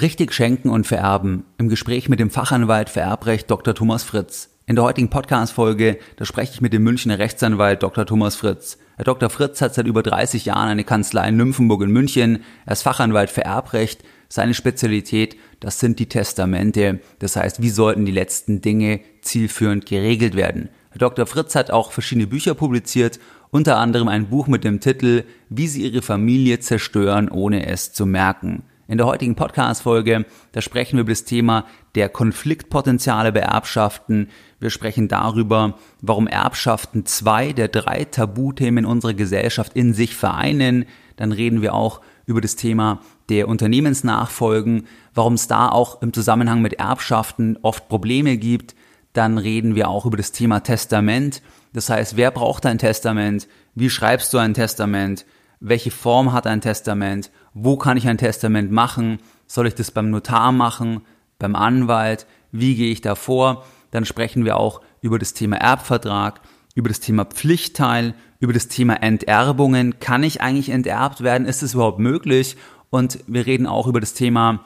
Richtig 0.00 0.32
schenken 0.32 0.70
und 0.70 0.86
vererben. 0.86 1.44
Im 1.58 1.68
Gespräch 1.68 2.08
mit 2.08 2.20
dem 2.20 2.30
Fachanwalt 2.30 2.88
für 2.88 3.00
Erbrecht 3.00 3.50
Dr. 3.50 3.74
Thomas 3.74 4.02
Fritz. 4.02 4.48
In 4.64 4.76
der 4.76 4.84
heutigen 4.84 5.10
Podcast-Folge, 5.10 5.98
da 6.16 6.24
spreche 6.24 6.54
ich 6.54 6.60
mit 6.62 6.72
dem 6.72 6.84
Münchner 6.84 7.18
Rechtsanwalt 7.18 7.82
Dr. 7.82 8.06
Thomas 8.06 8.34
Fritz. 8.34 8.78
Herr 8.96 9.04
Dr. 9.04 9.28
Fritz 9.28 9.60
hat 9.60 9.74
seit 9.74 9.86
über 9.86 10.02
30 10.02 10.46
Jahren 10.46 10.70
eine 10.70 10.84
Kanzlei 10.84 11.28
in 11.28 11.36
Nymphenburg 11.36 11.82
in 11.82 11.90
München. 11.90 12.44
Er 12.64 12.72
ist 12.72 12.82
Fachanwalt 12.82 13.28
für 13.28 13.44
Erbrecht. 13.44 14.02
Seine 14.30 14.54
Spezialität, 14.54 15.36
das 15.58 15.80
sind 15.80 15.98
die 15.98 16.08
Testamente. 16.08 17.00
Das 17.18 17.36
heißt, 17.36 17.60
wie 17.60 17.70
sollten 17.70 18.06
die 18.06 18.12
letzten 18.12 18.62
Dinge 18.62 19.00
zielführend 19.20 19.84
geregelt 19.84 20.34
werden? 20.34 20.70
Herr 20.92 20.98
Dr. 20.98 21.26
Fritz 21.26 21.54
hat 21.54 21.70
auch 21.70 21.92
verschiedene 21.92 22.26
Bücher 22.26 22.54
publiziert, 22.54 23.20
unter 23.50 23.76
anderem 23.76 24.08
ein 24.08 24.30
Buch 24.30 24.46
mit 24.46 24.64
dem 24.64 24.80
Titel 24.80 25.24
Wie 25.50 25.66
Sie 25.66 25.82
Ihre 25.82 26.00
Familie 26.00 26.60
zerstören, 26.60 27.28
ohne 27.28 27.66
es 27.66 27.92
zu 27.92 28.06
merken. 28.06 28.62
In 28.90 28.98
der 28.98 29.06
heutigen 29.06 29.36
Podcast-Folge, 29.36 30.26
da 30.50 30.60
sprechen 30.60 30.96
wir 30.96 31.02
über 31.02 31.12
das 31.12 31.22
Thema 31.22 31.64
der 31.94 32.08
Konfliktpotenziale 32.08 33.30
bei 33.30 33.38
Erbschaften. 33.38 34.30
Wir 34.58 34.70
sprechen 34.70 35.06
darüber, 35.06 35.78
warum 36.00 36.26
Erbschaften 36.26 37.06
zwei 37.06 37.52
der 37.52 37.68
drei 37.68 38.02
Tabuthemen 38.04 38.84
unserer 38.84 39.14
Gesellschaft 39.14 39.74
in 39.74 39.94
sich 39.94 40.16
vereinen. 40.16 40.86
Dann 41.14 41.30
reden 41.30 41.62
wir 41.62 41.72
auch 41.72 42.00
über 42.26 42.40
das 42.40 42.56
Thema 42.56 42.98
der 43.28 43.46
Unternehmensnachfolgen, 43.46 44.88
warum 45.14 45.34
es 45.34 45.46
da 45.46 45.68
auch 45.68 46.02
im 46.02 46.12
Zusammenhang 46.12 46.60
mit 46.60 46.72
Erbschaften 46.72 47.58
oft 47.62 47.88
Probleme 47.88 48.38
gibt. 48.38 48.74
Dann 49.12 49.38
reden 49.38 49.76
wir 49.76 49.88
auch 49.88 50.04
über 50.04 50.16
das 50.16 50.32
Thema 50.32 50.64
Testament. 50.64 51.42
Das 51.72 51.90
heißt, 51.90 52.16
wer 52.16 52.32
braucht 52.32 52.66
ein 52.66 52.78
Testament? 52.78 53.46
Wie 53.76 53.88
schreibst 53.88 54.34
du 54.34 54.38
ein 54.38 54.52
Testament? 54.52 55.26
welche 55.60 55.90
Form 55.90 56.32
hat 56.32 56.46
ein 56.46 56.62
Testament, 56.62 57.30
wo 57.54 57.76
kann 57.76 57.96
ich 57.96 58.08
ein 58.08 58.18
Testament 58.18 58.70
machen, 58.70 59.18
soll 59.46 59.66
ich 59.66 59.74
das 59.74 59.90
beim 59.90 60.10
Notar 60.10 60.52
machen, 60.52 61.02
beim 61.38 61.56
Anwalt, 61.56 62.26
wie 62.52 62.74
gehe 62.74 62.92
ich 62.92 63.00
da 63.00 63.14
vor, 63.14 63.64
dann 63.90 64.04
sprechen 64.04 64.44
wir 64.44 64.56
auch 64.56 64.80
über 65.00 65.18
das 65.18 65.34
Thema 65.34 65.56
Erbvertrag, 65.56 66.40
über 66.74 66.88
das 66.88 67.00
Thema 67.00 67.24
Pflichtteil, 67.24 68.14
über 68.38 68.52
das 68.52 68.68
Thema 68.68 69.02
Enterbungen, 69.02 69.98
kann 69.98 70.22
ich 70.22 70.40
eigentlich 70.40 70.70
enterbt 70.70 71.22
werden, 71.22 71.46
ist 71.46 71.62
es 71.62 71.74
überhaupt 71.74 71.98
möglich? 71.98 72.56
Und 72.90 73.18
wir 73.26 73.46
reden 73.46 73.66
auch 73.66 73.86
über 73.86 74.00
das 74.00 74.14
Thema 74.14 74.64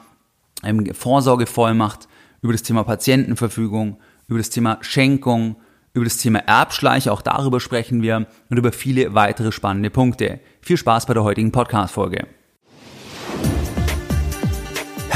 ähm, 0.63 0.93
Vorsorgevollmacht, 0.93 2.07
über 2.41 2.53
das 2.53 2.63
Thema 2.63 2.83
Patientenverfügung, 2.83 3.97
über 4.27 4.39
das 4.39 4.49
Thema 4.49 4.77
Schenkung, 4.81 5.57
über 5.93 6.05
das 6.05 6.17
Thema 6.17 6.39
Erbschleiche, 6.39 7.11
auch 7.11 7.21
darüber 7.21 7.59
sprechen 7.59 8.01
wir 8.01 8.27
und 8.49 8.57
über 8.57 8.71
viele 8.71 9.13
weitere 9.13 9.51
spannende 9.51 9.89
Punkte. 9.89 10.39
Viel 10.61 10.77
Spaß 10.77 11.05
bei 11.05 11.13
der 11.13 11.23
heutigen 11.23 11.51
Podcast-Folge. 11.51 12.27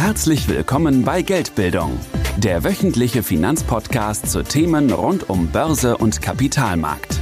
Herzlich 0.02 0.47
willkommen 0.47 1.03
bei 1.03 1.22
Geldbildung, 1.22 2.00
der 2.38 2.64
wöchentliche 2.64 3.22
Finanzpodcast 3.22 4.31
zu 4.31 4.44
Themen 4.44 4.89
rund 4.94 5.30
um 5.30 5.47
Börse 5.50 5.97
und 5.97 6.22
Kapitalmarkt. 6.22 7.19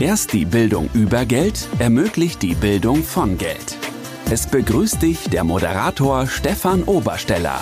Erst 0.00 0.32
die 0.32 0.46
Bildung 0.46 0.90
über 0.94 1.24
Geld 1.24 1.68
ermöglicht 1.78 2.42
die 2.42 2.56
Bildung 2.56 3.04
von 3.04 3.38
Geld. 3.38 3.78
Es 4.28 4.48
begrüßt 4.48 5.00
dich 5.00 5.30
der 5.30 5.44
Moderator 5.44 6.26
Stefan 6.26 6.82
Obersteller. 6.82 7.60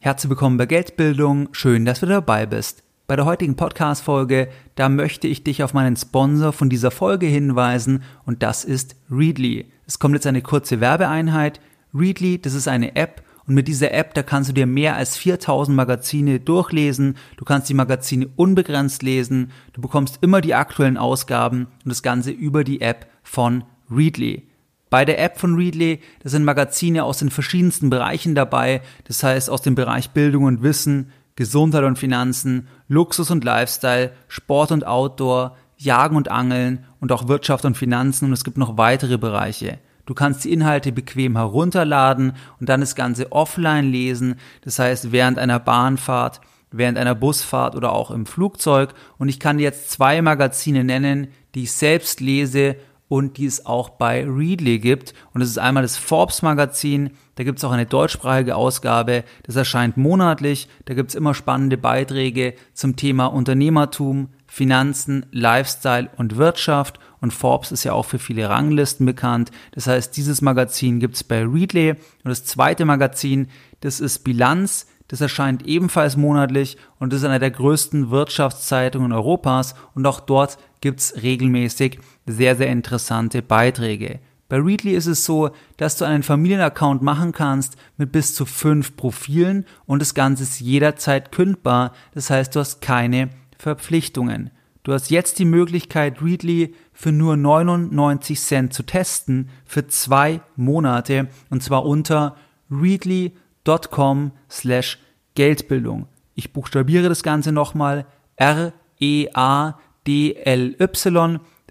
Herzlich 0.00 0.30
willkommen 0.30 0.56
bei 0.56 0.66
Geldbildung, 0.66 1.48
schön, 1.50 1.84
dass 1.84 1.98
du 1.98 2.06
dabei 2.06 2.46
bist. 2.46 2.84
Bei 3.08 3.16
der 3.16 3.24
heutigen 3.24 3.56
Podcast-Folge, 3.56 4.48
da 4.76 4.88
möchte 4.88 5.26
ich 5.26 5.42
dich 5.42 5.64
auf 5.64 5.74
meinen 5.74 5.96
Sponsor 5.96 6.52
von 6.52 6.70
dieser 6.70 6.92
Folge 6.92 7.26
hinweisen 7.26 8.04
und 8.24 8.44
das 8.44 8.64
ist 8.64 8.94
Readly. 9.10 9.66
Es 9.88 9.98
kommt 9.98 10.14
jetzt 10.14 10.28
eine 10.28 10.40
kurze 10.40 10.80
Werbeeinheit. 10.80 11.58
Readly, 11.94 12.40
das 12.40 12.54
ist 12.54 12.68
eine 12.68 12.96
App 12.96 13.22
und 13.46 13.54
mit 13.54 13.68
dieser 13.68 13.92
App, 13.92 14.14
da 14.14 14.22
kannst 14.22 14.48
du 14.48 14.54
dir 14.54 14.66
mehr 14.66 14.96
als 14.96 15.16
4000 15.16 15.76
Magazine 15.76 16.40
durchlesen. 16.40 17.16
Du 17.36 17.44
kannst 17.44 17.68
die 17.68 17.74
Magazine 17.74 18.28
unbegrenzt 18.36 19.02
lesen. 19.02 19.52
Du 19.74 19.82
bekommst 19.82 20.18
immer 20.22 20.40
die 20.40 20.54
aktuellen 20.54 20.96
Ausgaben 20.96 21.66
und 21.84 21.90
das 21.90 22.02
Ganze 22.02 22.30
über 22.30 22.64
die 22.64 22.80
App 22.80 23.06
von 23.22 23.64
Readly. 23.90 24.48
Bei 24.88 25.04
der 25.04 25.20
App 25.22 25.38
von 25.38 25.56
Readly, 25.56 26.00
da 26.22 26.30
sind 26.30 26.44
Magazine 26.44 27.04
aus 27.04 27.18
den 27.18 27.30
verschiedensten 27.30 27.90
Bereichen 27.90 28.34
dabei. 28.34 28.80
Das 29.04 29.22
heißt 29.22 29.50
aus 29.50 29.60
dem 29.60 29.74
Bereich 29.74 30.10
Bildung 30.10 30.44
und 30.44 30.62
Wissen, 30.62 31.10
Gesundheit 31.36 31.84
und 31.84 31.98
Finanzen, 31.98 32.68
Luxus 32.88 33.30
und 33.30 33.44
Lifestyle, 33.44 34.12
Sport 34.28 34.72
und 34.72 34.86
Outdoor, 34.86 35.56
Jagen 35.76 36.16
und 36.16 36.30
Angeln 36.30 36.84
und 37.00 37.12
auch 37.12 37.28
Wirtschaft 37.28 37.64
und 37.64 37.76
Finanzen 37.76 38.26
und 38.26 38.32
es 38.32 38.44
gibt 38.44 38.56
noch 38.56 38.78
weitere 38.78 39.18
Bereiche. 39.18 39.78
Du 40.06 40.14
kannst 40.14 40.44
die 40.44 40.52
Inhalte 40.52 40.92
bequem 40.92 41.36
herunterladen 41.36 42.34
und 42.60 42.68
dann 42.68 42.80
das 42.80 42.94
Ganze 42.94 43.32
offline 43.32 43.90
lesen, 43.90 44.36
das 44.62 44.78
heißt 44.78 45.12
während 45.12 45.38
einer 45.38 45.58
Bahnfahrt, 45.58 46.40
während 46.70 46.98
einer 46.98 47.14
Busfahrt 47.14 47.74
oder 47.76 47.92
auch 47.92 48.10
im 48.10 48.26
Flugzeug. 48.26 48.94
Und 49.18 49.28
ich 49.28 49.40
kann 49.40 49.58
jetzt 49.58 49.90
zwei 49.90 50.20
Magazine 50.20 50.84
nennen, 50.84 51.28
die 51.54 51.64
ich 51.64 51.72
selbst 51.72 52.20
lese 52.20 52.76
und 53.08 53.36
die 53.38 53.46
es 53.46 53.64
auch 53.64 53.90
bei 53.90 54.24
Readly 54.26 54.78
gibt. 54.78 55.14
Und 55.32 55.40
das 55.40 55.50
ist 55.50 55.58
einmal 55.58 55.82
das 55.82 55.96
Forbes 55.96 56.42
Magazin, 56.42 57.10
da 57.36 57.44
gibt 57.44 57.58
es 57.58 57.64
auch 57.64 57.72
eine 57.72 57.86
deutschsprachige 57.86 58.56
Ausgabe, 58.56 59.24
das 59.42 59.56
erscheint 59.56 59.96
monatlich, 59.96 60.68
da 60.84 60.94
gibt 60.94 61.10
es 61.10 61.14
immer 61.14 61.34
spannende 61.34 61.76
Beiträge 61.76 62.54
zum 62.72 62.96
Thema 62.96 63.26
Unternehmertum, 63.26 64.28
Finanzen, 64.46 65.26
Lifestyle 65.32 66.10
und 66.16 66.36
Wirtschaft. 66.36 66.98
Und 67.24 67.32
Forbes 67.32 67.72
ist 67.72 67.84
ja 67.84 67.94
auch 67.94 68.04
für 68.04 68.18
viele 68.18 68.50
Ranglisten 68.50 69.06
bekannt. 69.06 69.50
Das 69.72 69.86
heißt, 69.86 70.14
dieses 70.14 70.42
Magazin 70.42 71.00
gibt 71.00 71.14
es 71.14 71.24
bei 71.24 71.42
Readly. 71.42 71.92
Und 71.92 72.28
das 72.28 72.44
zweite 72.44 72.84
Magazin, 72.84 73.48
das 73.80 73.98
ist 73.98 74.24
Bilanz. 74.24 74.88
Das 75.08 75.22
erscheint 75.22 75.64
ebenfalls 75.66 76.18
monatlich 76.18 76.76
und 76.98 77.14
ist 77.14 77.24
einer 77.24 77.38
der 77.38 77.50
größten 77.50 78.10
Wirtschaftszeitungen 78.10 79.10
Europas. 79.10 79.74
Und 79.94 80.06
auch 80.06 80.20
dort 80.20 80.58
gibt 80.82 81.00
es 81.00 81.22
regelmäßig 81.22 81.98
sehr, 82.26 82.56
sehr 82.56 82.68
interessante 82.68 83.40
Beiträge. 83.40 84.20
Bei 84.50 84.58
Readly 84.58 84.92
ist 84.92 85.06
es 85.06 85.24
so, 85.24 85.48
dass 85.78 85.96
du 85.96 86.04
einen 86.04 86.24
Familienaccount 86.24 87.00
machen 87.00 87.32
kannst 87.32 87.76
mit 87.96 88.12
bis 88.12 88.34
zu 88.34 88.44
fünf 88.44 88.98
Profilen 88.98 89.64
und 89.86 90.02
das 90.02 90.12
Ganze 90.12 90.42
ist 90.42 90.60
jederzeit 90.60 91.32
kündbar. 91.32 91.94
Das 92.12 92.28
heißt, 92.28 92.54
du 92.54 92.60
hast 92.60 92.82
keine 92.82 93.30
Verpflichtungen. 93.56 94.50
Du 94.84 94.92
hast 94.92 95.10
jetzt 95.10 95.38
die 95.38 95.44
Möglichkeit, 95.44 96.22
Readly 96.22 96.74
für 96.92 97.10
nur 97.10 97.36
99 97.36 98.38
Cent 98.40 98.72
zu 98.72 98.84
testen 98.84 99.48
für 99.64 99.86
zwei 99.88 100.40
Monate 100.56 101.28
und 101.50 101.62
zwar 101.62 101.84
unter 101.84 102.36
readly.com 102.70 104.32
slash 104.48 104.98
Geldbildung. 105.34 106.06
Ich 106.34 106.52
buchstabiere 106.52 107.08
das 107.08 107.22
Ganze 107.22 107.50
nochmal 107.50 108.06
R-E-A-D-L-Y 108.36 109.80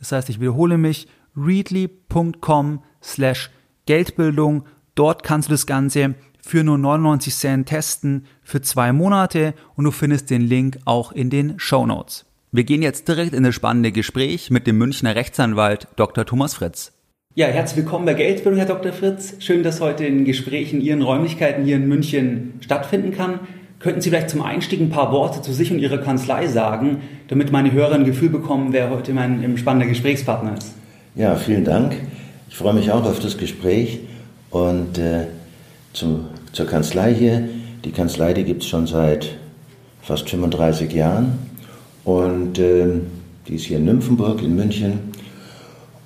das 0.04 0.12
heißt, 0.12 0.30
ich 0.30 0.42
wiederhole 0.42 0.78
mich, 0.78 1.08
readly.com 1.34 2.84
slash 3.02 3.52
Geldbildung. 3.86 4.66
Dort 4.96 5.24
kannst 5.24 5.48
du 5.48 5.54
das 5.54 5.66
Ganze 5.66 6.16
für 6.42 6.64
nur 6.66 6.78
99 6.78 7.34
Cent 7.34 7.70
testen 7.70 8.26
für 8.42 8.62
zwei 8.62 8.92
Monate 8.92 9.54
und 9.76 9.86
du 9.86 9.92
findest 9.92 10.30
den 10.30 10.42
Link 10.42 10.78
auch 10.84 11.14
in 11.14 11.30
den 11.30 11.58
Show 11.58 11.86
Notes. 11.86 12.26
Wir 12.56 12.66
gehen 12.66 12.84
jetzt 12.84 13.08
direkt 13.08 13.34
in 13.34 13.42
das 13.42 13.56
spannende 13.56 13.92
Gespräch 13.92 14.52
mit 14.52 14.68
dem 14.68 14.78
Münchner 14.78 15.16
Rechtsanwalt 15.16 15.88
Dr. 15.96 16.24
Thomas 16.24 16.54
Fritz. 16.54 16.92
Ja, 17.34 17.48
herzlich 17.48 17.78
willkommen 17.78 18.06
bei 18.06 18.14
Geldbildung, 18.14 18.60
Herr 18.60 18.68
Dr. 18.68 18.94
Fritz. 18.94 19.34
Schön, 19.40 19.64
dass 19.64 19.82
heute 19.82 20.06
ein 20.06 20.24
Gespräch 20.24 20.72
in 20.72 20.80
Ihren 20.80 21.02
Räumlichkeiten 21.02 21.66
hier 21.66 21.78
in 21.78 21.88
München 21.88 22.54
stattfinden 22.60 23.12
kann. 23.12 23.40
Könnten 23.80 24.02
Sie 24.02 24.12
vielleicht 24.12 24.30
zum 24.30 24.44
Einstieg 24.44 24.80
ein 24.82 24.92
paar 24.92 25.12
Worte 25.12 25.42
zu 25.42 25.52
sich 25.52 25.72
und 25.72 25.80
Ihrer 25.80 25.98
Kanzlei 25.98 26.46
sagen, 26.46 27.02
damit 27.28 27.52
meine 27.52 27.72
Hörer 27.72 27.96
ein 27.96 28.06
Gefühl 28.06 28.30
bekommen, 28.30 28.72
wer 28.72 28.92
heute 28.92 29.14
mein 29.14 29.58
spannender 29.58 29.88
Gesprächspartner 29.88 30.56
ist? 30.56 30.76
Ja, 31.16 31.36
vielen 31.36 31.66
Dank. 31.66 31.96
Ich 32.50 32.56
freue 32.56 32.76
mich 32.76 32.92
auch 32.92 33.04
auf 33.04 33.20
das 33.20 33.40
Gespräch 33.40 34.02
und 34.52 35.00
äh, 35.00 35.26
zum, 35.94 36.28
zur 36.52 36.68
Kanzlei 36.68 37.16
hier. 37.16 37.50
Die 37.84 37.92
Kanzlei, 37.92 38.36
die 38.36 38.44
gibt 38.44 38.62
es 38.62 38.70
schon 38.70 38.86
seit 38.86 39.40
fast 40.04 40.30
35 40.30 40.94
Jahren 40.94 41.53
und 42.06 42.60
äh, 42.60 42.88
die 43.48 43.56
ist 43.56 43.66
hier 43.66 43.78
in 43.78 43.86
Nymphenburg 43.86 44.42
in 44.42 44.56
München 44.56 45.00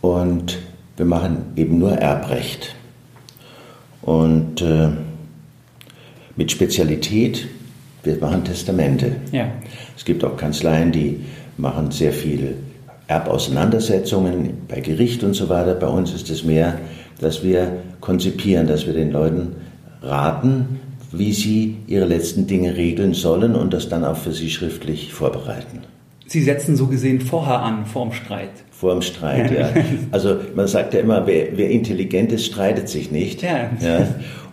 und 0.02 0.58
wir 0.96 1.06
machen 1.06 1.38
eben 1.56 1.80
nur 1.80 1.94
Erbrecht 1.94 2.76
und 4.02 4.62
äh, 4.62 4.90
mit 6.36 6.52
Spezialität 6.52 7.48
wir 8.08 8.18
machen 8.18 8.44
Testamente. 8.44 9.18
Ja. 9.32 9.52
Es 9.96 10.06
gibt 10.06 10.24
auch 10.24 10.38
Kanzleien, 10.38 10.92
die 10.92 11.20
machen 11.58 11.92
sehr 11.92 12.14
viele 12.14 12.54
Erbauseinandersetzungen 13.08 14.54
bei 14.68 14.80
Gericht 14.80 15.24
und 15.24 15.34
so 15.34 15.50
weiter. 15.50 15.76
Bei 15.76 15.88
uns 15.88 16.14
ist 16.14 16.30
es 16.30 16.44
mehr, 16.44 16.80
dass 17.20 17.44
wir 17.44 17.78
konzipieren, 18.00 18.68
dass 18.68 18.86
wir 18.86 18.94
den 18.94 19.12
Leuten 19.12 19.56
raten, 20.02 20.80
wie 21.12 21.33
sie 21.33 21.77
ihre 21.88 22.06
letzten 22.06 22.48
Dinge 22.48 22.75
regeln 22.75 23.13
sollen 23.13 23.56
und 23.56 23.74
das 23.74 23.89
dann 23.89 24.04
auch 24.04 24.18
für 24.18 24.33
sie 24.33 24.50
schriftlich 24.50 25.13
vorbereiten. 25.13 25.81
Sie 26.27 26.44
setzen 26.44 26.75
so 26.75 26.88
gesehen 26.88 27.21
vorher 27.21 27.62
an, 27.62 27.86
vorm 27.86 28.12
Streit. 28.12 28.51
Vorm 28.71 29.01
Streit, 29.01 29.51
ja. 29.51 29.69
Also 30.12 30.38
man 30.56 30.68
sagt 30.68 30.94
ja 30.94 31.00
immer, 31.00 31.25
wer, 31.25 31.57
wer 31.57 31.69
intelligent 31.69 32.31
ist, 32.31 32.45
streitet 32.45 32.89
sich 32.89 33.12
nicht. 33.12 33.42
Ja. 33.42 33.69
ja. 33.80 34.07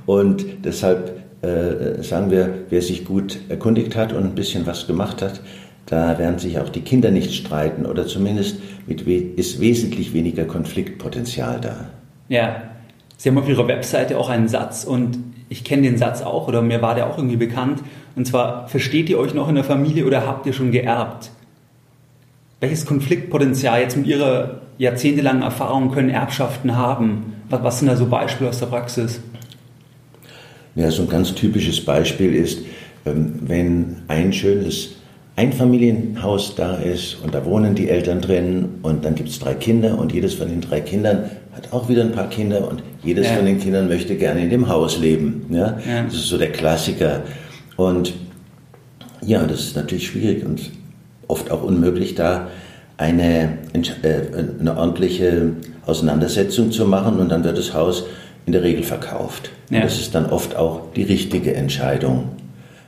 Und 0.06 0.44
deshalb 0.64 1.20
äh, 1.42 2.02
sagen 2.02 2.30
wir, 2.30 2.54
wer 2.70 2.80
sich 2.80 3.04
gut 3.04 3.38
erkundigt 3.48 3.96
hat 3.96 4.12
und 4.12 4.24
ein 4.24 4.34
bisschen 4.34 4.66
was 4.66 4.86
gemacht 4.86 5.20
hat, 5.20 5.40
da 5.86 6.18
werden 6.18 6.38
sich 6.38 6.58
auch 6.58 6.68
die 6.68 6.80
Kinder 6.80 7.10
nicht 7.10 7.34
streiten 7.34 7.84
oder 7.84 8.06
zumindest 8.06 8.56
we 8.86 9.14
ist 9.14 9.60
wesentlich 9.60 10.14
weniger 10.14 10.44
Konfliktpotenzial 10.44 11.60
da. 11.60 11.88
Ja, 12.28 12.62
Sie 13.16 13.28
haben 13.28 13.38
auf 13.38 13.48
Ihrer 13.48 13.68
Webseite 13.68 14.18
auch 14.18 14.28
einen 14.28 14.48
Satz 14.48 14.84
und 14.84 15.18
ich 15.48 15.64
kenne 15.64 15.82
den 15.82 15.98
Satz 15.98 16.22
auch 16.22 16.48
oder 16.48 16.62
mir 16.62 16.82
war 16.82 16.94
der 16.94 17.06
auch 17.06 17.16
irgendwie 17.16 17.36
bekannt. 17.36 17.80
Und 18.16 18.26
zwar, 18.26 18.68
versteht 18.68 19.08
ihr 19.08 19.18
euch 19.18 19.34
noch 19.34 19.48
in 19.48 19.54
der 19.54 19.64
Familie 19.64 20.06
oder 20.06 20.26
habt 20.26 20.46
ihr 20.46 20.52
schon 20.52 20.72
geerbt? 20.72 21.30
Welches 22.60 22.86
Konfliktpotenzial 22.86 23.80
jetzt 23.80 23.96
mit 23.96 24.06
Ihrer 24.06 24.62
jahrzehntelangen 24.78 25.42
Erfahrung 25.42 25.90
können 25.90 26.10
Erbschaften 26.10 26.76
haben? 26.76 27.34
Was 27.48 27.78
sind 27.78 27.88
da 27.88 27.96
so 27.96 28.06
Beispiele 28.06 28.50
aus 28.50 28.58
der 28.58 28.66
Praxis? 28.66 29.20
Ja, 30.74 30.90
so 30.90 31.02
ein 31.02 31.08
ganz 31.08 31.34
typisches 31.34 31.84
Beispiel 31.84 32.34
ist, 32.34 32.60
ähm, 33.06 33.34
wenn 33.42 34.02
ein 34.08 34.32
schönes 34.32 34.96
Einfamilienhaus 35.36 36.54
da 36.54 36.76
ist 36.76 37.16
und 37.22 37.34
da 37.34 37.44
wohnen 37.44 37.74
die 37.74 37.88
Eltern 37.88 38.20
drin 38.20 38.68
und 38.82 39.04
dann 39.04 39.16
gibt 39.16 39.28
es 39.28 39.40
drei 39.40 39.54
Kinder 39.54 39.98
und 39.98 40.12
jedes 40.12 40.34
von 40.34 40.48
den 40.48 40.60
drei 40.60 40.80
Kindern 40.80 41.30
hat 41.54 41.72
auch 41.72 41.88
wieder 41.88 42.02
ein 42.02 42.12
paar 42.12 42.28
Kinder 42.28 42.68
und 42.68 42.82
jedes 43.02 43.26
ja. 43.26 43.34
von 43.34 43.44
den 43.44 43.58
Kindern 43.58 43.88
möchte 43.88 44.16
gerne 44.16 44.42
in 44.42 44.50
dem 44.50 44.68
Haus 44.68 44.98
leben. 44.98 45.46
Ja? 45.50 45.78
ja? 45.86 46.02
Das 46.04 46.14
ist 46.14 46.28
so 46.28 46.38
der 46.38 46.52
Klassiker. 46.52 47.22
Und 47.76 48.12
ja, 49.22 49.44
das 49.44 49.60
ist 49.60 49.76
natürlich 49.76 50.06
schwierig 50.06 50.44
und 50.44 50.70
oft 51.26 51.50
auch 51.50 51.62
unmöglich, 51.62 52.14
da 52.14 52.48
eine, 52.96 53.58
äh, 53.72 54.20
eine 54.60 54.76
ordentliche 54.76 55.52
Auseinandersetzung 55.86 56.70
zu 56.70 56.86
machen 56.86 57.18
und 57.18 57.28
dann 57.30 57.42
wird 57.42 57.58
das 57.58 57.74
Haus 57.74 58.04
in 58.46 58.52
der 58.52 58.62
Regel 58.62 58.84
verkauft. 58.84 59.50
Ja. 59.70 59.80
das 59.80 59.98
ist 59.98 60.14
dann 60.14 60.26
oft 60.26 60.56
auch 60.56 60.92
die 60.94 61.02
richtige 61.02 61.54
Entscheidung. 61.54 62.28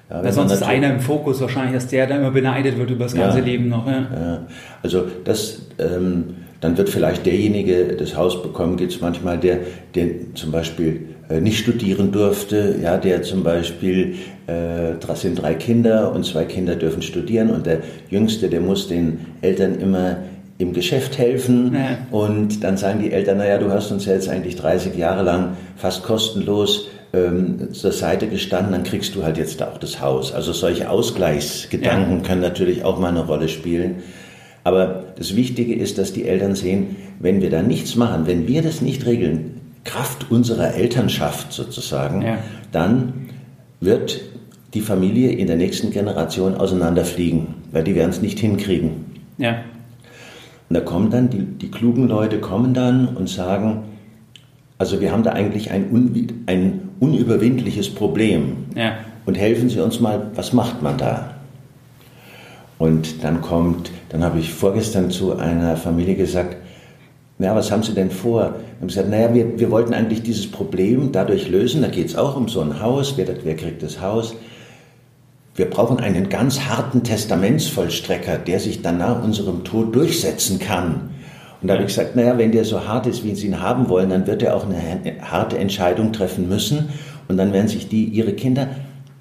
Ja, 0.09 0.23
Weil 0.23 0.33
sonst 0.33 0.53
ist 0.53 0.63
einer 0.63 0.93
im 0.93 1.01
Fokus 1.01 1.41
wahrscheinlich, 1.41 1.75
dass 1.75 1.89
der 1.89 2.07
da 2.07 2.17
immer 2.17 2.31
beneidet 2.31 2.79
wird 2.79 2.91
über 2.91 3.05
das 3.05 3.15
ganze 3.15 3.39
ja, 3.39 3.45
Leben 3.45 3.69
noch. 3.69 3.87
Ja. 3.87 3.93
ja. 3.93 4.47
Also 4.83 5.07
das, 5.25 5.63
ähm, 5.79 6.37
dann 6.61 6.79
wird 6.79 6.89
vielleicht 6.89 7.27
derjenige 7.27 7.97
das 7.97 8.17
Haus 8.17 8.41
bekommen, 8.41 8.77
geht 8.77 8.91
es 8.91 9.01
manchmal, 9.01 9.39
der, 9.39 9.59
der 9.97 10.07
zum 10.35 10.53
Beispiel 10.53 11.09
äh, 11.29 11.41
nicht 11.41 11.59
studieren 11.59 12.13
durfte, 12.13 12.77
ja, 12.81 12.99
der 12.99 13.23
zum 13.23 13.43
Beispiel, 13.43 14.15
äh, 14.47 14.95
das 15.05 15.23
sind 15.23 15.43
drei 15.43 15.55
Kinder 15.55 16.13
und 16.13 16.25
zwei 16.25 16.45
Kinder 16.45 16.77
dürfen 16.77 17.03
studieren 17.03 17.51
und 17.51 17.67
der 17.67 17.81
Jüngste, 18.09 18.49
der 18.49 18.61
muss 18.61 18.87
den 18.87 19.27
Eltern 19.41 19.75
immer 19.81 20.19
im 20.59 20.73
Geschäft 20.73 21.19
helfen 21.19 21.77
und 22.11 22.65
dann 22.65 22.79
sagen 22.79 23.01
die 23.03 23.13
Eltern, 23.13 23.39
naja, 23.39 23.59
du 23.59 23.71
hast 23.71 23.91
uns 23.91 24.07
ja 24.07 24.15
jetzt 24.15 24.31
eigentlich 24.31 24.57
30 24.57 24.97
Jahre 24.97 25.23
lang 25.23 25.57
fast 25.77 26.03
kostenlos 26.03 26.89
ähm, 27.13 27.73
zur 27.73 27.93
Seite 27.93 28.29
gestanden, 28.29 28.73
dann 28.73 28.85
kriegst 28.85 29.15
du 29.15 29.23
halt 29.23 29.39
jetzt 29.39 29.63
auch 29.63 29.79
das 29.79 30.01
Haus. 30.01 30.33
Also 30.33 30.53
solche 30.53 30.91
Ausgleichsgedanken 30.91 32.19
ja. 32.19 32.23
können 32.23 32.41
natürlich 32.41 32.85
auch 32.85 32.99
mal 32.99 33.09
eine 33.09 33.25
Rolle 33.27 33.49
spielen. 33.49 33.97
Aber 34.65 35.05
das 35.17 35.37
Wichtige 35.37 35.75
ist, 35.75 35.99
dass 35.99 36.13
die 36.13 36.27
Eltern 36.27 36.57
sehen, 36.57 36.97
wenn 37.21 37.41
wir 37.41 37.51
da 37.51 37.63
nichts 37.63 37.95
machen, 37.95 38.27
wenn 38.27 38.49
wir 38.49 38.63
das 38.63 38.81
nicht 38.81 39.07
regeln, 39.07 39.61
Kraft 39.85 40.31
unserer 40.31 40.75
Elternschaft 40.75 41.53
sozusagen, 41.53 42.23
ja. 42.23 42.39
dann 42.73 43.29
wird 43.81 44.21
die 44.75 44.81
Familie 44.81 45.31
in 45.31 45.47
der 45.47 45.57
nächsten 45.57 45.91
Generation 45.91 46.57
auseinanderfliegen, 46.57 47.47
weil 47.71 47.85
die 47.85 47.95
werden 47.95 48.11
es 48.11 48.21
nicht 48.21 48.41
hinkriegen. 48.41 49.07
Ja. 49.39 49.63
Und 50.69 50.75
da 50.75 50.81
kommen 50.81 51.11
dann, 51.11 51.31
die, 51.31 51.45
die 51.45 51.71
klugen 51.71 52.09
Leute 52.09 52.41
kommen 52.41 52.75
dann 52.75 53.09
und 53.09 53.29
sagen, 53.29 53.85
also 54.79 55.01
wir 55.01 55.13
haben 55.13 55.23
da 55.23 55.31
eigentlich 55.31 55.71
ein, 55.71 56.45
ein 56.47 56.86
unüberwindliches 57.01 57.95
Problem. 57.95 58.67
Ja. 58.75 58.99
Und 59.25 59.37
helfen 59.37 59.69
Sie 59.69 59.81
uns 59.81 60.01
mal, 60.01 60.31
was 60.35 60.53
macht 60.53 60.83
man 60.83 60.99
da? 60.99 61.35
Und 62.79 63.25
dann 63.25 63.41
kommt, 63.41 63.91
dann 64.11 64.23
habe 64.23 64.39
ich 64.39 64.53
vorgestern 64.53 65.11
zu 65.11 65.37
einer 65.37 65.77
Familie 65.77 66.15
gesagt, 66.15 66.57
ja, 67.39 67.55
was 67.55 67.71
haben 67.71 67.83
Sie 67.83 67.93
denn 67.93 68.11
vor? 68.11 68.41
Wir 68.41 68.81
haben 68.81 68.89
gesagt, 68.89 69.11
naja, 69.11 69.35
wir, 69.35 69.59
wir 69.59 69.71
wollten 69.71 69.95
eigentlich 69.95 70.23
dieses 70.23 70.51
Problem 70.51 71.13
dadurch 71.13 71.49
lösen, 71.49 71.83
da 71.83 71.89
geht 71.89 72.07
es 72.07 72.17
auch 72.17 72.37
um 72.37 72.49
so 72.49 72.61
ein 72.61 72.81
Haus, 72.81 73.15
wer, 73.17 73.27
wer 73.45 73.57
kriegt 73.57 73.83
das 73.83 74.01
Haus? 74.01 74.35
Wir 75.55 75.71
brauchen 75.71 76.01
einen 76.01 76.29
ganz 76.29 76.61
harten 76.61 77.03
Testamentsvollstrecker, 77.03 78.37
der 78.37 78.61
sich 78.61 78.83
dann 78.83 78.99
nach 78.99 79.23
unserem 79.23 79.65
Tod 79.65 79.95
durchsetzen 79.95 80.59
kann. 80.59 81.11
Und 81.61 81.69
da 81.69 81.75
habe 81.75 81.85
ich 81.85 81.89
gesagt, 81.89 82.17
naja, 82.17 82.37
wenn 82.39 82.53
der 82.53 82.65
so 82.65 82.87
hart 82.87 83.07
ist, 83.07 83.25
wie 83.25 83.35
Sie 83.35 83.47
ihn 83.47 83.61
haben 83.61 83.89
wollen, 83.89 84.11
dann 84.11 84.27
wird 84.27 84.43
er 84.43 84.55
auch 84.55 84.67
eine 84.67 84.77
harte 85.23 85.59
Entscheidung 85.59 86.13
treffen 86.13 86.49
müssen. 86.49 86.91
Und 87.29 87.39
dann 87.39 87.53
werden 87.53 87.69
sich 87.69 87.89
die, 87.89 88.05
ihre 88.05 88.35
Kinder 88.35 88.69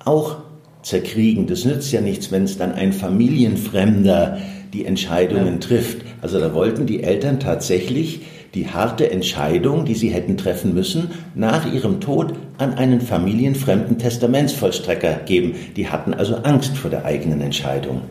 auch 0.04 0.38
zerkriegen. 0.84 1.48
Das 1.48 1.66
nützt 1.66 1.92
ja 1.92 2.02
nichts, 2.02 2.32
wenn 2.32 2.44
es 2.44 2.58
dann 2.58 2.74
ein 2.74 2.94
Familienfremder 2.94 4.38
die 4.74 4.86
Entscheidungen 4.86 5.54
ja. 5.54 5.60
trifft. 5.60 6.06
Also 6.22 6.40
da 6.40 6.54
wollten 6.54 6.86
die 6.86 7.04
Eltern 7.04 7.40
tatsächlich 7.40 8.22
die 8.54 8.70
harte 8.70 9.12
Entscheidung, 9.12 9.86
die 9.86 9.96
sie 9.96 10.10
hätten 10.10 10.38
treffen 10.38 10.74
müssen, 10.74 11.12
nach 11.36 11.72
ihrem 11.72 12.00
Tod 12.00 12.34
an 12.58 12.74
einen 12.74 13.02
familienfremden 13.02 13.98
Testamentsvollstrecker 13.98 15.20
geben. 15.26 15.56
Die 15.76 15.90
hatten 15.90 16.14
also 16.14 16.36
Angst 16.38 16.78
vor 16.78 16.90
der 16.90 17.06
eigenen 17.06 17.42
Entscheidung. 17.42 18.02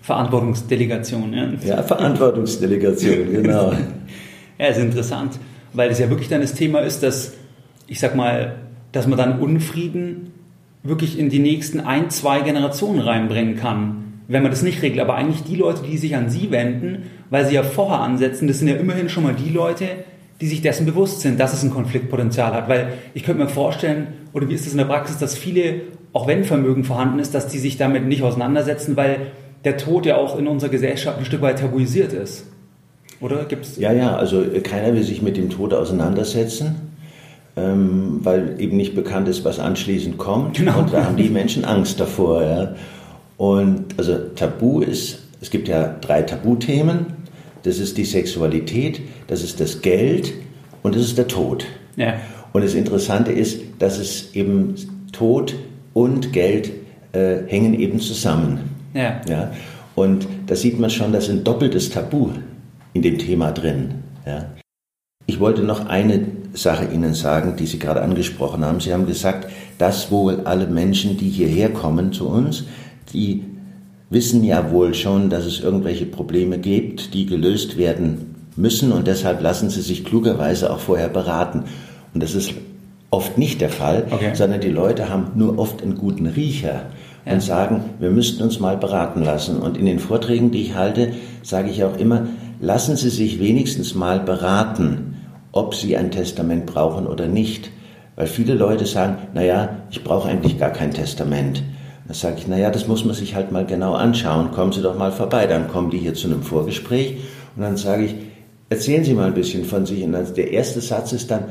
Verantwortungsdelegation. 0.00 1.32
Ja, 1.32 1.48
ja 1.62 1.82
Verantwortungsdelegation, 1.82 3.30
genau. 3.32 3.72
ja, 4.58 4.66
ist 4.66 4.78
interessant, 4.78 5.38
weil 5.72 5.90
es 5.90 5.98
ja 5.98 6.08
wirklich 6.08 6.28
dann 6.28 6.40
das 6.40 6.54
Thema 6.54 6.80
ist, 6.80 7.02
dass, 7.02 7.34
ich 7.86 8.00
sag 8.00 8.14
mal, 8.14 8.56
dass 8.92 9.06
man 9.06 9.18
dann 9.18 9.40
Unfrieden 9.40 10.32
wirklich 10.82 11.18
in 11.18 11.28
die 11.28 11.38
nächsten 11.38 11.80
ein, 11.80 12.10
zwei 12.10 12.40
Generationen 12.40 13.00
reinbringen 13.00 13.56
kann 13.56 14.10
wenn 14.30 14.42
man 14.42 14.52
das 14.52 14.62
nicht 14.62 14.80
regelt. 14.82 15.00
Aber 15.00 15.16
eigentlich 15.16 15.42
die 15.42 15.56
Leute, 15.56 15.82
die 15.82 15.98
sich 15.98 16.14
an 16.14 16.30
sie 16.30 16.50
wenden, 16.50 17.10
weil 17.30 17.46
sie 17.46 17.54
ja 17.54 17.62
vorher 17.62 17.98
ansetzen, 17.98 18.46
das 18.46 18.60
sind 18.60 18.68
ja 18.68 18.76
immerhin 18.76 19.08
schon 19.08 19.24
mal 19.24 19.34
die 19.34 19.50
Leute, 19.50 19.86
die 20.40 20.46
sich 20.46 20.62
dessen 20.62 20.86
bewusst 20.86 21.20
sind, 21.20 21.38
dass 21.38 21.52
es 21.52 21.64
ein 21.64 21.70
Konfliktpotenzial 21.70 22.54
hat. 22.54 22.68
Weil 22.68 22.92
ich 23.12 23.24
könnte 23.24 23.42
mir 23.42 23.48
vorstellen, 23.48 24.06
oder 24.32 24.48
wie 24.48 24.54
ist 24.54 24.66
es 24.66 24.72
in 24.72 24.78
der 24.78 24.84
Praxis, 24.84 25.18
dass 25.18 25.36
viele, 25.36 25.80
auch 26.12 26.28
wenn 26.28 26.44
Vermögen 26.44 26.84
vorhanden 26.84 27.18
ist, 27.18 27.34
dass 27.34 27.48
die 27.48 27.58
sich 27.58 27.76
damit 27.76 28.06
nicht 28.06 28.22
auseinandersetzen, 28.22 28.96
weil 28.96 29.32
der 29.64 29.76
Tod 29.76 30.06
ja 30.06 30.16
auch 30.16 30.38
in 30.38 30.46
unserer 30.46 30.70
Gesellschaft 30.70 31.18
ein 31.18 31.24
Stück 31.24 31.42
weit 31.42 31.58
tabuisiert 31.58 32.12
ist. 32.12 32.46
Oder 33.20 33.44
gibt's? 33.44 33.76
Ja, 33.76 33.92
ja, 33.92 34.16
also 34.16 34.44
keiner 34.62 34.94
will 34.94 35.02
sich 35.02 35.20
mit 35.20 35.36
dem 35.36 35.50
Tod 35.50 35.74
auseinandersetzen, 35.74 36.76
ähm, 37.56 38.20
weil 38.22 38.56
eben 38.58 38.76
nicht 38.76 38.94
bekannt 38.94 39.28
ist, 39.28 39.44
was 39.44 39.58
anschließend 39.58 40.16
kommt. 40.16 40.56
Genau. 40.56 40.78
Und 40.78 40.92
da 40.92 41.04
haben 41.04 41.16
die 41.16 41.28
Menschen 41.28 41.64
Angst 41.64 42.00
davor. 42.00 42.42
Ja. 42.42 42.74
Und 43.36 43.98
also 43.98 44.16
Tabu 44.36 44.80
ist, 44.80 45.20
es 45.40 45.50
gibt 45.50 45.68
ja 45.68 45.96
drei 46.00 46.22
Tabuthemen. 46.22 47.06
Das 47.62 47.78
ist 47.78 47.98
die 47.98 48.06
Sexualität, 48.06 49.02
das 49.26 49.42
ist 49.42 49.60
das 49.60 49.82
Geld 49.82 50.32
und 50.82 50.94
das 50.94 51.02
ist 51.02 51.18
der 51.18 51.28
Tod. 51.28 51.66
Ja. 51.96 52.14
Und 52.54 52.64
das 52.64 52.72
Interessante 52.72 53.32
ist, 53.32 53.60
dass 53.78 53.98
es 53.98 54.34
eben 54.34 54.74
Tod 55.12 55.54
und 55.92 56.32
Geld 56.32 56.72
äh, 57.12 57.36
hängen 57.46 57.74
eben 57.74 58.00
zusammen. 58.00 58.79
Ja. 58.94 59.20
Ja? 59.28 59.52
Und 59.94 60.26
da 60.46 60.56
sieht 60.56 60.78
man 60.78 60.90
schon, 60.90 61.12
dass 61.12 61.28
ein 61.28 61.44
doppeltes 61.44 61.90
Tabu 61.90 62.30
in 62.92 63.02
dem 63.02 63.18
Thema 63.18 63.52
drin. 63.52 63.94
Ja? 64.26 64.46
Ich 65.26 65.40
wollte 65.40 65.62
noch 65.62 65.86
eine 65.86 66.26
Sache 66.54 66.86
Ihnen 66.86 67.14
sagen, 67.14 67.56
die 67.56 67.66
Sie 67.66 67.78
gerade 67.78 68.02
angesprochen 68.02 68.64
haben. 68.64 68.80
Sie 68.80 68.92
haben 68.92 69.06
gesagt, 69.06 69.48
dass 69.78 70.10
wohl 70.10 70.40
alle 70.44 70.66
Menschen, 70.66 71.16
die 71.16 71.28
hierher 71.28 71.70
kommen 71.70 72.12
zu 72.12 72.28
uns, 72.28 72.64
die 73.12 73.44
wissen 74.10 74.42
ja 74.42 74.72
wohl 74.72 74.94
schon, 74.94 75.30
dass 75.30 75.44
es 75.44 75.60
irgendwelche 75.60 76.06
Probleme 76.06 76.58
gibt, 76.58 77.14
die 77.14 77.26
gelöst 77.26 77.78
werden 77.78 78.34
müssen 78.56 78.90
und 78.92 79.06
deshalb 79.06 79.40
lassen 79.40 79.70
sie 79.70 79.80
sich 79.80 80.04
klugerweise 80.04 80.72
auch 80.72 80.80
vorher 80.80 81.08
beraten. 81.08 81.64
Und 82.12 82.22
das 82.22 82.34
ist 82.34 82.52
oft 83.10 83.38
nicht 83.38 83.60
der 83.60 83.70
Fall, 83.70 84.06
okay. 84.10 84.34
sondern 84.34 84.60
die 84.60 84.68
Leute 84.68 85.08
haben 85.08 85.30
nur 85.36 85.58
oft 85.58 85.82
einen 85.82 85.96
guten 85.96 86.26
Riecher 86.26 86.86
ja. 87.24 87.32
und 87.32 87.42
sagen, 87.42 87.84
wir 87.98 88.10
müssten 88.10 88.42
uns 88.42 88.60
mal 88.60 88.76
beraten 88.76 89.22
lassen. 89.22 89.60
Und 89.60 89.76
in 89.76 89.86
den 89.86 89.98
Vorträgen, 89.98 90.50
die 90.50 90.62
ich 90.62 90.74
halte, 90.74 91.12
sage 91.42 91.70
ich 91.70 91.84
auch 91.84 91.96
immer, 91.96 92.26
lassen 92.60 92.96
Sie 92.96 93.10
sich 93.10 93.40
wenigstens 93.40 93.94
mal 93.94 94.20
beraten, 94.20 95.16
ob 95.52 95.74
Sie 95.74 95.96
ein 95.96 96.10
Testament 96.10 96.66
brauchen 96.66 97.06
oder 97.06 97.26
nicht. 97.26 97.70
Weil 98.16 98.26
viele 98.26 98.54
Leute 98.54 98.86
sagen, 98.86 99.16
naja, 99.34 99.76
ich 99.90 100.04
brauche 100.04 100.28
eigentlich 100.28 100.58
gar 100.58 100.70
kein 100.70 100.92
Testament. 100.92 101.62
Da 102.06 102.14
sage 102.14 102.36
ich, 102.38 102.48
naja, 102.48 102.70
das 102.70 102.88
muss 102.88 103.04
man 103.04 103.14
sich 103.14 103.34
halt 103.34 103.52
mal 103.52 103.64
genau 103.64 103.94
anschauen. 103.94 104.50
Kommen 104.50 104.72
Sie 104.72 104.82
doch 104.82 104.98
mal 104.98 105.12
vorbei. 105.12 105.46
Dann 105.46 105.68
kommen 105.68 105.90
die 105.90 105.98
hier 105.98 106.14
zu 106.14 106.26
einem 106.26 106.42
Vorgespräch 106.42 107.18
und 107.56 107.62
dann 107.62 107.76
sage 107.76 108.06
ich, 108.06 108.14
erzählen 108.68 109.04
Sie 109.04 109.14
mal 109.14 109.28
ein 109.28 109.34
bisschen 109.34 109.64
von 109.64 109.86
sich. 109.86 110.02
Und 110.02 110.12
dann, 110.12 110.26
der 110.34 110.50
erste 110.50 110.80
Satz 110.80 111.12
ist 111.12 111.30
dann, 111.30 111.44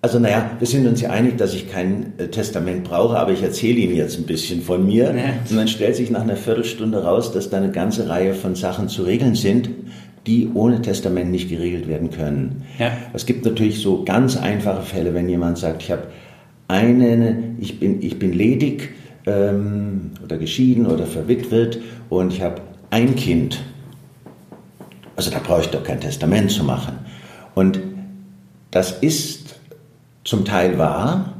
also 0.00 0.18
naja, 0.20 0.50
wir 0.58 0.66
sind 0.66 0.86
uns 0.86 1.00
ja 1.00 1.10
einig, 1.10 1.38
dass 1.38 1.54
ich 1.54 1.70
kein 1.70 2.12
äh, 2.18 2.28
Testament 2.28 2.84
brauche, 2.84 3.18
aber 3.18 3.32
ich 3.32 3.42
erzähle 3.42 3.78
Ihnen 3.78 3.96
jetzt 3.96 4.16
ein 4.18 4.26
bisschen 4.26 4.62
von 4.62 4.86
mir. 4.86 5.10
Und 5.10 5.56
dann 5.56 5.68
stellt 5.68 5.96
sich 5.96 6.10
nach 6.10 6.22
einer 6.22 6.36
Viertelstunde 6.36 7.02
raus, 7.02 7.32
dass 7.32 7.50
da 7.50 7.56
eine 7.56 7.72
ganze 7.72 8.08
Reihe 8.08 8.34
von 8.34 8.54
Sachen 8.54 8.88
zu 8.88 9.02
regeln 9.02 9.34
sind, 9.34 9.68
die 10.26 10.50
ohne 10.54 10.82
Testament 10.82 11.30
nicht 11.32 11.48
geregelt 11.48 11.88
werden 11.88 12.10
können. 12.10 12.64
Ja. 12.78 12.92
Es 13.12 13.26
gibt 13.26 13.44
natürlich 13.44 13.80
so 13.80 14.04
ganz 14.04 14.36
einfache 14.36 14.82
Fälle, 14.82 15.14
wenn 15.14 15.28
jemand 15.28 15.58
sagt, 15.58 15.82
ich 15.82 15.90
habe 15.90 16.04
eine, 16.68 17.54
ich 17.58 17.80
bin, 17.80 18.02
ich 18.02 18.18
bin 18.18 18.32
ledig 18.32 18.90
ähm, 19.26 20.12
oder 20.22 20.36
geschieden 20.36 20.86
oder 20.86 21.06
verwitwet 21.06 21.80
und 22.08 22.32
ich 22.32 22.42
habe 22.42 22.60
ein 22.90 23.16
Kind. 23.16 23.60
Also 25.16 25.30
da 25.30 25.40
brauche 25.40 25.62
ich 25.62 25.68
doch 25.68 25.82
kein 25.82 26.00
Testament 26.00 26.50
zu 26.52 26.62
machen. 26.62 26.98
Und 27.54 27.80
das 28.70 28.92
ist 29.00 29.37
zum 30.28 30.44
Teil 30.44 30.76
wahr, 30.76 31.32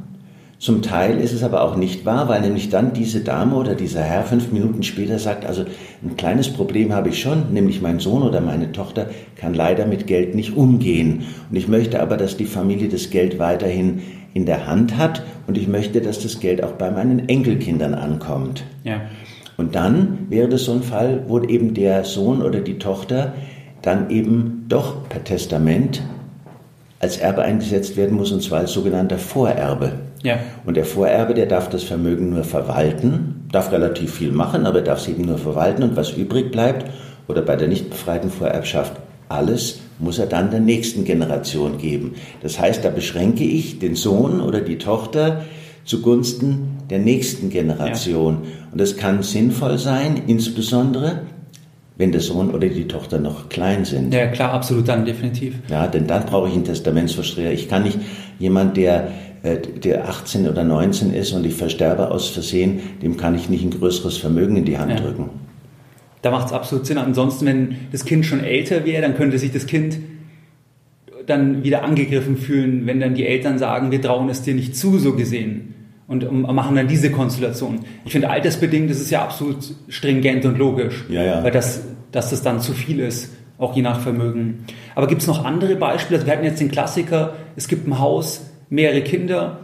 zum 0.57 0.81
Teil 0.81 1.19
ist 1.19 1.31
es 1.31 1.43
aber 1.43 1.61
auch 1.61 1.75
nicht 1.75 2.07
wahr, 2.07 2.27
weil 2.27 2.41
nämlich 2.41 2.69
dann 2.69 2.91
diese 2.91 3.19
Dame 3.19 3.55
oder 3.55 3.75
dieser 3.75 4.01
Herr 4.01 4.23
fünf 4.23 4.51
Minuten 4.51 4.81
später 4.81 5.19
sagt, 5.19 5.45
also 5.45 5.63
ein 6.03 6.17
kleines 6.17 6.49
Problem 6.49 6.91
habe 6.91 7.09
ich 7.09 7.21
schon, 7.21 7.53
nämlich 7.53 7.83
mein 7.83 7.99
Sohn 7.99 8.23
oder 8.23 8.41
meine 8.41 8.71
Tochter 8.71 9.11
kann 9.35 9.53
leider 9.53 9.85
mit 9.85 10.07
Geld 10.07 10.33
nicht 10.33 10.57
umgehen. 10.57 11.21
Und 11.51 11.55
ich 11.55 11.67
möchte 11.67 12.01
aber, 12.01 12.17
dass 12.17 12.35
die 12.35 12.45
Familie 12.45 12.89
das 12.89 13.11
Geld 13.11 13.37
weiterhin 13.37 14.01
in 14.33 14.47
der 14.47 14.65
Hand 14.65 14.97
hat 14.97 15.21
und 15.45 15.55
ich 15.55 15.67
möchte, 15.67 16.01
dass 16.01 16.23
das 16.23 16.39
Geld 16.39 16.63
auch 16.63 16.73
bei 16.73 16.89
meinen 16.89 17.29
Enkelkindern 17.29 17.93
ankommt. 17.93 18.63
Ja. 18.83 19.01
Und 19.55 19.75
dann 19.75 20.25
wäre 20.29 20.49
das 20.49 20.63
so 20.63 20.73
ein 20.73 20.81
Fall, 20.81 21.25
wo 21.27 21.39
eben 21.39 21.75
der 21.75 22.05
Sohn 22.05 22.41
oder 22.41 22.59
die 22.59 22.79
Tochter 22.79 23.33
dann 23.83 24.09
eben 24.09 24.65
doch 24.67 25.07
per 25.07 25.23
Testament 25.23 26.01
als 26.99 27.17
Erbe 27.17 27.41
eingesetzt 27.41 27.97
werden 27.97 28.17
muss, 28.17 28.31
und 28.31 28.43
zwar 28.43 28.59
als 28.59 28.73
sogenannter 28.73 29.17
Vorerbe. 29.17 29.93
Ja. 30.21 30.39
Und 30.65 30.75
der 30.75 30.85
Vorerbe, 30.85 31.33
der 31.33 31.45
darf 31.45 31.69
das 31.69 31.83
Vermögen 31.83 32.29
nur 32.29 32.43
verwalten, 32.43 33.47
darf 33.51 33.71
relativ 33.71 34.15
viel 34.15 34.31
machen, 34.31 34.65
aber 34.65 34.81
darf 34.81 34.99
es 34.99 35.07
eben 35.07 35.23
nur 35.23 35.37
verwalten 35.37 35.83
und 35.83 35.95
was 35.95 36.11
übrig 36.11 36.51
bleibt 36.51 36.85
oder 37.27 37.41
bei 37.41 37.55
der 37.55 37.69
nicht 37.69 37.89
befreiten 37.89 38.29
Vorerbschaft 38.29 38.93
alles 39.29 39.79
muss 39.99 40.17
er 40.17 40.25
dann 40.25 40.49
der 40.49 40.59
nächsten 40.59 41.05
Generation 41.05 41.77
geben. 41.77 42.15
Das 42.41 42.59
heißt, 42.59 42.83
da 42.83 42.89
beschränke 42.89 43.43
ich 43.43 43.79
den 43.79 43.95
Sohn 43.95 44.41
oder 44.41 44.61
die 44.61 44.79
Tochter 44.79 45.45
zugunsten 45.85 46.77
der 46.89 46.99
nächsten 46.99 47.49
Generation. 47.49 48.39
Ja. 48.43 48.49
Und 48.71 48.81
das 48.81 48.97
kann 48.97 49.23
sinnvoll 49.23 49.77
sein, 49.77 50.23
insbesondere 50.27 51.21
wenn 51.99 52.13
der 52.13 52.21
Sohn 52.21 52.51
oder 52.51 52.69
die 52.69 52.87
Tochter 52.87 53.19
noch 53.19 53.49
klein 53.49 53.83
sind. 53.83 54.13
Ja, 54.13 54.27
klar, 54.27 54.53
absolut 54.53 54.87
dann, 54.87 55.05
definitiv. 55.05 55.55
Ja, 55.69 55.85
denn 55.85 56.07
dann 56.07 56.25
brauche 56.25 56.47
ich 56.47 56.55
einen 56.55 56.63
Testamentsverstreter. 56.63 57.51
Ich 57.51 57.67
kann 57.67 57.83
nicht 57.83 57.99
jemand, 58.39 58.77
der 58.77 59.11
äh, 59.43 59.57
der 59.57 60.07
18 60.07 60.47
oder 60.47 60.63
19 60.63 61.13
ist 61.13 61.33
und 61.33 61.45
ich 61.45 61.55
versterbe 61.55 62.09
aus 62.09 62.29
Versehen, 62.29 62.79
dem 63.01 63.17
kann 63.17 63.35
ich 63.35 63.49
nicht 63.49 63.65
ein 63.65 63.71
größeres 63.71 64.17
Vermögen 64.17 64.55
in 64.55 64.63
die 64.63 64.77
Hand 64.77 64.91
ja. 64.91 64.97
drücken. 64.97 65.29
Da 66.21 66.31
macht 66.31 66.47
es 66.47 66.53
absolut 66.53 66.85
Sinn. 66.85 66.97
Ansonsten, 66.97 67.45
wenn 67.45 67.75
das 67.91 68.05
Kind 68.05 68.25
schon 68.25 68.41
älter 68.41 68.85
wäre, 68.85 69.01
dann 69.01 69.15
könnte 69.15 69.37
sich 69.37 69.51
das 69.51 69.67
Kind 69.67 69.97
dann 71.25 71.63
wieder 71.65 71.83
angegriffen 71.83 72.37
fühlen, 72.37 72.85
wenn 72.85 73.01
dann 73.01 73.13
die 73.13 73.27
Eltern 73.27 73.59
sagen, 73.59 73.91
wir 73.91 74.01
trauen 74.01 74.29
es 74.29 74.41
dir 74.41 74.55
nicht 74.55 74.75
zu, 74.75 74.97
so 74.99 75.13
gesehen. 75.15 75.75
Und 76.09 76.31
machen 76.41 76.75
dann 76.75 76.87
diese 76.87 77.11
Konstellation. 77.11 77.81
Ich 78.03 78.11
finde, 78.11 78.31
altersbedingt 78.31 78.89
ist 78.89 78.99
es 78.99 79.11
ja 79.11 79.21
absolut 79.21 79.57
stringent 79.89 80.43
und 80.43 80.57
logisch. 80.57 81.05
Ja, 81.07 81.23
ja. 81.23 81.43
Weil 81.43 81.51
das, 81.51 81.83
dass 82.11 82.31
das 82.31 82.41
dann 82.41 82.61
zu 82.61 82.73
viel 82.73 82.99
ist, 82.99 83.29
auch 83.59 83.75
je 83.75 83.83
nach 83.83 83.99
Vermögen. 83.99 84.65
Aber 84.95 85.05
gibt 85.05 85.21
es 85.21 85.27
noch 85.27 85.45
andere 85.45 85.75
Beispiele? 85.75 86.17
Also 86.17 86.25
wir 86.25 86.33
hatten 86.33 86.45
jetzt 86.45 86.59
den 86.59 86.71
Klassiker, 86.71 87.35
es 87.55 87.67
gibt 87.67 87.87
ein 87.87 87.99
Haus, 87.99 88.49
mehrere 88.71 89.01
Kinder, 89.01 89.59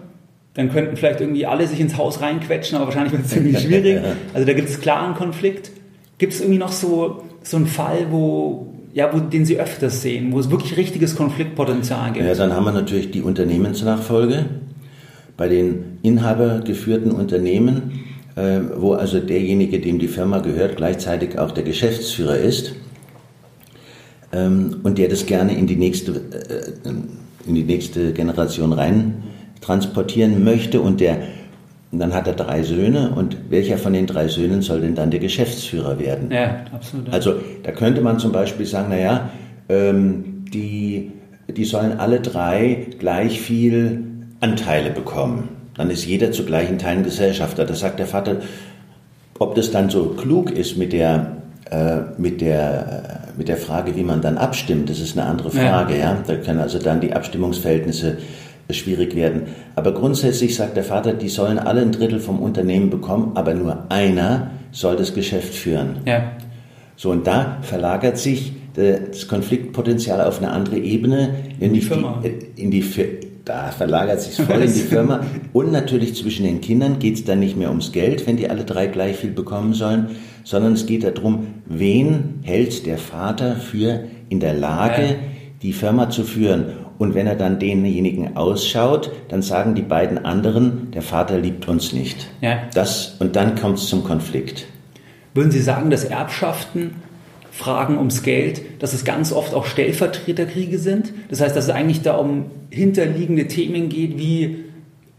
dann 0.54 0.72
könnten 0.72 0.96
vielleicht 0.98 1.20
irgendwie 1.20 1.48
alle 1.48 1.66
sich 1.66 1.80
ins 1.80 1.98
Haus 1.98 2.22
reinquetschen, 2.22 2.76
aber 2.78 2.86
wahrscheinlich 2.86 3.14
wird 3.14 3.26
es 3.26 3.32
ziemlich 3.32 3.60
schwierig. 3.64 4.02
Also 4.36 4.46
da 4.46 4.54
gibt 4.54 4.70
es 4.70 4.80
klar 4.80 5.04
einen 5.04 5.16
Konflikt. 5.16 5.72
Gibt 6.20 6.34
es 6.34 6.42
irgendwie 6.42 6.60
noch 6.60 6.72
so, 6.72 7.24
so 7.42 7.58
einen 7.58 7.66
Fall, 7.66 8.06
wo, 8.12 8.68
ja, 8.94 9.12
wo, 9.12 9.18
den 9.18 9.46
Sie 9.46 9.60
öfters 9.60 10.04
sehen, 10.04 10.32
wo 10.32 10.40
es 10.40 10.52
wirklich 10.52 10.78
richtiges 10.78 11.16
Konfliktpotenzial 11.16 12.14
gibt? 12.14 12.24
Ja, 12.24 12.36
dann 12.36 12.54
haben 12.54 12.66
wir 12.66 12.72
natürlich 12.72 13.10
die 13.10 13.24
Unternehmensnachfolge 13.24 14.46
bei 15.38 15.48
den 15.48 15.98
inhabergeführten 16.02 17.12
Unternehmen, 17.12 18.04
äh, 18.36 18.60
wo 18.78 18.94
also 18.94 19.20
derjenige, 19.20 19.80
dem 19.80 20.00
die 20.00 20.08
Firma 20.08 20.40
gehört, 20.40 20.78
gleichzeitig 20.78 21.38
auch 21.38 21.52
der 21.52 21.64
Geschäftsführer 21.64 22.38
ist 22.38 22.74
ähm, 24.32 24.78
und 24.84 24.98
der 24.98 25.10
das 25.10 25.26
gerne 25.26 25.58
in 25.58 25.68
die 25.68 25.76
nächste 25.76 26.12
äh, 26.12 26.90
in 27.48 27.56
die 27.56 27.64
nächste 27.64 28.14
Generation 28.14 28.74
rein 28.74 29.24
transportieren 29.62 30.44
möchte 30.44 30.82
und 30.82 31.00
der 31.00 31.18
und 31.92 32.00
dann 32.00 32.14
hat 32.14 32.28
er 32.28 32.34
drei 32.34 32.62
Söhne 32.64 33.12
und 33.16 33.38
welcher 33.50 33.78
von 33.78 33.94
den 33.94 34.06
drei 34.06 34.28
Söhnen 34.28 34.62
soll 34.62 34.82
denn 34.82 34.96
dann 34.96 35.12
der 35.12 35.22
Geschäftsführer 35.22 35.98
werden? 35.98 36.30
Ja, 36.30 36.66
absolut. 36.74 37.14
Also 37.14 37.36
da 37.64 37.72
könnte 37.72 38.02
man 38.02 38.20
zum 38.20 38.34
Beispiel 38.34 38.66
sagen, 38.66 38.90
naja, 38.90 39.30
ähm, 39.70 40.44
die, 40.54 41.12
die 41.48 41.64
sollen 41.64 41.98
alle 41.98 42.20
drei 42.20 42.88
gleich 43.00 43.40
viel 43.40 44.04
Anteile 44.40 44.92
bekommen. 44.92 45.50
Dann 45.76 45.90
ist 45.90 46.06
jeder 46.06 46.32
zu 46.32 46.46
gleichen 46.46 46.78
Teilen 46.78 47.04
Gesellschafter. 47.04 47.66
Da 47.66 47.76
sagt 47.76 48.00
der 48.00 48.08
Vater, 48.08 48.38
ob 49.40 49.56
das 49.56 49.72
dann 49.72 49.90
so 49.90 50.10
klug 50.10 50.52
ist 50.52 50.78
mit 50.78 50.94
der, 50.94 51.38
äh, 51.70 51.98
mit 52.18 52.42
der 52.42 53.26
mit 53.38 53.48
der 53.48 53.58
Frage, 53.58 53.96
wie 53.96 54.04
man 54.04 54.22
dann 54.22 54.38
abstimmt, 54.38 54.90
das 54.90 55.00
ist 55.00 55.18
eine 55.18 55.28
andere 55.28 55.52
Frage. 55.52 55.94
Ja. 55.94 56.14
ja. 56.14 56.24
Da 56.26 56.36
können 56.38 56.60
also 56.60 56.80
dann 56.80 57.02
die 57.02 57.14
Abstimmungsverhältnisse 57.14 58.18
schwierig 58.72 59.16
werden. 59.16 59.44
Aber 59.76 59.94
grundsätzlich 59.94 60.56
sagt 60.56 60.76
der 60.76 60.84
Vater, 60.84 61.14
die 61.14 61.30
sollen 61.30 61.60
alle 61.60 61.82
ein 61.82 61.92
Drittel 61.92 62.20
vom 62.20 62.40
Unternehmen 62.40 62.90
bekommen, 62.90 63.32
aber 63.36 63.54
nur 63.54 63.86
einer 63.90 64.52
soll 64.72 64.96
das 64.96 65.14
Geschäft 65.14 65.54
führen. 65.54 65.98
Ja. 66.06 66.32
So, 66.96 67.12
und 67.12 67.28
da 67.28 67.58
verlagert 67.62 68.18
sich 68.18 68.54
das 68.74 69.28
Konfliktpotenzial 69.28 70.22
auf 70.22 70.40
eine 70.40 70.52
andere 70.52 70.78
Ebene, 70.78 71.36
in 71.60 71.74
die 71.74 71.82
Firma. 71.82 72.22
Die, 72.24 72.62
in 72.62 72.72
die, 72.72 72.84
da 73.46 73.70
verlagert 73.70 74.22
sich 74.22 74.44
voll 74.44 74.62
in 74.62 74.74
die 74.74 74.80
Firma. 74.90 75.22
Und 75.54 75.72
natürlich 75.72 76.16
zwischen 76.16 76.46
den 76.46 76.62
Kindern 76.62 77.00
geht 77.00 77.16
es 77.16 77.24
dann 77.24 77.40
nicht 77.40 77.56
mehr 77.56 77.70
ums 77.70 77.92
Geld, 77.92 78.26
wenn 78.28 78.38
die 78.38 78.50
alle 78.50 78.66
drei 78.66 78.88
gleich 78.88 79.18
viel 79.18 79.32
bekommen 79.32 79.74
sollen, 79.74 80.10
sondern 80.44 80.74
es 80.74 80.86
geht 80.86 81.04
darum, 81.04 81.48
wen 81.66 82.40
hält 82.44 82.86
der 82.86 82.98
Vater 82.98 83.56
für 83.56 84.06
in 84.30 84.40
der 84.40 84.54
Lage, 84.54 85.04
ja. 85.04 85.16
die 85.62 85.74
Firma 85.74 86.10
zu 86.10 86.24
führen. 86.24 86.66
Und 86.98 87.14
wenn 87.14 87.28
er 87.28 87.36
dann 87.36 87.60
denjenigen 87.60 88.38
ausschaut, 88.38 89.12
dann 89.28 89.42
sagen 89.42 89.76
die 89.76 89.82
beiden 89.82 90.24
anderen, 90.26 90.92
der 90.92 91.02
Vater 91.02 91.38
liebt 91.38 91.68
uns 91.68 91.94
nicht. 91.94 92.28
Ja. 92.42 92.60
Das, 92.74 93.16
und 93.20 93.36
dann 93.36 93.56
kommt 93.56 93.78
es 93.78 93.88
zum 93.88 94.04
Konflikt. 94.04 94.66
Würden 95.34 95.52
Sie 95.52 95.62
sagen, 95.62 95.90
dass 95.90 96.06
Erbschaften 96.06 96.96
Fragen 97.56 97.98
ums 97.98 98.22
Geld, 98.22 98.62
dass 98.80 98.94
es 98.94 99.06
ganz 99.06 99.32
oft 99.32 99.54
auch 99.54 99.66
Stellvertreterkriege 99.66 100.78
sind. 100.78 101.14
Das 101.30 101.40
heißt, 101.40 101.56
dass 101.56 101.66
es 101.66 101.70
eigentlich 101.70 102.02
da 102.02 102.18
um 102.18 102.48
hinterliegende 102.70 103.48
Themen 103.48 103.88
geht, 103.88 104.18
wie 104.18 104.66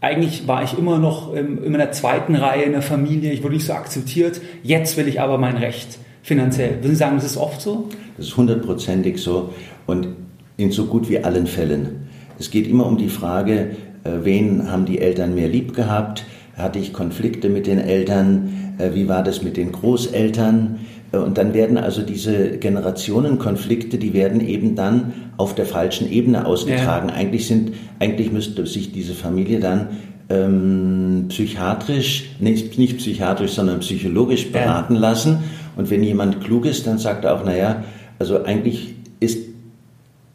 eigentlich 0.01 0.47
war 0.47 0.63
ich 0.63 0.77
immer 0.77 0.99
noch 0.99 1.33
in 1.33 1.73
einer 1.73 1.91
zweiten 1.91 2.35
Reihe 2.35 2.61
in 2.61 2.73
der 2.73 2.83
Familie, 2.83 3.31
ich 3.31 3.41
wurde 3.41 3.55
nicht 3.55 3.65
so 3.65 3.73
akzeptiert, 3.73 4.39
jetzt 4.61 4.97
will 4.97 5.07
ich 5.07 5.19
aber 5.19 5.39
mein 5.39 5.57
Recht 5.57 5.97
finanziell. 6.21 6.75
Würden 6.75 6.91
Sie 6.91 6.97
sagen, 6.97 7.15
das 7.15 7.25
ist 7.25 7.37
oft 7.37 7.59
so? 7.59 7.89
Das 8.17 8.27
ist 8.27 8.37
hundertprozentig 8.37 9.17
so 9.17 9.53
und 9.87 10.09
in 10.57 10.71
so 10.71 10.85
gut 10.85 11.09
wie 11.09 11.17
allen 11.23 11.47
Fällen. 11.47 12.07
Es 12.37 12.51
geht 12.51 12.67
immer 12.67 12.85
um 12.85 12.97
die 12.97 13.09
Frage, 13.09 13.71
äh, 14.03 14.09
wen 14.21 14.71
haben 14.71 14.85
die 14.85 14.99
Eltern 14.99 15.33
mehr 15.33 15.47
lieb 15.47 15.73
gehabt? 15.73 16.25
Hatte 16.55 16.77
ich 16.77 16.93
Konflikte 16.93 17.49
mit 17.49 17.65
den 17.65 17.79
Eltern? 17.79 18.75
Äh, 18.77 18.93
wie 18.93 19.07
war 19.07 19.23
das 19.23 19.41
mit 19.41 19.57
den 19.57 19.71
Großeltern? 19.71 20.79
Äh, 21.11 21.17
und 21.17 21.37
dann 21.37 21.53
werden 21.53 21.77
also 21.77 22.01
diese 22.01 22.57
Generationenkonflikte, 22.57 23.97
die 23.97 24.13
werden 24.13 24.41
eben 24.41 24.75
dann 24.75 25.13
auf 25.37 25.55
der 25.55 25.65
falschen 25.65 26.11
Ebene 26.11 26.45
ausgetragen. 26.45 27.09
Ja. 27.09 27.15
Eigentlich 27.15 27.47
sind, 27.47 27.73
eigentlich 27.99 28.31
müsste 28.31 28.65
sich 28.65 28.91
diese 28.91 29.13
Familie 29.13 29.59
dann 29.59 29.89
ähm, 30.29 31.25
psychiatrisch, 31.29 32.31
nicht, 32.39 32.77
nicht 32.77 32.97
psychiatrisch, 32.97 33.51
sondern 33.51 33.79
psychologisch 33.79 34.51
beraten 34.51 34.95
ja. 34.95 35.01
lassen. 35.01 35.39
Und 35.75 35.89
wenn 35.89 36.03
jemand 36.03 36.41
klug 36.41 36.65
ist, 36.65 36.87
dann 36.87 36.97
sagt 36.97 37.25
er 37.25 37.35
auch, 37.35 37.45
naja, 37.45 37.83
also 38.19 38.43
eigentlich 38.43 38.95
ist 39.19 39.39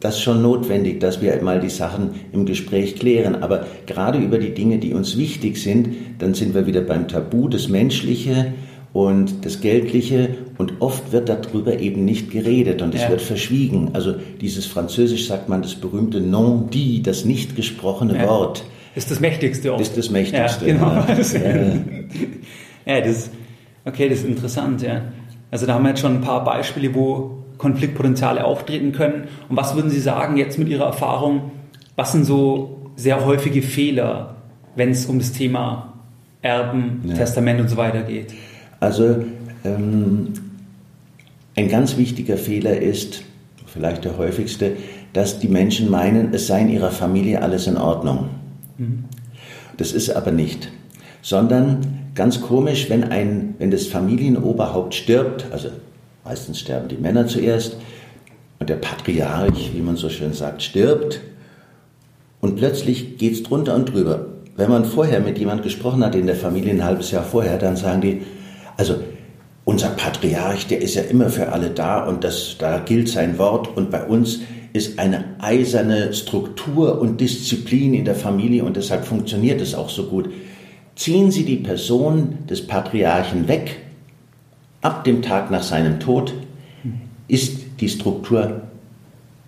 das 0.01 0.21
schon 0.21 0.43
notwendig, 0.43 0.99
dass 1.01 1.23
wir 1.23 1.41
mal 1.43 1.61
die 1.61 1.69
Sachen 1.69 2.11
im 2.33 2.45
Gespräch 2.45 2.97
klären. 2.97 3.43
Aber 3.43 3.67
gerade 3.87 4.19
über 4.19 4.39
die 4.39 4.53
Dinge, 4.53 4.79
die 4.79 4.95
uns 4.95 5.17
wichtig 5.17 5.63
sind, 5.63 5.91
dann 6.19 6.35
sind 6.35 6.55
wir 6.55 6.67
wieder 6.67 6.81
beim 6.81 7.07
Tabu, 7.07 7.49
das 7.49 7.69
Menschliche 7.69 8.53
und 8.93 9.45
das 9.47 9.61
Geldliche 9.61 10.37
und 10.59 10.81
oft 10.81 11.13
wird 11.13 11.29
darüber 11.29 11.79
eben 11.79 12.05
nicht 12.05 12.31
geredet 12.31 12.83
und 12.83 12.95
es 12.95 13.03
ja. 13.03 13.11
wird 13.11 13.23
verschwiegen. 13.23 13.91
Also 13.95 14.15
dieses 14.41 14.67
Französisch 14.67 15.27
sagt 15.27 15.49
man 15.49 15.63
das 15.63 15.75
berühmte 15.75 16.21
non 16.21 16.69
dit, 16.69 17.07
das 17.07 17.25
nicht 17.25 17.57
gesprochene 17.57 18.17
ja. 18.17 18.29
Wort. 18.29 18.65
Ist 18.95 19.11
das 19.11 19.21
mächtigste 19.21 19.73
Ort. 19.73 19.81
Ist 19.81 19.97
das 19.97 20.11
mächtigste. 20.11 20.69
Ja, 20.69 20.75
genau. 20.75 20.87
ja. 22.87 23.01
das, 23.01 23.31
okay, 23.87 24.11
das 24.11 24.19
ist 24.19 24.27
interessant, 24.27 24.83
ja. 24.83 25.03
Also 25.51 25.67
da 25.67 25.75
haben 25.75 25.85
wir 25.85 25.91
jetzt 25.91 26.01
schon 26.01 26.17
ein 26.17 26.21
paar 26.21 26.45
Beispiele, 26.45 26.95
wo 26.95 27.39
Konfliktpotenziale 27.57 28.45
auftreten 28.45 28.93
können. 28.93 29.29
Und 29.49 29.57
was 29.57 29.75
würden 29.75 29.91
Sie 29.91 30.01
sagen 30.01 30.37
jetzt 30.37 30.59
mit 30.59 30.69
Ihrer 30.69 30.87
Erfahrung, 30.87 31.53
was 31.97 32.13
sind 32.13 32.25
so 32.25 32.91
sehr 32.97 33.25
häufige 33.25 33.63
Fehler, 33.63 34.37
wenn 34.77 34.91
es 34.91 35.07
um 35.07 35.19
das 35.19 35.33
Thema 35.33 35.95
Erben, 36.43 37.03
Testament 37.17 37.61
und 37.61 37.69
so 37.69 37.77
weiter 37.77 38.03
geht? 38.03 38.35
Also 38.83 39.25
ähm, 39.65 40.33
ein 41.55 41.69
ganz 41.69 41.97
wichtiger 41.97 42.37
Fehler 42.37 42.81
ist, 42.81 43.23
vielleicht 43.65 44.05
der 44.05 44.19
häufigste, 44.19 44.73
dass 45.13 45.39
die 45.39 45.47
Menschen 45.47 45.89
meinen, 45.89 46.35
es 46.35 46.49
sei 46.49 46.63
in 46.63 46.69
ihrer 46.69 46.91
Familie 46.91 47.43
alles 47.43 47.69
in 47.69 47.77
Ordnung. 47.77 48.31
Mhm. 48.79 49.05
Das 49.77 49.93
ist 49.93 50.11
aber 50.11 50.33
nicht. 50.33 50.69
Sondern 51.23 52.11
ganz 52.17 52.41
komisch, 52.41 52.91
wenn, 52.91 53.05
ein, 53.05 53.55
wenn 53.61 53.71
das 53.71 53.87
Familienoberhaupt 53.87 54.97
stirbt, 54.97 55.47
also 55.53 55.69
meistens 56.25 56.59
sterben 56.59 56.89
die 56.89 56.97
Männer 56.97 57.29
zuerst, 57.29 57.77
und 58.59 58.69
der 58.69 58.77
Patriarch, 58.77 59.71
wie 59.73 59.81
man 59.81 59.95
so 59.95 60.09
schön 60.09 60.33
sagt, 60.33 60.61
stirbt, 60.61 61.21
und 62.41 62.57
plötzlich 62.57 63.17
geht 63.17 63.35
es 63.35 63.45
drunter 63.45 63.77
und 63.77 63.93
drüber. 63.93 64.27
Wenn 64.57 64.71
man 64.71 64.85
vorher 64.85 65.21
mit 65.21 65.39
jemand 65.39 65.63
gesprochen 65.63 66.05
hat 66.05 66.17
in 66.17 66.27
der 66.27 66.35
Familie 66.35 66.73
ein 66.73 66.85
halbes 66.85 67.13
Jahr 67.13 67.23
vorher, 67.23 67.59
dann 67.59 67.77
sagen 67.77 68.01
die, 68.01 68.23
also 68.77 68.97
unser 69.65 69.91
Patriarch, 69.91 70.67
der 70.67 70.81
ist 70.81 70.95
ja 70.95 71.03
immer 71.03 71.29
für 71.29 71.53
alle 71.53 71.71
da 71.71 72.05
und 72.05 72.25
das, 72.25 72.57
da 72.59 72.79
gilt 72.79 73.09
sein 73.09 73.39
Wort 73.39 73.77
und 73.77 73.91
bei 73.91 74.05
uns 74.05 74.41
ist 74.73 74.99
eine 74.99 75.25
eiserne 75.39 76.15
Struktur 76.15 77.01
und 77.01 77.21
Disziplin 77.21 77.95
in 77.95 78.05
der 78.05 78.15
Familie 78.15 78.65
und 78.65 78.77
deshalb 78.77 79.05
funktioniert 79.05 79.61
es 79.61 79.75
auch 79.75 79.91
so 79.91 80.05
gut. 80.05 80.31
Ziehen 80.97 81.31
Sie 81.31 81.45
die 81.45 81.57
Person 81.57 82.39
des 82.49 82.67
Patriarchen 82.67 83.49
weg, 83.49 83.81
ab 84.81 85.05
dem 85.05 85.23
Tag 85.23 85.51
nach 85.51 85.63
seinem 85.63 86.01
Tod 86.01 86.35
ist 87.29 87.61
die 87.81 87.89
Struktur 87.89 88.63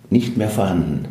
nicht 0.09 0.37
mehr 0.37 0.49
vorhanden. 0.49 1.07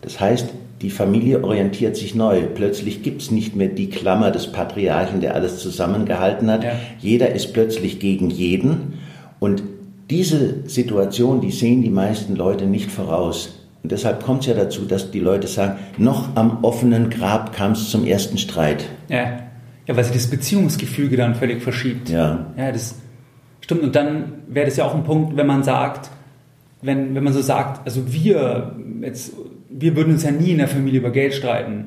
Das 0.00 0.20
heißt, 0.20 0.48
die 0.82 0.90
Familie 0.90 1.44
orientiert 1.44 1.96
sich 1.96 2.14
neu. 2.14 2.42
Plötzlich 2.54 3.02
gibt 3.02 3.22
es 3.22 3.30
nicht 3.30 3.54
mehr 3.54 3.68
die 3.68 3.88
Klammer 3.88 4.32
des 4.32 4.48
Patriarchen, 4.50 5.20
der 5.20 5.34
alles 5.34 5.58
zusammengehalten 5.58 6.50
hat. 6.50 6.64
Ja. 6.64 6.72
Jeder 6.98 7.32
ist 7.32 7.52
plötzlich 7.52 8.00
gegen 8.00 8.30
jeden. 8.30 8.94
Und 9.38 9.62
diese 10.10 10.68
Situation, 10.68 11.40
die 11.40 11.52
sehen 11.52 11.82
die 11.82 11.90
meisten 11.90 12.34
Leute 12.34 12.66
nicht 12.66 12.90
voraus. 12.90 13.60
Und 13.82 13.92
deshalb 13.92 14.24
kommt 14.24 14.40
es 14.40 14.48
ja 14.48 14.54
dazu, 14.54 14.84
dass 14.84 15.10
die 15.10 15.20
Leute 15.20 15.46
sagen, 15.46 15.78
noch 15.98 16.36
am 16.36 16.62
offenen 16.62 17.10
Grab 17.10 17.54
kam 17.54 17.72
es 17.72 17.90
zum 17.90 18.04
ersten 18.04 18.38
Streit. 18.38 18.84
Ja. 19.08 19.40
ja, 19.86 19.96
weil 19.96 20.04
sich 20.04 20.14
das 20.14 20.28
Beziehungsgefüge 20.28 21.16
dann 21.16 21.34
völlig 21.34 21.62
verschiebt. 21.62 22.08
Ja. 22.08 22.46
Ja, 22.56 22.72
das 22.72 22.96
stimmt. 23.60 23.82
Und 23.82 23.94
dann 23.94 24.32
wäre 24.48 24.66
das 24.66 24.76
ja 24.76 24.84
auch 24.84 24.94
ein 24.94 25.04
Punkt, 25.04 25.36
wenn 25.36 25.46
man 25.46 25.62
sagt, 25.62 26.10
wenn, 26.82 27.14
wenn 27.14 27.24
man 27.24 27.32
so 27.32 27.40
sagt, 27.40 27.86
also 27.86 28.12
wir 28.12 28.74
jetzt 29.00 29.32
wir 29.72 29.96
würden 29.96 30.12
uns 30.12 30.22
ja 30.22 30.30
nie 30.30 30.50
in 30.50 30.58
der 30.58 30.68
Familie 30.68 31.00
über 31.00 31.10
Geld 31.10 31.34
streiten. 31.34 31.86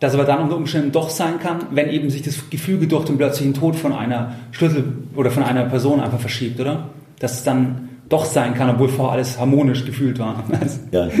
Das 0.00 0.14
aber 0.14 0.24
dann 0.24 0.40
unter 0.40 0.56
Umständen 0.56 0.90
doch 0.90 1.10
sein 1.10 1.38
kann, 1.38 1.66
wenn 1.70 1.88
eben 1.88 2.10
sich 2.10 2.22
das 2.22 2.50
Gefüge 2.50 2.88
durch 2.88 3.04
den 3.04 3.18
plötzlichen 3.18 3.54
Tod 3.54 3.76
von 3.76 3.92
einer 3.92 4.34
Schlüssel 4.50 4.84
oder 5.14 5.30
von 5.30 5.44
einer 5.44 5.64
Person 5.66 6.00
einfach 6.00 6.18
verschiebt, 6.18 6.58
oder? 6.60 6.90
Dass 7.20 7.34
es 7.34 7.44
dann 7.44 7.88
doch 8.08 8.24
sein 8.24 8.54
kann, 8.54 8.68
obwohl 8.68 8.88
vorher 8.88 9.12
alles 9.14 9.38
harmonisch 9.38 9.84
gefühlt 9.84 10.18
war. 10.18 10.42
Ja. 10.90 11.08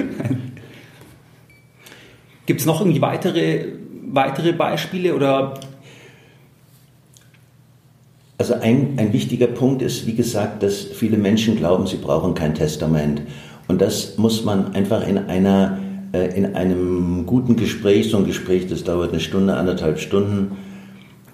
Gibt 2.46 2.60
es 2.60 2.66
noch 2.66 2.80
irgendwie 2.80 3.00
weitere, 3.00 3.66
weitere 4.08 4.52
Beispiele 4.52 5.14
oder? 5.14 5.54
Also 8.36 8.54
ein, 8.54 8.94
ein 8.96 9.12
wichtiger 9.12 9.46
Punkt 9.46 9.80
ist, 9.80 10.08
wie 10.08 10.14
gesagt, 10.14 10.64
dass 10.64 10.82
viele 10.82 11.16
Menschen 11.16 11.56
glauben, 11.56 11.86
sie 11.86 11.98
brauchen 11.98 12.34
kein 12.34 12.56
Testament. 12.56 13.22
Und 13.68 13.80
das 13.80 14.18
muss 14.18 14.44
man 14.44 14.74
einfach 14.74 15.06
in 15.06 15.18
einer 15.18 15.78
äh, 16.12 16.36
in 16.36 16.54
einem 16.54 17.26
guten 17.26 17.56
Gespräch, 17.56 18.10
so 18.10 18.18
ein 18.18 18.26
Gespräch, 18.26 18.66
das 18.66 18.84
dauert 18.84 19.10
eine 19.10 19.20
Stunde, 19.20 19.54
anderthalb 19.54 19.98
Stunden, 19.98 20.52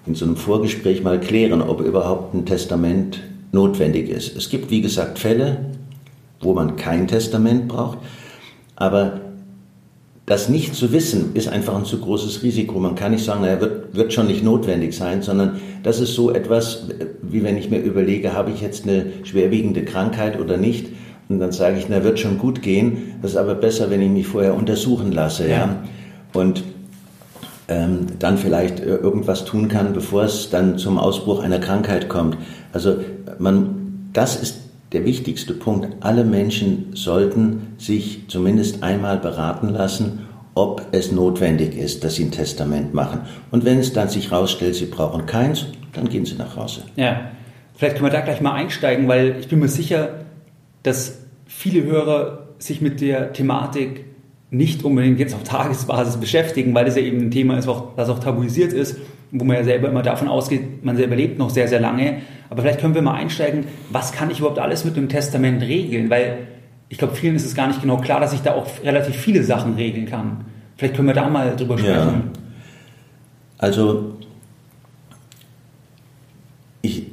in 0.05 0.15
so 0.15 0.25
einem 0.25 0.37
Vorgespräch 0.37 1.03
mal 1.03 1.19
klären, 1.19 1.61
ob 1.61 1.81
überhaupt 1.81 2.33
ein 2.33 2.45
Testament 2.45 3.21
notwendig 3.51 4.09
ist. 4.09 4.35
Es 4.35 4.49
gibt, 4.49 4.71
wie 4.71 4.81
gesagt, 4.81 5.19
Fälle, 5.19 5.65
wo 6.41 6.53
man 6.53 6.77
kein 6.77 7.07
Testament 7.07 7.67
braucht, 7.67 7.97
aber 8.75 9.21
das 10.25 10.47
nicht 10.47 10.75
zu 10.75 10.91
wissen, 10.91 11.31
ist 11.33 11.47
einfach 11.47 11.75
ein 11.75 11.85
zu 11.85 11.99
großes 11.99 12.43
Risiko. 12.43 12.79
Man 12.79 12.93
kann 12.93 13.11
nicht 13.11 13.25
sagen, 13.25 13.41
naja, 13.41 13.59
wird, 13.59 13.95
wird 13.95 14.13
schon 14.13 14.27
nicht 14.27 14.43
notwendig 14.43 14.95
sein, 14.95 15.23
sondern 15.23 15.59
das 15.81 15.99
ist 15.99 16.13
so 16.13 16.31
etwas, 16.31 16.87
wie 17.23 17.43
wenn 17.43 17.57
ich 17.57 17.71
mir 17.71 17.79
überlege, 17.79 18.33
habe 18.33 18.51
ich 18.51 18.61
jetzt 18.61 18.83
eine 18.83 19.07
schwerwiegende 19.23 19.83
Krankheit 19.83 20.39
oder 20.39 20.57
nicht, 20.57 20.87
und 21.29 21.39
dann 21.39 21.51
sage 21.51 21.77
ich, 21.77 21.87
na, 21.89 22.03
wird 22.03 22.19
schon 22.19 22.39
gut 22.39 22.63
gehen. 22.63 23.13
Das 23.21 23.31
ist 23.31 23.37
aber 23.37 23.53
besser, 23.53 23.91
wenn 23.91 24.01
ich 24.01 24.09
mich 24.09 24.27
vorher 24.27 24.55
untersuchen 24.55 25.11
lasse. 25.11 25.47
Ja. 25.47 25.57
ja? 25.57 25.83
Und 26.33 26.63
ähm, 27.67 28.07
dann 28.17 28.39
vielleicht 28.39 28.79
äh, 28.79 28.95
irgendwas 28.95 29.45
tun 29.45 29.67
kann, 29.67 29.93
bevor 29.93 30.23
es 30.23 30.49
dann 30.49 30.79
zum 30.79 30.97
Ausbruch 30.97 31.43
einer 31.43 31.59
Krankheit 31.59 32.09
kommt. 32.09 32.37
Also 32.73 32.97
man, 33.37 34.09
das 34.11 34.41
ist 34.41 34.57
der 34.91 35.05
wichtigste 35.05 35.53
Punkt. 35.53 35.97
Alle 35.99 36.23
Menschen 36.23 36.87
sollten 36.95 37.75
sich 37.77 38.27
zumindest 38.27 38.81
einmal 38.81 39.19
beraten 39.19 39.69
lassen, 39.69 40.27
ob 40.55 40.81
es 40.91 41.11
notwendig 41.11 41.77
ist, 41.77 42.03
dass 42.03 42.15
sie 42.15 42.25
ein 42.25 42.31
Testament 42.31 42.95
machen. 42.95 43.21
Und 43.51 43.65
wenn 43.65 43.77
es 43.77 43.93
dann 43.93 44.09
sich 44.09 44.31
herausstellt, 44.31 44.73
sie 44.73 44.87
brauchen 44.87 45.27
keins, 45.27 45.67
dann 45.93 46.09
gehen 46.09 46.25
sie 46.25 46.35
nach 46.35 46.57
Hause. 46.57 46.81
Ja, 46.95 47.21
vielleicht 47.75 47.97
können 47.97 48.07
wir 48.07 48.17
da 48.17 48.21
gleich 48.21 48.41
mal 48.41 48.53
einsteigen, 48.53 49.07
weil 49.07 49.35
ich 49.39 49.47
bin 49.47 49.59
mir 49.59 49.67
sicher, 49.67 50.25
dass 50.81 51.18
viele 51.59 51.83
Hörer 51.83 52.47
sich 52.57 52.79
mit 52.79 53.01
der 53.01 53.33
Thematik 53.33 54.05
nicht 54.49 54.85
unbedingt 54.85 55.19
jetzt 55.19 55.35
auf 55.35 55.43
Tagesbasis 55.43 56.15
beschäftigen, 56.15 56.73
weil 56.73 56.85
das 56.85 56.95
ja 56.95 57.01
eben 57.01 57.19
ein 57.19 57.31
Thema 57.31 57.57
ist, 57.57 57.67
das 57.97 58.09
auch 58.09 58.19
tabuisiert 58.19 58.71
ist, 58.71 58.95
wo 59.31 59.43
man 59.43 59.57
ja 59.57 59.65
selber 59.65 59.89
immer 59.89 60.01
davon 60.01 60.29
ausgeht, 60.29 60.85
man 60.85 60.95
selber 60.95 61.17
lebt 61.17 61.37
noch 61.37 61.49
sehr, 61.49 61.67
sehr 61.67 61.81
lange. 61.81 62.21
Aber 62.49 62.61
vielleicht 62.61 62.79
können 62.79 62.95
wir 62.95 63.01
mal 63.01 63.15
einsteigen, 63.15 63.65
was 63.89 64.13
kann 64.13 64.31
ich 64.31 64.39
überhaupt 64.39 64.57
alles 64.57 64.85
mit 64.85 64.95
dem 64.95 65.09
Testament 65.09 65.61
regeln? 65.61 66.09
Weil 66.09 66.47
ich 66.87 66.97
glaube, 66.97 67.13
vielen 67.13 67.35
ist 67.35 67.45
es 67.45 67.55
gar 67.55 67.67
nicht 67.67 67.81
genau 67.81 67.97
klar, 67.97 68.21
dass 68.21 68.31
ich 68.31 68.39
da 68.39 68.53
auch 68.53 68.65
relativ 68.81 69.17
viele 69.17 69.43
Sachen 69.43 69.73
regeln 69.73 70.05
kann. 70.05 70.45
Vielleicht 70.77 70.95
können 70.95 71.09
wir 71.09 71.13
da 71.13 71.29
mal 71.29 71.57
drüber 71.57 71.77
sprechen. 71.77 71.93
Ja. 71.93 72.23
Also, 73.57 74.15
ich, 76.81 77.07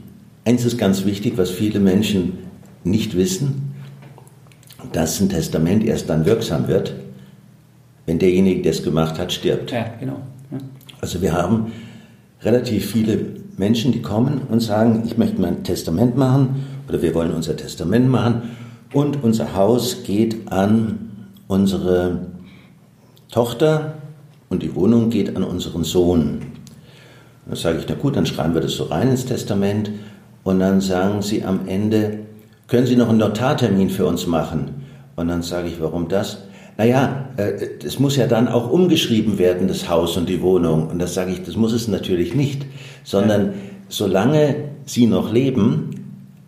eins 0.45 0.65
ist 0.65 0.79
ganz 0.79 1.05
wichtig, 1.05 1.33
was 1.37 1.51
viele 1.51 1.81
Menschen 1.81 2.39
nicht 2.85 3.17
wissen, 3.17 3.66
dass 4.93 5.21
ein 5.21 5.29
Testament 5.29 5.85
erst 5.85 6.09
dann 6.09 6.25
wirksam 6.25 6.69
wird, 6.69 6.95
wenn 8.07 8.19
derjenige, 8.19 8.63
der 8.63 8.73
es 8.73 8.83
gemacht 8.83 9.19
hat, 9.19 9.33
stirbt. 9.33 9.73
Ja, 9.73 9.87
genau. 9.99 10.21
Ja. 10.51 10.59
Also 11.01 11.23
wir 11.23 11.33
haben 11.33 11.73
relativ 12.43 12.91
viele 12.91 13.19
Menschen, 13.57 13.93
die 13.93 14.03
kommen 14.03 14.43
und 14.49 14.61
sagen, 14.61 15.03
ich 15.07 15.17
möchte 15.19 15.41
mein 15.41 15.65
Testament 15.65 16.17
machen 16.17 16.67
oder 16.89 17.03
wir 17.03 17.15
wollen 17.15 17.33
unser 17.33 17.57
Testament 17.57 18.09
machen 18.09 18.43
und 18.93 19.23
unser 19.25 19.55
Haus 19.55 20.05
geht 20.05 20.51
an 20.53 21.11
unsere 21.49 22.27
Tochter 23.31 23.95
und 24.49 24.63
die 24.63 24.75
Wohnung 24.75 25.11
geht 25.11 25.37
an 25.37 25.43
unseren 25.43 25.85
Sohn. 25.85 26.43
Dann 27.47 27.57
sage 27.57 27.79
ich, 27.79 27.87
na 27.89 27.95
gut, 27.95 28.17
dann 28.17 28.27
schreiben 28.27 28.55
wir 28.55 28.61
das 28.61 28.73
so 28.73 28.85
rein 28.85 29.09
ins 29.09 29.27
Testament 29.27 29.91
und 30.45 30.61
dann 30.61 30.81
sagen 30.81 31.23
sie 31.23 31.45
am 31.45 31.67
Ende, 31.67 32.19
können 32.69 32.87
Sie 32.87 32.97
noch 32.97 33.09
einen 33.09 33.19
Notartermin 33.19 33.91
für 33.91 34.07
uns 34.07 34.27
machen? 34.27 34.76
Und 35.17 35.29
dann 35.29 35.43
sage 35.43 35.69
ich, 35.69 35.81
warum 35.81 36.09
das? 36.09 36.45
Naja, 36.79 37.31
es 37.83 37.97
äh, 37.97 38.03
muss 38.03 38.17
ja 38.17 38.27
dann 38.27 38.49
auch 38.49 38.71
umgeschrieben 38.71 39.39
werden, 39.39 39.67
das 39.67 39.89
Haus 39.89 40.17
und 40.17 40.29
die 40.29 40.43
Wohnung. 40.43 40.89
Und 40.89 40.99
das 40.99 41.15
sage 41.15 41.33
ich, 41.33 41.43
das 41.43 41.57
muss 41.57 41.73
es 41.73 41.89
natürlich 41.89 42.35
nicht, 42.35 42.67
sondern 43.03 43.55
solange 43.89 44.57
Sie 44.85 45.07
noch 45.07 45.33
leben, 45.33 45.91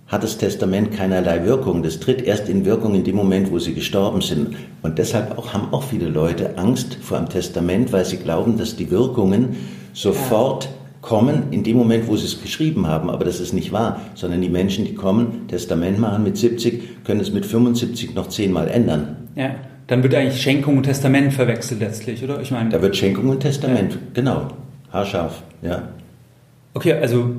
hat 0.07 0.23
das 0.23 0.39
Testament 0.39 0.93
keinerlei 0.93 1.45
Wirkung. 1.45 1.83
Das 1.83 1.99
tritt 1.99 2.23
erst 2.23 2.49
in 2.49 2.65
Wirkung 2.65 2.95
in 2.95 3.05
dem 3.05 3.17
Moment, 3.17 3.51
wo 3.51 3.59
Sie 3.59 3.75
gestorben 3.75 4.21
sind. 4.21 4.57
Und 4.83 4.99
deshalb 4.99 5.37
auch, 5.39 5.53
haben 5.53 5.73
auch 5.73 5.83
viele 5.83 6.09
Leute 6.09 6.57
Angst 6.57 6.99
vor 7.01 7.19
dem 7.19 7.29
Testament, 7.29 7.93
weil 7.93 8.05
sie 8.05 8.17
glauben, 8.17 8.57
dass 8.57 8.77
die 8.77 8.91
Wirkungen 8.91 9.57
sofort 9.93 10.65
ja 10.65 10.78
kommen 11.01 11.45
in 11.53 11.63
dem 11.63 11.77
Moment, 11.77 12.09
wo 12.09 12.17
sie 12.17 12.27
es 12.27 12.43
geschrieben 12.43 12.87
haben. 12.87 13.11
Aber 13.11 13.25
das 13.25 13.41
ist 13.41 13.53
nicht 13.53 13.73
wahr, 13.73 14.01
sondern 14.15 14.41
die 14.41 14.49
Menschen, 14.49 14.85
die 14.85 14.95
kommen, 14.95 15.47
Testament 15.49 15.99
machen 15.99 16.25
mit 16.25 16.37
70, 16.37 17.05
können 17.05 17.21
es 17.21 17.33
mit 17.33 17.47
75 17.47 18.15
noch 18.15 18.29
zehnmal 18.29 18.69
ändern. 18.69 19.29
Ja, 19.35 19.55
dann 19.87 20.03
wird 20.03 20.15
eigentlich 20.15 20.41
Schenkung 20.41 20.77
und 20.77 20.83
Testament 20.83 21.33
verwechselt 21.33 21.81
letztlich, 21.81 22.23
oder? 22.23 22.41
Ich 22.41 22.51
meine, 22.51 22.71
da 22.71 22.83
wird 22.83 22.97
Schenkung 22.97 23.29
und 23.29 23.41
Testament, 23.41 23.93
ja. 23.95 23.99
genau, 24.15 24.49
haarscharf, 24.93 25.43
ja. 25.63 25.89
Okay, 26.75 26.93
also 26.93 27.31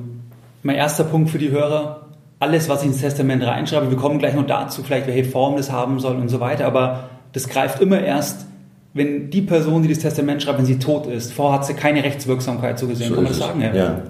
mein 0.62 0.76
erster 0.76 1.04
Punkt 1.04 1.30
für 1.30 1.38
die 1.38 1.50
Hörer, 1.50 2.06
alles, 2.40 2.68
was 2.68 2.82
ich 2.82 2.88
ins 2.88 3.00
Testament 3.00 3.44
reinschreibe, 3.44 3.90
wir 3.90 3.96
kommen 3.96 4.18
gleich 4.18 4.34
noch 4.34 4.46
dazu, 4.46 4.82
vielleicht 4.82 5.06
welche 5.06 5.24
Form 5.24 5.56
das 5.56 5.70
haben 5.70 6.00
soll 6.00 6.16
und 6.16 6.28
so 6.28 6.40
weiter, 6.40 6.66
aber 6.66 7.10
das 7.32 7.48
greift 7.48 7.80
immer 7.80 8.00
erst 8.00 8.46
wenn 8.92 9.30
die 9.30 9.42
Person, 9.42 9.82
die 9.82 9.88
das 9.88 9.98
Testament 9.98 10.42
schreibt, 10.42 10.58
wenn 10.58 10.66
sie 10.66 10.78
tot 10.78 11.06
ist, 11.06 11.32
vorher 11.32 11.58
hat 11.58 11.66
sie 11.66 11.74
keine 11.74 12.02
Rechtswirksamkeit 12.02 12.78
so 12.78 12.88
gesehen. 12.88 13.08
So 13.08 13.14
Kann 13.14 13.24
man 13.24 13.32
das 13.32 13.38
sagen? 13.40 13.60
Ja. 13.60 13.74
ja. 13.74 14.02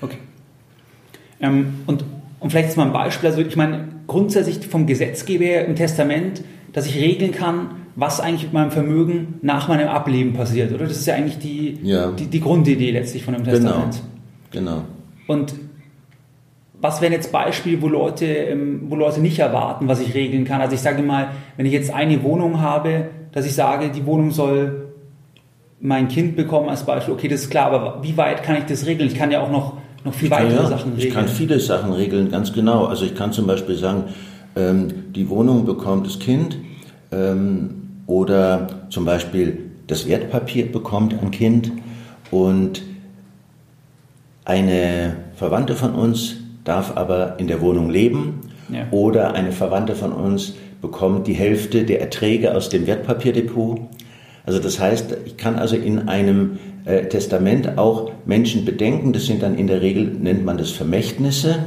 Okay. 0.00 0.18
Ähm, 1.40 1.80
und, 1.86 2.04
und 2.40 2.50
vielleicht 2.50 2.68
ist 2.68 2.76
mal 2.76 2.86
ein 2.86 2.92
Beispiel, 2.92 3.30
also 3.30 3.40
ich 3.40 3.56
meine, 3.56 3.88
grundsätzlich 4.06 4.66
vom 4.66 4.86
Gesetzgeber 4.86 5.64
im 5.64 5.74
Testament, 5.74 6.42
dass 6.72 6.86
ich 6.86 6.96
regeln 6.96 7.32
kann, 7.32 7.70
was 7.94 8.20
eigentlich 8.20 8.44
mit 8.44 8.52
meinem 8.52 8.70
Vermögen 8.70 9.38
nach 9.40 9.68
meinem 9.68 9.88
Ableben 9.88 10.34
passiert, 10.34 10.72
oder? 10.72 10.84
Das 10.84 10.98
ist 10.98 11.06
ja 11.06 11.14
eigentlich 11.14 11.38
die, 11.38 11.78
ja. 11.82 12.10
die, 12.10 12.26
die 12.26 12.40
Grundidee 12.40 12.90
letztlich 12.90 13.24
von 13.24 13.32
dem 13.32 13.42
genau. 13.42 13.56
Testament. 13.56 14.02
Genau. 14.50 14.70
genau. 14.70 14.84
Und 15.26 15.54
was 16.78 17.00
wären 17.00 17.12
jetzt 17.12 17.32
Beispiele, 17.32 17.80
wo 17.80 17.88
Leute, 17.88 18.26
ähm, 18.26 18.82
wo 18.88 18.96
Leute 18.96 19.20
nicht 19.20 19.38
erwarten, 19.38 19.88
was 19.88 20.00
ich 20.00 20.14
regeln 20.14 20.44
kann? 20.44 20.60
Also 20.60 20.74
ich 20.74 20.82
sage 20.82 21.02
mal, 21.02 21.28
wenn 21.56 21.64
ich 21.64 21.72
jetzt 21.72 21.92
eine 21.92 22.22
Wohnung 22.22 22.60
habe, 22.60 23.08
dass 23.36 23.44
ich 23.44 23.54
sage, 23.54 23.90
die 23.90 24.06
Wohnung 24.06 24.30
soll 24.30 24.94
mein 25.78 26.08
Kind 26.08 26.36
bekomme 26.36 26.70
als 26.70 26.84
Beispiel, 26.84 27.12
okay, 27.12 27.28
das 27.28 27.42
ist 27.42 27.50
klar, 27.50 27.70
aber 27.70 28.02
wie 28.02 28.16
weit 28.16 28.42
kann 28.42 28.56
ich 28.56 28.64
das 28.64 28.86
regeln? 28.86 29.10
Ich 29.10 29.14
kann 29.14 29.30
ja 29.30 29.42
auch 29.42 29.50
noch, 29.50 29.74
noch 30.04 30.14
viel 30.14 30.30
weitere 30.30 30.54
ja, 30.54 30.66
Sachen 30.66 30.94
regeln. 30.94 31.08
Ich 31.08 31.12
kann 31.12 31.28
viele 31.28 31.60
Sachen 31.60 31.92
regeln, 31.92 32.30
ganz 32.30 32.54
genau. 32.54 32.86
Also 32.86 33.04
ich 33.04 33.14
kann 33.14 33.32
zum 33.32 33.46
Beispiel 33.46 33.76
sagen, 33.76 34.04
ähm, 34.56 35.12
die 35.14 35.28
Wohnung 35.28 35.66
bekommt 35.66 36.06
das 36.06 36.18
Kind 36.18 36.56
ähm, 37.12 37.90
oder 38.06 38.68
zum 38.88 39.04
Beispiel 39.04 39.58
das 39.86 40.08
Wertpapier 40.08 40.72
bekommt 40.72 41.12
ein 41.12 41.30
Kind 41.30 41.72
und 42.30 42.84
eine 44.46 45.14
Verwandte 45.34 45.74
von 45.74 45.94
uns 45.94 46.36
darf 46.64 46.96
aber 46.96 47.38
in 47.38 47.48
der 47.48 47.60
Wohnung 47.60 47.90
leben 47.90 48.40
ja. 48.70 48.86
oder 48.92 49.34
eine 49.34 49.52
Verwandte 49.52 49.94
von 49.94 50.12
uns 50.12 50.54
bekommt 50.80 51.26
die 51.26 51.34
Hälfte 51.34 51.84
der 51.84 52.00
Erträge 52.00 52.54
aus 52.54 52.68
dem 52.68 52.86
Wertpapierdepot. 52.86 53.80
Also 54.44 54.58
das 54.58 54.78
heißt, 54.78 55.16
ich 55.24 55.36
kann 55.36 55.56
also 55.56 55.76
in 55.76 56.08
einem 56.08 56.58
äh, 56.84 57.06
Testament 57.06 57.78
auch 57.78 58.12
Menschen 58.26 58.64
bedenken, 58.64 59.12
das 59.12 59.26
sind 59.26 59.42
dann 59.42 59.58
in 59.58 59.66
der 59.66 59.82
Regel, 59.82 60.04
nennt 60.04 60.44
man 60.44 60.56
das 60.56 60.70
Vermächtnisse. 60.70 61.58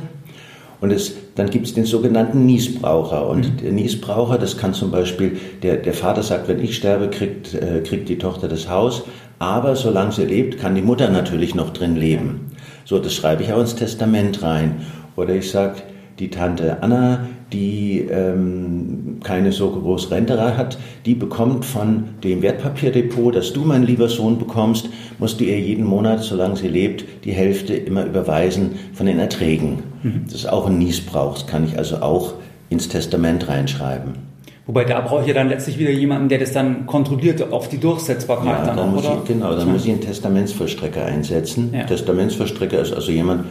Und 0.81 0.91
es, 0.91 1.13
dann 1.35 1.49
gibt 1.49 1.67
es 1.67 1.73
den 1.73 1.83
sogenannten 1.83 2.45
Niesbraucher. 2.45 3.27
Und 3.27 3.53
mhm. 3.53 3.57
der 3.57 3.71
Niesbraucher, 3.73 4.37
das 4.37 4.57
kann 4.57 4.73
zum 4.73 4.91
Beispiel, 4.91 5.37
der, 5.61 5.77
der 5.77 5.93
Vater 5.93 6.23
sagt, 6.23 6.47
wenn 6.47 6.63
ich 6.63 6.75
sterbe, 6.77 7.09
kriegt, 7.09 7.53
äh, 7.53 7.81
kriegt 7.83 8.07
die 8.07 8.17
Tochter 8.17 8.47
das 8.47 8.69
Haus. 8.69 9.03
Aber 9.39 9.75
solange 9.75 10.11
sie 10.11 10.25
lebt, 10.25 10.57
kann 10.57 10.75
die 10.75 10.81
Mutter 10.81 11.09
natürlich 11.09 11.55
noch 11.55 11.71
drin 11.71 11.95
leben. 11.95 12.51
So, 12.85 12.99
das 12.99 13.13
schreibe 13.13 13.43
ich 13.43 13.51
auch 13.51 13.59
ins 13.59 13.75
Testament 13.75 14.41
rein. 14.41 14.85
Oder 15.15 15.35
ich 15.35 15.49
sage, 15.51 15.81
die 16.19 16.29
Tante 16.29 16.83
Anna, 16.83 17.27
die 17.53 18.07
ähm, 18.11 19.19
keine 19.23 19.51
so 19.51 19.71
große 19.71 20.11
Rente 20.11 20.39
hat, 20.57 20.77
die 21.05 21.15
bekommt 21.15 21.65
von 21.65 22.03
dem 22.23 22.41
Wertpapierdepot, 22.41 23.35
das 23.35 23.53
du, 23.53 23.61
mein 23.61 23.83
lieber 23.83 24.09
Sohn, 24.09 24.37
bekommst, 24.37 24.89
musst 25.17 25.39
du 25.39 25.45
ihr 25.45 25.59
jeden 25.59 25.85
Monat, 25.85 26.21
solange 26.21 26.57
sie 26.57 26.67
lebt, 26.67 27.05
die 27.25 27.31
Hälfte 27.31 27.73
immer 27.73 28.05
überweisen 28.05 28.71
von 28.93 29.05
den 29.05 29.19
Erträgen. 29.19 29.83
Mhm. 30.03 30.23
Das 30.25 30.35
ist 30.35 30.49
auch 30.49 30.67
ein 30.67 30.77
Niesbrauch, 30.77 31.33
das 31.33 31.47
kann 31.47 31.65
ich 31.65 31.77
also 31.77 31.97
auch 31.97 32.33
ins 32.69 32.87
Testament 32.87 33.47
reinschreiben. 33.47 34.29
Wobei 34.67 34.83
da 34.83 35.01
brauche 35.01 35.21
ich 35.21 35.27
ja 35.27 35.33
dann 35.33 35.49
letztlich 35.49 35.79
wieder 35.79 35.89
jemanden, 35.89 36.29
der 36.29 36.37
das 36.37 36.51
dann 36.51 36.85
kontrolliert 36.85 37.51
auf 37.51 37.69
die 37.69 37.79
Durchsetzbarkeit 37.79 38.59
ja, 38.59 38.65
dann, 38.67 38.77
dann 38.77 38.91
muss 38.91 39.03
oder? 39.03 39.17
Ich, 39.23 39.27
genau, 39.27 39.55
dann 39.55 39.71
muss 39.71 39.83
ich 39.83 39.91
einen 39.91 40.01
Testamentsvollstrecker 40.01 41.03
einsetzen. 41.03 41.73
Ja. 41.73 41.85
Testamentsvollstrecker 41.85 42.79
ist 42.79 42.93
also 42.93 43.11
jemand, 43.11 43.45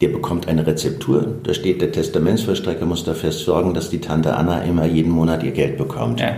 der 0.00 0.08
bekommt 0.08 0.48
eine 0.48 0.66
Rezeptur. 0.66 1.26
Da 1.42 1.52
steht, 1.52 1.82
der 1.82 1.92
Testamentsvollstrecker 1.92 2.86
muss 2.86 3.04
dafür 3.04 3.32
sorgen, 3.32 3.74
dass 3.74 3.90
die 3.90 4.00
Tante 4.00 4.34
Anna 4.34 4.62
immer 4.62 4.86
jeden 4.86 5.10
Monat 5.10 5.42
ihr 5.42 5.52
Geld 5.52 5.76
bekommt. 5.76 6.20
Ja. 6.20 6.36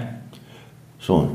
So. 0.99 1.29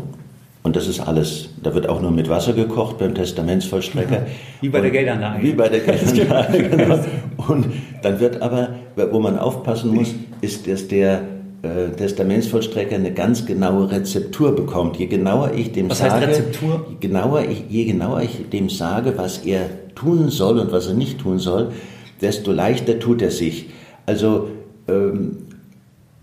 Und 0.63 0.75
das 0.75 0.87
ist 0.89 0.99
alles. 0.99 1.49
Da 1.63 1.73
wird 1.73 1.87
auch 1.87 2.01
nur 2.01 2.11
mit 2.11 2.27
Wasser 2.27 2.51
gekocht 2.51 2.97
beim 2.97 3.15
Testamentsvollstrecker. 3.15 4.25
Wie 4.59 4.67
bei 4.67 4.81
der 4.81 4.91
Geldanlage. 4.91 5.41
Wie 5.41 5.53
bei 5.53 5.69
der 5.69 5.79
Geldanlage, 5.79 6.69
genau. 6.69 6.99
Und 7.47 7.67
dann 8.01 8.19
wird 8.19 8.41
aber, 8.41 8.75
wo 9.11 9.19
man 9.19 9.39
aufpassen 9.39 9.95
muss, 9.95 10.13
ist, 10.41 10.67
dass 10.67 10.89
der 10.89 11.21
äh, 11.61 11.95
Testamentsvollstrecker 11.95 12.95
eine 12.95 13.13
ganz 13.13 13.45
genaue 13.45 13.89
Rezeptur 13.89 14.53
bekommt. 14.53 14.97
Je 14.97 15.05
genauer 15.05 15.53
ich 15.55 15.71
dem 15.71 15.89
was 15.89 15.99
sage, 15.99 16.27
heißt 16.27 16.27
Rezeptur? 16.27 16.85
Je 16.89 17.07
genauer, 17.07 17.43
ich, 17.49 17.63
je 17.69 17.85
genauer 17.85 18.21
ich 18.21 18.49
dem 18.51 18.69
sage, 18.69 19.13
was 19.15 19.39
er 19.39 19.69
tun 19.95 20.27
soll 20.27 20.59
und 20.59 20.73
was 20.73 20.87
er 20.87 20.95
nicht 20.95 21.19
tun 21.19 21.39
soll, 21.39 21.71
desto 22.21 22.51
leichter 22.51 22.99
tut 22.99 23.21
er 23.21 23.31
sich. 23.31 23.67
Also 24.05 24.49
ähm, 24.87 25.37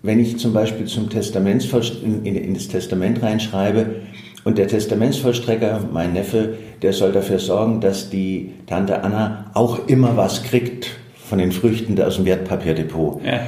wenn 0.03 0.21
ich 0.21 0.39
zum 0.39 0.53
Beispiel 0.53 0.87
zum 0.87 1.09
in, 1.09 2.25
in, 2.25 2.37
in 2.37 2.55
das 2.55 2.69
Testament 2.69 3.23
reinschreibe 3.23 3.97
und 4.45 4.59
der 4.59 4.69
Testamentsvollstrecker, 4.69 5.89
mein 5.93 6.13
Neffe, 6.13 6.59
der 6.83 6.93
soll 6.93 7.13
dafür 7.13 7.39
sorgen, 7.39 7.81
dass 7.81 8.11
die 8.11 8.53
Tante 8.67 9.03
Anna 9.03 9.51
auch 9.55 9.89
immer 9.89 10.17
was 10.17 10.43
kriegt 10.43 10.91
von 11.15 11.39
den 11.39 11.53
Früchten 11.53 12.01
aus 12.03 12.17
dem 12.17 12.27
Wertpapierdepot. 12.27 13.25
Ja. 13.25 13.41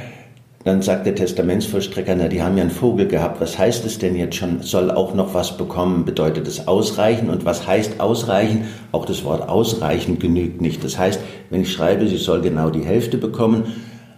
Dann 0.67 0.81
sagt 0.81 1.05
der 1.05 1.15
Testamentsvollstrecker, 1.15 2.13
na, 2.13 2.27
die 2.27 2.43
haben 2.43 2.57
ja 2.57 2.63
einen 2.63 2.71
Vogel 2.71 3.07
gehabt. 3.07 3.39
Was 3.39 3.57
heißt 3.57 3.85
es 3.85 3.99
denn 3.99 4.17
jetzt 4.17 4.35
schon? 4.35 4.63
Soll 4.63 4.91
auch 4.91 5.13
noch 5.13 5.33
was 5.33 5.55
bekommen? 5.55 6.03
Bedeutet 6.03 6.45
es 6.45 6.67
ausreichen? 6.67 7.29
Und 7.29 7.45
was 7.45 7.65
heißt 7.65 8.01
ausreichen? 8.01 8.65
Auch 8.91 9.05
das 9.05 9.23
Wort 9.23 9.47
ausreichen 9.47 10.19
genügt 10.19 10.59
nicht. 10.59 10.83
Das 10.83 10.99
heißt, 10.99 11.21
wenn 11.49 11.61
ich 11.61 11.71
schreibe, 11.71 12.05
sie 12.09 12.17
soll 12.17 12.41
genau 12.41 12.69
die 12.69 12.83
Hälfte 12.83 13.17
bekommen, 13.17 13.75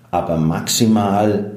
aber 0.10 0.38
maximal 0.38 1.52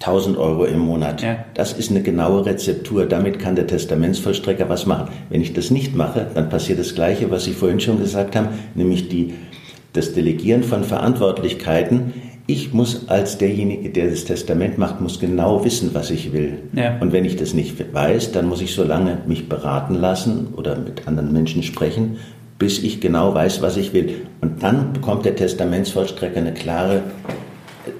1000 0.00 0.36
Euro 0.36 0.66
im 0.66 0.80
Monat. 0.80 1.22
Ja. 1.22 1.38
Das 1.54 1.72
ist 1.72 1.90
eine 1.90 2.02
genaue 2.02 2.44
Rezeptur. 2.44 3.06
Damit 3.06 3.38
kann 3.38 3.56
der 3.56 3.66
Testamentsvollstrecker 3.66 4.68
was 4.68 4.84
machen. 4.84 5.08
Wenn 5.30 5.40
ich 5.40 5.54
das 5.54 5.70
nicht 5.70 5.96
mache, 5.96 6.26
dann 6.34 6.50
passiert 6.50 6.78
das 6.78 6.94
Gleiche, 6.94 7.30
was 7.30 7.44
Sie 7.44 7.52
vorhin 7.52 7.80
schon 7.80 8.00
gesagt 8.00 8.36
haben, 8.36 8.48
nämlich 8.74 9.08
die, 9.08 9.32
das 9.94 10.12
Delegieren 10.12 10.62
von 10.62 10.84
Verantwortlichkeiten 10.84 12.12
ich 12.46 12.72
muss 12.72 13.08
als 13.08 13.38
derjenige, 13.38 13.90
der 13.90 14.08
das 14.08 14.24
Testament 14.24 14.78
macht, 14.78 15.00
muss 15.00 15.18
genau 15.18 15.64
wissen, 15.64 15.90
was 15.94 16.10
ich 16.10 16.32
will. 16.32 16.58
Ja. 16.72 16.96
Und 17.00 17.12
wenn 17.12 17.24
ich 17.24 17.36
das 17.36 17.54
nicht 17.54 17.92
weiß, 17.92 18.32
dann 18.32 18.46
muss 18.46 18.60
ich 18.60 18.74
so 18.74 18.84
lange 18.84 19.18
mich 19.26 19.48
beraten 19.48 19.94
lassen 19.94 20.54
oder 20.56 20.76
mit 20.76 21.08
anderen 21.08 21.32
Menschen 21.32 21.64
sprechen, 21.64 22.18
bis 22.58 22.82
ich 22.82 23.00
genau 23.00 23.34
weiß, 23.34 23.62
was 23.62 23.76
ich 23.76 23.92
will. 23.92 24.26
Und 24.40 24.62
dann 24.62 24.92
bekommt 24.92 25.24
der 25.24 25.34
Testamentsvollstrecker 25.34 26.38
eine 26.38 26.54
klare, 26.54 27.02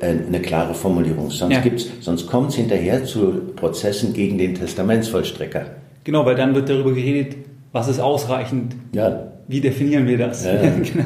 äh, 0.00 0.14
eine 0.26 0.40
klare 0.40 0.74
Formulierung. 0.74 1.30
Sonst, 1.30 1.52
ja. 1.52 1.62
sonst 2.00 2.28
kommt 2.28 2.50
es 2.50 2.56
hinterher 2.56 3.04
zu 3.04 3.52
Prozessen 3.56 4.12
gegen 4.14 4.38
den 4.38 4.54
Testamentsvollstrecker. 4.54 5.66
Genau, 6.04 6.24
weil 6.24 6.36
dann 6.36 6.54
wird 6.54 6.68
darüber 6.68 6.92
geredet, 6.92 7.36
was 7.72 7.88
ist 7.88 7.98
ausreichend. 7.98 8.76
Ja. 8.94 9.32
Wie 9.48 9.60
definieren 9.60 10.06
wir 10.06 10.18
das? 10.18 10.44
Ja, 10.44 10.52
genau. 10.60 11.04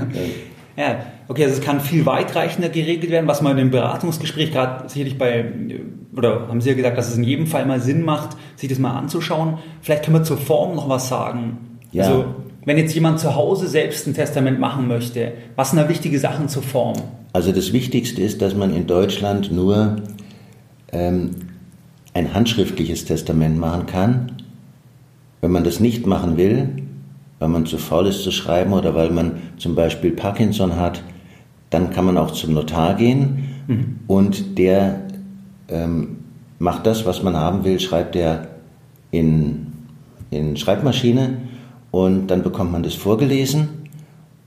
ja. 0.77 0.99
Okay, 1.31 1.45
also 1.45 1.61
es 1.61 1.65
kann 1.65 1.79
viel 1.79 2.07
weitreichender 2.07 2.71
geregelt 2.71 3.13
werden, 3.13 3.29
was 3.29 3.41
man 3.41 3.57
im 3.57 3.71
Beratungsgespräch 3.71 4.51
gerade 4.51 4.89
sicherlich 4.89 5.17
bei, 5.17 5.45
oder 6.17 6.49
haben 6.49 6.61
Sie 6.61 6.71
ja 6.71 6.75
gesagt, 6.75 6.99
dass 6.99 7.09
es 7.09 7.17
in 7.17 7.23
jedem 7.23 7.47
Fall 7.47 7.67
mal 7.67 7.81
Sinn 7.81 8.05
macht, 8.05 8.37
sich 8.57 8.69
das 8.69 8.81
mal 8.81 8.99
anzuschauen. 8.99 9.59
Vielleicht 9.81 10.05
können 10.05 10.17
wir 10.17 10.25
zur 10.25 10.39
Form 10.39 10.75
noch 10.75 10.89
was 10.89 11.09
sagen. 11.09 11.79
Ja. 11.93 12.03
Also, 12.03 12.25
wenn 12.65 12.79
jetzt 12.79 12.93
jemand 12.97 13.21
zu 13.21 13.37
Hause 13.37 13.69
selbst 13.69 14.09
ein 14.09 14.15
Testament 14.15 14.59
machen 14.59 14.89
möchte, 14.89 15.35
was 15.55 15.71
sind 15.71 15.79
da 15.79 15.89
wichtige 15.89 16.19
Sachen 16.19 16.49
zur 16.49 16.65
Form? 16.65 16.97
Also 17.33 17.53
das 17.53 17.73
Wichtigste 17.73 18.23
ist, 18.23 18.43
dass 18.43 18.57
man 18.57 18.75
in 18.75 18.89
Deutschland 18.89 19.53
nur 19.53 19.99
ähm, 20.91 21.37
ein 22.13 22.35
handschriftliches 22.35 23.05
Testament 23.05 23.57
machen 23.57 23.87
kann. 23.87 24.33
Wenn 25.43 25.53
man 25.53 25.63
das 25.63 25.79
nicht 25.79 26.09
machen 26.09 26.37
will, 26.37 26.71
weil 27.39 27.49
man 27.49 27.67
zu 27.67 27.79
faul 27.79 28.09
ist 28.09 28.25
zu 28.25 28.33
schreiben 28.33 28.73
oder 28.73 28.97
weil 28.97 29.11
man 29.11 29.41
zum 29.59 29.77
Beispiel 29.77 30.11
Parkinson 30.11 30.75
hat, 30.75 31.05
dann 31.71 31.91
kann 31.91 32.05
man 32.05 32.19
auch 32.19 32.33
zum 32.33 32.55
Notar 32.55 32.95
gehen 32.95 33.49
mhm. 33.67 34.01
und 34.07 34.59
der 34.59 35.03
ähm, 35.69 36.19
macht 36.59 36.87
das, 36.87 37.07
was 37.07 37.23
man 37.23 37.37
haben 37.37 37.65
will, 37.65 37.81
schreibt 37.81 38.17
er 38.17 38.49
in, 39.11 39.73
in 40.31 40.57
Schreibmaschine 40.57 41.39
und 41.91 42.29
dann 42.29 42.43
bekommt 42.43 42.73
man 42.73 42.83
das 42.83 42.95
vorgelesen 42.95 43.69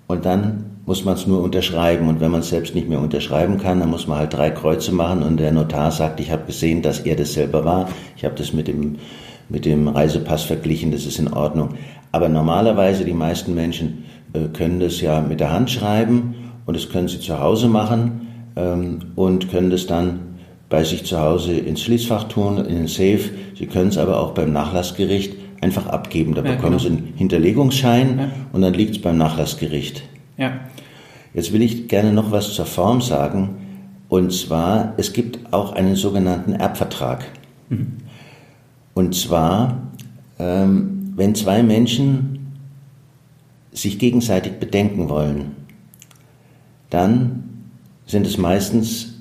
und 0.07 0.25
dann 0.25 0.65
muss 0.85 1.05
man 1.05 1.15
es 1.15 1.27
nur 1.27 1.41
unterschreiben. 1.41 2.09
Und 2.09 2.19
wenn 2.19 2.31
man 2.31 2.41
es 2.41 2.49
selbst 2.49 2.75
nicht 2.75 2.89
mehr 2.89 2.99
unterschreiben 2.99 3.57
kann, 3.57 3.79
dann 3.79 3.89
muss 3.89 4.07
man 4.07 4.17
halt 4.17 4.33
drei 4.33 4.49
Kreuze 4.49 4.91
machen 4.91 5.23
und 5.23 5.37
der 5.37 5.51
Notar 5.51 5.91
sagt, 5.91 6.19
ich 6.19 6.29
habe 6.29 6.45
gesehen, 6.45 6.81
dass 6.81 6.99
er 6.99 7.15
das 7.15 7.33
selber 7.33 7.63
war. 7.63 7.89
Ich 8.17 8.25
habe 8.25 8.35
das 8.35 8.53
mit 8.53 8.67
dem, 8.67 8.97
mit 9.49 9.65
dem 9.65 9.87
Reisepass 9.87 10.43
verglichen, 10.43 10.91
das 10.91 11.05
ist 11.05 11.19
in 11.19 11.31
Ordnung. 11.31 11.69
Aber 12.11 12.29
normalerweise, 12.29 13.05
die 13.05 13.13
meisten 13.13 13.55
Menschen 13.55 14.03
äh, 14.33 14.47
können 14.49 14.79
das 14.79 14.99
ja 15.01 15.21
mit 15.21 15.39
der 15.39 15.51
Hand 15.51 15.71
schreiben 15.71 16.35
und 16.65 16.75
das 16.75 16.89
können 16.89 17.07
Sie 17.07 17.19
zu 17.19 17.39
Hause 17.39 17.67
machen 17.67 18.27
ähm, 18.55 18.99
und 19.15 19.49
können 19.49 19.69
das 19.69 19.87
dann 19.87 20.19
bei 20.69 20.83
sich 20.83 21.05
zu 21.05 21.19
Hause 21.19 21.53
ins 21.53 21.81
Schließfach 21.81 22.25
tun, 22.25 22.57
in 22.57 22.75
den 22.75 22.87
Safe. 22.87 23.29
Sie 23.55 23.67
können 23.67 23.89
es 23.89 23.97
aber 23.97 24.19
auch 24.19 24.31
beim 24.31 24.51
Nachlassgericht 24.51 25.35
einfach 25.61 25.87
abgeben. 25.87 26.33
Da 26.33 26.43
ja, 26.43 26.55
bekommen 26.55 26.77
genau. 26.77 26.83
Sie 26.83 26.87
einen 26.87 27.13
Hinterlegungsschein 27.15 28.19
ja. 28.19 28.29
und 28.51 28.61
dann 28.61 28.73
liegt 28.73 28.95
es 28.95 29.01
beim 29.01 29.17
Nachlassgericht. 29.17 30.03
Ja. 30.37 30.59
Jetzt 31.33 31.53
will 31.53 31.61
ich 31.61 31.87
gerne 31.87 32.13
noch 32.13 32.31
was 32.31 32.53
zur 32.53 32.65
Form 32.65 33.01
sagen. 33.01 33.57
Und 34.09 34.31
zwar, 34.31 34.93
es 34.97 35.13
gibt 35.13 35.53
auch 35.53 35.73
einen 35.73 35.95
sogenannten 35.95 36.53
Erbvertrag. 36.53 37.25
Mhm. 37.69 37.93
Und 38.93 39.15
zwar, 39.15 39.89
ähm, 40.37 41.13
wenn 41.15 41.33
zwei 41.33 41.63
Menschen 41.63 42.51
sich 43.71 43.97
gegenseitig 43.97 44.53
bedenken 44.53 45.09
wollen, 45.09 45.62
dann 46.93 47.43
sind 48.05 48.27
es 48.27 48.37
meistens 48.37 49.15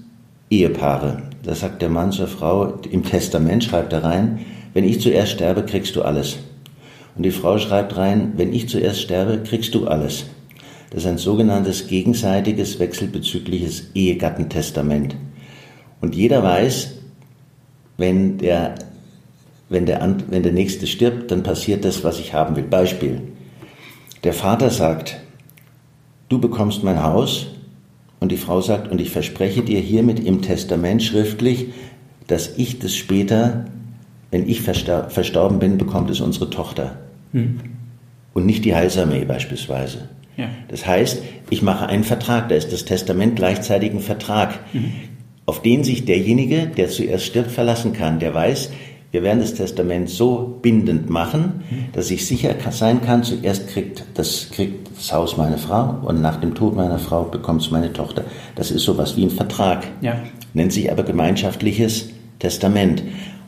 Ehepaare. 0.51 1.23
Da 1.43 1.55
sagt 1.55 1.83
der 1.83 1.89
Mann 1.89 2.13
zur 2.13 2.29
Frau, 2.29 2.79
im 2.91 3.05
Testament 3.05 3.65
schreibt 3.65 3.93
er 3.93 4.05
rein, 4.05 4.41
wenn 4.75 4.85
ich 4.85 5.01
zuerst 5.01 5.33
sterbe, 5.33 5.65
kriegst 5.65 5.97
du 5.97 6.03
alles. 6.03 6.39
Und 7.17 7.25
die 7.25 7.31
Frau 7.31 7.59
schreibt 7.59 7.97
rein, 7.97 8.33
wenn 8.37 8.53
ich 8.53 8.69
zuerst 8.69 9.01
sterbe, 9.01 9.43
kriegst 9.43 9.75
du 9.75 9.87
alles. 9.87 10.27
Das 10.91 11.05
ist 11.05 11.09
ein 11.09 11.19
sogenanntes 11.19 11.87
gegenseitiges 11.87 12.79
wechselbezügliches 12.79 13.91
Ehegattentestament. 13.95 15.17
Und 16.01 16.15
jeder 16.15 16.43
weiß, 16.43 16.93
wenn 17.97 18.39
der 18.39 18.75
wenn 19.73 19.87
der, 19.87 20.17
wenn 20.29 20.43
der 20.43 20.53
Nächste 20.53 20.87
stirbt, 20.87 21.31
dann 21.31 21.43
passiert 21.43 21.87
das, 21.87 22.05
was 22.05 22.21
ich 22.21 22.35
haben 22.35 22.57
will. 22.57 22.65
Beispiel. 22.65 23.23
Der 24.23 24.35
Vater 24.35 24.69
sagt, 24.69 25.17
du 26.29 26.39
bekommst 26.39 26.85
mein 26.85 27.03
Haus 27.03 27.47
und 28.23 28.31
die 28.31 28.37
Frau 28.37 28.61
sagt, 28.61 28.91
und 28.91 29.01
ich 29.01 29.11
verspreche 29.11 29.63
dir 29.63 29.81
hiermit 29.81 30.21
im 30.25 30.43
Testament 30.43 31.03
schriftlich, 31.03 31.67
dass 32.29 32.57
ich 32.57 32.79
das 32.79 32.95
später, 32.95 33.67
wenn 34.31 34.49
ich 34.49 34.63
verstorben 34.63 35.59
bin, 35.59 35.77
bekommt 35.77 36.09
es 36.09 36.21
unsere 36.21 36.49
Tochter. 36.49 36.99
Hm. 37.33 37.59
Und 38.33 38.47
nicht 38.47 38.65
die 38.65 38.75
Heilsarmee 38.75 39.25
beispielsweise. 39.25 40.09
Ja. 40.37 40.49
Das 40.69 40.87
heißt, 40.87 41.23
ich 41.51 41.63
mache 41.63 41.87
einen 41.87 42.05
Vertrag, 42.05 42.49
da 42.49 42.55
ist 42.55 42.73
das 42.73 42.85
Testament 42.85 43.37
gleichzeitig 43.37 43.91
ein 43.91 44.01
Vertrag, 44.01 44.61
mhm. 44.73 44.93
auf 45.45 45.61
den 45.61 45.85
sich 45.85 46.05
derjenige, 46.05 46.69
der 46.69 46.89
zuerst 46.89 47.27
stirbt, 47.27 47.51
verlassen 47.51 47.93
kann, 47.93 48.21
der 48.21 48.33
weiß, 48.33 48.71
wir 49.13 49.23
werden 49.23 49.41
das 49.41 49.55
Testament 49.55 50.09
so 50.09 50.59
bindend 50.63 51.11
machen, 51.11 51.63
dass 51.93 52.11
ich 52.11 52.27
sicher 52.27 52.55
sein 52.71 53.03
kann, 53.03 53.23
zuerst 53.23 53.69
kriegt 53.69 54.05
das, 54.15 54.49
kriegt 54.51 54.89
das 54.97 55.13
Haus 55.13 55.37
meine 55.37 55.59
Frau 55.59 55.99
und 56.03 56.23
nach 56.23 56.37
dem 56.41 56.55
Tod 56.55 56.75
meiner 56.75 56.99
Frau 56.99 57.25
bekommt 57.25 57.61
es 57.61 57.71
meine 57.71 57.93
Tochter. 57.93 58.25
Das 58.57 58.71
ist 58.71 58.85
sowas 58.85 59.15
wie 59.17 59.25
ein 59.25 59.31
Vertrag, 59.31 59.87
ja. 60.01 60.17
nennt 60.55 60.73
sich 60.73 60.91
aber 60.91 61.03
gemeinschaftliches 61.03 62.09
Testament. 62.39 63.03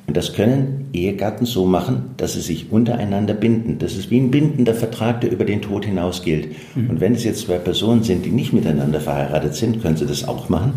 Und 0.07 0.19
das 0.19 0.35
können 0.35 0.91
Ehegatten 0.93 1.47
so 1.47 1.65
machen, 1.65 2.11
dass 2.19 2.35
sie 2.35 2.43
sich 2.43 2.71
untereinander 2.71 3.33
binden. 3.33 3.79
Das 3.79 3.97
ist 3.97 4.11
wie 4.11 4.19
ein 4.21 4.31
bindender 4.31 4.75
Vertrag, 4.75 5.23
der 5.23 5.33
über 5.33 5.47
den 5.47 5.63
Tod 5.63 5.87
hinaus 5.87 6.23
gilt. 6.23 6.49
Mhm. 6.77 6.91
Und 6.91 7.01
wenn 7.01 7.15
es 7.15 7.25
jetzt 7.25 7.47
zwei 7.47 7.57
Personen 7.57 8.03
sind, 8.03 8.27
die 8.27 8.31
nicht 8.31 8.53
miteinander 8.53 9.01
verheiratet 9.01 9.55
sind, 9.55 9.81
können 9.81 9.97
sie 9.97 10.05
das 10.05 10.29
auch 10.29 10.51
machen. 10.51 10.75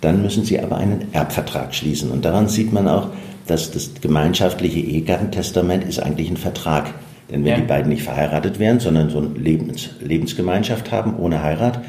Dann 0.00 0.22
müssen 0.22 0.44
sie 0.44 0.60
aber 0.60 0.76
einen 0.76 1.06
Erbvertrag 1.12 1.74
schließen. 1.74 2.12
Und 2.12 2.24
daran 2.24 2.48
sieht 2.48 2.72
man 2.72 2.86
auch, 2.86 3.08
dass 3.46 3.70
das 3.70 3.92
gemeinschaftliche 4.00 4.80
Ehegattentestament 4.80 5.84
ist 5.84 5.98
eigentlich 5.98 6.30
ein 6.30 6.36
Vertrag. 6.36 6.92
Denn 7.30 7.44
wenn 7.44 7.52
ja. 7.52 7.56
die 7.56 7.66
beiden 7.66 7.88
nicht 7.88 8.02
verheiratet 8.02 8.58
wären, 8.58 8.80
sondern 8.80 9.10
so 9.10 9.18
eine 9.18 9.28
Lebens 9.28 9.90
Lebensgemeinschaft 10.00 10.92
haben 10.92 11.16
ohne 11.16 11.42
Heirat, 11.42 11.82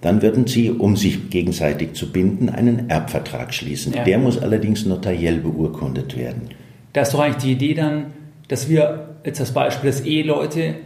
dann 0.00 0.22
würden 0.22 0.46
sie, 0.46 0.70
um 0.70 0.96
sich 0.96 1.30
gegenseitig 1.30 1.94
zu 1.94 2.12
binden, 2.12 2.48
einen 2.48 2.90
Erbvertrag 2.90 3.52
schließen. 3.52 3.94
Ja. 3.94 4.04
Der 4.04 4.18
muss 4.18 4.38
allerdings 4.38 4.86
notariell 4.86 5.38
beurkundet 5.38 6.16
werden. 6.16 6.50
Da 6.92 7.02
ist 7.02 7.12
doch 7.12 7.20
eigentlich 7.20 7.42
die 7.42 7.52
Idee 7.52 7.74
dann, 7.74 8.06
dass 8.48 8.68
wir 8.68 9.16
jetzt 9.24 9.40
das 9.40 9.52
Beispiel, 9.52 9.90
dass 9.90 10.02
Eheleute 10.02 10.76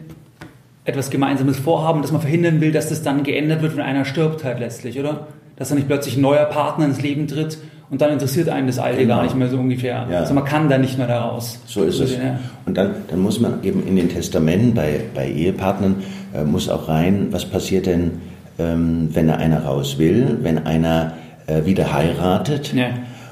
etwas 0.85 1.11
Gemeinsames 1.11 1.59
vorhaben, 1.59 2.03
dass 2.03 2.12
man 2.12 2.20
verhindern 2.20 2.61
will, 2.61 2.73
dass 2.73 2.88
das 2.88 3.03
dann 3.03 3.23
geändert 3.23 3.62
wird, 3.62 3.77
wenn 3.77 3.85
einer 3.85 4.05
stirbt 4.05 4.44
halt 4.44 4.61
letztlich, 4.61 4.99
oder? 4.99 5.29
Dass 5.57 5.68
dann 5.68 5.77
nicht 5.77 5.88
plötzlich 5.88 6.16
ein 6.16 6.23
neuer 6.23 6.46
Partner 6.46 6.87
ins 6.87 7.03
Leben 7.03 7.29
tritt 7.29 7.59
und 7.90 8.00
dann 8.00 8.12
interessiert 8.12 8.48
einen 8.48 8.68
das 8.68 8.79
Alte 8.79 9.03
genau. 9.03 9.16
gar 9.16 9.24
nicht 9.24 9.35
mehr 9.35 9.48
so 9.48 9.59
ungefähr. 9.59 10.07
Ja. 10.11 10.20
Also 10.20 10.33
man 10.33 10.44
kann 10.44 10.68
da 10.68 10.79
nicht 10.79 10.96
mehr 10.96 11.09
da 11.09 11.22
raus. 11.22 11.59
So 11.66 11.83
ist 11.83 11.98
es. 11.98 12.16
Und 12.64 12.76
dann, 12.76 12.94
dann 13.09 13.18
muss 13.18 13.40
man 13.40 13.64
eben 13.64 13.85
in 13.87 13.96
den 13.96 14.09
Testamenten 14.09 14.74
bei, 14.74 15.00
bei 15.12 15.29
Ehepartnern, 15.29 15.96
äh, 16.33 16.44
muss 16.44 16.68
auch 16.68 16.88
rein, 16.88 17.29
was 17.31 17.44
passiert 17.44 17.87
denn, 17.87 18.12
ähm, 18.59 19.09
wenn 19.12 19.29
einer 19.29 19.64
raus 19.64 19.98
will, 19.98 20.38
wenn 20.42 20.66
einer 20.66 21.14
äh, 21.46 21.64
wieder 21.66 21.92
heiratet. 21.92 22.72
Ja. 22.72 22.90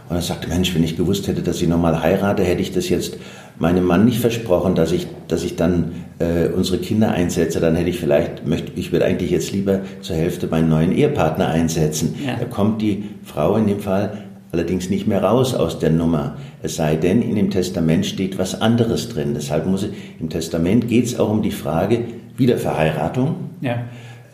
Und 0.09 0.17
er 0.17 0.23
sagt, 0.23 0.49
Mensch, 0.49 0.75
wenn 0.75 0.83
ich 0.83 0.97
gewusst 0.97 1.29
hätte, 1.29 1.43
dass 1.43 1.63
ich 1.63 1.69
nochmal 1.69 2.03
heirate, 2.03 2.43
hätte 2.43 2.63
ich 2.63 2.73
das 2.73 2.89
jetzt 2.89 3.19
meinem 3.59 3.85
Mann 3.85 4.05
nicht 4.05 4.21
versprochen, 4.21 4.75
dass 4.75 4.93
ich, 4.93 5.07
dass 5.27 5.45
ich 5.45 5.57
dann 5.57 5.93
äh, 6.19 6.49
unsere 6.49 6.79
Kinder 6.79 7.11
einsetze. 7.11 7.61
Dann 7.61 7.77
hätte 7.77 7.91
ich 7.91 7.99
vielleicht, 7.99 8.47
möchte, 8.47 8.73
ich 8.77 8.93
würde 8.93 9.05
eigentlich 9.05 9.31
jetzt 9.31 9.53
lieber 9.53 9.81
zur 10.01 10.17
Hälfte 10.17 10.47
meinen 10.47 10.69
neuen 10.69 10.93
Ehepartner 10.93 11.49
einsetzen. 11.49 12.15
Ja. 12.25 12.37
Da 12.39 12.45
kommt 12.47 12.81
die 12.83 13.05
Frau 13.25 13.57
in 13.57 13.67
dem 13.67 13.81
Fall 13.81 14.28
allerdings 14.53 14.91
nicht 14.91 15.07
mehr 15.07 15.23
raus 15.23 15.55
aus 15.55 15.79
der 15.79 15.91
Nummer. 15.91 16.37
Es 16.63 16.77
sei 16.77 16.97
denn, 16.97 17.23
in 17.23 17.37
dem 17.37 17.51
Testament 17.51 18.07
steht 18.07 18.39
was 18.39 18.61
anderes 18.61 19.09
drin. 19.09 19.35
Deshalb 19.35 19.67
muss 19.67 19.85
ich, 19.85 19.91
im 20.21 20.29
Testament 20.29 20.89
geht 20.89 21.07
es 21.07 21.19
auch 21.19 21.31
um 21.31 21.43
die 21.43 21.51
Frage 21.51 22.05
Wiederverheiratung. 22.37 23.35
Ja 23.61 23.85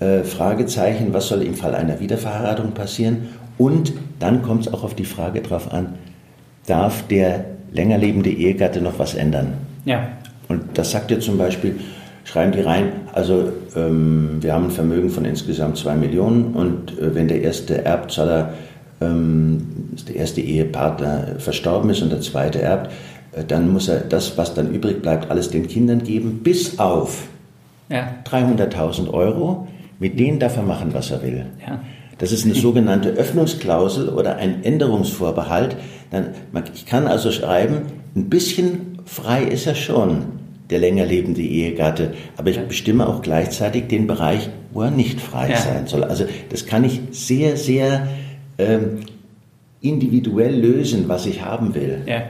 äh, 0.01 0.25
Fragezeichen, 0.25 1.13
was 1.13 1.29
soll 1.29 1.43
im 1.43 1.55
Fall 1.55 1.75
einer 1.75 2.01
Wiederverheiratung 2.01 2.73
passieren? 2.73 3.29
Und 3.59 3.93
dann 4.19 4.43
kommt 4.43 4.67
es 4.67 4.73
auch 4.73 4.83
auf 4.83 4.95
die 4.95 5.05
Frage 5.05 5.41
drauf 5.41 5.73
an, 5.73 5.95
darf 6.67 7.07
der 7.07 7.45
länger 7.73 7.99
lebende 7.99 8.31
Ehegatte 8.31 8.81
noch 8.81 8.99
was 8.99 9.15
ändern? 9.15 9.55
Ja. 9.85 10.09
Und 10.49 10.63
das 10.75 10.91
sagt 10.91 11.11
ihr 11.11 11.21
zum 11.21 11.39
Beispiel, 11.39 11.79
schreiben 12.25 12.53
die 12.53 12.61
rein, 12.61 12.93
also 13.13 13.53
ähm, 13.77 14.39
wir 14.41 14.53
haben 14.53 14.65
ein 14.65 14.71
Vermögen 14.71 15.11
von 15.11 15.25
insgesamt 15.25 15.77
zwei 15.77 15.95
Millionen 15.95 16.55
und 16.55 16.99
äh, 16.99 17.15
wenn 17.15 17.29
der 17.29 17.43
erste 17.43 17.85
Erbzahler, 17.85 18.55
der 19.01 20.17
erste 20.17 20.41
Ehepartner 20.41 21.37
verstorben 21.39 21.91
ist 21.91 22.03
und 22.03 22.11
der 22.11 22.21
zweite 22.21 22.63
erbt, 22.63 22.91
äh, 23.33 23.45
dann 23.45 23.73
muss 23.73 23.89
er 23.89 24.01
das, 24.01 24.39
was 24.39 24.55
dann 24.55 24.73
übrig 24.73 25.03
bleibt, 25.03 25.31
alles 25.31 25.51
den 25.51 25.67
Kindern 25.67 26.03
geben, 26.03 26.41
bis 26.43 26.79
auf 26.79 27.29
ja. 27.89 28.09
300.000 28.25 29.13
Euro 29.13 29.69
mit 29.99 30.19
denen 30.19 30.39
darf 30.39 30.57
er 30.57 30.63
machen, 30.63 30.93
was 30.93 31.11
er 31.11 31.23
will. 31.23 31.47
Ja. 31.67 31.81
Das 32.19 32.33
ist 32.33 32.45
eine 32.45 32.55
sogenannte 32.55 33.11
Öffnungsklausel 33.11 34.09
oder 34.09 34.37
ein 34.37 34.63
Änderungsvorbehalt. 34.63 35.77
Dann, 36.11 36.29
ich 36.75 36.87
kann 36.87 37.07
also 37.07 37.33
schreiben, 37.33 37.83
ein 38.15 38.29
bisschen 38.29 38.99
frei 39.05 39.43
ist 39.43 39.67
er 39.67 39.75
schon, 39.75 40.25
der 40.71 40.79
länger 40.79 41.05
lebende 41.05 41.43
Ehegatte, 41.43 42.15
aber 42.37 42.51
ich 42.51 42.59
bestimme 42.61 43.07
auch 43.07 43.21
gleichzeitig 43.23 43.89
den 43.89 44.07
Bereich, 44.07 44.49
wo 44.73 44.83
er 44.83 44.91
nicht 44.91 45.21
frei 45.21 45.51
ja. 45.51 45.57
sein 45.57 45.87
soll. 45.87 46.05
Also 46.05 46.25
das 46.51 46.67
kann 46.67 46.85
ich 46.85 47.01
sehr, 47.11 47.57
sehr 47.57 48.07
ähm, 48.59 49.01
individuell 49.81 50.55
lösen, 50.55 51.09
was 51.09 51.27
ich 51.27 51.45
haben 51.45 51.75
will. 51.75 52.03
Ja. 52.07 52.23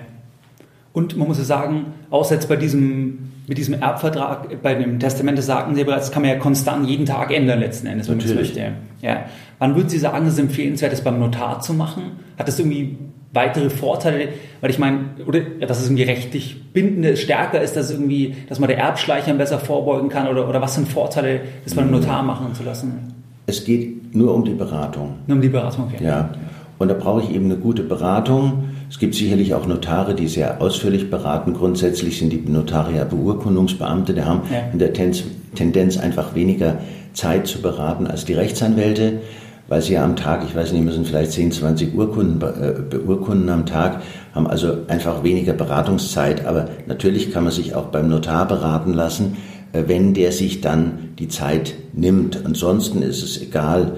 Und 0.93 1.17
man 1.17 1.29
muss 1.29 1.39
ja 1.39 1.45
sagen, 1.45 1.87
außer 2.11 2.35
jetzt 2.35 2.49
bei 2.49 2.57
diesem 2.57 3.31
mit 3.47 3.59
diesem 3.59 3.75
Erbvertrag, 3.75 4.63
bei 4.63 4.75
dem 4.75 4.99
Testament 4.99 5.43
sagten 5.43 5.75
Sie 5.75 5.85
bereits, 5.85 6.07
das 6.07 6.13
kann 6.13 6.23
man 6.23 6.31
ja 6.31 6.39
konstant 6.39 6.89
jeden 6.89 7.05
Tag 7.05 7.31
ändern 7.31 7.61
letzten 7.61 7.87
Endes, 7.87 8.09
wenn 8.09 8.17
man 8.17 8.27
es 8.27 8.35
möchte. 8.35 8.73
Ja. 9.03 9.27
Wann 9.59 9.77
würden 9.77 9.89
Sie 9.89 9.99
sagen, 9.99 10.27
es 10.27 10.35
ist 10.35 10.39
empfehlenswert, 10.39 10.93
das 10.93 11.05
beim 11.05 11.19
Notar 11.19 11.61
zu 11.61 11.75
machen? 11.75 12.13
Hat 12.39 12.49
das 12.49 12.59
irgendwie 12.59 12.97
weitere 13.35 13.69
Vorteile? 13.69 14.29
Weil 14.61 14.71
ich 14.71 14.79
meine, 14.79 15.11
oder 15.27 15.41
dass 15.41 15.81
es 15.81 15.87
irgendwie 15.87 16.05
rechtlich 16.05 16.73
bindende 16.73 17.17
stärker 17.17 17.61
ist, 17.61 17.77
dass 17.77 17.91
irgendwie, 17.91 18.35
dass 18.49 18.61
man 18.61 18.69
der 18.69 18.79
Erbschleichern 18.79 19.37
besser 19.37 19.59
vorbeugen 19.59 20.09
kann 20.09 20.27
oder, 20.29 20.49
oder 20.49 20.63
was 20.63 20.75
sind 20.75 20.89
Vorteile, 20.89 21.41
das 21.65 21.75
beim 21.75 21.91
Notar 21.91 22.23
machen 22.23 22.55
zu 22.55 22.63
lassen? 22.63 23.14
Es 23.47 23.65
geht 23.65 24.15
nur 24.15 24.35
um 24.35 24.45
die 24.45 24.55
Beratung. 24.55 25.15
Nur 25.27 25.37
um 25.37 25.43
die 25.43 25.49
Beratung, 25.49 25.85
okay. 25.93 26.05
Ja. 26.05 26.31
Und 26.79 26.89
da 26.89 26.95
brauche 26.95 27.23
ich 27.23 27.31
eben 27.31 27.47
eine 27.47 27.57
gute 27.57 27.83
Beratung 27.83 28.65
es 28.95 29.01
gibt 29.01 29.17
sicherlich 29.17 29.55
auch 29.55 29.67
Notare, 29.67 30.15
die 30.15 30.29
sehr 30.29 30.61
ausführlich 30.61 31.11
beraten. 31.11 31.53
Grundsätzlich 31.53 32.17
sind 32.17 32.33
die 32.33 32.45
Notare 32.47 32.95
ja 32.95 33.03
Beurkundungsbeamte, 33.03 34.15
die 34.15 34.23
haben 34.23 34.43
ja. 34.53 34.71
in 34.73 34.79
der 34.79 34.93
Tendenz 34.93 35.99
einfach 35.99 36.37
weniger 36.37 36.79
Zeit 37.13 37.49
zu 37.49 37.61
beraten 37.61 38.07
als 38.07 38.25
die 38.25 38.35
Rechtsanwälte, 38.35 39.21
weil 39.67 39.83
sie 39.83 39.95
ja 39.95 40.05
am 40.05 40.15
Tag, 40.15 40.45
ich 40.47 40.55
weiß 40.55 40.73
nicht, 40.73 40.85
müssen 40.85 41.05
vielleicht 41.05 41.33
10, 41.33 41.51
20 41.51 41.93
Urkunden 41.93 42.41
äh, 42.41 42.73
beurkunden 42.89 43.49
am 43.49 43.67
Tag, 43.67 44.03
haben 44.33 44.47
also 44.47 44.77
einfach 44.87 45.25
weniger 45.25 45.55
Beratungszeit. 45.55 46.47
Aber 46.47 46.69
natürlich 46.87 47.33
kann 47.33 47.43
man 47.43 47.53
sich 47.53 47.75
auch 47.75 47.87
beim 47.87 48.09
Notar 48.09 48.47
beraten 48.47 48.93
lassen, 48.93 49.39
wenn 49.87 50.15
der 50.15 50.33
sich 50.33 50.61
dann 50.61 51.11
die 51.19 51.29
Zeit 51.29 51.75
nimmt. 51.93 52.45
Ansonsten 52.45 53.03
ist 53.03 53.23
es 53.23 53.41
egal. 53.41 53.97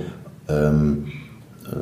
Ähm, 0.48 1.06
äh, 1.66 1.76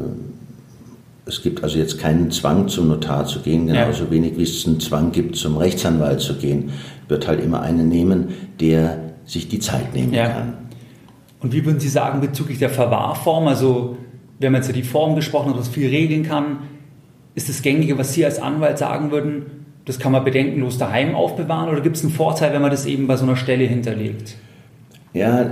es 1.26 1.42
gibt 1.42 1.62
also 1.62 1.78
jetzt 1.78 1.98
keinen 1.98 2.30
Zwang, 2.30 2.68
zum 2.68 2.88
Notar 2.88 3.24
zu 3.26 3.40
gehen, 3.40 3.66
genauso 3.66 4.04
ja. 4.04 4.10
wenig 4.10 4.36
wie 4.36 4.42
es 4.42 4.66
einen 4.66 4.78
Zwang 4.80 5.10
gibt, 5.10 5.36
zum 5.36 5.56
Rechtsanwalt 5.56 6.20
zu 6.20 6.34
gehen. 6.34 6.70
Wird 7.08 7.26
halt 7.26 7.42
immer 7.42 7.62
einen 7.62 7.88
nehmen, 7.88 8.28
der 8.60 9.14
sich 9.24 9.48
die 9.48 9.58
Zeit 9.58 9.94
nehmen 9.94 10.12
ja. 10.12 10.28
kann. 10.28 10.52
Und 11.40 11.52
wie 11.52 11.64
würden 11.64 11.80
Sie 11.80 11.88
sagen 11.88 12.20
bezüglich 12.20 12.58
der 12.58 12.70
Verwahrform? 12.70 13.46
Also, 13.48 13.96
wir 14.38 14.48
haben 14.48 14.54
jetzt 14.54 14.66
ja 14.66 14.74
die 14.74 14.82
Form 14.82 15.14
gesprochen, 15.14 15.54
was 15.56 15.68
viel 15.68 15.88
regeln 15.88 16.24
kann. 16.24 16.58
Ist 17.34 17.48
das 17.48 17.62
Gängige, 17.62 17.96
was 17.96 18.12
Sie 18.12 18.24
als 18.24 18.38
Anwalt 18.38 18.78
sagen 18.78 19.10
würden, 19.10 19.63
das 19.84 19.98
kann 19.98 20.12
man 20.12 20.24
bedenkenlos 20.24 20.78
daheim 20.78 21.14
aufbewahren 21.14 21.68
oder 21.68 21.80
gibt 21.80 21.96
es 21.96 22.02
einen 22.02 22.12
Vorteil, 22.12 22.52
wenn 22.52 22.62
man 22.62 22.70
das 22.70 22.86
eben 22.86 23.06
bei 23.06 23.16
so 23.16 23.24
einer 23.24 23.36
Stelle 23.36 23.64
hinterlegt? 23.64 24.36
Ja, 25.12 25.50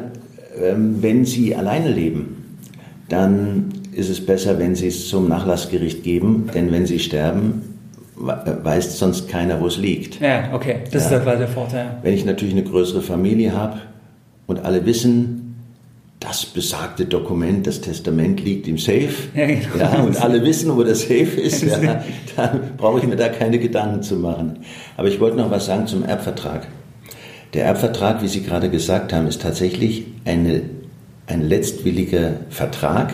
ähm, 0.61 1.03
wenn 1.03 1.25
Sie 1.25 1.55
alleine 1.55 1.91
leben, 1.91 2.59
dann 3.09 3.73
ist 3.93 4.09
es 4.09 4.25
besser, 4.25 4.59
wenn 4.59 4.75
Sie 4.75 4.89
es 4.89 5.09
zum 5.09 5.29
Nachlassgericht 5.29 6.03
geben, 6.03 6.49
denn 6.55 6.73
wenn 6.73 6.87
Sie 6.87 6.99
sterben, 6.99 7.63
weiß 8.17 8.99
sonst 8.99 9.29
keiner, 9.29 9.61
wo 9.61 9.67
es 9.67 9.77
liegt. 9.77 10.21
Ja, 10.21 10.51
okay, 10.53 10.77
das 10.91 11.11
ja. 11.11 11.19
ist 11.19 11.27
der 11.27 11.49
Vorteil. 11.49 11.99
Wenn 12.03 12.15
ich 12.15 12.25
natürlich 12.25 12.55
eine 12.55 12.63
größere 12.63 13.03
Familie 13.03 13.53
habe 13.53 13.79
und 14.47 14.65
alle 14.65 14.87
wissen, 14.87 15.42
das 16.23 16.47
besagte 16.47 17.05
Dokument, 17.05 17.67
das 17.67 17.81
Testament 17.81 18.41
liegt 18.45 18.69
im 18.69 18.79
Safe, 18.79 19.09
ja, 19.35 19.47
genau. 19.47 19.77
ja, 19.79 20.03
und 20.03 20.23
alle 20.23 20.43
wissen, 20.45 20.75
wo 20.77 20.85
das 20.85 21.01
Safe 21.01 21.41
ist, 21.41 21.63
ja, 21.83 22.05
dann 22.37 22.77
brauche 22.77 23.01
ich 23.01 23.07
mir 23.07 23.17
da 23.17 23.29
keine 23.29 23.59
Gedanken 23.59 24.03
zu 24.03 24.17
machen. 24.17 24.61
Aber 24.97 25.09
ich 25.09 25.19
wollte 25.19 25.37
noch 25.37 25.51
was 25.51 25.67
sagen 25.67 25.87
zum 25.87 26.05
Erbvertrag. 26.05 26.69
Der 27.55 27.65
Erbvertrag, 27.65 28.23
wie 28.23 28.29
Sie 28.29 28.43
gerade 28.43 28.71
gesagt 28.71 29.13
haben, 29.13 29.27
ist 29.27 29.43
tatsächlich 29.43 30.07
eine, 30.25 30.63
ein 31.27 31.43
letztwilliger 31.43 32.35
Vertrag, 32.51 33.13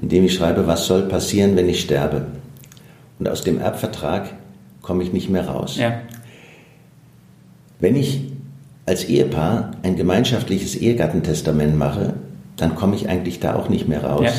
indem 0.00 0.24
ich 0.24 0.34
schreibe, 0.34 0.66
was 0.66 0.86
soll 0.86 1.02
passieren, 1.02 1.56
wenn 1.56 1.68
ich 1.68 1.80
sterbe. 1.80 2.26
Und 3.18 3.28
aus 3.28 3.44
dem 3.44 3.60
Erbvertrag 3.60 4.34
komme 4.82 5.04
ich 5.04 5.12
nicht 5.12 5.30
mehr 5.30 5.46
raus. 5.46 5.76
Ja. 5.76 6.00
Wenn 7.78 7.94
ich 7.94 8.31
als 8.86 9.04
Ehepaar 9.04 9.72
ein 9.82 9.96
gemeinschaftliches 9.96 10.74
Ehegattentestament 10.74 11.76
mache, 11.76 12.14
dann 12.56 12.74
komme 12.74 12.96
ich 12.96 13.08
eigentlich 13.08 13.40
da 13.40 13.54
auch 13.54 13.68
nicht 13.68 13.88
mehr 13.88 14.04
raus. 14.04 14.24
Ja. 14.24 14.32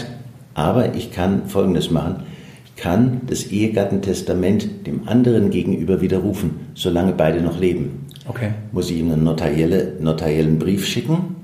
Aber 0.55 0.95
ich 0.95 1.11
kann 1.11 1.43
Folgendes 1.47 1.89
machen. 1.91 2.23
Ich 2.65 2.75
kann 2.81 3.21
das 3.27 3.45
Ehegattentestament 3.45 4.85
dem 4.87 5.07
anderen 5.07 5.49
gegenüber 5.49 6.01
widerrufen, 6.01 6.51
solange 6.73 7.13
beide 7.13 7.41
noch 7.41 7.59
leben. 7.59 8.05
Okay. 8.27 8.49
Muss 8.71 8.89
ich 8.89 8.97
ihm 8.99 9.11
einen 9.11 9.23
notarielle, 9.23 9.93
notariellen 9.99 10.59
Brief 10.59 10.85
schicken. 10.85 11.35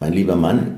Mein 0.00 0.12
lieber 0.12 0.36
Mann, 0.36 0.74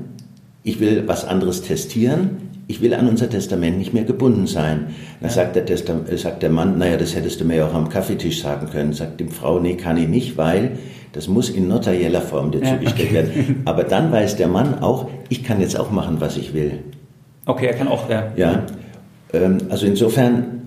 ich 0.63 0.79
will 0.79 1.03
was 1.07 1.25
anderes 1.25 1.61
testieren. 1.61 2.49
Ich 2.67 2.81
will 2.81 2.93
an 2.93 3.07
unser 3.07 3.29
Testament 3.29 3.77
nicht 3.79 3.93
mehr 3.93 4.03
gebunden 4.03 4.45
sein. 4.45 4.87
Dann 5.21 5.29
Ja. 5.29 5.35
sagt, 5.35 5.55
der 5.55 6.17
sagt 6.17 6.43
der 6.43 6.49
Mann, 6.51 6.77
naja, 6.77 6.97
das 6.97 7.15
hättest 7.15 7.41
du 7.41 7.45
mir 7.45 7.57
ja 7.57 7.67
auch 7.67 7.73
am 7.73 7.89
Kaffeetisch 7.89 8.41
sagen 8.41 8.67
können. 8.69 8.93
Sagt 8.93 9.19
die 9.19 9.25
Frau, 9.25 9.59
nee, 9.59 9.75
kann 9.75 9.97
ich 9.97 10.07
nicht, 10.07 10.37
weil 10.37 10.73
das 11.13 11.27
muss 11.27 11.49
in 11.49 11.67
notarieller 11.67 12.21
Form 12.21 12.51
dir 12.51 12.63
Ja, 12.63 12.77
zugestellt 12.77 13.13
werden. 13.13 13.61
Aber 13.65 13.83
dann 13.83 14.11
weiß 14.11 14.35
der 14.35 14.47
Mann 14.47 14.79
auch, 14.79 15.07
ich 15.29 15.43
kann 15.43 15.59
jetzt 15.59 15.79
auch 15.79 15.91
machen, 15.91 16.17
was 16.19 16.37
ich 16.37 16.53
will. 16.53 16.79
Okay, 17.45 17.67
er 17.67 17.73
kann 17.73 17.87
auch, 17.87 18.09
ja. 18.09 18.31
Ja, 18.35 18.63
ähm, 19.33 19.57
also 19.69 19.85
insofern 19.85 20.59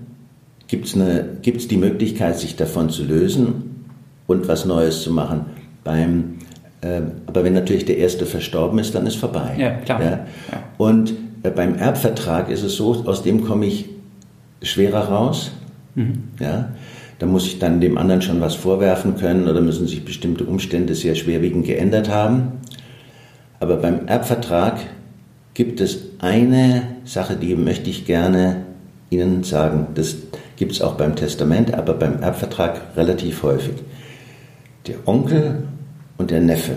gibt 0.67 0.85
es 0.85 0.97
gibt's 1.41 1.67
die 1.67 1.77
Möglichkeit, 1.77 2.37
sich 2.37 2.55
davon 2.55 2.89
zu 2.89 3.03
lösen 3.03 3.85
und 4.27 4.47
was 4.47 4.65
Neues 4.65 5.01
zu 5.01 5.11
machen. 5.11 5.45
Beim, 5.83 6.39
ähm, 6.81 7.11
aber 7.25 7.43
wenn 7.43 7.53
natürlich 7.53 7.85
der 7.85 7.97
Erste 7.97 8.25
verstorben 8.25 8.79
ist, 8.79 8.95
dann 8.95 9.05
ist 9.05 9.15
vorbei. 9.15 9.55
Ja, 9.57 9.71
klar. 9.71 10.01
Ja? 10.01 10.09
Ja. 10.09 10.25
Und 10.77 11.13
äh, 11.43 11.51
beim 11.51 11.75
Erbvertrag 11.75 12.49
ist 12.49 12.63
es 12.63 12.75
so, 12.75 13.03
aus 13.05 13.23
dem 13.23 13.45
komme 13.45 13.65
ich 13.65 13.89
schwerer 14.61 15.09
raus. 15.09 15.51
Mhm. 15.95 16.23
Ja? 16.39 16.69
Da 17.23 17.29
muss 17.29 17.47
ich 17.47 17.57
dann 17.57 17.79
dem 17.79 17.97
anderen 17.97 18.21
schon 18.21 18.41
was 18.41 18.53
vorwerfen 18.53 19.15
können 19.15 19.47
oder 19.47 19.61
müssen 19.61 19.87
sich 19.87 20.03
bestimmte 20.03 20.43
Umstände 20.43 20.93
sehr 20.93 21.15
schwerwiegend 21.15 21.65
geändert 21.65 22.09
haben. 22.09 22.59
Aber 23.61 23.77
beim 23.77 24.07
Erbvertrag 24.07 24.77
gibt 25.53 25.79
es 25.79 25.99
eine 26.19 26.81
Sache, 27.05 27.37
die 27.37 27.55
möchte 27.55 27.89
ich 27.89 28.05
gerne 28.05 28.65
Ihnen 29.09 29.45
sagen. 29.45 29.87
Das 29.95 30.17
gibt 30.57 30.73
es 30.73 30.81
auch 30.81 30.95
beim 30.95 31.15
Testament, 31.15 31.73
aber 31.73 31.93
beim 31.93 32.21
Erbvertrag 32.21 32.81
relativ 32.97 33.41
häufig. 33.41 33.75
Der 34.87 34.97
Onkel 35.05 35.63
und 36.17 36.29
der 36.29 36.41
Neffe 36.41 36.73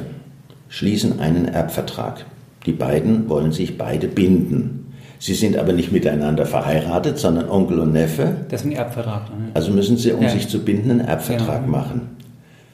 schließen 0.69 1.19
einen 1.19 1.49
Erbvertrag. 1.49 2.25
Die 2.67 2.73
beiden 2.73 3.29
wollen 3.29 3.51
sich 3.51 3.77
beide 3.77 4.07
binden. 4.07 4.86
Sie 5.19 5.35
sind 5.35 5.57
aber 5.57 5.73
nicht 5.73 5.93
miteinander 5.93 6.45
verheiratet, 6.47 7.19
sondern 7.19 7.49
Onkel 7.49 7.79
und 7.81 7.93
Neffe. 7.93 8.37
Das 8.51 8.61
ist 8.61 8.67
ein 8.67 8.73
Erbvertrag. 8.73 9.23
ja. 9.29 9.35
Also 9.55 9.73
müssen 9.73 9.97
sie, 9.97 10.13
um 10.13 10.23
Ja. 10.23 10.29
sich 10.29 10.49
zu 10.49 10.61
binden, 10.61 10.91
einen 10.91 11.01
Erbvertrag 11.01 11.65
Genau. 11.65 11.77
machen. 11.79 12.01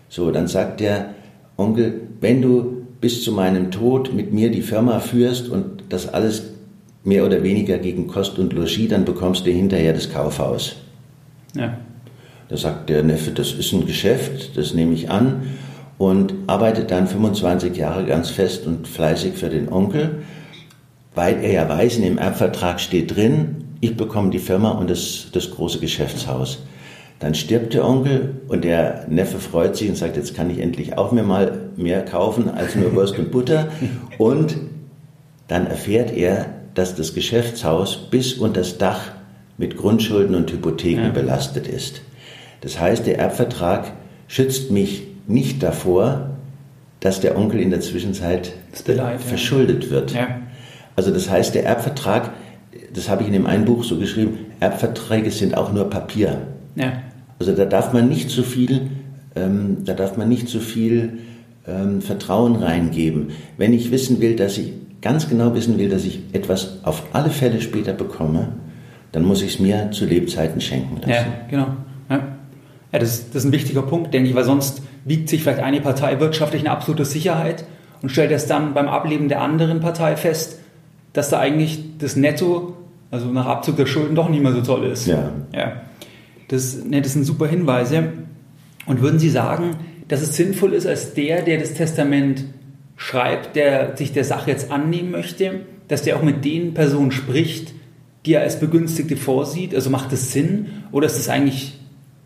So, 0.09 0.31
dann 0.31 0.49
sagt 0.49 0.81
der 0.81 1.07
Onkel, 1.57 2.01
wenn 2.21 2.43
du 2.43 2.83
bis 3.01 3.23
zu 3.25 3.33
meinem 3.33 3.71
Tod 3.71 4.13
mit 4.15 4.33
mir 4.33 4.51
die 4.51 4.63
Firma 4.63 5.01
führst 5.01 5.49
und 5.49 5.85
das 5.89 6.13
alles 6.13 6.45
mehr 7.05 7.25
oder 7.25 7.43
weniger 7.43 7.79
gegen 7.79 8.07
Kost 8.07 8.39
und 8.39 8.53
Logis, 8.53 8.89
dann 8.89 9.05
bekommst 9.05 9.47
du 9.47 9.51
hinterher 9.51 9.93
das 9.93 10.13
Kaufhaus. 10.13 10.77
Ja. 11.57 11.77
Da 12.49 12.57
sagt 12.57 12.91
der 12.91 13.03
Neffe, 13.03 13.31
das 13.31 13.53
ist 13.53 13.73
ein 13.73 13.87
Geschäft, 13.87 14.57
das 14.57 14.75
nehme 14.75 14.93
ich 14.95 15.11
an 15.11 15.43
und 15.99 16.35
arbeitet 16.47 16.91
dann 16.91 17.07
25 17.07 17.77
Jahre 17.77 18.05
ganz 18.05 18.31
fest 18.31 18.67
und 18.67 18.87
fleißig 18.87 19.35
für 19.35 19.49
den 19.49 19.69
Onkel, 19.73 20.23
weil 21.15 21.43
er 21.43 21.53
ja 21.53 21.69
weiß, 21.69 21.97
in 21.97 22.03
dem 22.03 22.19
Erbvertrag 22.19 22.81
steht 22.81 23.15
drin, 23.15 23.65
ich 23.81 23.97
bekomme 23.97 24.31
die 24.31 24.39
Firma 24.39 24.71
und 24.71 24.89
das, 24.91 25.27
das 25.33 25.51
große 25.51 25.81
Geschäftshaus. 25.81 26.65
Dann 27.19 27.35
stirbt 27.35 27.75
der 27.75 27.87
Onkel 27.87 28.41
und 28.49 28.65
der 28.65 29.07
Neffe 29.09 29.39
freut 29.39 29.77
sich 29.77 29.89
und 29.89 29.97
sagt, 29.97 30.17
jetzt 30.17 30.35
kann 30.35 30.51
ich 30.51 30.59
endlich 30.59 30.99
auch 30.99 31.13
mir 31.13 31.23
mal 31.23 31.71
mehr 31.77 32.05
kaufen 32.05 32.49
als 32.49 32.75
nur 32.75 32.95
Wurst 32.95 33.19
und 33.19 33.31
Butter. 33.31 33.69
Und 34.19 34.57
dann 35.49 35.67
erfährt 35.67 36.17
er, 36.17 36.47
dass 36.75 36.95
das 36.95 37.15
Geschäftshaus 37.15 38.09
bis 38.11 38.35
unter 38.35 38.61
das 38.61 38.79
Dach 38.79 39.13
mit 39.59 39.77
Grundschulden 39.77 40.35
und 40.35 40.51
Hypotheken 40.51 41.05
Ja. 41.07 41.11
belastet 41.11 41.67
ist. 41.67 42.03
Das 42.63 42.81
heißt, 42.81 43.07
der 43.07 43.19
Erbvertrag 43.19 43.93
schützt 44.29 44.71
mich 44.71 45.03
nicht 45.27 45.63
davor, 45.63 46.31
dass 47.01 47.21
der 47.21 47.37
Onkel 47.37 47.61
in 47.61 47.71
der 47.71 47.81
Zwischenzeit 47.81 48.53
Beleid, 48.85 49.21
ja. 49.21 49.27
verschuldet 49.27 49.91
wird. 49.91 50.13
Ja. 50.13 50.42
Also 50.97 51.11
das 51.11 51.31
heißt, 51.31 51.55
der 51.55 51.65
Erbvertrag, 51.65 52.31
das 52.93 53.09
habe 53.09 53.23
ich 53.23 53.29
in 53.29 53.33
dem 53.33 53.47
einen 53.47 53.65
Buch 53.65 53.85
so 53.85 53.99
geschrieben, 53.99 54.39
Erbverträge 54.61 55.31
sind 55.31 55.57
auch 55.57 55.73
nur 55.73 55.89
Papier. 55.89 56.43
Ja. 56.75 56.93
Also 57.39 57.53
da 57.53 57.65
darf 57.65 57.93
man 57.93 58.09
nicht 58.09 58.31
zu 58.31 58.43
viel, 58.43 58.91
ähm, 59.35 59.79
da 59.85 59.95
darf 59.95 60.17
man 60.17 60.29
nicht 60.29 60.49
zu 60.49 60.61
viel 60.61 61.19
ähm, 61.67 62.03
Vertrauen 62.03 62.57
reingeben. 62.57 63.31
Wenn 63.57 63.73
ich 63.73 63.91
wissen 63.91 64.21
will, 64.21 64.37
dass 64.37 64.59
ich 64.59 64.73
ganz 65.01 65.29
genau 65.29 65.55
wissen 65.55 65.79
will, 65.79 65.89
dass 65.89 66.05
ich 66.05 66.21
etwas 66.33 66.79
auf 66.85 67.03
alle 67.13 67.31
Fälle 67.31 67.61
später 67.61 67.93
bekomme, 67.93 68.49
dann 69.11 69.25
muss 69.25 69.43
ich 69.43 69.55
es 69.55 69.61
mir 69.61 69.91
zu 69.91 70.07
Lebzeiten 70.07 70.61
schenken 70.61 70.97
lassen. 70.97 71.11
Ja, 71.11 71.25
genau. 71.51 71.67
Ja, 72.09 72.29
ja 72.93 72.99
das, 72.99 73.29
das 73.31 73.43
ist 73.43 73.45
ein 73.45 73.53
wichtiger 73.53 73.83
Punkt, 73.83 74.15
denke 74.15 74.31
ich, 74.31 74.35
weil 74.35 74.45
sonst 74.45 74.83
wiegt 75.05 75.29
sich 75.29 75.43
vielleicht 75.43 75.61
eine 75.61 75.81
Partei 75.81 76.21
wirtschaftlich 76.21 76.63
eine 76.63 76.71
absolute 76.71 77.05
Sicherheit 77.05 77.65
und 78.01 78.11
stellt 78.11 78.31
erst 78.31 78.51
dann 78.51 78.75
beim 78.75 78.89
Ableben 78.89 79.29
der 79.29 79.41
anderen 79.41 79.81
Partei 79.81 80.17
fest, 80.17 80.59
dass 81.13 81.31
da 81.31 81.39
eigentlich 81.39 81.81
das 81.99 82.17
Netto, 82.17 82.77
also 83.11 83.27
nach 83.27 83.47
Abzug 83.47 83.77
der 83.77 83.87
Schulden, 83.87 84.15
doch 84.15 84.29
nicht 84.29 84.43
mehr 84.43 84.53
so 84.53 84.63
toll 84.63 84.85
ist. 84.87 85.07
Ja. 85.07 85.33
ja. 85.55 85.83
Das, 86.49 86.85
ne, 86.85 87.03
das 87.03 87.13
sind 87.13 87.25
super 87.25 87.47
Hinweise. 87.47 88.13
Und 88.87 89.01
würden 89.01 89.19
Sie 89.19 89.31
sagen, 89.31 89.77
dass 90.09 90.23
es 90.23 90.37
sinnvoll 90.37 90.73
ist, 90.73 90.87
als 90.87 91.15
der, 91.15 91.43
der 91.43 91.59
das 91.59 91.75
Testament 91.75 92.45
schreibt, 92.97 93.57
der 93.57 93.97
sich 93.97 94.13
der 94.13 94.25
Sache 94.25 94.51
jetzt 94.51 94.71
annehmen 94.71 95.11
möchte, 95.11 95.61
dass 95.89 96.03
der 96.03 96.17
auch 96.17 96.23
mit 96.23 96.45
den 96.45 96.75
Personen 96.75 97.11
spricht, 97.11 97.73
die 98.27 98.35
er 98.35 98.43
als 98.43 98.61
Begünstigte 98.61 99.17
vorsieht? 99.17 99.75
Also 99.75 99.91
macht 99.91 100.13
das 100.13 100.33
Sinn 100.33 100.67
oder 100.93 101.07
ist 101.07 101.19
das 101.19 101.29
eigentlich, 101.29 101.79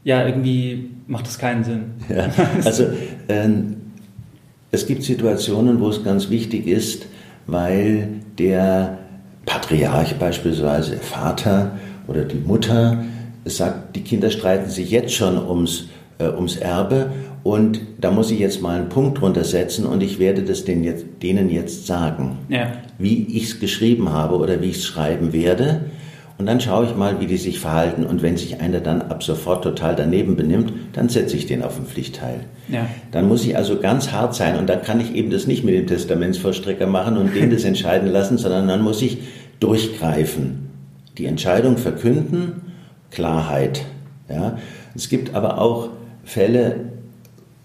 ja, 0.04 0.26
irgendwie 0.26 0.90
macht 1.06 1.26
das 1.26 1.38
keinen 1.38 1.64
Sinn? 1.64 1.82
Ja, 2.08 2.30
also 2.64 2.86
ähm, 3.28 3.76
es 4.70 4.86
gibt 4.86 5.02
Situationen, 5.02 5.80
wo 5.80 5.88
es 5.88 6.04
ganz 6.04 6.30
wichtig 6.30 6.66
ist, 6.66 7.06
weil 7.46 8.08
der 8.38 8.98
Patriarch 9.46 10.14
beispielsweise, 10.16 10.92
der 10.92 11.00
Vater 11.00 11.72
oder 12.06 12.24
die 12.24 12.38
Mutter, 12.38 13.04
sagt, 13.44 13.94
die 13.96 14.02
Kinder 14.02 14.30
streiten 14.30 14.70
sich 14.70 14.90
jetzt 14.90 15.14
schon 15.14 15.38
ums, 15.38 15.84
äh, 16.18 16.28
ums 16.28 16.56
Erbe 16.56 17.10
und 17.44 17.80
da 18.00 18.10
muss 18.10 18.30
ich 18.32 18.40
jetzt 18.40 18.60
mal 18.60 18.76
einen 18.76 18.88
Punkt 18.88 19.20
drunter 19.20 19.44
setzen 19.44 19.86
und 19.86 20.02
ich 20.02 20.18
werde 20.18 20.42
das 20.42 20.64
denen 20.64 20.82
jetzt, 20.82 21.04
denen 21.22 21.48
jetzt 21.48 21.86
sagen, 21.86 22.38
Ja. 22.48 22.72
wie 22.98 23.24
ich 23.36 23.44
es 23.44 23.60
geschrieben 23.60 24.12
habe 24.12 24.36
oder 24.36 24.60
wie 24.60 24.66
ich 24.70 24.78
es 24.78 24.84
schreiben 24.84 25.32
werde. 25.32 25.82
Und 26.38 26.46
dann 26.46 26.60
schaue 26.60 26.84
ich 26.84 26.94
mal, 26.94 27.18
wie 27.20 27.26
die 27.26 27.38
sich 27.38 27.60
verhalten. 27.60 28.04
Und 28.04 28.22
wenn 28.22 28.36
sich 28.36 28.60
einer 28.60 28.80
dann 28.80 29.02
ab 29.02 29.22
sofort 29.22 29.64
total 29.64 29.96
daneben 29.96 30.36
benimmt, 30.36 30.72
dann 30.92 31.08
setze 31.08 31.36
ich 31.36 31.46
den 31.46 31.62
auf 31.62 31.76
den 31.76 31.86
Pflichtteil. 31.86 32.40
Ja. 32.68 32.86
Dann 33.10 33.26
muss 33.26 33.44
ich 33.44 33.56
also 33.56 33.78
ganz 33.78 34.12
hart 34.12 34.34
sein 34.34 34.58
und 34.58 34.68
dann 34.68 34.82
kann 34.82 35.00
ich 35.00 35.14
eben 35.14 35.30
das 35.30 35.46
nicht 35.46 35.64
mit 35.64 35.74
dem 35.74 35.86
Testamentsvollstrecker 35.86 36.86
machen 36.86 37.16
und 37.16 37.34
den 37.34 37.50
das 37.50 37.64
entscheiden 37.64 38.10
lassen, 38.10 38.36
sondern 38.36 38.68
dann 38.68 38.82
muss 38.82 39.00
ich 39.00 39.18
durchgreifen. 39.60 40.68
Die 41.16 41.26
Entscheidung 41.26 41.78
verkünden, 41.78 42.60
Klarheit. 43.10 43.86
Ja. 44.28 44.58
Es 44.94 45.08
gibt 45.08 45.34
aber 45.34 45.58
auch 45.58 45.88
Fälle, 46.24 46.76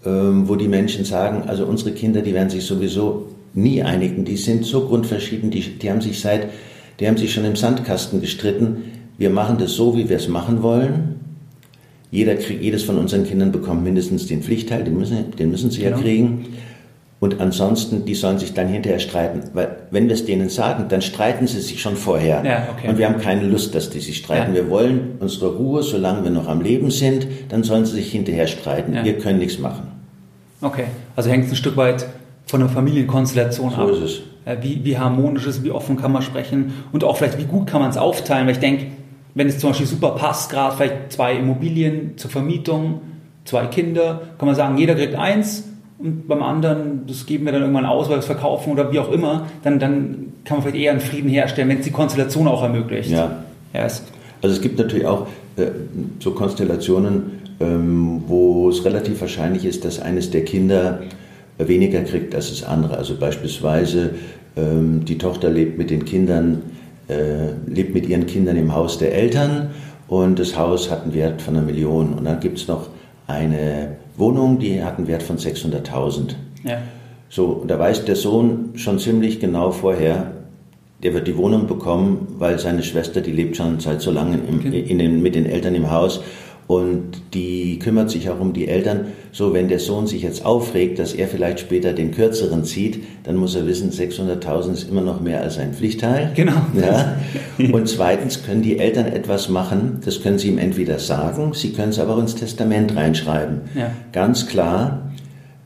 ähm, 0.06 0.48
wo 0.48 0.56
die 0.56 0.68
Menschen 0.68 1.04
sagen, 1.04 1.48
also 1.48 1.66
unsere 1.66 1.92
Kinder, 1.92 2.22
die 2.22 2.32
werden 2.32 2.48
sich 2.48 2.64
sowieso 2.64 3.28
nie 3.54 3.82
einigen, 3.82 4.24
die 4.24 4.36
sind 4.36 4.64
so 4.64 4.86
grundverschieden, 4.86 5.50
die, 5.50 5.78
die 5.78 5.90
haben 5.90 6.00
sich 6.00 6.20
seit, 6.20 6.48
die 7.00 7.06
haben 7.08 7.16
sich 7.16 7.32
schon 7.32 7.44
im 7.44 7.56
Sandkasten 7.56 8.20
gestritten, 8.20 8.84
wir 9.18 9.30
machen 9.30 9.58
das 9.58 9.72
so, 9.74 9.96
wie 9.96 10.08
wir 10.08 10.16
es 10.16 10.28
machen 10.28 10.62
wollen. 10.62 11.16
Jeder 12.10 12.34
kriegt, 12.36 12.62
jedes 12.62 12.82
von 12.82 12.98
unseren 12.98 13.24
Kindern 13.24 13.52
bekommt 13.52 13.84
mindestens 13.84 14.26
den 14.26 14.42
Pflichtteil, 14.42 14.84
den 14.84 14.98
müssen, 14.98 15.30
den 15.38 15.50
müssen 15.50 15.70
sie 15.70 15.80
Genau. 15.80 15.96
ja 15.96 16.02
kriegen. 16.02 16.46
Und 17.20 17.40
ansonsten, 17.40 18.04
die 18.04 18.14
sollen 18.16 18.38
sich 18.38 18.52
dann 18.52 18.66
hinterher 18.68 18.98
streiten. 18.98 19.42
Weil 19.54 19.76
wenn 19.92 20.08
wir 20.08 20.14
es 20.14 20.24
denen 20.24 20.48
sagen, 20.48 20.86
dann 20.88 21.02
streiten 21.02 21.46
sie 21.46 21.60
sich 21.60 21.80
schon 21.80 21.94
vorher. 21.94 22.42
Ja, 22.44 22.68
okay. 22.76 22.88
Und 22.88 22.98
wir 22.98 23.06
haben 23.08 23.20
keine 23.20 23.44
Lust, 23.46 23.74
dass 23.76 23.90
die 23.90 24.00
sich 24.00 24.16
streiten. 24.18 24.54
Ja. 24.56 24.62
Wir 24.64 24.70
wollen 24.70 25.12
unsere 25.20 25.54
Ruhe, 25.54 25.84
solange 25.84 26.24
wir 26.24 26.30
noch 26.32 26.48
am 26.48 26.60
Leben 26.62 26.90
sind, 26.90 27.28
dann 27.50 27.62
sollen 27.62 27.84
sie 27.86 27.92
sich 27.94 28.10
hinterher 28.10 28.48
streiten. 28.48 28.92
Ja. 28.94 29.04
Wir 29.04 29.18
können 29.18 29.38
nichts 29.38 29.58
machen. 29.60 29.86
Okay. 30.60 30.84
Also 31.14 31.30
hängt 31.30 31.44
es 31.44 31.52
ein 31.52 31.56
Stück 31.56 31.76
weit 31.76 32.06
von 32.46 32.58
der 32.60 32.68
Familienkonstellation 32.68 33.70
So 33.70 33.76
ab. 33.76 33.90
ist 33.90 34.00
es. 34.02 34.20
Äh, 34.44 34.56
Wie, 34.60 34.84
wie 34.84 34.98
harmonisch 34.98 35.46
ist, 35.46 35.62
wie 35.62 35.70
offen 35.70 35.96
kann 35.96 36.12
man 36.12 36.22
sprechen 36.22 36.72
und 36.92 37.04
auch 37.04 37.16
vielleicht, 37.16 37.38
wie 37.38 37.44
gut 37.44 37.66
kann 37.68 37.80
man 37.80 37.90
es 37.90 37.96
aufteilen. 37.96 38.46
Weil 38.46 38.54
ich 38.54 38.60
denke, 38.60 38.86
wenn 39.34 39.46
es 39.46 39.58
zum 39.58 39.70
Beispiel 39.70 39.86
super 39.86 40.10
passt, 40.10 40.50
gerade 40.50 40.76
vielleicht 40.76 41.12
zwei 41.12 41.34
Immobilien 41.34 42.16
zur 42.16 42.30
Vermietung, 42.30 43.00
zwei 43.44 43.66
Kinder, 43.66 44.22
kann 44.38 44.46
man 44.46 44.54
sagen, 44.54 44.76
jeder 44.78 44.94
kriegt 44.94 45.14
eins 45.14 45.64
und 45.98 46.26
beim 46.26 46.42
anderen, 46.42 47.06
das 47.06 47.26
geben 47.26 47.44
wir 47.44 47.52
dann 47.52 47.62
irgendwann 47.62 47.86
aus, 47.86 48.06
weil 48.06 48.16
wir 48.16 48.20
es 48.20 48.26
verkaufen 48.26 48.72
oder 48.72 48.90
wie 48.92 48.98
auch 48.98 49.12
immer, 49.12 49.46
dann, 49.62 49.78
dann 49.78 50.32
kann 50.44 50.56
man 50.56 50.62
vielleicht 50.62 50.82
eher 50.84 50.90
einen 50.90 51.00
Frieden 51.00 51.30
herstellen, 51.30 51.68
wenn 51.68 51.78
es 51.78 51.84
die 51.84 51.92
Konstellation 51.92 52.48
auch 52.48 52.62
ermöglicht. 52.62 53.10
Ja. 53.10 53.44
Ja, 53.72 53.84
es, 53.84 54.02
Also 54.42 54.56
es 54.56 54.60
gibt 54.60 54.78
natürlich 54.78 55.06
auch 55.06 55.28
äh, 55.56 55.66
so 56.18 56.32
Konstellationen, 56.32 57.38
ähm, 57.60 58.24
wo 58.26 58.68
es 58.68 58.84
relativ 58.84 59.20
wahrscheinlich 59.20 59.64
ist, 59.64 59.84
dass 59.84 60.00
eines 60.00 60.30
der 60.30 60.44
Kinder 60.44 61.00
weniger 61.68 62.02
kriegt 62.02 62.34
als 62.34 62.50
das 62.50 62.62
andere. 62.62 62.96
Also 62.96 63.16
beispielsweise 63.16 64.10
ähm, 64.56 65.04
die 65.04 65.18
Tochter 65.18 65.50
lebt 65.50 65.78
mit 65.78 65.90
den 65.90 66.04
Kindern, 66.04 66.62
äh, 67.08 67.52
lebt 67.66 67.94
mit 67.94 68.08
ihren 68.08 68.26
Kindern 68.26 68.56
im 68.56 68.74
Haus 68.74 68.98
der 68.98 69.14
Eltern 69.14 69.70
und 70.08 70.38
das 70.38 70.56
Haus 70.56 70.90
hat 70.90 71.04
einen 71.04 71.14
Wert 71.14 71.40
von 71.42 71.56
einer 71.56 71.64
Million. 71.64 72.14
Und 72.14 72.24
dann 72.24 72.40
gibt 72.40 72.58
es 72.58 72.68
noch 72.68 72.88
eine 73.26 73.96
Wohnung, 74.16 74.58
die 74.58 74.82
hat 74.82 74.98
einen 74.98 75.06
Wert 75.06 75.22
von 75.22 75.38
600.000. 75.38 76.34
Ja. 76.64 76.78
So, 77.28 77.46
und 77.46 77.70
da 77.70 77.78
weiß 77.78 78.04
der 78.04 78.16
Sohn 78.16 78.70
schon 78.74 78.98
ziemlich 78.98 79.40
genau 79.40 79.70
vorher, 79.70 80.32
der 81.02 81.14
wird 81.14 81.26
die 81.26 81.36
Wohnung 81.36 81.66
bekommen, 81.66 82.28
weil 82.38 82.58
seine 82.58 82.82
Schwester, 82.82 83.20
die 83.20 83.32
lebt 83.32 83.56
schon 83.56 83.80
seit 83.80 84.02
so 84.02 84.10
lange 84.10 84.36
im, 84.36 84.58
okay. 84.58 84.80
in 84.80 84.98
den, 84.98 85.22
mit 85.22 85.34
den 85.34 85.46
Eltern 85.46 85.74
im 85.74 85.90
Haus 85.90 86.20
und 86.72 87.20
die 87.34 87.78
kümmert 87.78 88.08
sich 88.08 88.30
auch 88.30 88.40
um 88.40 88.54
die 88.54 88.66
Eltern. 88.66 89.08
So, 89.30 89.52
wenn 89.52 89.68
der 89.68 89.78
Sohn 89.78 90.06
sich 90.06 90.22
jetzt 90.22 90.46
aufregt, 90.46 90.98
dass 90.98 91.12
er 91.12 91.28
vielleicht 91.28 91.60
später 91.60 91.92
den 91.92 92.12
kürzeren 92.12 92.64
zieht, 92.64 93.04
dann 93.24 93.36
muss 93.36 93.54
er 93.54 93.66
wissen, 93.66 93.90
600.000 93.90 94.72
ist 94.72 94.88
immer 94.88 95.02
noch 95.02 95.20
mehr 95.20 95.42
als 95.42 95.58
ein 95.58 95.74
Pflichtteil. 95.74 96.32
Genau. 96.34 96.52
Ja. 96.80 97.16
Und 97.58 97.88
zweitens 97.88 98.42
können 98.44 98.62
die 98.62 98.78
Eltern 98.78 99.06
etwas 99.06 99.50
machen, 99.50 100.00
das 100.02 100.22
können 100.22 100.38
sie 100.38 100.48
ihm 100.48 100.56
entweder 100.56 100.98
sagen, 100.98 101.52
sie 101.52 101.72
können 101.72 101.90
es 101.90 101.98
aber 101.98 102.14
auch 102.14 102.20
ins 102.20 102.36
Testament 102.36 102.96
reinschreiben. 102.96 103.60
Ja. 103.74 103.90
Ganz 104.12 104.46
klar, 104.46 105.12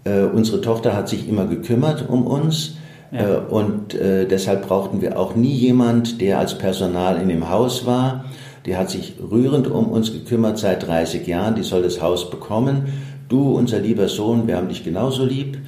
äh, 0.04 0.22
unsere 0.22 0.61
Tochter 0.61 0.96
hat 0.96 1.09
sich 1.09 1.28
immer 1.28 1.46
gekümmert 1.46 2.09
um 2.09 2.26
uns. 2.26 2.78
Ja. 3.12 3.20
Äh, 3.20 3.36
und 3.48 3.94
äh, 3.94 4.26
deshalb 4.26 4.66
brauchten 4.66 5.00
wir 5.00 5.20
auch 5.20 5.36
nie 5.36 5.54
jemand, 5.54 6.20
der 6.20 6.40
als 6.40 6.59
Personal 6.59 7.20
in 7.22 7.28
dem 7.28 7.48
Haus 7.48 7.86
war 7.86 8.24
die 8.66 8.76
hat 8.76 8.90
sich 8.90 9.14
rührend 9.30 9.68
um 9.68 9.88
uns 9.88 10.12
gekümmert 10.12 10.58
seit 10.58 10.86
30 10.86 11.26
Jahren, 11.26 11.54
die 11.54 11.62
soll 11.62 11.82
das 11.82 12.02
Haus 12.02 12.30
bekommen. 12.30 12.86
Du, 13.28 13.56
unser 13.56 13.78
lieber 13.78 14.08
Sohn, 14.08 14.46
wir 14.46 14.56
haben 14.56 14.68
dich 14.68 14.84
genauso 14.84 15.24
lieb, 15.24 15.58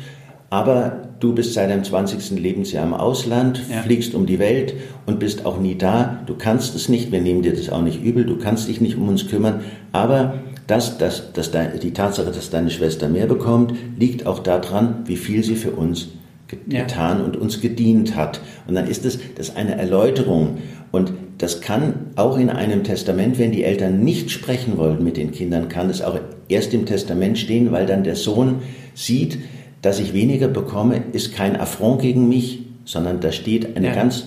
aber 0.51 1.09
du 1.21 1.35
bist 1.35 1.55
seit 1.55 1.71
deinem 1.71 1.85
20. 1.85 2.39
Lebensjahr 2.39 2.85
im 2.85 2.95
Ausland, 2.95 3.61
ja. 3.71 3.83
fliegst 3.83 4.15
um 4.15 4.27
die 4.27 4.39
Welt 4.39 4.75
und 5.07 5.19
bist 5.21 5.47
auch 5.47 5.59
nie 5.59 5.77
da. 5.77 6.21
Du 6.27 6.35
kannst 6.35 6.75
es 6.75 6.89
nicht, 6.89 7.13
wir 7.13 7.21
nehmen 7.21 7.43
dir 7.43 7.55
das 7.55 7.71
auch 7.71 7.83
nicht 7.83 8.03
übel, 8.03 8.25
du 8.25 8.37
kannst 8.37 8.69
dich 8.69 8.81
nicht 8.81 8.97
um 8.97 9.09
uns 9.09 9.29
kümmern, 9.29 9.61
aber 9.93 10.35
das, 10.67 10.99
das, 10.99 11.33
das, 11.33 11.51
die 11.51 11.93
Tatsache, 11.93 12.31
dass 12.31 12.51
deine 12.51 12.71
Schwester 12.71 13.09
mehr 13.09 13.27
bekommt, 13.27 13.75
liegt 13.97 14.27
auch 14.27 14.41
daran, 14.41 15.05
wie 15.07 15.17
viel 15.17 15.43
sie 15.43 15.57
für 15.57 15.71
uns 15.71 16.09
getan 16.47 17.19
ja. 17.19 17.25
und 17.25 17.37
uns 17.37 17.61
gedient 17.61 18.17
hat. 18.17 18.41
Und 18.67 18.75
dann 18.75 18.87
ist 18.87 19.05
es 19.05 19.19
das 19.37 19.51
ist 19.51 19.57
eine 19.57 19.77
Erläuterung. 19.77 20.59
Und 20.91 21.13
das 21.39 21.61
kann 21.61 22.11
auch 22.17 22.37
in 22.37 22.51
einem 22.51 22.83
Testament, 22.83 23.39
wenn 23.39 23.53
die 23.53 23.63
Eltern 23.63 24.01
nicht 24.01 24.31
sprechen 24.31 24.77
wollen 24.77 25.03
mit 25.05 25.17
den 25.17 25.31
Kindern, 25.31 25.69
kann 25.69 25.89
es 25.89 26.03
auch 26.03 26.19
erst 26.49 26.75
im 26.75 26.85
Testament 26.85 27.39
stehen, 27.39 27.71
weil 27.71 27.87
dann 27.87 28.03
der 28.03 28.17
Sohn 28.17 28.57
sieht, 28.95 29.39
dass 29.81 30.01
ich 30.01 30.13
weniger 30.13 30.49
bekomme, 30.49 31.03
ist 31.13 31.33
kein 31.33 31.59
Affront 31.59 32.03
gegen 32.03 32.29
mich, 32.29 32.65
sondern 32.85 33.21
da 33.21 33.31
steht 33.31 33.77
eine 33.77 33.89
ja. 33.89 33.95
ganz 33.95 34.25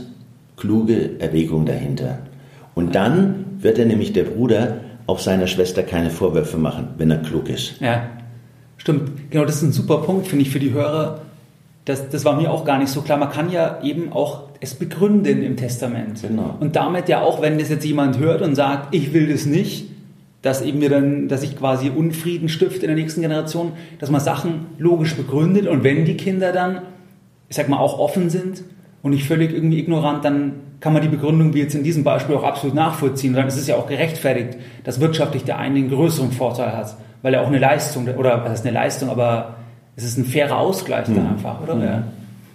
kluge 0.56 1.20
Erwägung 1.20 1.66
dahinter. 1.66 2.20
Und 2.76 2.96
dann 2.96 3.46
wird 3.60 3.78
er 3.78 3.86
nämlich 3.86 4.14
der 4.14 4.24
Bruder 4.24 4.78
auch 5.08 5.20
seiner 5.20 5.48
Schwester 5.48 5.84
keine 5.84 6.10
Vorwürfe 6.10 6.58
machen, 6.58 6.90
wenn 6.98 7.12
er 7.12 7.18
klug 7.18 7.50
ist. 7.50 7.82
Ja, 7.82 8.10
stimmt. 8.78 9.30
Genau, 9.30 9.44
das 9.44 9.58
ist 9.58 9.64
ein 9.64 9.72
super 9.74 9.98
Punkt, 9.98 10.28
finde 10.28 10.44
ich, 10.44 10.52
für 10.52 10.60
die 10.60 10.72
Hörer. 10.72 11.22
Das, 11.92 12.08
das 12.08 12.24
war 12.24 12.40
mir 12.40 12.50
auch 12.50 12.64
gar 12.64 12.78
nicht 12.78 12.90
so 12.90 13.02
klar. 13.02 13.18
Man 13.18 13.30
kann 13.30 13.52
ja 13.52 13.82
eben 13.84 14.14
auch 14.14 14.44
es 14.62 14.76
begründen 14.76 15.44
im 15.44 15.58
Testament. 15.58 16.22
Genau. 16.22 16.56
Und 16.60 16.78
damit 16.78 17.10
ja 17.10 17.22
auch, 17.22 17.42
wenn 17.42 17.60
das 17.60 17.68
jetzt 17.68 17.84
jemand 17.84 18.18
hört 18.18 18.42
und 18.42 18.56
sagt, 18.56 18.96
ich 18.96 19.12
will 19.14 19.28
das 19.28 19.46
nicht, 19.46 19.90
dass 20.42 20.62
eben 20.62 20.80
mir 20.80 20.90
dann, 20.90 21.28
dass 21.28 21.44
ich 21.44 21.58
quasi 21.58 21.90
Unfrieden 21.90 22.48
stifte 22.48 22.86
in 22.86 22.88
der 22.88 22.96
nächsten 22.96 23.22
Generation, 23.22 23.74
dass 24.00 24.10
man 24.10 24.22
Sachen 24.22 24.68
logisch 24.78 25.16
begründet 25.16 25.68
und 25.68 25.84
wenn 25.84 26.06
die 26.06 26.16
Kinder 26.16 26.54
dann, 26.54 26.84
ich 27.50 27.58
sag 27.58 27.68
mal, 27.68 27.78
auch 27.78 28.00
offen 28.00 28.30
sind 28.30 28.64
und 29.04 29.12
nicht 29.12 29.28
völlig 29.28 29.52
irgendwie 29.54 29.80
ignorant, 29.80 30.24
dann 30.24 30.54
kann 30.80 30.94
man 30.94 31.02
die 31.02 31.10
Begründung 31.10 31.54
wie 31.54 31.60
jetzt 31.60 31.76
in 31.76 31.84
diesem 31.84 32.06
Beispiel 32.06 32.36
auch 32.36 32.44
absolut 32.44 32.74
nachvollziehen. 32.74 33.32
Und 33.32 33.38
dann 33.38 33.48
ist 33.48 33.58
es 33.58 33.68
ja 33.68 33.76
auch 33.76 33.88
gerechtfertigt, 33.88 34.58
dass 34.86 35.02
wirtschaftlich 35.02 35.44
der 35.44 35.60
eine 35.60 35.76
einen 35.76 35.90
größeren 35.90 36.32
Vorteil 36.32 36.76
hat, 36.76 36.96
weil 37.22 37.34
er 37.34 37.42
auch 37.42 37.48
eine 37.48 37.60
Leistung, 37.60 38.08
oder 38.08 38.44
was 38.46 38.62
ist 38.62 38.66
eine 38.66 38.74
Leistung, 38.74 39.10
aber 39.10 39.58
es 39.96 40.04
ist 40.04 40.18
ein 40.18 40.26
fairer 40.26 40.58
Ausgleich 40.58 41.08
mhm. 41.08 41.28
einfach, 41.28 41.62
oder? 41.62 41.78
Ja. 41.84 42.04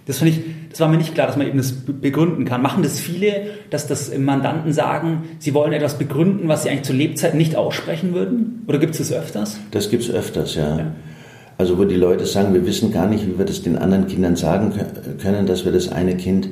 Das 0.05 0.19
finde 0.19 0.33
ich, 0.33 0.41
das 0.69 0.79
war 0.79 0.87
mir 0.87 0.97
nicht 0.97 1.13
klar, 1.13 1.27
dass 1.27 1.35
man 1.35 1.47
eben 1.47 1.57
das 1.57 1.73
begründen 1.73 2.45
kann. 2.45 2.61
Machen 2.61 2.81
das 2.81 2.99
viele, 2.99 3.47
dass 3.69 3.87
das 3.87 4.15
Mandanten 4.17 4.71
sagen, 4.71 5.23
sie 5.39 5.53
wollen 5.53 5.73
etwas 5.73 5.97
begründen, 5.97 6.47
was 6.47 6.63
sie 6.63 6.69
eigentlich 6.69 6.83
zur 6.83 6.95
Lebzeit 6.95 7.35
nicht 7.35 7.55
aussprechen 7.55 8.13
würden? 8.13 8.63
Oder 8.67 8.77
gibt 8.77 8.93
es 8.93 8.99
das 8.99 9.11
öfters? 9.11 9.59
Das 9.71 9.89
gibt 9.89 10.03
es 10.03 10.09
öfters, 10.09 10.55
ja. 10.55 10.77
ja. 10.77 10.85
Also 11.57 11.77
wo 11.77 11.85
die 11.85 11.95
Leute 11.95 12.25
sagen, 12.25 12.53
wir 12.53 12.65
wissen 12.65 12.91
gar 12.91 13.07
nicht, 13.07 13.27
wie 13.27 13.37
wir 13.37 13.45
das 13.45 13.63
den 13.63 13.77
anderen 13.77 14.07
Kindern 14.07 14.35
sagen 14.35 14.73
können, 15.19 15.45
dass 15.47 15.65
wir 15.65 15.71
das 15.71 15.89
eine 15.89 16.15
Kind 16.15 16.49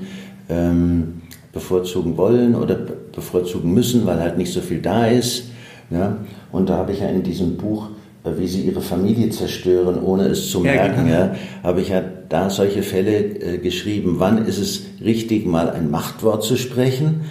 ähm, 0.49 1.21
bevorzugen 1.53 2.17
wollen 2.17 2.55
oder 2.55 2.75
bevorzugen 2.75 3.73
müssen, 3.73 4.05
weil 4.05 4.19
halt 4.19 4.37
nicht 4.37 4.51
so 4.51 4.61
viel 4.61 4.81
da 4.81 5.05
ist. 5.05 5.51
Ja? 5.91 6.17
Und 6.51 6.69
da 6.69 6.77
habe 6.77 6.91
ich 6.91 7.01
ja 7.01 7.07
in 7.07 7.23
diesem 7.23 7.57
Buch 7.57 7.89
wie 8.37 8.47
sie 8.47 8.61
ihre 8.61 8.81
Familie 8.81 9.29
zerstören, 9.29 10.01
ohne 10.01 10.25
es 10.27 10.49
zu 10.49 10.59
merken, 10.61 11.07
ja, 11.07 11.27
genau. 11.27 11.39
habe 11.63 11.81
ich 11.81 11.89
ja 11.89 12.01
da 12.29 12.49
solche 12.49 12.83
Fälle 12.83 13.17
äh, 13.17 13.57
geschrieben. 13.57 14.15
Wann 14.17 14.45
ist 14.45 14.57
es 14.57 14.83
richtig, 15.03 15.45
mal 15.45 15.69
ein 15.69 15.91
Machtwort 15.91 16.43
zu 16.43 16.57
sprechen 16.57 17.21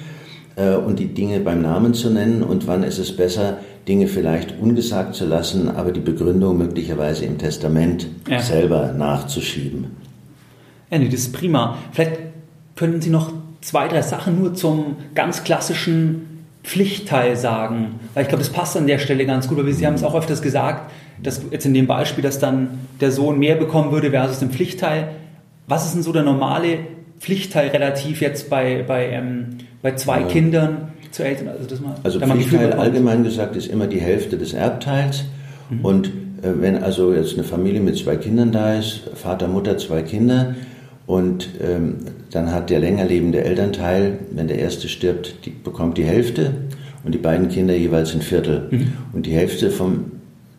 äh, 0.57 0.75
und 0.75 0.99
die 0.99 1.09
Dinge 1.09 1.41
beim 1.41 1.63
Namen 1.63 1.95
zu 1.95 2.11
nennen 2.11 2.43
und 2.43 2.67
wann 2.67 2.85
ist 2.85 2.99
es 2.99 3.17
besser, 3.17 3.59
Dinge 3.89 4.07
vielleicht 4.07 4.59
ungesagt 4.59 5.15
zu 5.15 5.27
lassen, 5.27 5.69
aber 5.69 5.93
die 5.93 6.01
Begründung 6.01 6.57
möglicherweise 6.59 7.25
im 7.25 7.39
Testament 7.39 8.07
ja. 8.29 8.41
selber 8.41 8.93
nachzuschieben. 8.93 9.87
Ja, 10.91 10.99
nee, 10.99 11.09
das 11.09 11.21
ist 11.21 11.33
prima. 11.33 11.77
Vielleicht 11.93 12.19
können 12.77 13.01
Sie 13.01 13.11
noch 13.11 13.33
zwei, 13.61 13.89
drei 13.89 14.03
Sachen 14.03 14.39
nur 14.39 14.55
zum 14.55 14.97
ganz 15.15 15.45
klassischen 15.45 16.34
Pflichtteil 16.65 17.37
sagen. 17.37 18.01
Weil 18.15 18.23
ich 18.23 18.29
glaube, 18.29 18.43
das 18.43 18.53
passt 18.53 18.77
an 18.77 18.87
der 18.87 18.99
Stelle 18.99 19.27
ganz 19.27 19.47
gut, 19.49 19.59
weil 19.59 19.73
Sie 19.73 19.87
haben 19.87 19.95
es 19.95 20.03
auch 20.03 20.15
öfters 20.15 20.43
gesagt, 20.43 20.91
dass 21.23 21.43
jetzt 21.51 21.67
in 21.67 21.75
dem 21.75 21.87
Beispiel, 21.87 22.25
dass 22.25 22.39
dann 22.39 22.81
der 23.01 23.13
Sohn 23.13 23.39
mehr 23.39 23.55
bekommen 23.55 23.93
würde 23.93 24.11
versus 24.11 24.41
den 24.41 24.51
Pflichtteil. 24.51 25.09
Was 25.69 25.87
ist 25.87 25.95
denn 25.95 26.03
so 26.03 26.13
der 26.13 26.23
normale 26.23 26.79
Pflichtteil 27.21 27.69
relativ 27.69 28.21
jetzt 28.21 28.51
bei, 28.51 28.83
bei, 28.87 29.11
ähm, 29.11 29.59
bei 29.83 29.95
zwei 29.95 30.21
ja. 30.21 30.27
Kindern 30.27 30.89
zu 31.11 31.23
Eltern? 31.23 31.49
Also, 31.49 31.67
das 31.69 31.81
mal, 31.81 31.95
also 32.03 32.19
Pflichtteil 32.19 32.73
allgemein 32.73 33.23
gesagt 33.25 33.57
ist 33.57 33.69
immer 33.69 33.87
die 33.87 34.01
Hälfte 34.01 34.39
des 34.39 34.55
Erbteils. 34.55 35.25
Mhm. 35.69 35.85
Und 35.85 36.07
äh, 36.07 36.11
wenn 36.61 36.83
also 36.83 37.13
jetzt 37.13 37.35
eine 37.35 37.45
Familie 37.45 37.81
mit 37.81 37.97
zwei 37.99 38.17
Kindern 38.17 38.53
da 38.53 38.75
ist, 38.75 39.03
Vater, 39.15 39.49
Mutter, 39.49 39.77
zwei 39.77 40.03
Kinder, 40.03 40.55
und 41.07 41.51
ähm, 41.63 41.97
dann 42.31 42.51
hat 42.53 42.71
der 42.71 42.81
länger 42.81 43.05
lebende 43.05 43.45
Elternteil, 43.45 44.19
wenn 44.31 44.49
der 44.49 44.59
erste 44.59 44.89
stirbt, 44.89 45.45
die, 45.45 45.51
bekommt 45.51 45.99
die 45.99 46.05
Hälfte 46.05 46.53
und 47.05 47.15
die 47.15 47.19
beiden 47.19 47.49
Kinder 47.49 47.75
jeweils 47.75 48.15
ein 48.15 48.23
Viertel. 48.23 48.69
Mhm. 48.71 48.93
Und 49.13 49.27
die 49.27 49.33
Hälfte 49.33 49.71
vom 49.71 50.13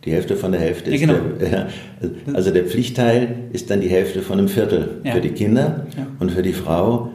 die 0.04 0.12
Hälfte 0.12 0.36
von 0.36 0.52
der 0.52 0.60
Hälfte 0.60 0.92
ist 0.92 1.00
ja, 1.00 1.08
genau. 1.08 1.18
der, 1.40 1.68
also 2.32 2.52
der 2.52 2.64
Pflichtteil 2.64 3.48
ist 3.52 3.70
dann 3.70 3.80
die 3.80 3.88
Hälfte 3.88 4.22
von 4.22 4.38
einem 4.38 4.48
Viertel 4.48 5.00
ja. 5.02 5.12
für 5.12 5.20
die 5.20 5.30
Kinder 5.30 5.86
ja. 5.96 6.06
und 6.20 6.30
für 6.30 6.42
die 6.42 6.52
Frau 6.52 7.10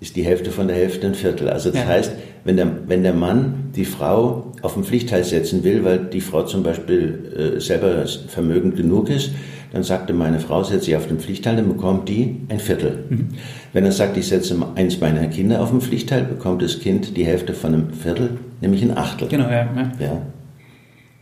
ist 0.00 0.16
die 0.16 0.24
Hälfte 0.24 0.50
von 0.50 0.66
der 0.66 0.76
Hälfte 0.76 1.06
ein 1.06 1.14
Viertel. 1.14 1.48
Also 1.48 1.70
das 1.70 1.86
heißt, 1.86 2.12
wenn 2.42 2.56
der, 2.56 2.68
wenn 2.88 3.04
der 3.04 3.14
Mann 3.14 3.70
die 3.76 3.84
Frau 3.84 4.52
auf 4.60 4.74
den 4.74 4.82
Pflichtteil 4.82 5.22
setzen 5.22 5.62
will, 5.62 5.84
weil 5.84 5.98
die 6.00 6.20
Frau 6.20 6.42
zum 6.42 6.64
Beispiel 6.64 7.54
äh, 7.56 7.60
selber 7.60 8.04
vermögend 8.26 8.76
genug 8.76 9.08
ist, 9.08 9.30
dann 9.74 9.82
sagte 9.82 10.12
meine 10.12 10.38
Frau, 10.38 10.62
setze 10.62 10.92
ich 10.92 10.96
auf 10.96 11.08
den 11.08 11.18
Pflichtteil, 11.18 11.56
dann 11.56 11.66
bekommt 11.66 12.08
die 12.08 12.36
ein 12.48 12.60
Viertel. 12.60 13.06
Mhm. 13.08 13.28
Wenn 13.72 13.84
er 13.84 13.90
sagt, 13.90 14.16
ich 14.16 14.28
setze 14.28 14.56
eins 14.76 15.00
meiner 15.00 15.26
Kinder 15.26 15.60
auf 15.60 15.70
den 15.70 15.80
Pflichtteil, 15.80 16.22
bekommt 16.22 16.62
das 16.62 16.78
Kind 16.78 17.16
die 17.16 17.26
Hälfte 17.26 17.54
von 17.54 17.74
einem 17.74 17.92
Viertel, 17.92 18.38
nämlich 18.60 18.82
ein 18.82 18.96
Achtel. 18.96 19.26
Genau, 19.26 19.50
ja. 19.50 19.68
ja. 19.74 19.92
ja. 19.98 20.22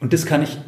Und 0.00 0.12
das 0.12 0.26
kann 0.26 0.42
ich 0.42 0.58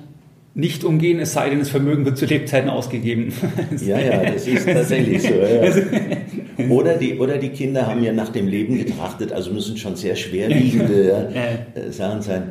nicht 0.55 0.83
umgehen, 0.83 1.21
es 1.21 1.35
sei 1.35 1.51
denn, 1.51 1.59
das 1.59 1.69
Vermögen 1.69 2.07
wird 2.07 2.17
zu 2.17 2.25
Lebzeiten 2.25 2.71
ausgegeben. 2.71 3.35
ja, 3.87 4.01
ja, 4.01 4.33
das 4.33 4.47
ist 4.47 4.67
tatsächlich 4.67 5.21
so. 5.21 5.35
Ja. 5.35 6.71
Oder, 6.71 6.97
die, 6.97 7.19
oder 7.19 7.37
die 7.37 7.51
Kinder 7.51 7.87
haben 7.87 8.03
ja 8.03 8.15
nach 8.15 8.31
dem 8.31 8.49
Leben 8.49 8.79
getrachtet, 8.79 9.31
also 9.31 9.51
müssen 9.51 9.77
schon 9.77 9.97
sehr 9.97 10.17
schwerwiegende 10.17 11.29
ja, 11.35 11.83
äh, 11.83 11.93
Sachen 11.93 12.23
sein. 12.23 12.45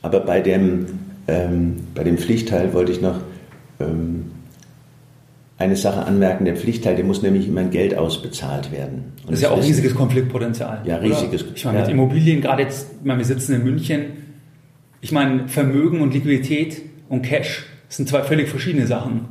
Aber 0.00 0.18
bei 0.18 0.40
dem, 0.40 0.86
ähm, 1.28 1.76
bei 1.94 2.02
dem 2.02 2.18
Pflichtteil 2.18 2.74
wollte 2.74 2.90
ich 2.90 3.00
noch 3.00 3.20
ähm, 3.78 4.32
eine 5.62 5.76
Sache 5.76 6.04
anmerken, 6.04 6.44
der 6.44 6.56
Pflichtteil, 6.56 6.96
der 6.96 7.04
muss 7.04 7.22
nämlich 7.22 7.48
immer 7.48 7.62
in 7.62 7.70
Geld 7.70 7.96
ausbezahlt 7.96 8.72
werden. 8.72 9.12
Und 9.22 9.30
das 9.32 9.38
ist 9.38 9.42
ja 9.42 9.50
auch 9.50 9.62
riesiges 9.62 9.94
Konfliktpotenzial. 9.94 10.82
Ja, 10.84 10.96
riesiges. 10.96 11.44
Ich 11.54 11.64
meine, 11.64 11.80
mit 11.80 11.88
Immobilien, 11.88 12.40
gerade 12.40 12.62
jetzt, 12.62 12.88
ich 13.00 13.06
meine, 13.06 13.18
wir 13.18 13.24
sitzen 13.24 13.54
in 13.54 13.64
München, 13.64 14.04
ich 15.00 15.12
meine, 15.12 15.48
Vermögen 15.48 16.00
und 16.00 16.14
Liquidität 16.14 16.82
und 17.08 17.22
Cash 17.22 17.66
sind 17.88 18.08
zwei 18.08 18.22
völlig 18.22 18.48
verschiedene 18.48 18.86
Sachen. 18.86 19.26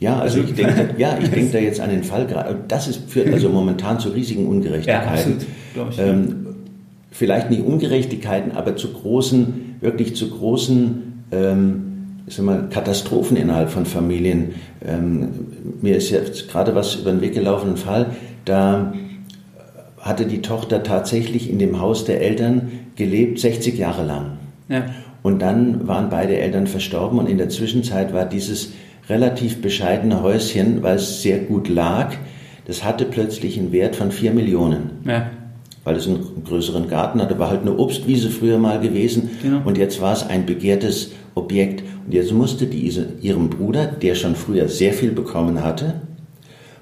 Ja, 0.00 0.18
also, 0.18 0.40
also 0.40 0.50
ich 0.50 0.54
denke, 0.54 0.94
ja, 0.96 1.18
ich 1.20 1.30
denke 1.30 1.52
da 1.52 1.58
jetzt 1.58 1.80
an 1.80 1.90
den 1.90 2.04
Fall 2.04 2.26
gerade. 2.26 2.56
Das 2.68 2.88
ist 2.88 3.10
führt 3.10 3.32
also 3.32 3.48
momentan 3.48 3.98
zu 3.98 4.10
riesigen 4.10 4.46
Ungerechtigkeiten. 4.46 5.38
Ja, 5.74 5.82
absolut, 5.82 5.94
ich, 5.94 5.98
ähm, 6.00 6.46
vielleicht 7.10 7.50
nicht 7.50 7.62
Ungerechtigkeiten, 7.62 8.52
aber 8.52 8.76
zu 8.76 8.92
großen, 8.92 9.76
wirklich 9.80 10.14
zu 10.14 10.30
großen 10.30 11.24
ähm, 11.32 11.87
ist 12.28 12.38
immer 12.38 12.68
Katastrophen 12.68 13.36
innerhalb 13.36 13.70
von 13.70 13.86
Familien. 13.86 14.54
Ähm, 14.86 15.28
mir 15.80 15.96
ist 15.96 16.10
jetzt 16.10 16.48
gerade 16.48 16.74
was 16.74 16.96
über 16.96 17.10
den 17.10 17.20
Weg 17.20 17.34
gelaufen, 17.34 17.70
ein 17.70 17.76
Fall, 17.76 18.10
da 18.44 18.92
hatte 19.98 20.26
die 20.26 20.42
Tochter 20.42 20.82
tatsächlich 20.82 21.50
in 21.50 21.58
dem 21.58 21.80
Haus 21.80 22.04
der 22.04 22.20
Eltern 22.20 22.70
gelebt, 22.96 23.40
60 23.40 23.76
Jahre 23.78 24.04
lang. 24.04 24.38
Ja. 24.68 24.86
Und 25.22 25.40
dann 25.40 25.88
waren 25.88 26.10
beide 26.10 26.38
Eltern 26.38 26.66
verstorben 26.66 27.18
und 27.18 27.28
in 27.28 27.38
der 27.38 27.48
Zwischenzeit 27.48 28.12
war 28.12 28.24
dieses 28.24 28.72
relativ 29.08 29.60
bescheidene 29.60 30.22
Häuschen, 30.22 30.82
weil 30.82 30.96
es 30.96 31.22
sehr 31.22 31.38
gut 31.38 31.68
lag, 31.68 32.14
das 32.66 32.84
hatte 32.84 33.06
plötzlich 33.06 33.58
einen 33.58 33.72
Wert 33.72 33.96
von 33.96 34.12
4 34.12 34.32
Millionen. 34.32 34.90
Ja. 35.04 35.30
Weil 35.84 35.96
es 35.96 36.06
einen 36.06 36.44
größeren 36.44 36.88
Garten 36.88 37.20
hatte, 37.20 37.38
war 37.38 37.50
halt 37.50 37.62
eine 37.62 37.78
Obstwiese 37.78 38.28
früher 38.28 38.58
mal 38.58 38.78
gewesen 38.78 39.30
genau. 39.42 39.62
und 39.64 39.78
jetzt 39.78 40.00
war 40.02 40.12
es 40.12 40.26
ein 40.26 40.44
begehrtes 40.44 41.12
Objekt. 41.34 41.82
Und 42.08 42.14
jetzt 42.14 42.32
musste 42.32 42.66
die 42.66 42.90
ihrem 43.20 43.50
Bruder, 43.50 43.86
der 43.86 44.14
schon 44.14 44.34
früher 44.34 44.68
sehr 44.68 44.94
viel 44.94 45.12
bekommen 45.12 45.62
hatte, 45.62 46.00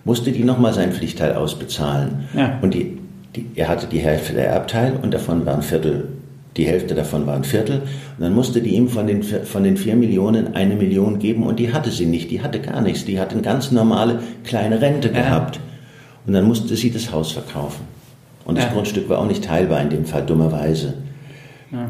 musste 0.05 0.31
die 0.31 0.45
nochmal 0.45 0.72
sein 0.72 0.93
Pflichtteil 0.93 1.35
ausbezahlen. 1.35 2.29
Ja. 2.33 2.61
Und 2.62 2.74
die, 2.74 2.99
die, 3.35 3.47
er 3.57 3.66
hatte 3.66 3.89
die 3.89 3.99
Hälfte 3.99 4.35
der 4.35 4.47
Erbteil 4.49 4.95
und 5.03 5.12
davon 5.12 5.45
war 5.45 5.57
ein 5.57 5.62
Viertel 5.62 6.05
die 6.57 6.66
Hälfte 6.66 6.95
davon 6.95 7.27
war 7.27 7.37
ein 7.37 7.45
Viertel. 7.45 7.81
Und 7.81 8.20
dann 8.20 8.35
musste 8.35 8.61
die 8.61 8.70
ihm 8.70 8.89
von 8.89 9.07
den, 9.07 9.22
von 9.22 9.62
den 9.62 9.77
vier 9.77 9.95
Millionen 9.95 10.55
eine 10.55 10.74
Million 10.74 11.18
geben 11.18 11.43
und 11.43 11.59
die 11.59 11.72
hatte 11.72 11.91
sie 11.91 12.07
nicht. 12.07 12.31
Die 12.31 12.41
hatte 12.41 12.61
gar 12.61 12.81
nichts. 12.81 13.05
Die 13.05 13.20
hatte 13.20 13.33
eine 13.33 13.43
ganz 13.43 13.70
normale 13.72 14.20
kleine 14.45 14.81
Rente 14.81 15.09
ja. 15.09 15.14
gehabt. 15.14 15.61
Und 16.27 16.33
dann 16.33 16.45
musste 16.45 16.74
sie 16.74 16.91
das 16.91 17.12
Haus 17.12 17.33
verkaufen. 17.33 17.83
Und 18.45 18.57
das 18.57 18.64
ja. 18.64 18.72
Grundstück 18.72 19.09
war 19.09 19.18
auch 19.18 19.27
nicht 19.27 19.45
teilbar 19.45 19.83
in 19.83 19.91
dem 19.91 20.07
Fall, 20.07 20.24
dummerweise. 20.24 20.95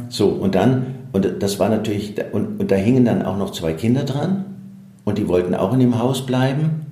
So, 0.09 0.29
und 0.29 0.55
dann, 0.55 0.87
und 1.17 1.43
das 1.43 1.59
war 1.59 1.71
natürlich, 1.71 2.15
und, 2.33 2.61
und 2.61 2.71
da 2.71 2.75
hingen 2.75 3.07
dann 3.07 3.23
auch 3.23 3.39
noch 3.39 3.51
zwei 3.51 3.73
Kinder 3.73 4.05
dran 4.05 4.45
und 5.07 5.17
die 5.17 5.29
wollten 5.29 5.55
auch 5.55 5.73
in 5.73 5.81
dem 5.81 5.99
Haus 5.99 6.27
bleiben. 6.27 6.85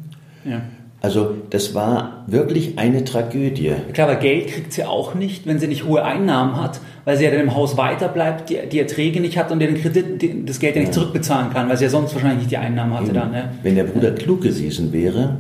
Ja. 0.47 0.63
Also 1.03 1.35
das 1.51 1.75
war 1.75 2.25
wirklich 2.27 2.79
eine 2.79 3.05
Tragödie. 3.05 3.75
Klar, 3.93 4.09
aber 4.09 4.19
Geld 4.19 4.47
kriegt 4.49 4.73
sie 4.73 4.85
auch 4.85 5.15
nicht, 5.15 5.47
wenn 5.47 5.59
sie 5.59 5.69
nicht 5.69 5.85
hohe 5.85 6.03
Einnahmen 6.03 6.59
hat, 6.59 6.81
weil 7.05 7.19
sie 7.19 7.25
ja 7.25 7.31
dann 7.31 7.41
im 7.41 7.55
Haus 7.55 7.77
weiterbleibt, 7.77 8.49
die, 8.49 8.57
die 8.73 8.79
Erträge 8.79 9.21
nicht 9.21 9.37
hat 9.37 9.53
und 9.53 9.59
den 9.59 9.75
Kredit, 9.75 10.23
die, 10.23 10.47
das 10.47 10.59
Geld 10.59 10.77
ja 10.77 10.81
nicht 10.81 10.95
zurückbezahlen 10.95 11.53
kann, 11.53 11.69
weil 11.69 11.77
sie 11.77 11.85
ja 11.85 11.91
sonst 11.91 12.15
wahrscheinlich 12.15 12.39
nicht 12.39 12.51
die 12.53 12.57
Einnahmen 12.57 12.95
hatte 12.95 13.13
dann. 13.13 13.35
Ja. 13.35 13.51
Wenn 13.63 13.75
der 13.75 13.85
Bruder 13.85 14.13
klug 14.13 14.41
gewesen 14.41 14.91
wäre, 14.95 15.37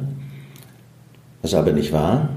was 1.40 1.54
aber 1.54 1.72
nicht 1.72 1.90
war, 1.90 2.28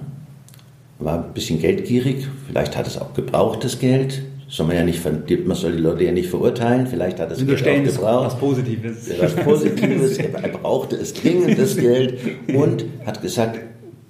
war 0.99 1.25
ein 1.25 1.33
bisschen 1.33 1.59
geldgierig, 1.59 2.25
vielleicht 2.47 2.77
hat 2.77 2.87
es 2.87 2.97
auch 2.97 3.13
gebrauchtes 3.13 3.79
Geld, 3.79 4.23
soll 4.47 4.67
man 4.67 4.75
ja 4.77 4.83
nicht, 4.83 5.03
man 5.45 5.57
soll 5.57 5.73
die 5.73 5.81
Leute 5.81 6.05
ja 6.05 6.11
nicht 6.11 6.29
verurteilen. 6.29 6.87
Vielleicht 6.87 7.19
hat 7.19 7.31
es 7.31 7.45
Geld 7.45 7.67
auch 7.67 7.93
gebraucht. 7.93 8.25
Was 8.25 8.39
Positives. 8.39 9.11
Was 9.19 9.35
Positives. 9.43 10.17
er, 10.17 10.49
brauchte 10.49 10.95
es 10.95 11.13
dringend, 11.13 11.57
das 11.59 11.75
Geld. 11.75 12.17
Und 12.53 12.85
hat 13.05 13.21
gesagt, 13.21 13.59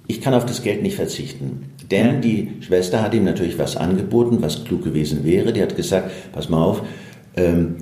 ich 0.06 0.20
kann 0.20 0.34
auf 0.34 0.46
das 0.46 0.62
Geld 0.62 0.82
nicht 0.82 0.96
verzichten. 0.96 1.66
Denn 1.90 2.06
ja. 2.06 2.20
die 2.20 2.48
Schwester 2.60 3.02
hat 3.02 3.14
ihm 3.14 3.24
natürlich 3.24 3.58
was 3.58 3.76
angeboten, 3.76 4.38
was 4.40 4.64
klug 4.64 4.84
gewesen 4.84 5.24
wäre. 5.24 5.52
Die 5.52 5.62
hat 5.62 5.76
gesagt, 5.76 6.10
pass 6.32 6.48
mal 6.48 6.62
auf, 6.62 6.82
ähm, 7.36 7.76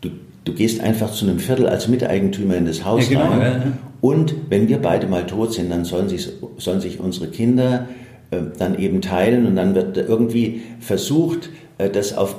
du, 0.00 0.10
du, 0.44 0.54
gehst 0.54 0.80
einfach 0.80 1.12
zu 1.12 1.26
einem 1.26 1.38
Viertel 1.38 1.66
als 1.66 1.88
Miteigentümer 1.88 2.56
in 2.56 2.66
das 2.66 2.84
Haus 2.84 3.10
ja, 3.10 3.20
genau, 3.20 3.30
rein. 3.32 3.40
Ja, 3.40 3.72
und 4.00 4.34
wenn 4.48 4.68
wir 4.68 4.78
beide 4.78 5.06
mal 5.06 5.26
tot 5.26 5.52
sind, 5.52 5.70
dann 5.70 5.84
sollen 5.84 6.08
sich, 6.08 6.28
sollen 6.56 6.80
sich 6.80 7.00
unsere 7.00 7.28
Kinder 7.28 7.88
äh, 8.30 8.38
dann 8.58 8.78
eben 8.78 9.00
teilen 9.00 9.46
und 9.46 9.56
dann 9.56 9.74
wird 9.74 9.96
irgendwie 9.96 10.62
versucht, 10.80 11.50
das 11.78 12.16
auf, 12.16 12.36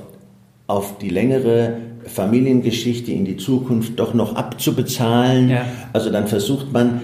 auf 0.68 0.98
die 0.98 1.10
längere 1.10 1.78
Familiengeschichte 2.06 3.12
in 3.12 3.26
die 3.26 3.38
Zukunft 3.38 4.00
doch 4.00 4.14
noch 4.14 4.36
abzubezahlen. 4.36 5.50
Ja. 5.50 5.66
Also 5.94 6.10
dann 6.12 6.28
versucht 6.28 6.72
man, 6.72 7.02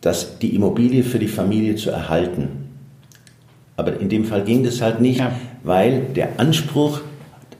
das, 0.00 0.38
die 0.38 0.54
Immobilie 0.54 1.02
für 1.02 1.18
die 1.18 1.28
Familie 1.28 1.74
zu 1.74 1.90
erhalten. 1.90 2.68
Aber 3.76 3.98
in 4.00 4.08
dem 4.08 4.24
Fall 4.24 4.44
ging 4.44 4.62
das 4.62 4.80
halt 4.80 5.00
nicht, 5.00 5.18
ja. 5.18 5.32
weil 5.64 6.02
der 6.14 6.38
Anspruch 6.38 7.00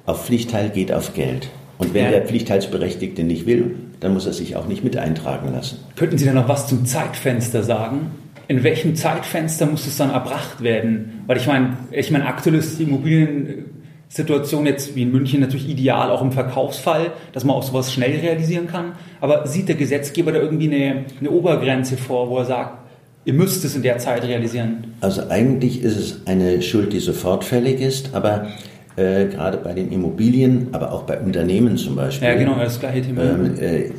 auf 0.06 0.24
Pflichtteil 0.24 0.70
geht 0.70 0.92
auf 0.92 1.14
Geld. 1.14 1.48
Und 1.78 1.92
wenn 1.92 2.04
ja. 2.04 2.10
der 2.12 2.22
Pflichtteilsberechtigte 2.22 3.24
nicht 3.24 3.46
will, 3.46 3.74
dann 4.00 4.14
muss 4.14 4.26
er 4.26 4.32
sich 4.32 4.56
auch 4.56 4.66
nicht 4.66 4.84
mit 4.84 4.96
eintragen 4.96 5.52
lassen. 5.52 5.78
Könnten 5.96 6.18
Sie 6.18 6.24
da 6.24 6.32
noch 6.32 6.48
was 6.48 6.68
zum 6.68 6.86
Zeitfenster 6.86 7.62
sagen? 7.62 8.12
In 8.48 8.62
welchem 8.62 8.94
Zeitfenster 8.94 9.66
muss 9.66 9.86
es 9.86 9.96
dann 9.96 10.10
erbracht 10.10 10.62
werden? 10.62 11.22
Weil 11.26 11.36
ich 11.36 11.46
meine, 11.46 11.76
ich 11.90 12.10
meine, 12.10 12.26
aktuell 12.26 12.56
ist 12.56 12.78
die 12.78 12.84
Immobiliensituation 12.84 14.66
jetzt 14.66 14.94
wie 14.94 15.02
in 15.02 15.12
München 15.12 15.40
natürlich 15.40 15.68
ideal, 15.68 16.10
auch 16.10 16.22
im 16.22 16.32
Verkaufsfall, 16.32 17.12
dass 17.32 17.44
man 17.44 17.56
auch 17.56 17.62
sowas 17.62 17.92
schnell 17.92 18.18
realisieren 18.20 18.68
kann. 18.68 18.92
Aber 19.20 19.46
sieht 19.46 19.68
der 19.68 19.76
Gesetzgeber 19.76 20.32
da 20.32 20.38
irgendwie 20.38 20.72
eine, 20.72 21.04
eine 21.20 21.30
Obergrenze 21.30 21.96
vor, 21.96 22.30
wo 22.30 22.38
er 22.38 22.44
sagt, 22.44 22.78
ihr 23.24 23.34
müsst 23.34 23.64
es 23.64 23.74
in 23.74 23.82
der 23.82 23.98
Zeit 23.98 24.22
realisieren? 24.22 24.94
Also 25.00 25.28
eigentlich 25.28 25.82
ist 25.82 25.96
es 25.96 26.26
eine 26.26 26.62
Schuld, 26.62 26.92
die 26.92 27.00
sofort 27.00 27.44
fällig 27.44 27.80
ist, 27.80 28.14
aber 28.14 28.46
äh, 28.96 29.26
gerade 29.26 29.58
bei 29.58 29.74
den 29.74 29.92
Immobilien, 29.92 30.68
aber 30.72 30.92
auch 30.92 31.02
bei 31.02 31.18
Unternehmen 31.18 31.76
zum 31.76 31.96
Beispiel. 31.96 32.28
Ja, 32.28 32.34
genau, 32.34 32.54
das 32.54 32.80
gleiche 32.80 33.02
Thema. 33.02 33.22
Ähm, 33.22 33.58
äh, 33.58 33.90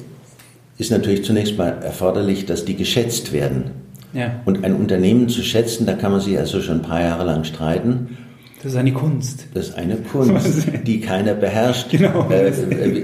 ist 0.77 0.91
natürlich 0.91 1.23
zunächst 1.23 1.57
mal 1.57 1.77
erforderlich, 1.83 2.45
dass 2.45 2.65
die 2.65 2.75
geschätzt 2.75 3.33
werden. 3.33 3.71
Ja. 4.13 4.41
Und 4.45 4.63
ein 4.63 4.75
Unternehmen 4.75 5.29
zu 5.29 5.41
schätzen, 5.41 5.85
da 5.85 5.93
kann 5.93 6.11
man 6.11 6.21
sich 6.21 6.37
also 6.37 6.61
schon 6.61 6.77
ein 6.77 6.81
paar 6.81 7.01
Jahre 7.01 7.25
lang 7.25 7.43
streiten. 7.43 8.17
Das 8.63 8.71
ist 8.71 8.77
eine 8.77 8.91
Kunst. 8.91 9.45
Das 9.53 9.69
ist 9.69 9.75
eine 9.75 9.97
Kunst, 9.97 10.67
die 10.87 10.99
keiner 10.99 11.35
beherrscht. 11.35 11.91
Genau. 11.91 12.29
Äh, 12.29 12.51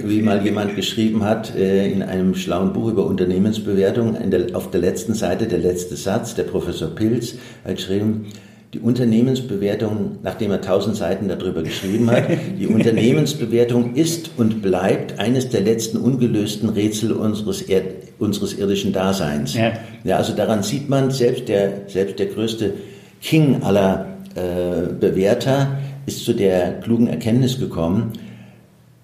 wie 0.09 0.21
mal 0.21 0.43
jemand 0.43 0.75
geschrieben 0.75 1.23
hat 1.23 1.55
äh, 1.55 1.91
in 1.91 2.01
einem 2.01 2.33
schlauen 2.33 2.73
Buch 2.73 2.89
über 2.89 3.05
Unternehmensbewertung, 3.05 4.17
der, 4.31 4.55
auf 4.55 4.71
der 4.71 4.81
letzten 4.81 5.13
Seite 5.13 5.45
der 5.45 5.59
letzte 5.59 5.95
Satz, 5.95 6.33
der 6.33 6.43
Professor 6.43 6.89
Pilz 6.89 7.35
hat 7.63 7.75
geschrieben, 7.75 8.25
die 8.73 8.79
Unternehmensbewertung, 8.79 10.17
nachdem 10.23 10.49
er 10.49 10.61
tausend 10.61 10.95
Seiten 10.95 11.27
darüber 11.27 11.61
geschrieben 11.61 12.09
hat, 12.09 12.23
die 12.59 12.65
Unternehmensbewertung 12.65 13.93
ist 13.93 14.31
und 14.37 14.63
bleibt 14.63 15.19
eines 15.19 15.49
der 15.49 15.61
letzten 15.61 15.97
ungelösten 15.97 16.69
Rätsel 16.69 17.11
unseres, 17.11 17.61
Erd 17.61 18.02
unseres 18.19 18.53
irdischen 18.53 18.93
Daseins. 18.93 19.53
Ja. 19.53 19.73
ja. 20.03 20.17
also 20.17 20.33
daran 20.33 20.63
sieht 20.63 20.89
man, 20.89 21.11
selbst 21.11 21.47
der, 21.47 21.81
selbst 21.87 22.19
der 22.19 22.27
größte 22.27 22.73
King 23.21 23.63
aller 23.63 24.17
äh, 24.35 24.93
Bewerter 24.93 25.77
ist 26.05 26.25
zu 26.25 26.33
der 26.33 26.79
klugen 26.81 27.07
Erkenntnis 27.07 27.59
gekommen, 27.59 28.13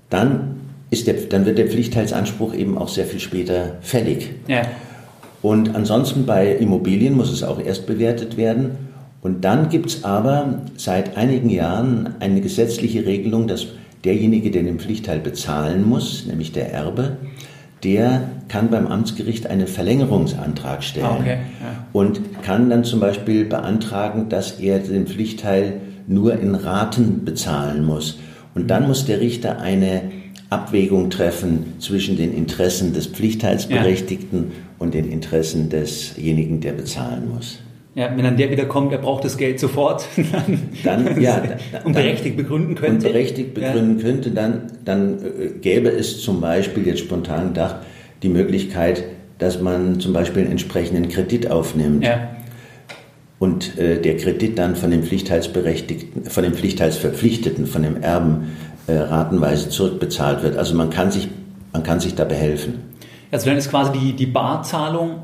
dann, 0.09 0.57
ist 0.89 1.07
der, 1.07 1.15
dann 1.29 1.45
wird 1.45 1.57
der 1.57 1.67
Pflichtteilsanspruch 1.67 2.53
eben 2.53 2.77
auch 2.77 2.89
sehr 2.89 3.05
viel 3.05 3.19
später 3.19 3.77
fällig. 3.81 4.31
Ja. 4.47 4.63
Und 5.41 5.75
ansonsten 5.75 6.25
bei 6.25 6.53
Immobilien 6.55 7.15
muss 7.15 7.31
es 7.31 7.43
auch 7.43 7.61
erst 7.61 7.85
bewertet 7.87 8.35
werden. 8.35 8.71
Und 9.21 9.45
dann 9.45 9.69
gibt 9.69 9.87
es 9.87 10.03
aber 10.03 10.61
seit 10.77 11.17
einigen 11.17 11.49
Jahren 11.49 12.15
eine 12.19 12.41
gesetzliche 12.41 13.05
Regelung, 13.05 13.47
dass 13.47 13.67
derjenige, 14.03 14.51
der 14.51 14.63
den 14.63 14.79
Pflichtteil 14.79 15.19
bezahlen 15.19 15.87
muss, 15.87 16.25
nämlich 16.25 16.51
der 16.51 16.71
Erbe, 16.71 17.17
der 17.83 18.29
kann 18.47 18.69
beim 18.69 18.87
Amtsgericht 18.87 19.47
einen 19.47 19.67
Verlängerungsantrag 19.67 20.83
stellen 20.83 21.05
ah, 21.05 21.17
okay, 21.19 21.37
ja. 21.61 21.85
und 21.93 22.41
kann 22.43 22.69
dann 22.69 22.83
zum 22.83 22.99
Beispiel 22.99 23.45
beantragen, 23.45 24.29
dass 24.29 24.59
er 24.59 24.79
den 24.79 25.07
Pflichtteil 25.07 25.81
nur 26.07 26.39
in 26.39 26.55
Raten 26.55 27.23
bezahlen 27.23 27.85
muss. 27.85 28.19
Und 28.55 28.69
dann 28.69 28.87
muss 28.87 29.05
der 29.05 29.21
Richter 29.21 29.59
eine 29.59 30.01
Abwägung 30.49 31.09
treffen 31.11 31.75
zwischen 31.79 32.17
den 32.17 32.33
Interessen 32.33 32.93
des 32.93 33.07
Pflichtteilsberechtigten 33.07 34.39
ja. 34.39 34.55
und 34.79 34.95
den 34.95 35.09
Interessen 35.11 35.69
desjenigen, 35.69 36.59
der 36.59 36.73
bezahlen 36.73 37.29
muss. 37.33 37.59
Ja, 37.95 38.15
wenn 38.15 38.23
dann 38.23 38.37
der 38.37 38.51
wieder 38.51 38.65
kommt, 38.65 38.91
er 38.91 38.99
braucht 38.99 39.25
das 39.25 39.37
Geld 39.37 39.59
sofort, 39.59 40.07
dann, 40.31 40.69
dann 40.83 41.21
ja, 41.21 41.41
dann, 41.71 41.83
und 41.83 41.93
berechtigt 41.93 42.37
begründen 42.37 42.75
könnte. 42.75 43.07
Und 43.07 43.13
berechtigt 43.13 43.53
begründen 43.55 43.97
ja. 43.97 44.05
könnte, 44.05 44.31
dann, 44.31 44.61
dann 44.85 45.17
äh, 45.19 45.47
gäbe 45.59 45.89
es 45.89 46.21
zum 46.21 46.39
Beispiel 46.39 46.85
jetzt 46.85 46.99
spontan 46.99 47.49
gedacht 47.49 47.77
die 48.21 48.29
Möglichkeit, 48.29 49.03
dass 49.37 49.61
man 49.61 49.99
zum 49.99 50.13
Beispiel 50.13 50.43
einen 50.43 50.51
entsprechenden 50.51 51.07
Kredit 51.07 51.49
aufnimmt. 51.49 52.03
Ja. 52.03 52.29
Und 53.39 53.77
äh, 53.77 54.01
der 54.01 54.17
Kredit 54.17 54.59
dann 54.59 54.75
von 54.75 54.91
dem 54.91 55.03
Pflichtteilsberechtigten, 55.03 56.25
von 56.25 56.43
dem 56.43 56.53
Pflichtteilsverpflichteten, 56.53 57.65
von 57.65 57.83
dem 57.83 58.03
Erben 58.03 58.57
äh, 58.87 58.97
ratenweise 58.97 59.69
zurückbezahlt 59.69 60.43
wird. 60.43 60.57
Also 60.57 60.75
man 60.75 60.89
kann 60.89 61.09
sich, 61.09 61.29
man 61.71 61.83
kann 61.83 62.01
sich 62.01 62.15
da 62.15 62.25
behelfen. 62.25 62.81
Also 63.31 63.47
dann 63.47 63.57
ist 63.57 63.69
quasi 63.69 63.93
die, 63.93 64.13
die 64.13 64.25
Barzahlung 64.25 65.23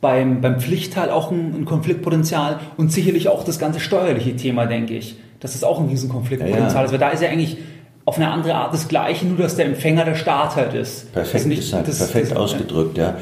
beim, 0.00 0.40
beim 0.40 0.60
Pflichtteil 0.60 1.10
auch 1.10 1.30
ein, 1.30 1.54
ein, 1.54 1.64
Konfliktpotenzial 1.64 2.60
und 2.76 2.92
sicherlich 2.92 3.28
auch 3.28 3.44
das 3.44 3.58
ganze 3.58 3.80
steuerliche 3.80 4.36
Thema, 4.36 4.66
denke 4.66 4.94
ich. 4.94 5.16
Das 5.40 5.54
ist 5.54 5.64
auch 5.64 5.80
ein 5.80 5.88
Riesenkonfliktpotenzial. 5.88 6.68
Ja, 6.68 6.74
ja. 6.74 6.80
Also 6.80 6.98
da 6.98 7.10
ist 7.10 7.22
ja 7.22 7.28
eigentlich 7.28 7.58
auf 8.04 8.16
eine 8.16 8.30
andere 8.30 8.54
Art 8.54 8.72
das 8.72 8.88
Gleiche, 8.88 9.26
nur 9.26 9.38
dass 9.38 9.56
der 9.56 9.66
Empfänger 9.66 10.04
der 10.04 10.14
Staat 10.14 10.56
halt 10.56 10.74
ist. 10.74 11.12
Perfekt, 11.12 11.46
nicht, 11.46 11.62
gesagt, 11.62 11.88
das, 11.88 11.98
perfekt 11.98 12.30
das, 12.30 12.36
ausgedrückt, 12.36 12.98
ja. 12.98 13.16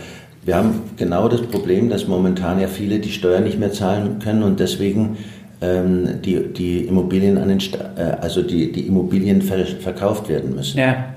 Wir 0.44 0.56
haben 0.56 0.82
genau 0.96 1.28
das 1.28 1.40
Problem, 1.40 1.88
dass 1.88 2.06
momentan 2.06 2.60
ja 2.60 2.68
viele 2.68 2.98
die 2.98 3.10
Steuer 3.10 3.40
nicht 3.40 3.58
mehr 3.58 3.72
zahlen 3.72 4.18
können 4.18 4.42
und 4.42 4.60
deswegen 4.60 5.16
ähm, 5.62 6.20
die, 6.22 6.52
die 6.52 6.80
Immobilien 6.84 7.38
an 7.38 7.48
den 7.48 7.60
Sta 7.60 7.78
äh, 7.96 8.16
also 8.20 8.42
die, 8.42 8.70
die 8.70 8.86
Immobilien 8.86 9.40
ver 9.40 9.64
verkauft 9.64 10.28
werden 10.28 10.54
müssen. 10.54 10.78
Ja. 10.78 11.14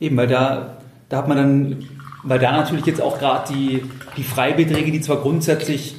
Eben, 0.00 0.16
weil 0.16 0.26
da 0.26 0.78
da 1.12 1.18
hat 1.18 1.28
man 1.28 1.36
dann, 1.36 1.76
weil 2.22 2.38
da 2.38 2.52
natürlich 2.52 2.86
jetzt 2.86 3.00
auch 3.00 3.18
gerade 3.18 3.52
die, 3.52 3.82
die 4.16 4.22
Freibeträge, 4.22 4.92
die 4.92 5.00
zwar 5.00 5.20
grundsätzlich 5.20 5.96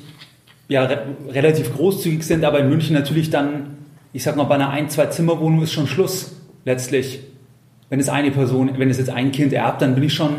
ja 0.67 0.85
re 0.85 1.05
relativ 1.29 1.75
großzügig 1.75 2.23
sind, 2.23 2.43
aber 2.45 2.59
in 2.59 2.69
München 2.69 2.95
natürlich 2.95 3.29
dann, 3.29 3.77
ich 4.13 4.23
sag 4.23 4.35
mal, 4.35 4.45
bei 4.45 4.55
einer 4.55 4.69
ein-, 4.69 4.89
zwei 4.89 5.07
Zimmerwohnung 5.07 5.61
ist 5.63 5.73
schon 5.73 5.87
Schluss 5.87 6.35
letztlich. 6.65 7.19
Wenn 7.89 7.99
es 7.99 8.09
eine 8.09 8.31
Person, 8.31 8.71
wenn 8.77 8.89
es 8.89 8.97
jetzt 8.97 9.09
ein 9.09 9.31
Kind 9.31 9.53
erbt, 9.53 9.81
dann 9.81 9.93
bin 9.95 10.03
ich 10.03 10.13
schon, 10.13 10.31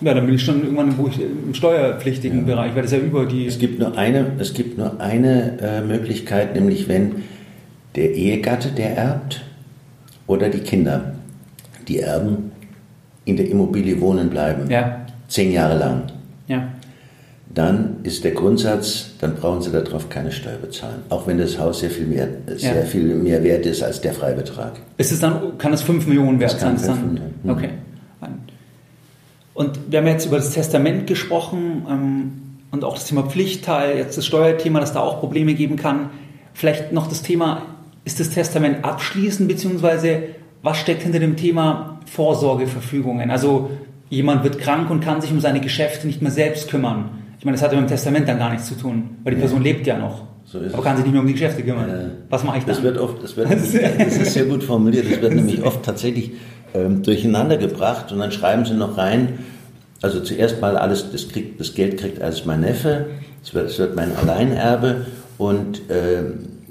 ja, 0.00 0.14
dann 0.14 0.26
bin 0.26 0.34
ich 0.34 0.42
schon 0.42 0.62
irgendwann 0.62 0.98
wo 0.98 1.06
ich, 1.08 1.20
im 1.20 1.54
steuerpflichtigen 1.54 2.40
ja. 2.40 2.54
Bereich, 2.54 2.74
weil 2.74 2.82
das 2.82 2.92
ja 2.92 2.98
über 2.98 3.26
die. 3.26 3.46
Es 3.46 3.58
gibt 3.58 3.78
nur 3.78 3.96
eine, 3.96 4.32
es 4.38 4.54
gibt 4.54 4.78
nur 4.78 5.00
eine 5.00 5.58
äh, 5.60 5.80
Möglichkeit, 5.82 6.54
nämlich 6.54 6.88
wenn 6.88 7.22
der 7.94 8.14
Ehegatte, 8.14 8.70
der 8.70 8.96
erbt, 8.96 9.44
oder 10.26 10.48
die 10.48 10.60
Kinder, 10.60 11.14
die 11.88 11.98
erben, 11.98 12.49
in 13.30 13.36
der 13.36 13.48
Immobilie 13.48 14.00
wohnen 14.00 14.30
bleiben. 14.30 14.70
Ja. 14.70 15.06
Zehn 15.28 15.52
Jahre 15.52 15.78
lang. 15.78 16.02
Ja. 16.48 16.68
Dann 17.52 17.96
ist 18.04 18.22
der 18.22 18.30
Grundsatz, 18.30 19.12
dann 19.20 19.34
brauchen 19.34 19.60
Sie 19.60 19.72
darauf 19.72 20.08
keine 20.08 20.30
Steuer 20.30 20.58
bezahlen. 20.58 21.02
Auch 21.08 21.26
wenn 21.26 21.38
das 21.38 21.58
Haus 21.58 21.80
sehr 21.80 21.90
viel 21.90 22.06
mehr, 22.06 22.28
sehr 22.46 22.76
ja. 22.76 22.82
viel 22.82 23.02
mehr 23.02 23.42
wert 23.42 23.66
ist 23.66 23.82
als 23.82 24.00
der 24.00 24.12
Freibetrag. 24.12 24.74
Ist 24.98 25.10
es 25.10 25.18
dann, 25.18 25.58
kann 25.58 25.72
es 25.72 25.82
5 25.82 26.06
Millionen 26.06 26.38
wert 26.38 26.60
sein? 26.60 26.76
Mhm. 27.44 27.50
okay. 27.50 27.70
Und 29.60 29.78
wir 29.90 29.98
haben 29.98 30.06
jetzt 30.06 30.26
über 30.26 30.36
das 30.36 30.52
Testament 30.52 31.06
gesprochen 31.06 31.86
ähm, 31.86 32.32
und 32.70 32.82
auch 32.82 32.94
das 32.94 33.04
Thema 33.06 33.24
Pflichtteil, 33.24 33.98
jetzt 33.98 34.16
das 34.16 34.24
Steuerthema, 34.24 34.80
dass 34.80 34.94
da 34.94 35.00
auch 35.00 35.20
Probleme 35.20 35.52
geben 35.52 35.76
kann. 35.76 36.08
Vielleicht 36.54 36.92
noch 36.92 37.08
das 37.08 37.20
Thema, 37.22 37.62
ist 38.04 38.20
das 38.20 38.30
Testament 38.30 38.84
abschließend, 38.84 39.48
beziehungsweise 39.48 40.22
was 40.62 40.78
steckt 40.78 41.02
hinter 41.02 41.18
dem 41.18 41.36
Thema 41.36 41.99
Vorsorgeverfügungen? 42.10 43.30
Also 43.30 43.70
jemand 44.08 44.44
wird 44.44 44.58
krank 44.58 44.90
und 44.90 45.00
kann 45.00 45.20
sich 45.20 45.30
um 45.30 45.40
seine 45.40 45.60
Geschäfte 45.60 46.06
nicht 46.06 46.22
mehr 46.22 46.32
selbst 46.32 46.68
kümmern. 46.68 47.10
Ich 47.38 47.44
meine, 47.44 47.56
das 47.56 47.62
hat 47.62 47.72
ja 47.72 47.80
mit 47.80 47.88
dem 47.88 47.92
Testament 47.92 48.28
dann 48.28 48.38
gar 48.38 48.50
nichts 48.50 48.66
zu 48.66 48.74
tun, 48.74 49.16
weil 49.24 49.34
die 49.34 49.40
Person 49.40 49.62
lebt 49.62 49.86
ja 49.86 49.96
noch. 49.96 50.24
So 50.44 50.58
aber 50.58 50.82
kann 50.82 50.96
sich 50.96 51.04
nicht 51.04 51.12
mehr 51.12 51.20
um 51.20 51.26
die 51.26 51.34
Geschäfte 51.34 51.62
kümmern. 51.62 51.88
Äh, 51.88 52.08
Was 52.28 52.42
mache 52.42 52.58
ich 52.58 52.64
dann? 52.64 52.74
Das 52.74 52.82
wird 52.82 52.98
oft, 52.98 53.22
das, 53.22 53.36
wird, 53.36 53.50
das 53.50 54.16
ist 54.16 54.34
sehr 54.34 54.46
gut 54.46 54.64
formuliert, 54.64 55.10
das 55.10 55.20
wird 55.22 55.34
nämlich 55.34 55.62
oft 55.62 55.84
tatsächlich 55.84 56.32
ähm, 56.74 57.02
durcheinander 57.02 57.56
gebracht 57.56 58.10
und 58.10 58.18
dann 58.18 58.32
schreiben 58.32 58.64
sie 58.64 58.74
noch 58.74 58.98
rein, 58.98 59.38
also 60.02 60.20
zuerst 60.20 60.60
mal 60.60 60.76
alles, 60.76 61.12
das, 61.12 61.28
kriegt, 61.28 61.60
das 61.60 61.74
Geld 61.74 61.98
kriegt 61.98 62.20
alles 62.20 62.46
mein 62.46 62.60
Neffe, 62.60 63.06
es 63.42 63.54
wird, 63.54 63.78
wird 63.78 63.94
mein 63.94 64.16
Alleinerbe 64.16 65.06
und 65.38 65.88
äh, 65.88 66.22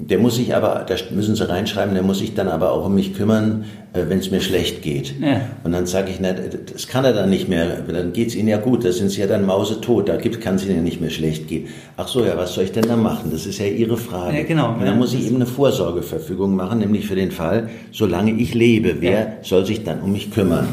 der 0.08 0.18
muss 0.18 0.36
sich 0.36 0.54
aber, 0.54 0.86
da 0.88 0.94
müssen 1.10 1.36
Sie 1.36 1.48
reinschreiben, 1.48 1.94
der 1.94 2.02
muss 2.02 2.18
sich 2.18 2.34
dann 2.34 2.48
aber 2.48 2.72
auch 2.72 2.86
um 2.86 2.94
mich 2.94 3.14
kümmern, 3.14 3.64
äh, 3.92 4.04
wenn 4.08 4.18
es 4.18 4.30
mir 4.30 4.40
schlecht 4.40 4.82
geht. 4.82 5.14
Ja. 5.20 5.42
Und 5.62 5.72
dann 5.72 5.86
sage 5.86 6.10
ich, 6.10 6.18
na, 6.20 6.32
das 6.32 6.86
kann 6.86 7.04
er 7.04 7.12
dann 7.12 7.28
nicht 7.28 7.48
mehr, 7.48 7.82
dann 7.86 8.12
geht 8.12 8.28
es 8.28 8.34
Ihnen 8.34 8.48
ja 8.48 8.56
gut, 8.56 8.84
da 8.84 8.92
sind 8.92 9.10
Sie 9.10 9.20
ja 9.20 9.26
dann 9.26 9.44
mausetot, 9.44 10.08
da 10.08 10.16
kann 10.16 10.54
es 10.54 10.64
Ihnen 10.64 10.76
ja 10.76 10.82
nicht 10.82 11.00
mehr 11.00 11.10
schlecht 11.10 11.48
gehen. 11.48 11.68
Ach 11.96 12.08
so, 12.08 12.24
ja, 12.24 12.36
was 12.36 12.54
soll 12.54 12.64
ich 12.64 12.72
denn 12.72 12.88
da 12.88 12.96
machen? 12.96 13.30
Das 13.32 13.46
ist 13.46 13.58
ja 13.58 13.66
Ihre 13.66 13.96
Frage. 13.96 14.38
Ja, 14.38 14.44
genau. 14.44 14.72
Und 14.72 14.84
dann 14.84 14.98
muss 14.98 15.12
ich 15.12 15.26
eben 15.26 15.36
eine 15.36 15.46
Vorsorgeverfügung 15.46 16.56
machen, 16.56 16.78
nämlich 16.78 17.06
für 17.06 17.16
den 17.16 17.30
Fall, 17.30 17.68
solange 17.92 18.32
ich 18.32 18.54
lebe, 18.54 18.96
wer 19.00 19.20
ja. 19.20 19.26
soll 19.42 19.66
sich 19.66 19.84
dann 19.84 20.00
um 20.00 20.12
mich 20.12 20.30
kümmern? 20.30 20.68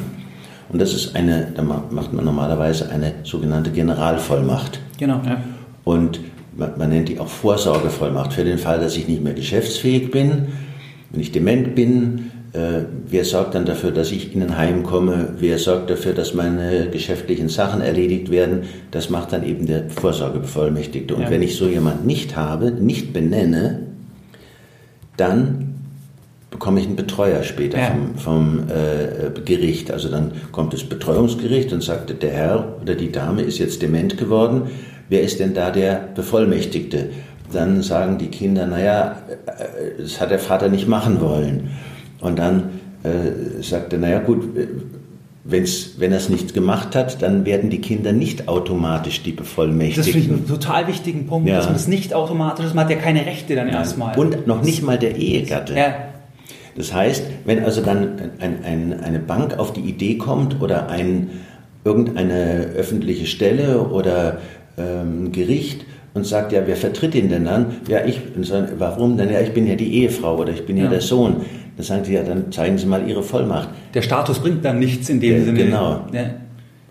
Und 0.69 0.81
das 0.81 0.93
ist 0.93 1.15
eine, 1.15 1.47
da 1.55 1.63
macht 1.63 2.13
man 2.13 2.25
normalerweise 2.25 2.89
eine 2.89 3.13
sogenannte 3.23 3.71
Generalvollmacht. 3.71 4.79
Genau. 4.97 5.21
Ja. 5.25 5.41
Und 5.83 6.19
man, 6.57 6.77
man 6.77 6.89
nennt 6.89 7.09
die 7.09 7.19
auch 7.19 7.27
Vorsorgevollmacht 7.27 8.33
für 8.33 8.43
den 8.43 8.57
Fall, 8.57 8.79
dass 8.79 8.97
ich 8.97 9.07
nicht 9.07 9.23
mehr 9.23 9.33
geschäftsfähig 9.33 10.11
bin, 10.11 10.47
wenn 11.11 11.21
ich 11.21 11.31
dement 11.31 11.75
bin. 11.75 12.31
Äh, 12.53 12.85
wer 13.07 13.25
sorgt 13.25 13.55
dann 13.55 13.65
dafür, 13.65 13.91
dass 13.91 14.11
ich 14.11 14.33
in 14.33 14.41
ein 14.41 14.57
Heim 14.57 14.83
komme? 14.83 15.35
Wer 15.39 15.59
sorgt 15.59 15.89
dafür, 15.89 16.13
dass 16.13 16.33
meine 16.33 16.89
geschäftlichen 16.89 17.49
Sachen 17.49 17.81
erledigt 17.81 18.31
werden? 18.31 18.63
Das 18.91 19.09
macht 19.09 19.33
dann 19.33 19.43
eben 19.45 19.67
der 19.67 19.89
Vorsorgebevollmächtigte. 19.89 21.15
Und 21.15 21.23
ja. 21.23 21.29
wenn 21.29 21.43
ich 21.43 21.55
so 21.55 21.67
jemand 21.67 22.05
nicht 22.05 22.35
habe, 22.35 22.71
nicht 22.71 23.13
benenne, 23.13 23.83
dann 25.17 25.75
bekomme 26.49 26.79
ich 26.79 26.87
einen 26.87 26.95
Betreuer 26.95 27.43
später 27.43 27.77
ja. 27.77 27.91
vom, 27.91 28.15
vom 28.15 28.59
äh, 28.69 29.39
Gericht. 29.41 29.91
Also 29.91 30.09
dann 30.09 30.31
kommt 30.51 30.73
das 30.73 30.83
Betreuungsgericht 30.85 31.71
und 31.73 31.83
sagt, 31.83 32.23
der 32.23 32.31
Herr 32.31 32.77
oder 32.81 32.95
die 32.95 33.11
Dame 33.11 33.41
ist 33.41 33.59
jetzt 33.59 33.81
dement 33.81 34.17
geworden 34.17 34.63
wer 35.09 35.21
ist 35.21 35.39
denn 35.39 35.53
da 35.53 35.71
der 35.71 36.09
Bevollmächtigte? 36.15 37.09
Dann 37.51 37.81
sagen 37.81 38.17
die 38.17 38.27
Kinder, 38.27 38.67
naja, 38.67 39.17
äh, 39.45 40.01
das 40.01 40.19
hat 40.19 40.31
der 40.31 40.39
Vater 40.39 40.69
nicht 40.69 40.87
machen 40.87 41.21
wollen. 41.21 41.69
Und 42.19 42.39
dann 42.39 42.79
äh, 43.03 43.61
sagt 43.61 43.93
er, 43.93 43.99
naja 43.99 44.19
gut, 44.19 44.57
äh, 44.57 44.67
wenn's, 45.43 45.91
wenn 45.97 46.11
er 46.11 46.17
es 46.17 46.29
nicht 46.29 46.53
gemacht 46.53 46.95
hat, 46.95 47.21
dann 47.21 47.45
werden 47.45 47.69
die 47.69 47.79
Kinder 47.79 48.11
nicht 48.11 48.47
automatisch 48.47 49.23
die 49.23 49.31
Bevollmächtigten. 49.31 50.03
Das 50.03 50.11
finde 50.11 50.27
ich 50.27 50.31
einen 50.31 50.47
total 50.47 50.87
wichtigen 50.87 51.27
Punkt, 51.27 51.47
ja. 51.47 51.55
dass 51.55 51.65
man 51.65 51.73
das 51.73 51.87
nicht 51.87 52.13
automatisch 52.13 52.65
ist. 52.65 52.75
Man 52.75 52.85
hat 52.85 52.91
ja 52.91 52.97
keine 52.97 53.25
Rechte 53.25 53.55
dann 53.55 53.67
ja. 53.67 53.75
erstmal. 53.75 54.17
Und 54.17 54.45
noch 54.45 54.61
nicht 54.61 54.83
mal 54.83 54.97
der 54.97 55.15
Ehegatte. 55.15 55.73
Ja. 55.75 55.95
Das 56.75 56.93
heißt, 56.93 57.23
wenn 57.45 57.63
also 57.63 57.81
dann 57.81 58.31
ein, 58.39 58.63
ein, 58.63 58.99
eine 59.03 59.19
Bank 59.19 59.57
auf 59.57 59.73
die 59.73 59.81
Idee 59.81 60.17
kommt 60.17 60.61
oder 60.61 60.89
ein, 60.89 61.29
irgendeine 61.83 62.71
öffentliche 62.75 63.25
Stelle 63.25 63.81
oder 63.81 64.39
ähm, 64.77 65.31
Gericht 65.31 65.85
und 66.13 66.25
sagt, 66.25 66.51
ja, 66.51 66.61
wer 66.65 66.75
vertritt 66.75 67.15
ihn 67.15 67.29
denn 67.29 67.45
dann? 67.45 67.77
Ja, 67.87 68.05
ich. 68.05 68.19
Und 68.35 68.45
sagen, 68.45 68.69
warum 68.77 69.17
denn? 69.17 69.31
Ja, 69.31 69.41
ich 69.41 69.53
bin 69.53 69.67
ja 69.67 69.75
die 69.75 70.01
Ehefrau 70.01 70.37
oder 70.37 70.51
ich 70.51 70.65
bin 70.65 70.77
ja, 70.77 70.85
ja 70.85 70.89
der 70.89 71.01
Sohn. 71.01 71.37
Dann 71.75 71.85
sagen 71.85 72.03
sie, 72.05 72.13
ja, 72.13 72.23
dann 72.23 72.51
zeigen 72.51 72.77
Sie 72.77 72.87
mal 72.87 73.07
Ihre 73.07 73.21
Vollmacht. 73.21 73.69
Der 73.93 74.01
Status 74.01 74.39
bringt 74.39 74.65
dann 74.65 74.79
nichts 74.79 75.09
in 75.09 75.19
dem 75.19 75.37
ja, 75.37 75.45
Sinne. 75.45 75.63
Genau. 75.65 76.07
Ja. 76.11 76.31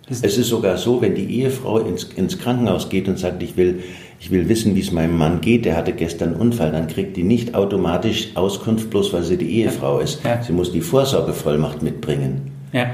Es 0.08 0.22
ist 0.22 0.48
sogar 0.48 0.76
so, 0.76 1.02
wenn 1.02 1.16
die 1.16 1.40
Ehefrau 1.40 1.80
ins, 1.80 2.04
ins 2.04 2.38
Krankenhaus 2.38 2.88
geht 2.88 3.08
und 3.08 3.18
sagt, 3.18 3.42
ich 3.42 3.56
will, 3.56 3.82
ich 4.20 4.30
will 4.30 4.48
wissen, 4.48 4.76
wie 4.76 4.80
es 4.80 4.92
meinem 4.92 5.18
Mann 5.18 5.40
geht, 5.40 5.64
der 5.64 5.76
hatte 5.76 5.92
gestern 5.92 6.34
einen 6.34 6.40
Unfall, 6.40 6.70
dann 6.70 6.86
kriegt 6.86 7.16
die 7.16 7.24
nicht 7.24 7.56
automatisch 7.56 8.28
Auskunft, 8.36 8.90
bloß 8.90 9.12
weil 9.12 9.24
sie 9.24 9.36
die 9.36 9.50
Ehefrau 9.60 9.98
ist. 9.98 10.20
Sie 10.46 10.52
muss 10.52 10.70
die 10.70 10.80
Vorsorgevollmacht 10.80 11.82
mitbringen. 11.82 12.52
Ja. 12.72 12.86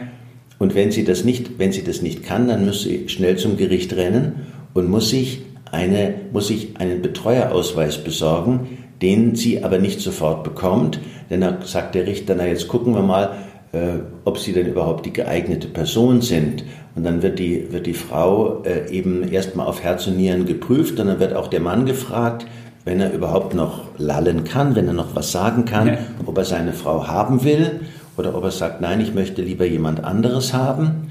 Und 0.58 0.74
wenn 0.74 0.90
sie 0.90 1.04
das 1.04 1.24
nicht, 1.24 1.58
wenn 1.58 1.72
sie 1.72 1.84
das 1.84 2.00
nicht 2.00 2.22
kann, 2.22 2.48
dann 2.48 2.64
muss 2.64 2.84
sie 2.84 3.08
schnell 3.10 3.36
zum 3.36 3.58
Gericht 3.58 3.94
rennen 3.94 4.46
und 4.74 4.88
muss 4.88 5.10
sich, 5.10 5.42
eine, 5.70 6.14
muss 6.32 6.48
sich 6.48 6.76
einen 6.78 7.02
Betreuerausweis 7.02 7.98
besorgen, 7.98 8.78
den 9.00 9.34
sie 9.34 9.64
aber 9.64 9.78
nicht 9.78 10.00
sofort 10.00 10.44
bekommt, 10.44 11.00
denn 11.30 11.40
da 11.40 11.58
sagt 11.64 11.94
der 11.94 12.06
Richter, 12.06 12.34
na 12.36 12.46
jetzt 12.46 12.68
gucken 12.68 12.94
wir 12.94 13.02
mal, 13.02 13.36
äh, 13.72 14.00
ob 14.24 14.38
sie 14.38 14.52
denn 14.52 14.66
überhaupt 14.66 15.06
die 15.06 15.12
geeignete 15.12 15.66
Person 15.66 16.20
sind. 16.20 16.64
Und 16.94 17.04
dann 17.04 17.22
wird 17.22 17.38
die, 17.38 17.72
wird 17.72 17.86
die 17.86 17.94
Frau 17.94 18.62
äh, 18.64 18.90
eben 18.90 19.26
erstmal 19.32 19.66
auf 19.66 19.82
Herz 19.82 20.06
und 20.06 20.18
Nieren 20.18 20.46
geprüft 20.46 21.00
und 21.00 21.06
dann 21.06 21.20
wird 21.20 21.34
auch 21.34 21.48
der 21.48 21.60
Mann 21.60 21.86
gefragt, 21.86 22.46
wenn 22.84 23.00
er 23.00 23.12
überhaupt 23.12 23.54
noch 23.54 23.84
lallen 23.98 24.44
kann, 24.44 24.74
wenn 24.74 24.88
er 24.88 24.92
noch 24.92 25.14
was 25.14 25.32
sagen 25.32 25.64
kann, 25.64 25.86
ja. 25.86 25.98
ob 26.26 26.36
er 26.36 26.44
seine 26.44 26.72
Frau 26.72 27.06
haben 27.06 27.44
will 27.44 27.80
oder 28.16 28.36
ob 28.36 28.44
er 28.44 28.50
sagt, 28.50 28.80
nein, 28.80 29.00
ich 29.00 29.14
möchte 29.14 29.42
lieber 29.42 29.64
jemand 29.64 30.04
anderes 30.04 30.52
haben. 30.52 31.10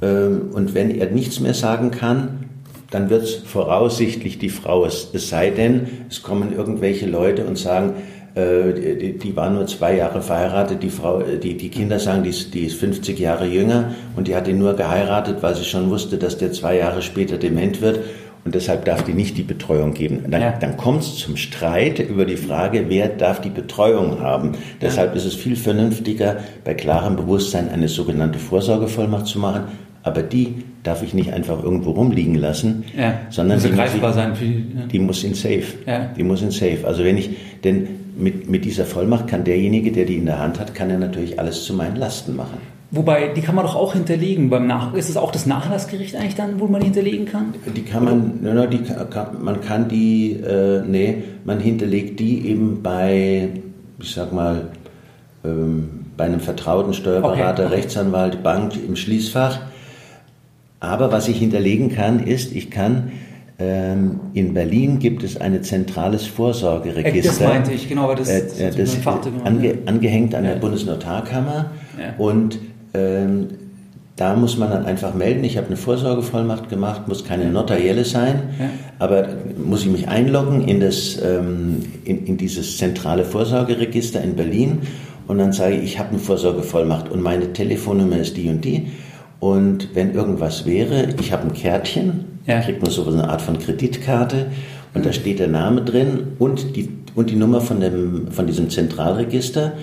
Ähm, 0.00 0.50
und 0.52 0.74
wenn 0.74 0.90
er 0.90 1.10
nichts 1.10 1.40
mehr 1.40 1.54
sagen 1.54 1.90
kann, 1.90 2.46
dann 2.90 3.10
wird 3.10 3.24
es 3.24 3.34
voraussichtlich 3.34 4.38
die 4.38 4.48
Frau. 4.48 4.84
Es, 4.84 5.10
es 5.12 5.28
sei 5.28 5.50
denn, 5.50 5.88
es 6.08 6.22
kommen 6.22 6.54
irgendwelche 6.54 7.06
Leute 7.06 7.44
und 7.44 7.58
sagen, 7.58 7.94
äh, 8.34 8.96
die, 8.96 9.18
die 9.18 9.36
war 9.36 9.50
nur 9.50 9.66
zwei 9.66 9.96
Jahre 9.96 10.22
verheiratet, 10.22 10.82
die 10.82 10.90
Frau, 10.90 11.20
äh, 11.20 11.38
die, 11.38 11.56
die 11.56 11.70
Kinder 11.70 11.98
sagen, 11.98 12.22
die 12.22 12.30
ist, 12.30 12.54
die 12.54 12.66
ist 12.66 12.78
50 12.78 13.18
Jahre 13.18 13.46
jünger 13.46 13.94
und 14.14 14.28
die 14.28 14.36
hat 14.36 14.46
ihn 14.46 14.58
nur 14.58 14.74
geheiratet, 14.74 15.38
weil 15.40 15.54
sie 15.54 15.64
schon 15.64 15.90
wusste, 15.90 16.18
dass 16.18 16.38
der 16.38 16.52
zwei 16.52 16.76
Jahre 16.76 17.02
später 17.02 17.38
dement 17.38 17.80
wird 17.80 18.00
und 18.46 18.54
deshalb 18.54 18.84
darf 18.84 19.02
die 19.02 19.12
nicht 19.12 19.36
die 19.36 19.42
Betreuung 19.42 19.92
geben. 19.92 20.30
Dann, 20.30 20.40
ja. 20.40 20.52
dann 20.52 20.76
kommt 20.76 21.02
es 21.02 21.16
zum 21.16 21.36
Streit 21.36 21.98
über 21.98 22.24
die 22.24 22.36
Frage, 22.36 22.84
wer 22.88 23.08
darf 23.08 23.40
die 23.40 23.50
Betreuung 23.50 24.20
haben. 24.20 24.52
Ja. 24.52 24.58
Deshalb 24.82 25.16
ist 25.16 25.24
es 25.24 25.34
viel 25.34 25.56
vernünftiger, 25.56 26.36
bei 26.62 26.74
klarem 26.74 27.16
Bewusstsein 27.16 27.68
eine 27.68 27.88
sogenannte 27.88 28.38
Vorsorgevollmacht 28.38 29.26
zu 29.26 29.40
machen, 29.40 29.64
aber 30.06 30.22
die 30.22 30.62
darf 30.84 31.02
ich 31.02 31.14
nicht 31.14 31.32
einfach 31.32 31.60
irgendwo 31.60 31.90
rumliegen 31.90 32.36
lassen, 32.36 32.84
ja. 32.96 33.14
sondern 33.28 33.60
die 33.60 33.70
muss, 33.70 33.92
ich, 33.92 34.00
sein 34.00 34.36
für, 34.36 34.44
ja. 34.44 34.86
die 34.90 34.98
muss 35.00 35.24
in 35.24 35.34
Safe. 35.34 35.64
Ja. 35.84 36.10
Die 36.16 36.22
muss 36.22 36.42
in 36.42 36.52
Safe. 36.52 36.78
Also 36.84 37.02
wenn 37.02 37.18
ich, 37.18 37.30
denn 37.64 37.88
mit, 38.16 38.48
mit 38.48 38.64
dieser 38.64 38.84
Vollmacht 38.84 39.26
kann 39.26 39.42
derjenige, 39.42 39.90
der 39.90 40.04
die 40.04 40.14
in 40.14 40.26
der 40.26 40.38
Hand 40.38 40.60
hat, 40.60 40.76
kann 40.76 40.90
er 40.90 40.98
natürlich 40.98 41.40
alles 41.40 41.64
zu 41.64 41.74
meinen 41.74 41.96
Lasten 41.96 42.36
machen. 42.36 42.58
Wobei, 42.92 43.32
die 43.34 43.40
kann 43.40 43.56
man 43.56 43.64
doch 43.64 43.74
auch 43.74 43.94
hinterlegen. 43.94 44.48
Beim 44.48 44.68
Nach 44.68 44.94
ist 44.94 45.10
es 45.10 45.16
auch 45.16 45.32
das 45.32 45.44
Nachlassgericht 45.44 46.14
eigentlich 46.14 46.36
dann, 46.36 46.60
wo 46.60 46.68
man 46.68 46.80
die 46.80 46.86
hinterlegen 46.86 47.26
kann? 47.26 47.54
Die 47.74 47.82
kann 47.82 48.04
man, 48.04 48.38
no, 48.42 48.66
die 48.66 48.78
kann, 48.78 49.42
man 49.42 49.60
kann 49.60 49.88
die, 49.88 50.34
äh, 50.34 50.82
nee, 50.86 51.24
man 51.44 51.58
hinterlegt 51.58 52.20
die 52.20 52.46
eben 52.48 52.80
bei, 52.80 53.48
ich 53.98 54.14
sag 54.14 54.32
mal, 54.32 54.68
ähm, 55.44 56.04
bei 56.16 56.26
einem 56.26 56.38
vertrauten 56.38 56.94
Steuerberater, 56.94 57.66
okay. 57.66 57.74
Rechtsanwalt, 57.74 58.44
Bank 58.44 58.74
im 58.76 58.94
Schließfach 58.94 59.58
aber 60.80 61.12
was 61.12 61.28
ich 61.28 61.38
hinterlegen 61.38 61.90
kann, 61.90 62.20
ist, 62.20 62.54
ich 62.54 62.70
kann 62.70 63.12
ähm, 63.58 64.20
in 64.34 64.52
Berlin 64.52 64.98
gibt 64.98 65.22
es 65.22 65.40
ein 65.40 65.62
zentrales 65.62 66.26
Vorsorgeregister. 66.26 67.30
Das 67.30 67.40
meinte 67.40 67.72
ich, 67.72 67.88
genau, 67.88 68.14
das, 68.14 68.28
äh, 68.28 68.42
das, 68.42 68.76
das 68.76 68.94
ist 68.94 69.06
ange, 69.44 69.78
angehängt 69.86 70.34
an 70.34 70.44
ja. 70.44 70.52
der 70.52 70.60
Bundesnotarkammer 70.60 71.70
ja. 71.98 72.14
und 72.18 72.58
ähm, 72.92 73.48
da 74.16 74.34
muss 74.34 74.56
man 74.56 74.70
dann 74.70 74.86
einfach 74.86 75.14
melden, 75.14 75.44
ich 75.44 75.58
habe 75.58 75.66
eine 75.66 75.76
Vorsorgevollmacht 75.76 76.70
gemacht, 76.70 77.06
muss 77.06 77.24
keine 77.24 77.50
notarielle 77.50 78.04
sein, 78.06 78.42
aber 78.98 79.28
muss 79.62 79.82
ich 79.82 79.88
mich 79.88 80.08
einloggen 80.08 80.66
in, 80.66 80.80
das, 80.80 81.20
ähm, 81.22 81.82
in, 82.04 82.24
in 82.24 82.36
dieses 82.38 82.78
zentrale 82.78 83.24
Vorsorgeregister 83.24 84.22
in 84.22 84.34
Berlin 84.34 84.78
und 85.26 85.36
dann 85.38 85.52
sage 85.52 85.76
ich, 85.76 85.84
ich 85.84 85.98
habe 85.98 86.10
eine 86.10 86.18
Vorsorgevollmacht 86.18 87.10
und 87.10 87.20
meine 87.22 87.52
Telefonnummer 87.52 88.16
ist 88.16 88.38
die 88.38 88.48
und 88.48 88.64
die. 88.64 88.88
Und 89.40 89.94
wenn 89.94 90.14
irgendwas 90.14 90.64
wäre, 90.64 91.08
ich 91.20 91.32
habe 91.32 91.44
ein 91.44 91.52
Kärtchen, 91.52 92.24
ja. 92.46 92.60
kriegt 92.60 92.82
man 92.82 92.90
so 92.90 93.06
eine 93.06 93.28
Art 93.28 93.42
von 93.42 93.58
Kreditkarte 93.58 94.46
und 94.94 95.04
da 95.04 95.12
steht 95.12 95.38
der 95.38 95.48
Name 95.48 95.82
drin 95.82 96.28
und 96.38 96.74
die, 96.74 96.88
und 97.14 97.30
die 97.30 97.36
Nummer 97.36 97.60
von, 97.60 97.80
dem, 97.80 98.28
von 98.30 98.46
diesem 98.46 98.70
Zentralregister 98.70 99.74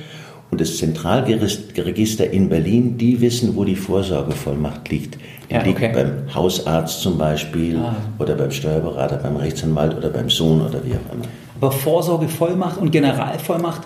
und 0.49 0.61
das 0.61 0.77
Zentralregister 0.77 2.29
in 2.29 2.49
Berlin, 2.49 2.97
die 2.97 3.21
wissen, 3.21 3.55
wo 3.55 3.63
die 3.63 3.75
Vorsorgevollmacht 3.75 4.89
liegt. 4.89 5.17
Die 5.49 5.53
ja, 5.53 5.61
liegt 5.61 5.77
okay. 5.77 5.91
beim 5.93 6.33
Hausarzt 6.33 7.01
zum 7.01 7.17
Beispiel 7.17 7.77
ah. 7.77 7.95
oder 8.19 8.35
beim 8.35 8.51
Steuerberater, 8.51 9.17
beim 9.17 9.35
Rechtsanwalt 9.35 9.97
oder 9.97 10.09
beim 10.09 10.29
Sohn 10.29 10.61
oder 10.61 10.83
wie 10.85 10.91
auch 10.91 11.13
immer. 11.13 11.25
Aber 11.59 11.71
Vorsorgevollmacht 11.71 12.77
und 12.77 12.91
Generalvollmacht, 12.91 13.81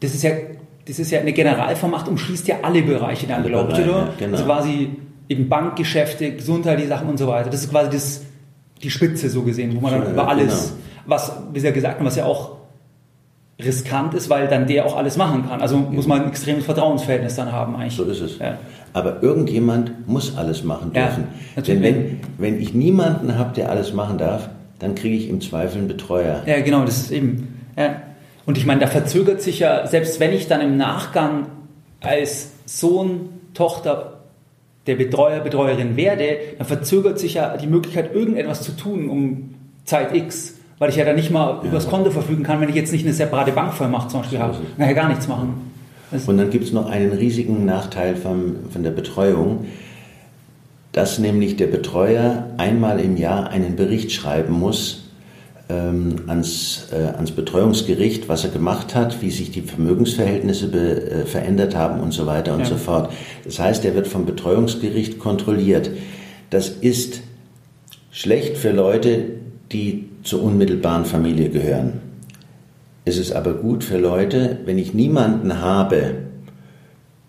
das 0.00 0.14
ist 0.14 0.22
ja, 0.22 0.30
das 0.88 0.98
ist 0.98 1.10
ja 1.10 1.20
eine 1.20 1.32
Generalvollmacht, 1.32 2.08
umschließt 2.08 2.48
ja 2.48 2.56
alle 2.62 2.82
Bereiche 2.82 3.26
ich, 3.26 3.32
oder? 3.32 3.68
Ja, 3.68 4.08
genau. 4.18 4.32
Also 4.32 4.44
quasi 4.44 4.90
eben 5.28 5.48
Bankgeschäfte, 5.48 6.32
gesundheitliche 6.32 6.88
Sachen 6.88 7.08
und 7.08 7.18
so 7.18 7.26
weiter. 7.28 7.50
Das 7.50 7.62
ist 7.62 7.70
quasi 7.70 7.90
das, 7.90 8.22
die 8.82 8.90
Spitze 8.90 9.28
so 9.28 9.42
gesehen, 9.42 9.76
wo 9.76 9.80
man 9.80 9.92
dann 9.92 10.12
über 10.12 10.26
alles, 10.26 10.68
genau. 10.68 10.80
was, 11.06 11.32
wie 11.52 11.60
Sie 11.60 11.66
ja 11.66 11.72
gesagt 11.72 11.98
haben, 11.98 12.06
was 12.06 12.16
ja 12.16 12.24
auch 12.24 12.56
riskant 13.62 14.14
ist, 14.14 14.30
weil 14.30 14.48
dann 14.48 14.66
der 14.66 14.86
auch 14.86 14.96
alles 14.96 15.16
machen 15.16 15.46
kann. 15.48 15.60
Also 15.60 15.76
muss 15.76 16.06
man 16.06 16.22
ein 16.22 16.28
extremes 16.28 16.64
Vertrauensverhältnis 16.64 17.34
dann 17.34 17.52
haben 17.52 17.76
eigentlich. 17.76 17.96
So 17.96 18.04
ist 18.04 18.20
es. 18.20 18.38
Ja. 18.38 18.56
Aber 18.92 19.22
irgendjemand 19.22 20.08
muss 20.08 20.36
alles 20.36 20.64
machen 20.64 20.92
dürfen. 20.92 21.24
Ja, 21.56 21.62
Denn 21.62 21.82
wenn, 21.82 22.20
wenn 22.38 22.60
ich 22.60 22.72
niemanden 22.72 23.36
habe, 23.36 23.52
der 23.54 23.70
alles 23.70 23.92
machen 23.92 24.16
darf, 24.16 24.48
dann 24.78 24.94
kriege 24.94 25.16
ich 25.16 25.28
im 25.28 25.40
Zweifel 25.40 25.78
einen 25.78 25.88
Betreuer. 25.88 26.42
Ja, 26.46 26.60
genau, 26.60 26.84
das 26.84 26.98
ist 26.98 27.10
eben. 27.10 27.58
Ja. 27.76 27.96
Und 28.48 28.56
ich 28.56 28.64
meine, 28.64 28.80
da 28.80 28.86
verzögert 28.86 29.42
sich 29.42 29.58
ja, 29.58 29.86
selbst 29.86 30.20
wenn 30.20 30.32
ich 30.32 30.48
dann 30.48 30.62
im 30.62 30.78
Nachgang 30.78 31.48
als 32.00 32.52
Sohn, 32.64 33.28
Tochter 33.52 34.20
der 34.86 34.94
Betreuer, 34.94 35.40
Betreuerin 35.40 35.98
werde, 35.98 36.38
dann 36.56 36.66
verzögert 36.66 37.18
sich 37.18 37.34
ja 37.34 37.58
die 37.58 37.66
Möglichkeit, 37.66 38.14
irgendetwas 38.14 38.62
zu 38.62 38.72
tun 38.72 39.10
um 39.10 39.54
Zeit 39.84 40.16
X 40.16 40.54
weil 40.78 40.88
ich 40.88 40.96
ja 40.96 41.04
dann 41.04 41.16
nicht 41.16 41.30
mal 41.30 41.58
ja. 41.62 41.68
übers 41.68 41.88
Konto 41.88 42.10
verfügen 42.10 42.44
kann, 42.44 42.60
wenn 42.60 42.70
ich 42.70 42.74
jetzt 42.76 42.90
nicht 42.90 43.04
eine 43.04 43.12
separate 43.12 43.52
Bankvollmacht 43.52 44.10
zum 44.10 44.20
Beispiel 44.20 44.38
so 44.38 44.44
habe. 44.44 44.54
Dann 44.54 44.78
kann 44.78 44.88
ich 44.88 44.96
gar 44.96 45.08
nichts 45.08 45.28
machen. 45.28 45.72
Das 46.12 46.26
und 46.26 46.38
dann 46.38 46.48
gibt 46.50 46.64
es 46.64 46.72
noch 46.72 46.88
einen 46.88 47.12
riesigen 47.12 47.66
Nachteil 47.66 48.16
vom, 48.16 48.70
von 48.70 48.82
der 48.82 48.92
Betreuung, 48.92 49.66
dass 50.92 51.18
nämlich 51.18 51.56
der 51.56 51.66
Betreuer 51.66 52.46
einmal 52.56 53.00
im 53.00 53.16
Jahr 53.16 53.50
einen 53.50 53.76
Bericht 53.76 54.12
schreiben 54.12 54.54
muss 54.54 55.07
ans, 55.74 56.88
äh, 56.92 57.16
ans 57.16 57.30
Betreuungsgericht, 57.32 58.28
was 58.28 58.44
er 58.44 58.50
gemacht 58.50 58.94
hat, 58.94 59.20
wie 59.20 59.30
sich 59.30 59.50
die 59.50 59.60
Vermögensverhältnisse 59.60 60.68
be, 60.68 61.10
äh, 61.10 61.26
verändert 61.26 61.76
haben 61.76 62.00
und 62.00 62.12
so 62.12 62.26
weiter 62.26 62.54
und 62.54 62.60
ja. 62.60 62.66
so 62.66 62.76
fort. 62.76 63.12
Das 63.44 63.58
heißt, 63.58 63.84
er 63.84 63.94
wird 63.94 64.06
vom 64.06 64.24
Betreuungsgericht 64.24 65.18
kontrolliert. 65.18 65.90
Das 66.50 66.70
ist 66.70 67.20
schlecht 68.10 68.56
für 68.56 68.72
Leute, 68.72 69.24
die 69.70 70.08
zur 70.22 70.42
unmittelbaren 70.42 71.04
Familie 71.04 71.50
gehören. 71.50 72.00
Es 73.04 73.18
ist 73.18 73.32
aber 73.32 73.54
gut 73.54 73.84
für 73.84 73.98
Leute, 73.98 74.58
wenn 74.64 74.78
ich 74.78 74.94
niemanden 74.94 75.60
habe, 75.60 76.14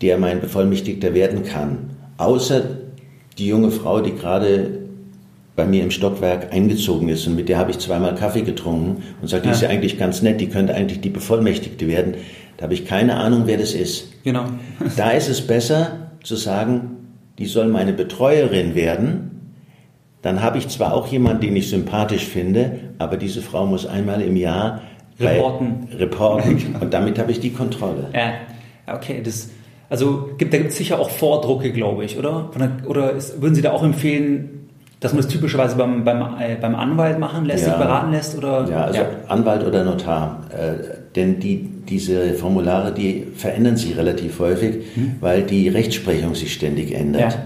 der 0.02 0.18
mein 0.18 0.40
Bevollmächtigter 0.40 1.14
werden 1.14 1.44
kann, 1.44 1.90
außer 2.18 2.64
die 3.38 3.48
junge 3.48 3.72
Frau, 3.72 4.02
die 4.02 4.16
gerade 4.16 4.79
bei 5.60 5.66
mir 5.66 5.84
im 5.84 5.92
Stockwerk 5.92 6.54
eingezogen 6.54 7.10
ist 7.10 7.28
und 7.28 7.36
mit 7.36 7.50
der 7.50 7.58
habe 7.58 7.72
ich 7.72 7.80
zweimal 7.80 8.16
Kaffee 8.16 8.42
getrunken 8.42 9.04
und 9.22 9.28
sagt, 9.28 9.46
ja. 9.46 9.52
die 9.52 9.56
ist 9.56 9.62
ja 9.62 9.70
eigentlich 9.70 10.00
ganz 10.00 10.22
nett, 10.22 10.40
die 10.40 10.48
könnte 10.48 10.74
eigentlich 10.74 11.02
die 11.02 11.10
Bevollmächtigte 11.10 11.88
werden. 11.88 12.16
Da 12.58 12.64
habe 12.64 12.74
ich 12.74 12.86
keine 12.86 13.16
Ahnung, 13.16 13.44
wer 13.46 13.58
das 13.58 13.74
ist. 13.74 14.08
Genau. 14.24 14.46
da 14.98 15.12
ist 15.12 15.28
es 15.28 15.46
besser 15.46 16.12
zu 16.24 16.36
sagen, 16.36 16.92
die 17.38 17.46
soll 17.46 17.68
meine 17.68 17.94
Betreuerin 17.94 18.76
werden 18.76 19.30
dann 20.22 20.42
habe 20.42 20.58
ich 20.58 20.68
zwar 20.68 20.94
auch 20.94 21.08
jemanden, 21.08 21.42
den 21.42 21.56
ich 21.56 21.70
sympathisch 21.70 22.26
finde, 22.26 22.80
aber 22.98 23.18
diese 23.18 23.42
Frau 23.42 23.66
muss 23.66 23.86
einmal 23.86 24.22
im 24.22 24.36
Jahr 24.36 24.82
reporten. 25.20 25.88
reporten 25.98 26.76
und 26.82 26.94
damit 26.94 27.18
habe 27.20 27.32
ich 27.32 27.40
die 27.40 27.52
Kontrolle. 27.52 28.10
Ja, 28.14 28.34
okay, 28.94 29.22
das, 29.24 29.50
also 29.90 30.30
gibt, 30.38 30.54
da 30.54 30.58
gibt 30.58 30.72
es 30.72 30.78
sicher 30.78 31.00
auch 31.00 31.10
Vordrucke, 31.10 31.72
glaube 31.72 32.04
ich, 32.04 32.18
oder? 32.18 32.52
Oder 32.86 33.14
würden 33.38 33.56
Sie 33.56 33.62
da 33.62 33.72
auch 33.72 33.84
empfehlen, 33.84 34.69
dass 35.00 35.14
man 35.14 35.22
das 35.22 35.32
typischerweise 35.32 35.78
beim, 35.78 36.04
beim, 36.04 36.22
äh, 36.40 36.56
beim 36.60 36.76
Anwalt 36.76 37.20
machen 37.20 37.46
lässt, 37.46 37.66
ja. 37.66 37.72
sich 37.72 37.80
beraten 37.80 38.12
lässt? 38.12 38.38
Oder? 38.38 38.68
Ja, 38.70 38.84
also 38.86 39.00
ja. 39.00 39.08
Anwalt 39.28 39.66
oder 39.66 39.84
Notar. 39.84 40.44
Äh, 40.50 40.98
denn 41.16 41.40
die, 41.40 41.70
diese 41.88 42.34
Formulare, 42.34 42.94
die 42.94 43.28
verändern 43.36 43.78
sich 43.78 43.98
relativ 43.98 44.40
häufig, 44.40 44.86
hm. 44.94 45.16
weil 45.22 45.44
die 45.44 45.70
Rechtsprechung 45.70 46.36
sich 46.36 46.54
ständig 46.54 46.94
ändert. 46.94 47.34
Ja. 47.34 47.40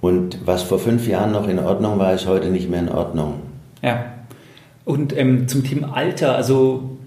Und 0.00 0.38
was 0.44 0.62
vor 0.62 0.78
fünf 0.78 1.08
Jahren 1.08 1.32
noch 1.32 1.48
in 1.48 1.58
Ordnung 1.58 1.98
war, 1.98 2.12
ist 2.12 2.26
heute 2.26 2.50
nicht 2.50 2.68
mehr 2.68 2.80
in 2.80 2.88
Ordnung. 2.88 3.34
Ja. 3.82 4.04
Und 4.84 5.16
ähm, 5.16 5.48
zum 5.48 5.64
Thema 5.64 5.96
Alter, 5.96 6.34
also 6.36 6.98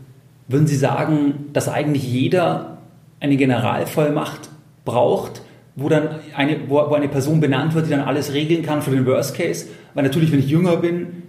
würden 0.48 0.68
Sie 0.68 0.76
sagen, 0.76 1.50
dass 1.54 1.70
eigentlich 1.70 2.04
jeder 2.12 2.78
eine 3.20 3.38
Generalvollmacht 3.38 4.50
braucht, 4.84 5.42
wo 5.76 5.90
dann 5.90 6.10
eine, 6.36 6.58
wo, 6.68 6.76
wo 6.76 6.94
eine 6.94 7.08
Person 7.08 7.40
benannt 7.40 7.74
wird, 7.74 7.88
die 7.88 7.92
dann 7.92 8.02
alles 8.02 8.34
regeln 8.34 8.64
kann 8.64 8.82
für 8.82 8.92
den 8.92 9.06
Worst 9.06 9.36
Case? 9.36 9.68
Weil 9.94 10.04
natürlich, 10.04 10.32
wenn 10.32 10.40
ich 10.40 10.48
jünger 10.48 10.78
bin, 10.78 11.24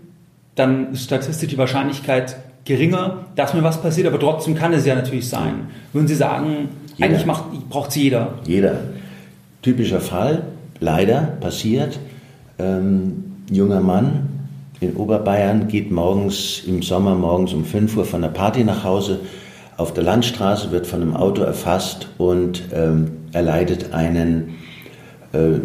dann 0.55 0.93
ist 0.93 1.05
statistisch 1.05 1.49
die 1.49 1.59
Wahrscheinlichkeit 1.59 2.37
geringer, 2.65 3.27
dass 3.35 3.55
mir 3.55 3.63
was 3.63 3.81
passiert, 3.83 4.07
aber 4.07 4.21
trotzdem 4.21 4.55
kann 4.55 4.73
es 4.73 4.87
ja 4.87 4.95
natürlich 4.95 5.29
sein. 5.29 5.69
Würden 5.93 6.07
Sie 6.07 6.15
sagen, 6.15 6.69
jeder. 6.97 7.11
eigentlich 7.11 7.27
braucht 7.69 7.91
es 7.91 7.97
jeder? 7.97 8.35
Jeder. 8.47 8.79
Typischer 9.63 10.01
Fall, 10.01 10.43
leider 10.81 11.37
passiert. 11.41 11.99
Ähm, 12.59 13.25
junger 13.51 13.81
Mann 13.81 14.29
in 14.81 14.97
Oberbayern 14.97 15.69
geht 15.69 15.91
morgens 15.91 16.63
im 16.67 16.83
Sommer 16.83 17.15
morgens 17.15 17.53
um 17.53 17.65
5 17.65 17.97
Uhr 17.97 18.05
von 18.05 18.23
der 18.23 18.29
Party 18.29 18.65
nach 18.65 18.85
Hause. 18.85 19.21
Auf 19.77 19.95
der 19.95 20.03
Landstraße 20.03 20.71
wird 20.71 20.87
von 20.87 21.03
einem 21.03 21.17
Auto 21.17 21.43
erfasst 21.43 22.09
und 22.19 22.63
ähm, 22.75 23.13
erleidet 23.33 23.93
einen, 23.93 24.55
äh, 25.33 25.59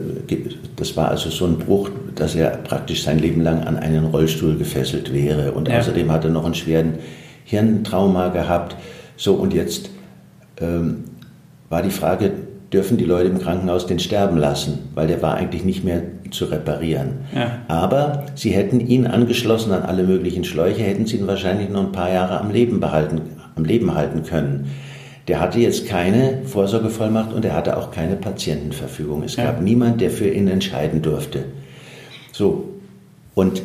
das 0.76 0.96
war 0.98 1.10
also 1.10 1.30
so 1.30 1.46
ein 1.46 1.58
Bruch, 1.58 1.90
dass 2.16 2.36
er 2.36 2.52
praktisch 2.52 3.04
sein 3.04 3.20
Leben 3.20 3.42
lang 3.42 3.64
an 3.64 3.78
einen 3.78 4.06
Rollstuhl 4.06 4.58
gefesselt 4.58 5.14
wäre. 5.14 5.52
Und 5.52 5.68
ja. 5.68 5.80
außerdem 5.80 6.12
hat 6.12 6.24
er 6.24 6.32
noch 6.32 6.46
einen 6.46 6.56
schweren 6.56 6.96
Hirntrauma 7.46 8.30
gehabt. 8.30 8.76
So, 9.16 9.36
und 9.36 9.54
jetzt 9.54 9.90
ähm, 10.60 11.06
war 11.70 11.82
die 11.82 11.92
Frage, 11.92 12.32
dürfen 12.72 12.98
die 12.98 13.06
Leute 13.06 13.30
im 13.30 13.40
Krankenhaus 13.40 13.88
den 13.88 14.00
sterben 14.00 14.38
lassen, 14.38 14.90
weil 14.94 15.08
der 15.08 15.22
war 15.22 15.36
eigentlich 15.36 15.64
nicht 15.64 15.84
mehr 15.84 16.02
zu 16.32 16.46
reparieren. 16.46 17.20
Ja. 17.34 17.60
Aber 17.68 18.26
sie 18.36 18.52
hätten 18.52 18.80
ihn 18.80 19.08
angeschlossen 19.08 19.72
an 19.72 19.84
alle 19.84 20.04
möglichen 20.04 20.44
Schläuche, 20.44 20.84
hätten 20.84 21.06
sie 21.06 21.18
ihn 21.18 21.28
wahrscheinlich 21.28 21.70
noch 21.70 21.86
ein 21.86 21.92
paar 21.92 22.12
Jahre 22.12 22.40
am 22.42 22.52
Leben 22.52 22.80
behalten, 22.80 23.22
am 23.56 23.64
Leben 23.64 23.96
halten 23.96 24.24
können. 24.24 24.70
Der 25.28 25.42
hatte 25.42 25.60
jetzt 25.60 25.88
keine 25.88 26.44
Vorsorgevollmacht 26.46 27.34
und 27.34 27.44
er 27.44 27.54
hatte 27.54 27.78
auch 27.78 27.92
keine 27.92 28.16
Patientenverfügung. 28.16 29.24
Es 29.24 29.36
ja. 29.36 29.46
gab 29.46 29.62
niemand, 29.62 30.00
der 30.00 30.10
für 30.10 30.30
ihn 30.30 30.48
entscheiden 30.48 31.02
durfte. 31.02 31.46
So. 32.32 32.70
Und 33.36 33.62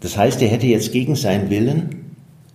das 0.00 0.16
heißt, 0.16 0.40
er 0.42 0.48
hätte 0.48 0.66
jetzt 0.66 0.92
gegen 0.92 1.14
seinen 1.14 1.50
Willen 1.50 2.04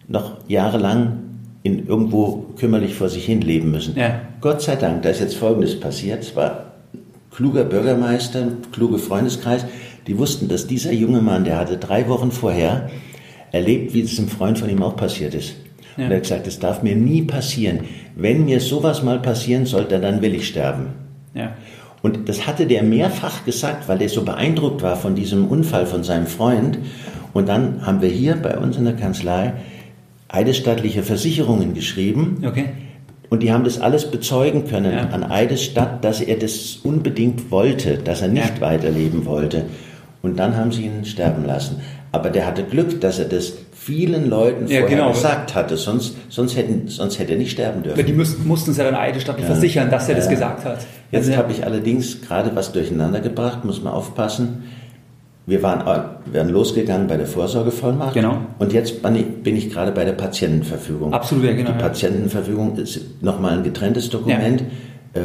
noch 0.08 0.38
jahrelang 0.47 1.20
in 1.62 1.86
irgendwo 1.86 2.47
kümmerlich 2.58 2.95
vor 2.95 3.10
sich 3.10 3.26
hin 3.26 3.41
leben 3.41 3.72
müssen. 3.72 3.95
Ja. 3.95 4.22
Gott 4.41 4.62
sei 4.62 4.76
Dank, 4.76 5.04
da 5.04 5.10
ist 5.10 5.20
jetzt 5.20 5.36
Folgendes 5.36 5.80
passiert. 5.80 6.24
Es 6.24 6.36
war 6.36 6.74
kluger 7.32 7.64
Bürgermeister, 7.64 8.47
kluge 8.72 8.97
Freundeskreis, 8.97 9.66
die 10.08 10.18
wussten, 10.18 10.47
dass 10.47 10.68
dieser 10.68 10.91
junge 10.91 11.22
Mann, 11.22 11.43
der 11.43 11.58
hatte 11.58 11.78
drei 11.78 12.08
Wochen 12.08 12.32
vorher 12.32 12.89
erlebt, 13.52 13.93
wie 13.93 14.02
es 14.02 14.18
einem 14.18 14.28
Freund 14.28 14.58
von 14.58 14.70
ihm 14.70 14.82
auch 14.82 14.95
passiert 14.95 15.36
ist. 15.36 15.56
Ja. 15.98 16.06
Und 16.06 16.12
er 16.12 16.18
hat 16.18 16.24
gesagt, 16.24 16.48
das 16.48 16.60
darf 16.60 16.84
mir 16.84 16.96
nie 16.96 17.24
passieren. 17.24 17.82
Wenn 18.16 18.46
mir 18.46 18.60
sowas 18.60 19.04
mal 19.04 19.20
passieren 19.20 19.66
sollte, 19.66 20.00
dann 20.00 20.22
will 20.22 20.36
ich 20.36 20.48
sterben. 20.48 20.88
Ja. 21.34 21.54
Und 22.02 22.30
das 22.30 22.48
hatte 22.48 22.66
der 22.66 22.84
mehrfach 22.84 23.46
gesagt, 23.46 23.88
weil 23.90 24.02
er 24.02 24.10
so 24.10 24.24
beeindruckt 24.24 24.82
war 24.82 24.96
von 24.96 25.16
diesem 25.16 25.48
Unfall 25.48 25.86
von 25.86 26.04
seinem 26.04 26.28
Freund. 26.28 26.80
Und 27.34 27.50
dann 27.50 27.86
haben 27.86 28.02
wir 28.02 28.10
hier 28.10 28.36
bei 28.36 28.58
uns 28.58 28.78
in 28.78 28.86
der 28.86 28.96
Kanzlei 28.96 29.54
eidesstattliche 30.30 31.04
Versicherungen 31.04 31.74
geschrieben. 31.74 32.44
Okay. 32.46 32.66
Und 33.30 33.44
die 33.44 33.52
haben 33.52 33.64
das 33.64 33.80
alles 33.80 34.10
bezeugen 34.10 34.66
können 34.66 34.94
ja. 34.94 35.10
an 35.10 35.24
Eidesstadt, 35.24 36.04
dass 36.04 36.20
er 36.22 36.38
das 36.38 36.78
unbedingt 36.84 37.52
wollte, 37.52 37.98
dass 37.98 38.22
er 38.22 38.28
nicht 38.28 38.56
ja. 38.56 38.62
weiterleben 38.62 39.26
wollte. 39.26 39.66
Und 40.22 40.40
dann 40.40 40.58
haben 40.58 40.72
sie 40.72 40.86
ihn 40.86 41.06
sterben 41.06 41.46
lassen. 41.46 41.82
Aber 42.12 42.30
der 42.30 42.47
hatte 42.47 42.64
Glück, 42.64 42.99
dass 43.01 43.20
er 43.20 43.26
das 43.26 43.53
vielen 43.72 44.30
Leuten 44.30 44.68
Ja, 44.68 44.80
vorher 44.80 44.97
genau. 44.97 45.12
gesagt 45.12 45.53
hatte, 45.53 45.78
sonst, 45.78 46.16
sonst, 46.30 46.57
hätten, 46.57 46.88
sonst 46.88 47.20
hätte 47.20 47.34
er 47.34 47.38
nicht 47.38 47.51
sterben 47.51 47.84
dürfen. 47.84 48.03
Die 48.05 48.14
müssten, 48.14 48.47
mussten 48.47 48.72
es 48.72 48.78
ja 48.78 48.84
dann 48.84 48.95
eidesstattlich 48.95 49.45
versichern, 49.45 49.89
dass 49.91 50.10
er 50.10 50.16
das 50.16 50.26
Ja. 50.26 50.32
gesagt 50.32 50.66
hat. 50.66 50.80
Jetzt 51.12 51.28
Also, 51.28 51.38
habe 51.38 51.51
ich 51.51 51.64
allerdings 51.66 52.22
gerade 52.22 52.55
was 52.55 52.72
durcheinander 52.72 53.20
gebracht, 53.20 53.64
muss 53.64 53.82
man 53.84 53.93
aufpassen. 53.93 54.64
Wir 55.45 55.64
waren, 55.64 55.84
wir 56.32 56.41
waren 56.41 56.49
losgegangen 56.49 57.07
bei 57.07 57.18
der 57.18 57.26
Vorsorgevollmacht. 57.26 58.14
Genau. 58.14 58.38
Und 58.60 58.72
jetzt 58.74 59.01
bin 59.01 59.16
ich, 59.16 59.26
bin 59.43 59.55
ich 59.55 59.72
gerade 59.72 59.91
bei 59.91 60.05
der 60.05 60.12
Patientenverfügung. 60.14 61.14
Absolut, 61.14 61.45
ja, 61.45 61.53
genau, 61.53 61.72
Die 61.72 61.78
ja. 61.80 61.82
Patientenverfügung 61.88 62.76
ist 62.78 63.01
nochmal 63.24 63.53
ein 63.53 63.64
getrenntes 63.64 64.10
Dokument. 64.10 64.64
Äh, 65.14 65.20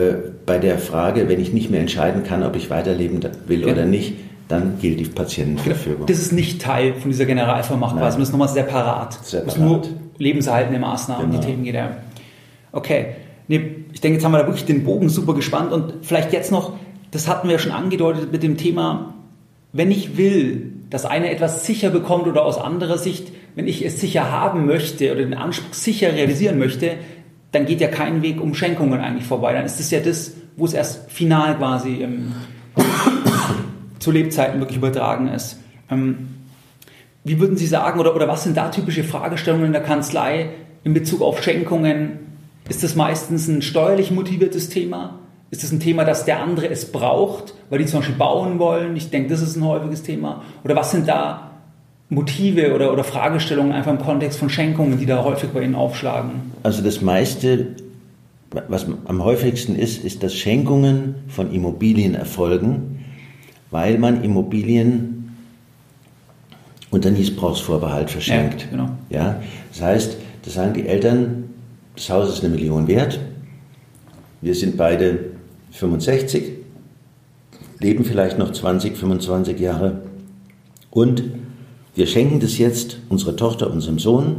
bei 0.46 0.58
der 0.58 0.78
Frage, 0.78 1.28
wenn 1.28 1.40
ich 1.40 1.52
nicht 1.52 1.70
mehr 1.70 1.80
entscheiden 1.80 2.22
kann, 2.24 2.42
ob 2.42 2.56
ich 2.56 2.70
weiterleben 2.70 3.20
will 3.46 3.64
oder 3.66 3.84
nicht, 3.84 4.14
dann 4.48 4.78
gilt 4.80 5.00
die 5.00 5.04
Patientenverfügung. 5.04 6.06
Das 6.06 6.18
ist 6.18 6.32
nicht 6.32 6.60
Teil 6.60 6.94
von 6.94 7.10
dieser 7.10 7.24
Generalvollmacht, 7.24 7.94
Nein. 7.94 8.02
quasi. 8.04 8.18
das 8.18 8.28
ist 8.28 8.32
nochmal 8.32 8.48
separat. 8.48 9.14
Separat. 9.24 9.46
Das 9.46 9.54
ist 9.54 9.60
nur 9.60 9.82
lebenserhaltende 10.18 10.78
Maßnahmen, 10.78 11.30
Genau. 11.30 11.40
die 11.40 11.46
Themen 11.46 11.64
geht. 11.64 11.74
Ja. 11.74 11.96
Okay. 12.72 13.06
Nee, 13.48 13.76
ich 13.92 14.00
denke, 14.00 14.16
jetzt 14.16 14.24
haben 14.24 14.32
wir 14.32 14.38
da 14.38 14.46
wirklich 14.46 14.64
den 14.64 14.84
Bogen 14.84 15.08
super 15.08 15.34
gespannt 15.34 15.72
und 15.72 15.94
vielleicht 16.02 16.32
jetzt 16.32 16.50
noch, 16.50 16.72
das 17.10 17.28
hatten 17.28 17.48
wir 17.48 17.52
ja 17.54 17.58
schon 17.58 17.72
angedeutet 17.72 18.32
mit 18.32 18.42
dem 18.42 18.56
Thema, 18.56 19.14
wenn 19.72 19.90
ich 19.90 20.16
will, 20.16 20.72
dass 20.90 21.04
einer 21.04 21.30
etwas 21.30 21.66
sicher 21.66 21.90
bekommt 21.90 22.26
oder 22.26 22.44
aus 22.44 22.58
anderer 22.58 22.96
Sicht, 22.98 23.32
wenn 23.54 23.66
ich 23.68 23.84
es 23.84 24.00
sicher 24.00 24.30
haben 24.30 24.66
möchte 24.66 25.10
oder 25.12 25.22
den 25.22 25.34
Anspruch 25.34 25.74
sicher 25.74 26.12
realisieren 26.12 26.58
möchte, 26.58 26.92
dann 27.52 27.66
geht 27.66 27.80
ja 27.80 27.88
kein 27.88 28.22
Weg 28.22 28.40
um 28.40 28.54
Schenkungen 28.54 29.00
eigentlich 29.00 29.26
vorbei. 29.26 29.52
Dann 29.52 29.64
ist 29.64 29.78
das 29.78 29.90
ja 29.90 30.00
das, 30.00 30.32
wo 30.56 30.64
es 30.64 30.72
erst 30.72 31.10
final 31.10 31.56
quasi 31.56 32.02
ähm, 32.02 32.32
zu 33.98 34.10
Lebzeiten 34.10 34.60
wirklich 34.60 34.78
übertragen 34.78 35.28
ist. 35.28 35.58
Ähm, 35.90 36.28
wie 37.24 37.40
würden 37.40 37.56
Sie 37.56 37.66
sagen, 37.66 38.00
oder, 38.00 38.14
oder 38.14 38.28
was 38.28 38.44
sind 38.44 38.56
da 38.56 38.68
typische 38.68 39.02
Fragestellungen 39.02 39.66
in 39.66 39.72
der 39.72 39.82
Kanzlei 39.82 40.50
in 40.84 40.92
Bezug 40.92 41.22
auf 41.22 41.42
Schenkungen? 41.42 42.18
Ist 42.68 42.82
das 42.82 42.94
meistens 42.94 43.48
ein 43.48 43.62
steuerlich 43.62 44.10
motiviertes 44.10 44.68
Thema? 44.68 45.18
Ist 45.50 45.62
das 45.62 45.72
ein 45.72 45.80
Thema, 45.80 46.04
dass 46.04 46.24
der 46.24 46.40
andere 46.40 46.68
es 46.68 46.90
braucht, 46.90 47.54
weil 47.70 47.78
die 47.78 47.86
zum 47.86 48.00
Beispiel 48.00 48.16
bauen 48.16 48.58
wollen? 48.58 48.96
Ich 48.96 49.10
denke, 49.10 49.30
das 49.30 49.40
ist 49.40 49.56
ein 49.56 49.64
häufiges 49.64 50.02
Thema. 50.02 50.42
Oder 50.64 50.76
was 50.76 50.90
sind 50.90 51.08
da 51.08 51.52
Motive 52.08 52.74
oder, 52.74 52.92
oder 52.92 53.04
Fragestellungen 53.04 53.72
einfach 53.72 53.92
im 53.92 53.98
Kontext 53.98 54.38
von 54.38 54.50
Schenkungen, 54.50 54.98
die 54.98 55.06
da 55.06 55.24
häufig 55.24 55.50
bei 55.50 55.62
Ihnen 55.62 55.74
aufschlagen? 55.74 56.52
Also 56.62 56.82
das 56.82 57.00
meiste, 57.00 57.68
was 58.68 58.86
am 59.04 59.24
häufigsten 59.24 59.76
ist, 59.76 60.04
ist, 60.04 60.22
dass 60.22 60.34
Schenkungen 60.34 61.14
von 61.28 61.52
Immobilien 61.52 62.14
erfolgen, 62.14 62.93
weil 63.74 63.98
man 63.98 64.22
Immobilien 64.22 65.32
unter 66.90 67.10
Niesbrauchsvorbehalt 67.10 68.08
verschenkt. 68.08 68.62
Ja, 68.62 68.70
genau. 68.70 68.90
Ja, 69.10 69.42
das 69.72 69.82
heißt, 69.82 70.16
das 70.44 70.54
sagen 70.54 70.74
die 70.74 70.86
Eltern, 70.86 71.50
das 71.96 72.08
Haus 72.08 72.28
ist 72.28 72.44
eine 72.44 72.54
Million 72.54 72.86
wert, 72.86 73.18
wir 74.40 74.54
sind 74.54 74.76
beide 74.76 75.32
65, 75.72 76.52
leben 77.80 78.04
vielleicht 78.04 78.38
noch 78.38 78.52
20, 78.52 78.96
25 78.96 79.58
Jahre 79.58 80.02
und 80.92 81.24
wir 81.96 82.06
schenken 82.06 82.38
das 82.38 82.58
jetzt 82.58 82.98
unserer 83.08 83.34
Tochter, 83.34 83.72
unserem 83.72 83.98
Sohn, 83.98 84.36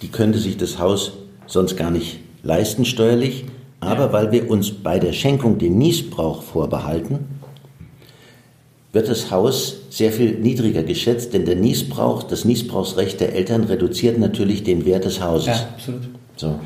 die 0.00 0.12
könnte 0.12 0.38
sich 0.38 0.58
das 0.58 0.78
Haus 0.78 1.14
sonst 1.48 1.76
gar 1.76 1.90
nicht 1.90 2.20
leisten 2.44 2.84
steuerlich, 2.84 3.46
aber 3.82 4.12
weil 4.12 4.30
wir 4.30 4.48
uns 4.48 4.70
bei 4.70 5.00
der 5.00 5.12
Schenkung 5.12 5.58
den 5.58 5.76
Niesbrauch 5.76 6.42
vorbehalten, 6.42 7.18
wird 8.92 9.08
das 9.08 9.30
Haus 9.30 9.78
sehr 9.90 10.12
viel 10.12 10.38
niedriger 10.38 10.84
geschätzt, 10.84 11.34
denn 11.34 11.44
der 11.46 11.56
Niesbrauch, 11.56 12.22
das 12.22 12.44
Niesbrauchsrecht 12.44 13.20
der 13.20 13.34
Eltern 13.34 13.64
reduziert 13.64 14.18
natürlich 14.18 14.62
den 14.62 14.84
Wert 14.84 15.04
des 15.04 15.20
Hauses. 15.20 15.46
Ja, 15.46 15.68
absolut. 15.74 16.02
So. 16.36 16.60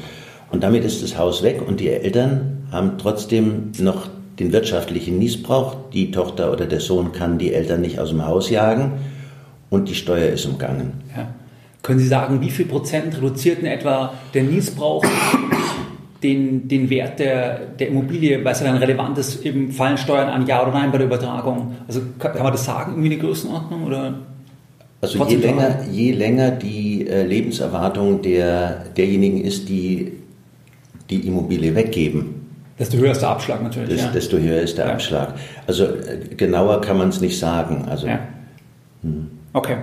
Und 0.50 0.62
damit 0.62 0.84
ist 0.84 1.02
das 1.02 1.16
Haus 1.16 1.42
weg 1.42 1.62
und 1.66 1.80
die 1.80 1.88
Eltern 1.88 2.66
haben 2.70 2.98
trotzdem 2.98 3.72
noch 3.78 4.08
den 4.38 4.52
wirtschaftlichen 4.52 5.18
Niesbrauch. 5.18 5.76
Die 5.94 6.10
Tochter 6.10 6.52
oder 6.52 6.66
der 6.66 6.80
Sohn 6.80 7.12
kann 7.12 7.38
die 7.38 7.54
Eltern 7.54 7.80
nicht 7.80 7.98
aus 7.98 8.10
dem 8.10 8.26
Haus 8.26 8.50
jagen 8.50 8.92
und 9.70 9.88
die 9.88 9.94
Steuer 9.94 10.28
ist 10.28 10.44
umgangen. 10.44 10.92
Ja. 11.16 11.28
Können 11.82 12.00
Sie 12.00 12.08
sagen, 12.08 12.40
wie 12.42 12.50
viel 12.50 12.66
Prozent 12.66 13.16
reduziert 13.16 13.60
in 13.60 13.66
etwa 13.66 14.12
der 14.34 14.42
Niesbrauch 14.42 15.04
den, 16.26 16.68
den 16.68 16.90
Wert 16.90 17.18
der, 17.18 17.58
der 17.78 17.88
Immobilie, 17.88 18.44
weil 18.44 18.52
es 18.52 18.60
ja 18.60 18.66
dann 18.66 18.76
relevant 18.76 19.16
ist, 19.18 19.44
eben 19.44 19.70
fallen 19.70 19.96
Steuern 19.96 20.28
an 20.28 20.46
Ja 20.46 20.62
oder 20.62 20.72
Nein 20.72 20.90
bei 20.90 20.98
der 20.98 21.06
Übertragung? 21.06 21.76
Also 21.86 22.00
kann, 22.18 22.32
kann 22.32 22.42
man 22.42 22.52
das 22.52 22.64
sagen, 22.64 22.92
irgendwie 22.92 23.12
eine 23.12 23.22
Größenordnung? 23.22 23.84
Oder? 23.84 24.14
Also 25.00 25.24
je 25.24 25.36
länger, 25.36 25.84
je 25.90 26.12
länger 26.12 26.50
die 26.50 27.06
äh, 27.06 27.22
Lebenserwartung 27.24 28.22
der, 28.22 28.84
derjenigen 28.96 29.40
ist, 29.42 29.68
die 29.68 30.12
die 31.08 31.26
Immobilie 31.28 31.74
weggeben, 31.74 32.34
Desto 32.78 32.98
höher 32.98 33.12
ist 33.12 33.22
der 33.22 33.30
Abschlag 33.30 33.62
natürlich. 33.62 33.88
des, 33.88 34.02
ja. 34.02 34.10
desto 34.10 34.36
höher 34.36 34.60
ist 34.60 34.76
der 34.76 34.86
Ja. 34.86 34.92
Abschlag. 34.92 35.34
Also 35.66 35.84
äh, 35.84 36.34
genauer 36.36 36.80
kann 36.82 36.98
man 36.98 37.08
es 37.08 37.20
nicht 37.20 37.38
sagen. 37.38 37.86
Also 37.88 38.06
Ja. 38.06 38.20
Okay. 39.52 39.76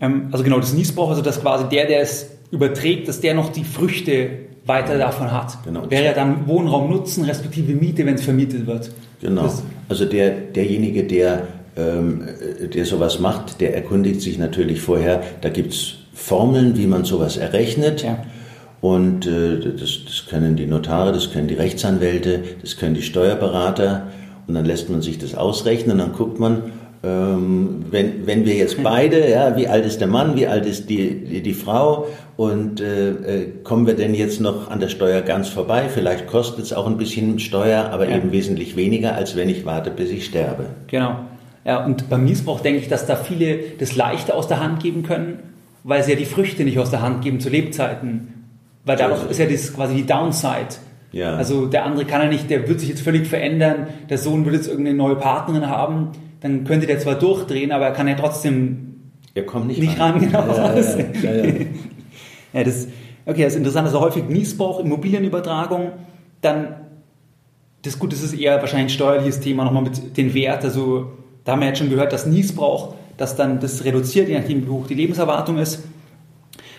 Ähm, 0.00 0.28
also 0.32 0.42
genau, 0.42 0.58
das 0.58 0.72
Niesbrauch, 0.72 1.10
also 1.10 1.22
dass 1.22 1.40
quasi 1.40 1.68
der, 1.68 1.86
der 1.86 2.00
es 2.00 2.30
überträgt, 2.50 3.08
dass 3.08 3.20
der 3.20 3.34
noch 3.34 3.50
die 3.50 3.64
Früchte 3.64 4.30
weiter 4.66 4.98
davon 4.98 5.30
hat. 5.30 5.58
Genau. 5.64 5.90
Wäre 5.90 6.04
ja 6.04 6.12
dann 6.12 6.46
Wohnraum 6.46 6.90
nutzen, 6.90 7.24
respektive 7.24 7.72
Miete, 7.74 8.06
wenn 8.06 8.14
es 8.14 8.22
vermietet 8.22 8.66
wird. 8.66 8.90
Genau. 9.20 9.42
Das, 9.42 9.62
Also 9.88 10.06
der, 10.06 10.30
derjenige, 10.30 11.04
der, 11.04 11.42
ähm, 11.76 12.22
äh, 12.62 12.68
der 12.68 12.84
sowas 12.84 13.18
macht, 13.18 13.60
der 13.60 13.74
erkundigt 13.74 14.22
sich 14.22 14.38
natürlich 14.38 14.80
vorher, 14.80 15.22
da 15.40 15.48
gibt 15.48 15.72
es 15.74 15.94
Formeln, 16.14 16.76
wie 16.78 16.86
man 16.86 17.04
sowas 17.04 17.36
errechnet. 17.36 18.02
Ja. 18.02 18.18
Und 18.80 19.26
äh, 19.26 19.58
das, 19.60 20.04
das 20.04 20.26
können 20.28 20.56
die 20.56 20.66
Notare, 20.66 21.12
das 21.12 21.32
können 21.32 21.48
die 21.48 21.54
Rechtsanwälte, 21.54 22.42
das 22.60 22.76
können 22.76 22.94
die 22.94 23.02
Steuerberater. 23.02 24.08
Und 24.46 24.54
dann 24.54 24.66
lässt 24.66 24.90
man 24.90 25.00
sich 25.00 25.18
das 25.18 25.34
ausrechnen 25.34 25.92
und 25.92 25.98
dann 25.98 26.12
guckt 26.12 26.38
man, 26.38 26.64
ähm, 27.04 27.84
wenn, 27.90 28.26
wenn 28.26 28.44
wir 28.46 28.54
jetzt 28.54 28.82
beide, 28.82 29.28
ja, 29.30 29.56
wie 29.56 29.68
alt 29.68 29.84
ist 29.84 30.00
der 30.00 30.08
Mann, 30.08 30.36
wie 30.36 30.46
alt 30.46 30.64
ist 30.66 30.88
die, 30.88 31.24
die, 31.24 31.42
die 31.42 31.54
Frau 31.54 32.06
und 32.36 32.80
äh, 32.80 33.10
äh, 33.10 33.48
kommen 33.62 33.86
wir 33.86 33.94
denn 33.94 34.14
jetzt 34.14 34.40
noch 34.40 34.70
an 34.70 34.80
der 34.80 34.88
Steuer 34.88 35.20
ganz 35.20 35.48
vorbei? 35.48 35.84
Vielleicht 35.92 36.26
kostet 36.26 36.64
es 36.64 36.72
auch 36.72 36.86
ein 36.86 36.96
bisschen 36.96 37.38
Steuer, 37.38 37.90
aber 37.92 38.08
Ja. 38.08 38.16
eben 38.16 38.32
wesentlich 38.32 38.76
weniger, 38.76 39.14
als 39.14 39.36
wenn 39.36 39.48
ich 39.48 39.64
warte, 39.66 39.90
bis 39.90 40.10
ich 40.10 40.24
sterbe. 40.24 40.66
Genau. 40.86 41.16
Ja, 41.64 41.84
und 41.84 42.08
beim 42.10 42.24
Missbrauch 42.24 42.60
denke 42.60 42.80
ich, 42.80 42.88
dass 42.88 43.06
da 43.06 43.16
viele 43.16 43.58
das 43.78 43.96
leichter 43.96 44.34
aus 44.34 44.48
der 44.48 44.60
Hand 44.60 44.82
geben 44.82 45.02
können, 45.02 45.38
weil 45.82 46.02
sie 46.02 46.12
ja 46.12 46.16
die 46.18 46.24
Früchte 46.26 46.64
nicht 46.64 46.78
aus 46.78 46.90
der 46.90 47.02
Hand 47.02 47.22
geben 47.22 47.40
zu 47.40 47.48
Lebzeiten. 47.48 48.28
Weil 48.84 48.96
dadurch 48.96 49.30
ist 49.30 49.38
ja 49.38 49.46
das 49.46 49.72
quasi 49.74 49.94
die 49.96 50.06
Downside. 50.06 50.76
Ja. 51.12 51.36
Also 51.36 51.66
der 51.66 51.84
andere 51.84 52.04
kann 52.04 52.20
ja 52.22 52.28
nicht, 52.28 52.50
der 52.50 52.68
wird 52.68 52.80
sich 52.80 52.88
jetzt 52.88 53.00
völlig 53.02 53.26
verändern, 53.26 53.86
der 54.10 54.18
Sohn 54.18 54.44
wird 54.44 54.56
jetzt 54.56 54.68
irgendeine 54.68 54.96
neue 54.96 55.16
Partnerin 55.16 55.68
haben, 55.68 56.08
dann 56.44 56.64
könnte 56.64 56.86
der 56.86 56.98
zwar 56.98 57.14
durchdrehen, 57.14 57.72
aber 57.72 57.86
er 57.86 57.92
kann 57.92 58.06
ja 58.06 58.14
trotzdem 58.16 58.96
Er 59.32 59.46
kommt 59.46 59.66
nicht, 59.66 59.80
nicht 59.80 59.98
ran, 59.98 60.20
genau. 60.20 60.46
Ja, 60.46 60.74
ja, 61.22 61.34
ja, 61.34 61.44
ja. 62.52 62.64
Das, 62.64 62.86
okay, 63.24 63.44
das 63.44 63.54
ist 63.54 63.56
interessant. 63.56 63.86
Also 63.86 64.00
häufig 64.00 64.24
Niesbrauch, 64.28 64.80
Immobilienübertragung, 64.80 65.92
dann, 66.42 66.74
das 67.80 67.98
gut, 67.98 68.12
das 68.12 68.22
ist 68.22 68.34
eher 68.34 68.60
wahrscheinlich 68.60 68.92
ein 68.92 68.94
steuerliches 68.94 69.40
Thema 69.40 69.64
nochmal 69.64 69.84
mit 69.84 70.18
den 70.18 70.34
Wert. 70.34 70.64
Also 70.64 71.12
da 71.44 71.52
haben 71.52 71.60
wir 71.60 71.68
jetzt 71.68 71.78
schon 71.78 71.88
gehört, 71.88 72.12
dass 72.12 72.26
Niesbrauch, 72.26 72.94
dass 73.16 73.36
dann 73.36 73.58
das 73.58 73.82
reduziert, 73.86 74.28
je 74.28 74.38
nachdem 74.38 74.66
wie 74.66 74.68
hoch 74.68 74.86
die 74.86 74.94
Lebenserwartung 74.94 75.56
ist. 75.56 75.82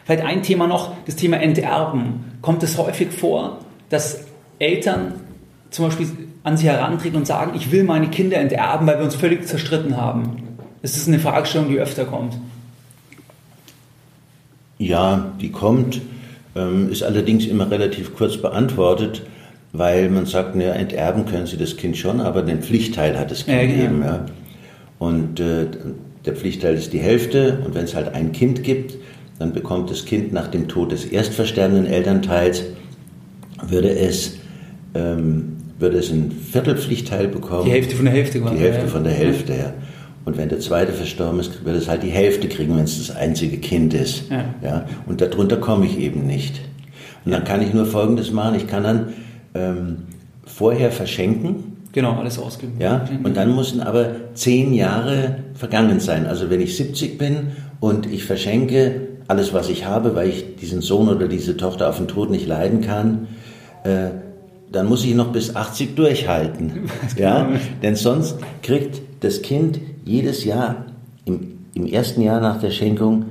Vielleicht 0.04 0.24
ein 0.24 0.44
Thema 0.44 0.68
noch, 0.68 0.94
das 1.08 1.16
Thema 1.16 1.38
Enterben. 1.38 2.38
Kommt 2.44 2.62
es 2.62 2.78
häufig 2.78 3.12
vor, 3.12 3.62
dass 3.90 4.26
Eltern 4.60 5.14
zum 5.72 5.86
Beispiel 5.86 6.25
an 6.46 6.58
sie 6.58 6.70
herantreten 6.70 7.18
und 7.18 7.28
sagen, 7.28 7.54
ich 7.56 7.72
will 7.72 7.84
meine 7.84 8.08
Kinder 8.08 8.38
enterben, 8.38 8.86
weil 8.86 9.00
wir 9.00 9.04
uns 9.04 9.16
völlig 9.16 9.48
zerstritten 9.48 9.98
haben? 9.98 10.44
Das 10.84 10.96
ist 10.96 11.08
eine 11.08 11.20
Fragestellung, 11.20 11.70
die 11.70 11.80
öfter 11.80 12.06
kommt. 12.06 12.38
Ja, 14.78 15.34
die 15.42 15.52
kommt, 15.52 16.02
ähm, 16.56 16.92
ist 16.92 17.02
allerdings 17.02 17.48
immer 17.48 17.72
relativ 17.72 18.16
kurz 18.16 18.38
beantwortet, 18.38 19.24
weil 19.74 20.10
man 20.10 20.28
sagt, 20.28 20.56
naja, 20.56 20.74
enterben 20.74 21.26
können 21.26 21.48
Sie 21.48 21.58
das 21.58 21.78
Kind 21.78 21.98
schon, 21.98 22.22
aber 22.22 22.44
den 22.44 22.62
Pflichtteil 22.62 23.18
hat 23.18 23.32
das 23.32 23.46
Kind 23.46 23.58
Ja, 23.58 23.66
genau. 23.68 23.84
eben. 23.84 24.02
Ja. 24.04 24.26
Und 25.00 25.40
äh, 25.40 25.66
der 26.26 26.36
Pflichtteil 26.36 26.76
ist 26.76 26.94
die 26.94 27.00
Hälfte 27.00 27.60
und 27.66 27.74
wenn 27.74 27.86
es 27.86 27.96
halt 27.96 28.14
ein 28.14 28.32
Kind 28.32 28.64
gibt, 28.64 28.96
dann 29.40 29.52
bekommt 29.52 29.90
das 29.90 30.06
Kind 30.06 30.32
nach 30.32 30.48
dem 30.48 30.68
Tod 30.68 30.92
des 30.92 31.06
erstversterbenden 31.06 31.88
Elternteils, 31.88 32.64
würde 33.68 33.90
es, 33.90 34.38
ähm, 34.94 35.55
würde 35.78 35.98
es 35.98 36.12
einen 36.12 36.32
Viertelpflichtteil 36.32 37.28
bekommen. 37.28 37.66
Die 37.66 37.72
Hälfte 37.72 37.96
von 37.96 38.06
der 38.06 38.14
Hälfte. 38.14 38.40
Die 38.40 38.60
Hälfte 38.60 38.82
ja. 38.82 38.88
von 38.88 39.04
der 39.04 39.14
Hälfte, 39.14 39.54
ja. 39.54 39.74
Und 40.26 40.38
wenn 40.38 40.50
der 40.50 40.60
zweite 40.60 40.92
verstorben 40.92 41.40
ist, 41.40 41.64
wird 41.66 41.76
es 41.76 41.88
halt 41.88 42.02
die 42.02 42.10
Hälfte 42.10 42.48
kriegen, 42.48 42.76
wenn 42.76 42.86
es 42.86 42.98
das 42.98 43.16
einzige 43.16 43.58
Kind 43.58 43.94
ist. 43.94 44.24
Ja. 44.64 44.86
Und 45.06 45.22
darunter 45.22 45.58
komme 45.58 45.86
ich 45.86 46.00
eben 46.00 46.26
nicht. 46.26 46.62
Und 47.26 47.32
dann 47.32 47.44
kann 47.44 47.62
ich 47.62 47.74
nur 47.74 47.86
Folgendes 47.86 48.32
machen. 48.32 48.56
Ich 48.56 48.68
kann 48.68 48.84
dann 48.84 49.14
ähm, 49.54 49.98
vorher 50.46 50.92
verschenken. 50.92 51.76
Genau, 51.92 52.14
alles 52.14 52.40
ausgegeben. 52.40 52.80
Ja, 52.80 53.08
und 53.24 53.38
dann 53.38 53.56
müssen 53.56 53.82
aber 53.82 54.16
zehn 54.34 54.74
Jahre 54.74 55.38
vergangen 55.54 56.00
sein. 56.00 56.26
Also 56.26 56.50
wenn 56.50 56.60
ich 56.60 56.76
70 56.76 57.18
bin 57.18 57.52
und 57.80 58.12
ich 58.12 58.26
verschenke 58.26 59.08
alles, 59.28 59.54
was 59.54 59.70
ich 59.70 59.86
habe, 59.86 60.16
weil 60.16 60.30
ich 60.30 60.56
diesen 60.58 60.82
Sohn 60.82 61.08
oder 61.08 61.28
diese 61.28 61.56
Tochter 61.56 61.90
auf 61.90 61.98
den 61.98 62.08
Tod 62.08 62.32
nicht 62.32 62.48
leiden 62.48 62.82
kann, 62.82 63.28
äh, 63.84 64.10
dann 64.76 64.88
muss 64.88 65.06
ich 65.06 65.16
noch 65.16 65.32
bis 65.32 65.56
80 65.56 65.96
durchhalten. 65.96 66.90
ja, 67.18 67.50
denn 67.82 67.96
sonst 67.96 68.38
kriegt 68.62 69.02
das 69.22 69.42
Kind 69.42 69.80
jedes 70.04 70.44
Jahr 70.44 70.86
im, 71.26 71.60
im 71.74 71.86
ersten 71.86 72.22
Jahr 72.22 72.42
nach 72.42 72.60
der 72.60 72.72
Schenkung 72.72 73.26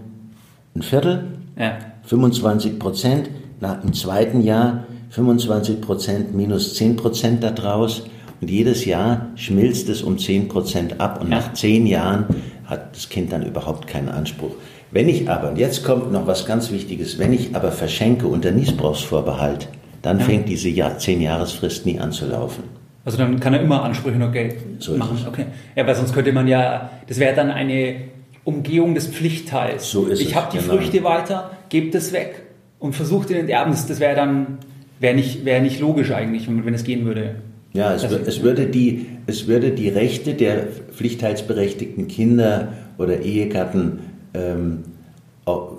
ein 0.75 0.83
Viertel, 0.83 1.25
ja. 1.57 1.79
25 2.05 2.79
Prozent, 2.79 3.31
nach, 3.61 3.85
im 3.85 3.93
zweiten 3.93 4.43
Jahr 4.43 4.85
25 5.11 5.81
Prozent 5.81 6.35
minus 6.35 6.75
10 6.75 6.97
Prozent 6.97 7.45
daraus 7.45 8.05
und 8.41 8.51
jedes 8.51 8.85
Jahr 8.85 9.29
schmilzt 9.37 9.89
es 9.89 10.03
um 10.03 10.19
10 10.19 10.49
Prozent 10.49 11.01
ab 11.01 11.21
und 11.21 11.31
ja. 11.31 11.37
nach 11.39 11.53
zehn 11.53 11.87
Jahren 11.87 12.27
hat 12.65 12.97
das 12.97 13.09
Kind 13.09 13.33
dann 13.33 13.47
überhaupt 13.47 13.87
keinen 13.87 14.09
Anspruch. 14.09 14.53
Wenn 14.91 15.09
ich 15.09 15.29
aber, 15.29 15.51
und 15.51 15.59
jetzt 15.59 15.85
kommt 15.85 16.11
noch 16.11 16.27
was 16.27 16.47
ganz 16.47 16.71
Wichtiges, 16.71 17.19
wenn 17.19 17.33
ich 17.33 17.55
aber 17.55 17.71
verschenke 17.71 18.27
unter 18.27 18.51
Niesbrauchsvorbehalt, 18.51 19.69
dann 20.05 20.19
ja. 20.19 20.25
fängt 20.27 20.49
diese 20.49 20.69
Jahr, 20.69 20.99
10-Jahresfrist 20.99 21.87
nie 21.87 21.99
an 21.99 22.13
zu 22.13 22.27
laufen. 22.27 22.63
Also 23.07 23.19
dann 23.19 23.41
kann 23.41 23.55
er 23.55 23.61
immer 23.61 23.83
Ansprüche 23.83 24.19
noch 24.19 24.33
Geld 24.33 24.57
so 24.79 24.97
machen. 24.97 25.19
Okay. 25.27 25.47
Ja, 25.75 25.87
weil 25.87 25.95
sonst 25.95 26.15
könnte 26.15 26.33
man 26.33 26.47
ja, 26.47 26.91
das 27.09 27.19
wäre 27.19 27.35
dann 27.35 27.51
eine 27.51 27.97
Umgehung 28.45 28.95
des 28.95 29.07
Pflichtteils. 29.09 29.91
So 29.91 30.07
ist 30.07 30.21
ich 30.21 30.35
habe 30.35 30.49
die 30.53 30.59
genau. 30.59 30.75
Früchte 30.75 31.03
weiter, 31.05 31.51
gebe 31.71 31.91
das 31.91 32.13
weg 32.13 32.43
und 32.79 32.95
versuche 32.95 33.29
den 33.29 33.39
Enterben. 33.39 33.73
Das, 33.73 33.87
das 33.87 33.99
wäre 33.99 34.15
dann 34.15 34.59
wäre 35.01 35.15
nicht, 35.15 35.45
wär 35.47 35.61
nicht 35.61 35.81
logisch 35.81 36.11
eigentlich, 36.13 36.47
wenn, 36.49 36.67
wenn 36.67 36.75
es 36.75 36.85
gehen 36.85 37.07
würde. 37.07 37.37
Ja, 37.73 37.95
es, 37.95 38.05
also, 38.05 38.19
es, 38.19 38.43
würde 38.43 38.67
die, 38.67 39.07
es 39.27 39.47
würde 39.47 39.71
die 39.71 39.89
Rechte 39.89 40.35
der 40.35 40.67
pflichtteilsberechtigten 40.93 42.09
Kinder 42.09 42.69
oder 42.99 43.21
Ehegatten 43.21 44.01
ähm, 44.35 44.85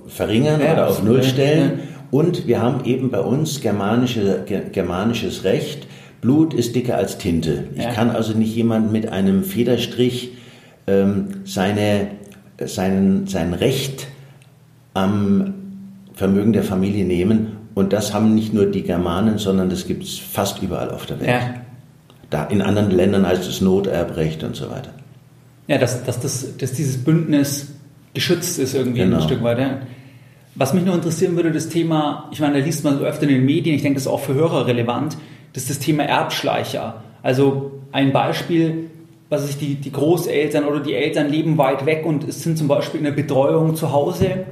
verringern 0.07 0.61
ja, 0.61 0.73
oder 0.73 0.87
auf 0.89 1.03
Null 1.03 1.23
stellen. 1.23 1.71
Ja. 1.77 1.94
Und 2.11 2.47
wir 2.47 2.61
haben 2.61 2.85
eben 2.85 3.09
bei 3.09 3.19
uns 3.19 3.61
germanische, 3.61 4.43
germanisches 4.71 5.43
Recht. 5.43 5.87
Blut 6.21 6.53
ist 6.53 6.75
dicker 6.75 6.95
als 6.95 7.17
Tinte. 7.17 7.65
Ich 7.75 7.83
ja. 7.83 7.91
kann 7.91 8.09
also 8.09 8.33
nicht 8.33 8.55
jemand 8.55 8.91
mit 8.91 9.09
einem 9.09 9.43
Federstrich 9.43 10.31
ähm, 10.87 11.27
seine, 11.45 12.07
seinen, 12.63 13.27
sein 13.27 13.53
Recht 13.53 14.07
am 14.93 15.53
Vermögen 16.13 16.53
der 16.53 16.63
Familie 16.63 17.05
nehmen. 17.05 17.57
Und 17.75 17.91
das 17.91 18.13
haben 18.13 18.33
nicht 18.33 18.53
nur 18.53 18.65
die 18.67 18.83
Germanen, 18.83 19.37
sondern 19.37 19.69
das 19.69 19.85
gibt 19.85 20.03
es 20.03 20.17
fast 20.17 20.61
überall 20.63 20.91
auf 20.91 21.05
der 21.05 21.19
Welt. 21.19 21.29
Ja. 21.29 21.53
Da, 22.29 22.45
in 22.45 22.61
anderen 22.61 22.89
Ländern 22.91 23.27
heißt 23.27 23.47
es 23.47 23.61
Noterbrecht 23.61 24.43
und 24.43 24.55
so 24.55 24.71
weiter. 24.71 24.91
Ja, 25.67 25.77
dass, 25.77 26.03
dass, 26.05 26.19
das, 26.19 26.57
dass 26.57 26.71
dieses 26.73 27.03
Bündnis 27.03 27.73
geschützt 28.13 28.59
ist 28.59 28.73
irgendwie 28.73 28.99
genau. 28.99 29.17
ein 29.17 29.23
Stück 29.23 29.43
weiter. 29.43 29.81
Was 30.55 30.73
mich 30.73 30.85
noch 30.85 30.95
interessieren 30.95 31.35
würde, 31.35 31.51
das 31.51 31.67
Thema, 31.67 32.29
ich 32.31 32.39
meine, 32.39 32.59
da 32.59 32.65
liest 32.65 32.83
man 32.85 32.97
so 32.97 33.03
öfter 33.03 33.23
in 33.23 33.29
den 33.29 33.45
Medien, 33.45 33.75
ich 33.75 33.81
denke, 33.81 33.95
das 33.95 34.03
ist 34.03 34.11
auch 34.11 34.21
für 34.21 34.33
Hörer 34.33 34.67
relevant, 34.67 35.17
das 35.51 35.63
ist 35.63 35.69
das 35.69 35.79
Thema 35.79 36.03
Erbschleicher. 36.03 37.03
Also 37.21 37.71
ein 37.91 38.13
Beispiel, 38.13 38.89
was 39.29 39.47
sich 39.47 39.57
die, 39.57 39.75
die 39.75 39.91
Großeltern 39.91 40.63
oder 40.63 40.79
die 40.79 40.93
Eltern 40.93 41.29
leben 41.29 41.57
weit 41.57 41.85
weg 41.85 42.05
und 42.05 42.23
es 42.25 42.41
sind 42.41 42.57
zum 42.57 42.69
Beispiel 42.69 42.99
in 42.99 43.05
der 43.05 43.11
Betreuung 43.11 43.75
zu 43.75 43.91
Hause 43.91 44.45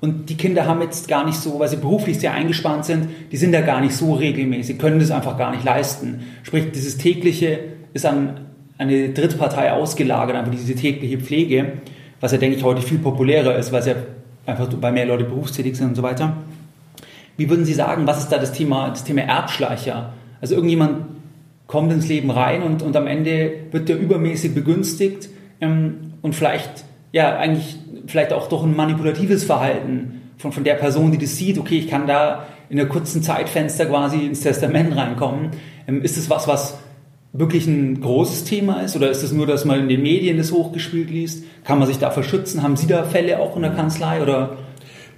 und 0.00 0.30
die 0.30 0.36
Kinder 0.36 0.66
haben 0.66 0.80
jetzt 0.80 1.08
gar 1.08 1.26
nicht 1.26 1.36
so, 1.36 1.58
weil 1.58 1.68
sie 1.68 1.76
beruflich 1.76 2.18
sehr 2.18 2.32
eingespannt 2.32 2.86
sind, 2.86 3.08
die 3.30 3.36
sind 3.36 3.52
da 3.52 3.60
gar 3.60 3.82
nicht 3.82 3.94
so 3.94 4.14
regelmäßig, 4.14 4.78
können 4.78 4.98
das 4.98 5.10
einfach 5.10 5.36
gar 5.36 5.50
nicht 5.50 5.64
leisten. 5.64 6.20
Sprich, 6.42 6.70
dieses 6.72 6.96
tägliche 6.96 7.58
ist 7.92 8.06
an 8.06 8.40
eine 8.78 9.10
Drittpartei 9.10 9.72
ausgelagert, 9.72 10.36
einfach 10.36 10.52
diese 10.52 10.74
tägliche 10.74 11.18
Pflege, 11.18 11.72
was 12.20 12.32
ja, 12.32 12.38
denke 12.38 12.56
ich, 12.56 12.64
heute 12.64 12.80
viel 12.80 12.98
populärer 12.98 13.56
ist, 13.56 13.72
weil 13.72 13.80
es 13.80 13.86
ja 13.86 13.94
einfach 14.46 14.68
weil 14.80 14.92
mehr 14.92 15.06
Leute 15.06 15.24
berufstätig 15.24 15.76
sind 15.76 15.88
und 15.88 15.94
so 15.94 16.02
weiter. 16.02 16.36
Wie 17.36 17.48
würden 17.48 17.64
Sie 17.64 17.74
sagen, 17.74 18.06
was 18.06 18.18
ist 18.18 18.28
da 18.28 18.38
das 18.38 18.52
Thema, 18.52 18.90
das 18.90 19.04
Thema 19.04 19.22
Erbschleicher? 19.22 20.12
Also 20.40 20.54
irgendjemand 20.54 21.06
kommt 21.66 21.92
ins 21.92 22.08
Leben 22.08 22.30
rein 22.30 22.62
und, 22.62 22.82
und 22.82 22.96
am 22.96 23.06
Ende 23.06 23.52
wird 23.70 23.88
der 23.88 23.98
übermäßig 23.98 24.54
begünstigt 24.54 25.28
ähm, 25.60 26.14
und 26.20 26.34
vielleicht, 26.34 26.84
ja, 27.12 27.36
eigentlich 27.38 27.78
vielleicht 28.06 28.32
auch 28.32 28.48
doch 28.48 28.64
ein 28.64 28.74
manipulatives 28.74 29.44
Verhalten 29.44 30.20
von, 30.36 30.52
von 30.52 30.64
der 30.64 30.74
Person, 30.74 31.12
die 31.12 31.18
das 31.18 31.36
sieht, 31.36 31.58
okay, 31.58 31.78
ich 31.78 31.88
kann 31.88 32.06
da 32.06 32.46
in 32.70 32.78
einer 32.78 32.88
kurzen 32.88 33.22
Zeitfenster 33.22 33.86
quasi 33.86 34.26
ins 34.26 34.40
Testament 34.40 34.96
reinkommen. 34.96 35.50
Ähm, 35.86 36.02
ist 36.02 36.16
das 36.16 36.28
was, 36.28 36.48
was 36.48 36.78
wirklich 37.32 37.66
ein 37.66 38.00
großes 38.00 38.44
Thema 38.44 38.80
ist 38.80 38.96
oder 38.96 39.10
ist 39.10 39.22
es 39.22 39.32
nur, 39.32 39.46
dass 39.46 39.64
man 39.64 39.80
in 39.80 39.88
den 39.88 40.02
Medien 40.02 40.36
das 40.36 40.52
hochgespielt 40.52 41.10
liest? 41.10 41.44
Kann 41.64 41.78
man 41.78 41.86
sich 41.86 41.98
da 41.98 42.10
verschützen? 42.10 42.62
Haben 42.62 42.76
Sie 42.76 42.86
da 42.86 43.04
Fälle 43.04 43.38
auch 43.38 43.56
in 43.56 43.62
der 43.62 43.72
Kanzlei 43.72 44.22
oder? 44.22 44.56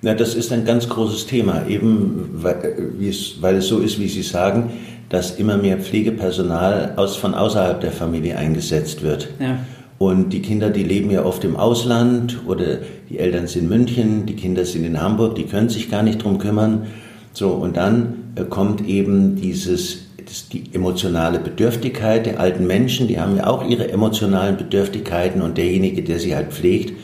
Na, 0.03 0.15
das 0.15 0.35
ist 0.35 0.53
ein 0.53 0.65
ganz 0.65 0.89
großes 0.89 1.27
Thema, 1.27 1.67
eben 1.69 2.29
weil, 2.33 2.93
es, 3.01 3.41
weil 3.41 3.57
es 3.57 3.69
so 3.69 3.79
ist, 3.79 4.01
wie 4.01 4.09
Sie 4.09 4.23
sagen, 4.23 4.71
dass 5.09 5.37
immer 5.37 5.57
mehr 5.57 5.79
Pflegepersonal 5.79 6.95
aus, 6.97 7.17
von 7.17 7.35
außerhalb 7.35 7.81
der 7.81 7.93
Familie 7.93 8.37
eingesetzt 8.37 9.03
wird. 9.03 9.29
Ja. 9.39 9.59
Und 9.99 10.31
die 10.31 10.43
Kinder, 10.43 10.71
die 10.71 10.83
leben 10.83 11.13
ja 11.13 11.25
oft 11.25 11.45
im 11.45 11.55
Ausland 11.55 12.41
oder 12.47 12.79
die 13.09 13.21
Eltern 13.21 13.47
sind 13.47 13.65
in 13.65 13.69
München, 13.69 14.27
die 14.27 14.35
Kinder 14.35 14.65
sind 14.65 14.85
in 14.85 15.01
Hamburg, 15.01 15.37
die 15.37 15.45
können 15.45 15.69
sich 15.69 15.89
gar 15.89 16.03
nicht 16.03 16.25
drum 16.25 16.39
kümmern. 16.39 16.89
So, 17.35 17.51
und 17.51 17.77
dann 17.77 18.33
äh, 18.35 18.43
kommt 18.43 18.85
eben 18.89 19.37
dieses, 19.37 20.09
die 20.53 20.65
emotionale 20.73 21.39
Bedürftigkeit 21.39 22.27
der 22.27 22.41
alten 22.41 22.67
Menschen, 22.67 23.09
die 23.09 23.21
haben 23.21 23.37
ja 23.37 23.47
auch 23.47 23.69
ihre 23.69 23.91
emotionalen 23.91 24.57
Bedürftigkeiten 24.57 25.43
und 25.43 25.59
derjenige, 25.59 26.03
der 26.03 26.19
sie 26.19 26.35
halt 26.35 26.53
pflegt 26.53 26.95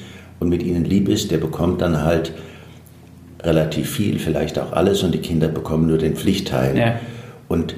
und 0.40 0.48
mit 0.48 0.62
ihnen 0.62 0.84
lieb 0.84 1.08
ist, 1.08 1.30
der 1.30 1.38
bekommt 1.38 1.80
dann 1.80 2.02
halt 2.02 2.32
relativ 3.42 3.90
viel, 3.90 4.18
vielleicht 4.18 4.58
auch 4.58 4.72
alles 4.72 5.02
und 5.02 5.14
die 5.14 5.20
Kinder 5.20 5.48
bekommen 5.48 5.86
nur 5.86 5.98
den 5.98 6.16
Pflichtteil. 6.16 6.76
Ja. 6.76 6.94
Und 7.48 7.74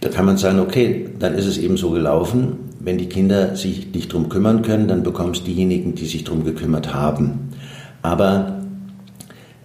da 0.00 0.08
kann 0.08 0.24
man 0.24 0.38
sagen, 0.38 0.60
okay, 0.60 1.08
dann 1.18 1.34
ist 1.34 1.46
es 1.46 1.58
eben 1.58 1.76
so 1.76 1.90
gelaufen, 1.90 2.70
wenn 2.78 2.96
die 2.96 3.08
Kinder 3.08 3.56
sich 3.56 3.92
nicht 3.92 4.12
drum 4.12 4.28
kümmern 4.30 4.62
können, 4.62 4.88
dann 4.88 5.02
bekommst 5.02 5.46
diejenigen, 5.46 5.94
die 5.94 6.06
sich 6.06 6.24
drum 6.24 6.44
gekümmert 6.44 6.94
haben. 6.94 7.50
Aber 8.00 8.62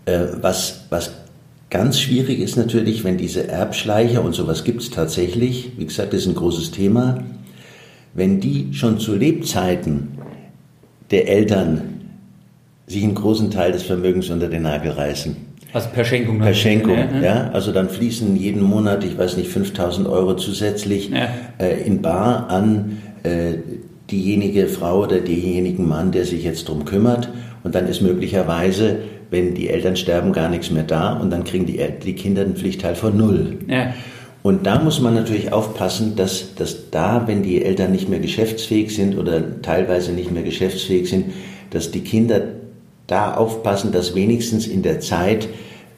äh, 0.05 0.27
was, 0.41 0.85
was 0.89 1.11
ganz 1.77 1.99
schwierig 1.99 2.39
ist 2.39 2.55
natürlich, 2.55 3.03
wenn 3.03 3.17
diese 3.17 3.49
Erbschleicher 3.49 4.23
und 4.23 4.33
sowas 4.33 4.63
gibt 4.63 4.81
es 4.81 4.91
tatsächlich, 4.91 5.73
wie 5.75 5.85
gesagt, 5.85 6.13
das 6.13 6.21
ist 6.21 6.27
ein 6.27 6.35
großes 6.35 6.71
Thema, 6.71 7.21
wenn 8.13 8.39
die 8.39 8.69
schon 8.71 8.97
zu 8.97 9.13
Lebzeiten 9.13 10.17
der 11.11 11.27
Eltern 11.27 11.81
sich 12.87 13.03
einen 13.03 13.15
großen 13.15 13.51
Teil 13.51 13.73
des 13.73 13.83
Vermögens 13.83 14.29
unter 14.29 14.47
den 14.47 14.61
Nagel 14.61 14.93
reißen. 14.93 15.35
Also 15.73 15.89
per 15.89 16.05
Schenkung. 16.05 16.39
Per 16.39 16.53
Schenkung, 16.53 16.97
ja, 16.97 17.19
ja. 17.21 17.51
Also 17.51 17.73
dann 17.73 17.89
fließen 17.89 18.37
jeden 18.37 18.61
Monat, 18.61 19.03
ich 19.03 19.17
weiß 19.17 19.35
nicht, 19.35 19.49
5000 19.49 20.07
Euro 20.07 20.37
zusätzlich 20.37 21.09
ja. 21.09 21.27
äh, 21.57 21.85
in 21.85 22.01
Bar 22.01 22.49
an 22.49 22.99
äh, 23.23 23.55
diejenige 24.09 24.67
Frau 24.67 25.03
oder 25.03 25.19
denjenigen 25.19 25.85
Mann, 25.89 26.13
der 26.13 26.23
sich 26.23 26.45
jetzt 26.45 26.69
drum 26.69 26.85
kümmert. 26.85 27.27
Und 27.65 27.75
dann 27.75 27.85
ist 27.87 28.01
möglicherweise, 28.01 28.99
wenn 29.31 29.53
die 29.53 29.69
Eltern 29.69 29.95
sterben, 29.95 30.33
gar 30.33 30.49
nichts 30.49 30.71
mehr 30.71 30.83
da 30.83 31.13
und 31.13 31.29
dann 31.29 31.43
kriegen 31.43 31.65
die, 31.65 31.79
die 32.03 32.13
Kinder 32.13 32.43
den 32.43 32.55
Pflichtteil 32.55 32.95
von 32.95 33.17
null. 33.17 33.57
Ja. 33.67 33.93
Und 34.43 34.67
da 34.67 34.79
muss 34.79 35.01
man 35.01 35.15
natürlich 35.15 35.51
aufpassen, 35.51 36.15
dass, 36.15 36.53
dass 36.53 36.91
da, 36.91 37.23
wenn 37.25 37.41
die 37.41 37.65
Eltern 37.65 37.91
nicht 37.91 38.09
mehr 38.09 38.19
geschäftsfähig 38.19 38.95
sind 38.95 39.17
oder 39.17 39.61
teilweise 39.63 40.11
nicht 40.11 40.31
mehr 40.31 40.43
geschäftsfähig 40.43 41.09
sind, 41.09 41.33
dass 41.71 41.89
die 41.89 42.01
Kinder 42.01 42.41
da 43.07 43.33
aufpassen, 43.33 43.91
dass 43.91 44.13
wenigstens 44.13 44.67
in 44.67 44.83
der 44.83 44.99
Zeit, 44.99 45.47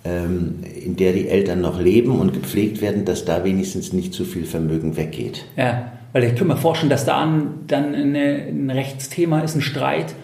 ähm, 0.05 0.59
in 0.81 0.95
der 0.95 1.11
die 1.11 1.27
Eltern 1.27 1.59
noch 1.59 1.81
leben 1.81 2.19
und 2.19 2.31
gepflegt 2.33 2.81
werden, 2.81 3.03
dass 3.03 3.25
da 3.25 3.43
wenigstens 3.43 3.91
nicht 3.91 4.13
zu 4.13 4.23
viel 4.23 4.45
Vermögen 4.45 4.95
weggeht. 4.95 5.43
Ja, 5.57 5.91
weil 6.13 6.23
ich 6.23 6.35
kann 6.35 6.47
mir 6.47 6.55
vorstellen, 6.55 6.89
dass 6.89 7.03
da 7.03 7.27
dann 7.67 7.95
eine, 7.95 8.47
ein 8.47 8.69
Rechtsthema 8.69 9.41
ist, 9.41 9.55
ein 9.55 9.61
Streit 9.61 10.15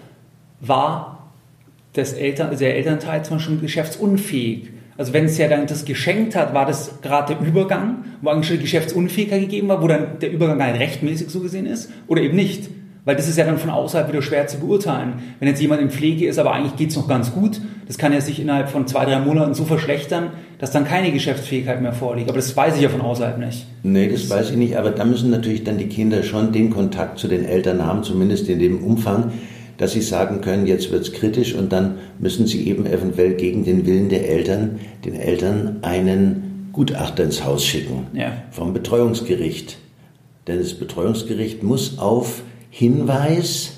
war, 0.62 1.13
des 1.96 2.14
Eltern, 2.14 2.58
der 2.58 2.76
Elternteil 2.76 3.24
zum 3.24 3.38
Beispiel 3.38 3.58
geschäftsunfähig. 3.58 4.70
Also 4.98 5.14
wenn 5.14 5.26
es 5.26 5.38
ja 5.38 5.48
dann 5.48 5.66
das 5.66 5.86
geschenkt 5.86 6.36
hat, 6.36 6.54
war 6.54 6.66
das 6.66 7.02
gerade 7.02 7.36
der 7.36 7.48
Übergang, 7.48 8.06
wo 8.22 8.30
eigentlich 8.30 8.48
schon 8.48 8.60
Geschäftsunfähigkeit 8.60 9.42
gegeben 9.42 9.68
war, 9.68 9.82
wo 9.82 9.88
dann 9.88 10.20
der 10.22 10.32
Übergang 10.32 10.58
nicht 10.58 10.80
rechtmäßig 10.80 11.30
so 11.30 11.40
gesehen 11.40 11.66
ist 11.66 11.92
oder 12.08 12.22
eben 12.22 12.36
nicht. 12.36 12.70
Weil 13.06 13.18
das 13.18 13.28
ist 13.28 13.38
ja 13.38 13.44
dann 13.44 13.58
von 13.58 13.70
außerhalb 13.70 14.08
wieder 14.08 14.22
schwer 14.22 14.48
zu 14.48 14.60
beurteilen. 14.60 15.16
Wenn 15.40 15.50
jetzt 15.50 15.62
jemand 15.62 15.82
in 15.82 15.90
Pflege 15.90 16.26
ist, 16.26 16.40
aber 16.40 16.54
eigentlich 16.54 16.78
geht's 16.78 16.96
noch 16.96 17.08
ganz 17.08 17.34
gut, 17.34 17.60
das 17.86 17.98
kann 17.98 18.14
ja 18.14 18.22
sich 18.22 18.40
innerhalb 18.40 18.70
von 18.70 18.88
zwei, 18.88 19.04
drei 19.04 19.20
Monaten 19.20 19.54
so 19.54 19.66
verschlechtern, 19.66 20.30
dass 20.58 20.72
dann 20.72 20.86
keine 20.86 21.12
Geschäftsfähigkeit 21.12 21.82
mehr 21.82 21.92
vorliegt. 21.92 22.30
Aber 22.30 22.38
das 22.38 22.56
weiß 22.56 22.78
ich 22.78 22.82
ja 22.82 22.88
von 22.88 23.02
außerhalb 23.02 23.40
nicht. 23.40 23.68
Nee, 23.84 24.08
das 24.08 24.30
weiß 24.30 24.52
ich 24.52 24.56
nicht. 24.56 24.78
Aber 24.78 24.92
da 24.92 25.04
müssen 25.04 25.32
natürlich 25.32 25.66
dann 25.66 25.78
die 25.78 25.88
Kinder 25.88 26.24
schon 26.24 26.54
den 26.54 26.70
Kontakt 26.70 27.20
zu 27.20 27.28
den 27.28 27.44
Eltern 27.44 27.86
haben, 27.86 28.04
zumindest 28.04 28.48
in 28.48 28.60
dem 28.60 28.82
Umfang, 28.82 29.34
dass 29.78 29.94
sie 29.94 30.02
sagen 30.02 30.42
können, 30.42 30.68
jetzt 30.68 30.92
wird's 30.92 31.12
kritisch 31.12 31.54
und 31.56 31.72
dann 31.72 31.96
müssen 32.20 32.48
sie 32.48 32.68
eben 32.68 32.86
eventuell 32.86 33.34
gegen 33.34 33.64
den 33.64 33.86
Willen 33.86 34.10
der 34.10 34.30
Eltern, 34.30 34.80
den 35.06 35.16
Eltern 35.16 35.78
einen 35.82 36.70
Gutachter 36.74 37.24
ins 37.24 37.44
Haus 37.44 37.66
schicken 37.66 38.08
Ja. 38.14 38.44
vom 38.52 38.74
Betreuungsgericht. 38.74 39.78
Denn 40.48 40.60
das 40.60 40.74
Betreuungsgericht 40.74 41.64
muss 41.64 42.00
auf 42.00 42.42
Hinweis 42.70 43.78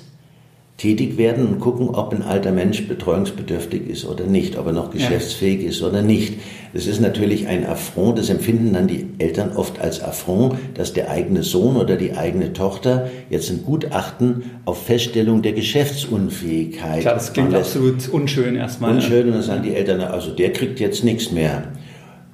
tätig 0.76 1.16
werden 1.16 1.46
und 1.46 1.58
gucken, 1.58 1.88
ob 1.88 2.12
ein 2.12 2.22
alter 2.22 2.52
Mensch 2.52 2.86
betreuungsbedürftig 2.86 3.88
ist 3.88 4.04
oder 4.04 4.26
nicht, 4.26 4.58
ob 4.58 4.66
er 4.66 4.72
noch 4.72 4.90
geschäftsfähig 4.90 5.62
ist 5.64 5.82
oder 5.82 6.02
nicht. 6.02 6.34
Das 6.74 6.86
ist 6.86 7.00
natürlich 7.00 7.46
ein 7.46 7.64
Affront, 7.64 8.18
das 8.18 8.28
empfinden 8.28 8.74
dann 8.74 8.86
die 8.86 9.06
Eltern 9.16 9.56
oft 9.56 9.80
als 9.80 10.02
Affront, 10.02 10.56
dass 10.74 10.92
der 10.92 11.10
eigene 11.10 11.42
Sohn 11.42 11.76
oder 11.76 11.96
die 11.96 12.12
eigene 12.12 12.52
Tochter 12.52 13.08
jetzt 13.30 13.50
ein 13.50 13.62
Gutachten 13.64 14.42
auf 14.66 14.84
Feststellung 14.84 15.40
der 15.40 15.54
Geschäftsunfähigkeit 15.54 17.00
Klar, 17.00 17.14
das 17.14 17.32
klingt 17.32 17.54
absolut 17.54 18.08
unschön 18.10 18.56
erstmal. 18.56 18.90
ne? 18.90 18.96
Unschön 18.96 19.26
und 19.28 19.32
dann 19.32 19.42
sagen 19.42 19.62
die 19.62 19.74
Eltern, 19.74 20.02
also 20.02 20.30
der 20.30 20.52
kriegt 20.52 20.78
jetzt 20.78 21.04
nichts 21.04 21.32
mehr. 21.32 21.68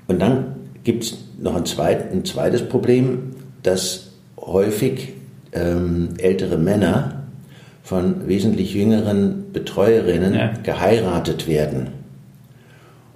Und 0.09 0.21
dann 0.21 0.57
gibt 0.83 1.05
es 1.05 1.19
noch 1.41 1.55
ein, 1.55 1.65
zweit, 1.65 2.13
ein 2.13 2.25
zweites 2.25 2.63
Problem, 2.63 3.37
dass 3.63 4.11
häufig 4.37 5.13
ähm, 5.53 6.09
ältere 6.19 6.59
Männer 6.59 7.22
von 7.83 8.29
wesentlich 8.29 8.75
jüngeren 8.75 9.53
Betreuerinnen 9.53 10.35
Ja. 10.35 10.51
geheiratet 10.63 11.49
werden. 11.49 11.89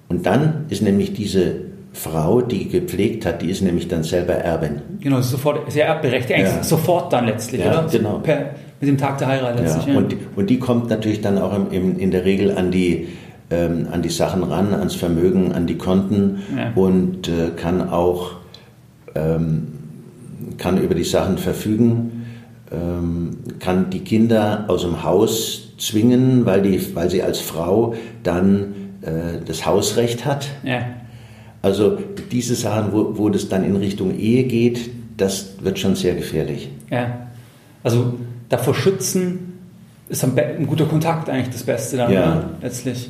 Und 0.09 0.25
dann 0.25 0.65
ist 0.69 0.81
nämlich 0.81 1.13
diese 1.13 1.55
Frau, 1.93 2.41
die 2.41 2.67
gepflegt 2.69 3.25
hat, 3.25 3.41
die 3.41 3.49
ist 3.49 3.61
nämlich 3.61 3.87
dann 3.87 4.03
selber 4.03 4.33
Erbin. 4.33 4.81
Genau, 4.99 5.21
sofort, 5.21 5.71
sehr 5.71 5.87
erbberechtigt, 5.87 6.37
eigentlich 6.39 6.55
Ja. 6.57 6.63
sofort 6.63 7.11
dann 7.11 7.25
letztlich, 7.25 7.61
Ja, 7.61 7.71
oder? 7.71 7.87
genau. 7.91 8.19
Per, 8.19 8.51
mit 8.79 8.89
dem 8.89 8.97
Tag 8.97 9.17
der 9.17 9.27
Heirat 9.29 9.59
letztlich. 9.59 9.87
Ja, 9.87 9.97
und, 9.97 10.15
und 10.35 10.49
die 10.49 10.59
kommt 10.59 10.89
natürlich 10.89 11.21
dann 11.21 11.37
auch 11.39 11.55
im, 11.55 11.71
im, 11.71 11.99
in 11.99 12.11
der 12.11 12.23
Regel 12.25 12.55
an 12.55 12.69
die, 12.71 13.07
ähm, 13.49 13.87
an 13.91 14.01
die 14.01 14.09
Sachen 14.09 14.43
ran, 14.43 14.73
ans 14.73 14.95
Vermögen, 14.95 15.53
an 15.53 15.65
die 15.65 15.77
Konten 15.77 16.39
und 16.75 17.27
äh, 17.29 17.49
kann 17.55 17.89
auch 17.89 18.31
ähm, 19.15 19.67
kann 20.57 20.77
über 20.81 20.93
die 20.95 21.03
Sachen 21.03 21.37
verfügen, 21.37 22.16
kann 23.59 23.89
die 23.89 23.99
Kinder 24.01 24.65
aus 24.67 24.81
dem 24.81 25.03
Haus 25.03 25.69
zwingen, 25.77 26.45
weil, 26.45 26.61
die, 26.61 26.95
weil 26.95 27.09
sie 27.09 27.23
als 27.23 27.39
Frau 27.39 27.93
dann 28.23 28.73
äh, 29.01 29.39
das 29.45 29.65
Hausrecht 29.65 30.25
hat. 30.25 30.47
ja. 30.63 30.81
Also 31.63 31.97
diese 32.31 32.53
Sachen, 32.55 32.93
wo, 32.93 33.17
wo 33.17 33.29
das 33.29 33.49
dann 33.49 33.63
in 33.65 33.75
Richtung 33.75 34.17
Ehe 34.17 34.43
geht, 34.43 34.91
das 35.17 35.55
wird 35.61 35.79
schon 35.79 35.95
sehr 35.95 36.13
gefährlich. 36.13 36.69
Ja. 36.91 37.27
Also 37.83 38.13
davor 38.47 38.75
schützen 38.75 39.53
ist 40.07 40.23
ein 40.23 40.67
guter 40.67 40.85
Kontakt 40.85 41.29
eigentlich 41.29 41.49
das 41.53 41.63
Beste 41.63 41.97
dann, 41.97 42.11
Ja. 42.13 42.37
oder? 42.37 42.49
letztlich. 42.61 43.09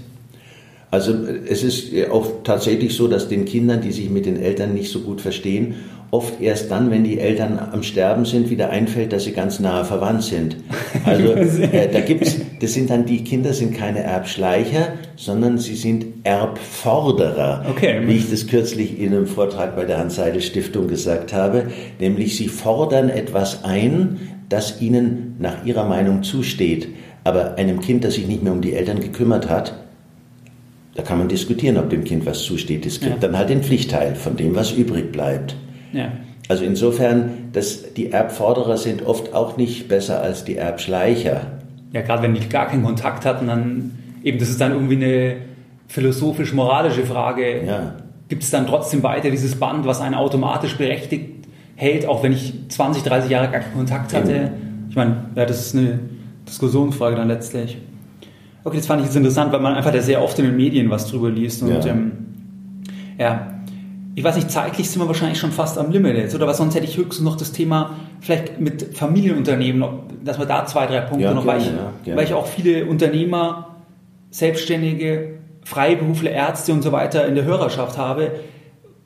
Also 0.90 1.14
es 1.48 1.64
ist 1.64 1.92
auch 2.10 2.26
tatsächlich 2.46 2.96
so, 2.96 3.10
dass 3.10 3.28
den 3.28 3.44
Kindern, 3.44 3.82
die 3.82 3.92
sich 3.92 4.10
mit 4.10 4.26
den 4.26 4.38
Eltern 4.42 4.74
nicht 4.74 4.90
so 4.92 5.02
gut 5.02 5.20
verstehen, 5.20 5.76
oft 6.12 6.40
erst 6.42 6.72
dann, 6.72 6.90
wenn 6.90 7.04
die 7.04 7.20
Eltern 7.20 7.60
am 7.60 7.84
Sterben 7.84 8.24
sind, 8.26 8.50
wieder 8.50 8.70
einfällt, 8.70 9.12
dass 9.12 9.26
sie 9.26 9.34
ganz 9.34 9.60
nahe 9.60 9.84
verwandt 9.84 10.24
sind. 10.24 10.56
Also 11.06 11.34
äh, 11.34 11.90
da 11.92 12.00
gibt's, 12.00 12.38
das 12.62 12.74
sind 12.74 12.90
dann 12.90 13.06
die 13.06 13.24
Kinder 13.24 13.54
sind 13.54 13.76
keine 13.76 14.00
Erbschleicher, 14.04 14.94
sondern 15.18 15.58
sie 15.58 15.76
sind 15.76 16.06
Erbforderer, 16.24 17.66
Okay. 17.70 18.02
wie 18.06 18.18
ich 18.18 18.30
das 18.30 18.48
kürzlich 18.48 19.00
in 19.00 19.14
einem 19.14 19.28
Vortrag 19.28 19.76
bei 19.76 19.86
der 19.86 19.98
Hans-Seidel-Stiftung 20.00 20.88
gesagt 20.88 21.34
habe, 21.34 21.68
nämlich 22.00 22.36
sie 22.38 22.48
fordern 22.48 23.10
etwas 23.10 23.64
ein, 23.64 24.20
das 24.50 24.82
ihnen 24.82 25.36
nach 25.40 25.66
ihrer 25.66 25.86
Meinung 25.86 26.24
zusteht. 26.24 26.88
Aber 27.24 27.56
einem 27.56 27.82
Kind, 27.82 28.04
das 28.06 28.14
sich 28.14 28.28
nicht 28.28 28.44
mehr 28.44 28.54
um 28.54 28.62
die 28.62 28.74
Eltern 28.74 29.02
gekümmert 29.02 29.50
hat, 29.50 29.74
da 30.96 31.04
kann 31.04 31.18
man 31.20 31.28
diskutieren, 31.28 31.78
ob 31.78 31.90
dem 31.90 32.04
Kind 32.06 32.26
was 32.26 32.44
zusteht. 32.44 32.86
Das 32.86 33.00
kriegt 33.00 33.22
Ja. 33.22 33.28
dann 33.28 33.38
halt 33.38 33.50
den 33.50 33.62
Pflichtteil 33.62 34.16
von 34.16 34.36
dem, 34.38 34.56
was 34.56 34.72
übrig 34.72 35.12
bleibt. 35.12 35.56
Ja. 35.94 36.12
Also 36.50 36.64
insofern, 36.64 37.50
dass 37.54 37.94
die 37.94 38.12
Erbforderer 38.12 38.78
sind 38.78 39.06
oft 39.06 39.34
auch 39.34 39.58
nicht 39.58 39.88
besser 39.90 40.22
als 40.22 40.44
die 40.46 40.56
Erbschleicher. 40.56 41.42
ja, 41.94 42.02
gerade 42.02 42.24
wenn 42.24 42.34
die 42.34 42.48
gar 42.48 42.68
keinen 42.68 42.84
Kontakt 42.84 43.26
hatten, 43.26 43.48
dann 43.48 43.92
eben, 44.24 44.40
das 44.40 44.50
ist 44.50 44.60
dann 44.62 44.72
irgendwie 44.72 44.96
eine 44.96 45.36
philosophisch-moralische 45.88 47.06
Frage. 47.06 47.66
Ja. 47.66 47.94
Gibt 48.30 48.44
es 48.44 48.50
dann 48.50 48.68
trotzdem 48.68 49.04
weiter 49.04 49.30
dieses 49.30 49.56
Band, 49.56 49.86
was 49.86 50.02
einen 50.02 50.16
automatisch 50.16 50.78
berechtigt 50.78 51.48
hält, 51.76 52.06
auch 52.06 52.24
wenn 52.24 52.34
ich 52.34 52.54
20, 52.70 53.04
30 53.04 53.30
Jahre 53.30 53.50
gar 53.52 53.62
keinen 53.62 53.74
Kontakt 53.74 54.14
hatte? 54.14 54.32
Genau. 54.34 54.50
Ich 54.90 54.96
meine, 54.96 55.26
ja, 55.36 55.46
das 55.46 55.66
ist 55.68 55.76
eine 55.76 56.00
Diskussionsfrage 56.48 57.16
dann 57.16 57.28
letztlich. 57.28 57.78
Okay, 58.64 58.78
das 58.78 58.86
fand 58.86 59.02
ich 59.02 59.08
jetzt 59.08 59.16
interessant, 59.16 59.52
weil 59.54 59.62
man 59.62 59.76
einfach 59.76 59.92
da 59.94 60.02
sehr 60.02 60.22
oft 60.22 60.38
in 60.40 60.46
den 60.46 60.56
Medien 60.58 60.90
was 60.90 61.10
drüber 61.10 61.30
liest. 61.30 61.62
Und 61.64 61.70
Ja. 61.70 61.86
ähm, 61.86 62.12
ja, 63.18 63.54
ich 64.18 64.24
weiß 64.24 64.36
nicht, 64.36 64.50
zeitlich 64.50 64.90
sind 64.90 65.00
wir 65.00 65.08
wahrscheinlich 65.08 65.38
schon 65.38 65.52
fast 65.52 65.78
am 65.78 65.92
Limit 65.92 66.18
jetzt, 66.18 66.34
oder? 66.34 66.48
Was 66.48 66.58
sonst 66.58 66.74
hätte 66.74 66.88
ich 66.88 66.98
höchstens 66.98 67.24
noch 67.24 67.38
das 67.38 67.52
Thema 67.52 67.92
vielleicht 68.20 68.60
mit 68.60 68.98
Familienunternehmen, 68.98 69.88
dass 70.24 70.40
wir 70.40 70.48
da 70.48 70.66
zwei, 70.66 70.88
drei 70.88 71.02
Punkte 71.02 71.26
Ja, 71.26 71.36
noch, 71.36 71.46
weil, 71.46 71.60
gerne, 71.60 71.72
ich, 71.72 71.78
ja, 71.78 71.92
gerne. 72.04 72.18
weil 72.18 72.26
ich 72.26 72.34
auch 72.34 72.48
viele 72.48 72.88
Unternehmer, 72.88 73.76
Selbstständige, 74.32 75.36
Freiberufler, 75.64 76.32
Ärzte 76.32 76.74
und 76.74 76.82
so 76.82 76.92
weiter 76.92 77.28
in 77.28 77.36
der 77.36 77.44
Hörerschaft 77.44 78.00
habe. 78.00 78.32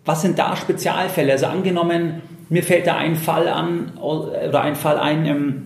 Was 0.06 0.22
sind 0.22 0.40
da 0.40 0.56
Spezialfälle? 0.56 1.34
Also 1.34 1.48
angenommen, 1.48 2.22
mir 2.48 2.64
fällt 2.64 2.88
da 2.88 2.96
ein 2.96 3.18
Fall 3.18 3.50
an 3.50 3.92
oder 4.00 4.62
ein 4.62 4.78
Fall 4.78 4.98
ein, 4.98 5.26
ähm, 5.26 5.62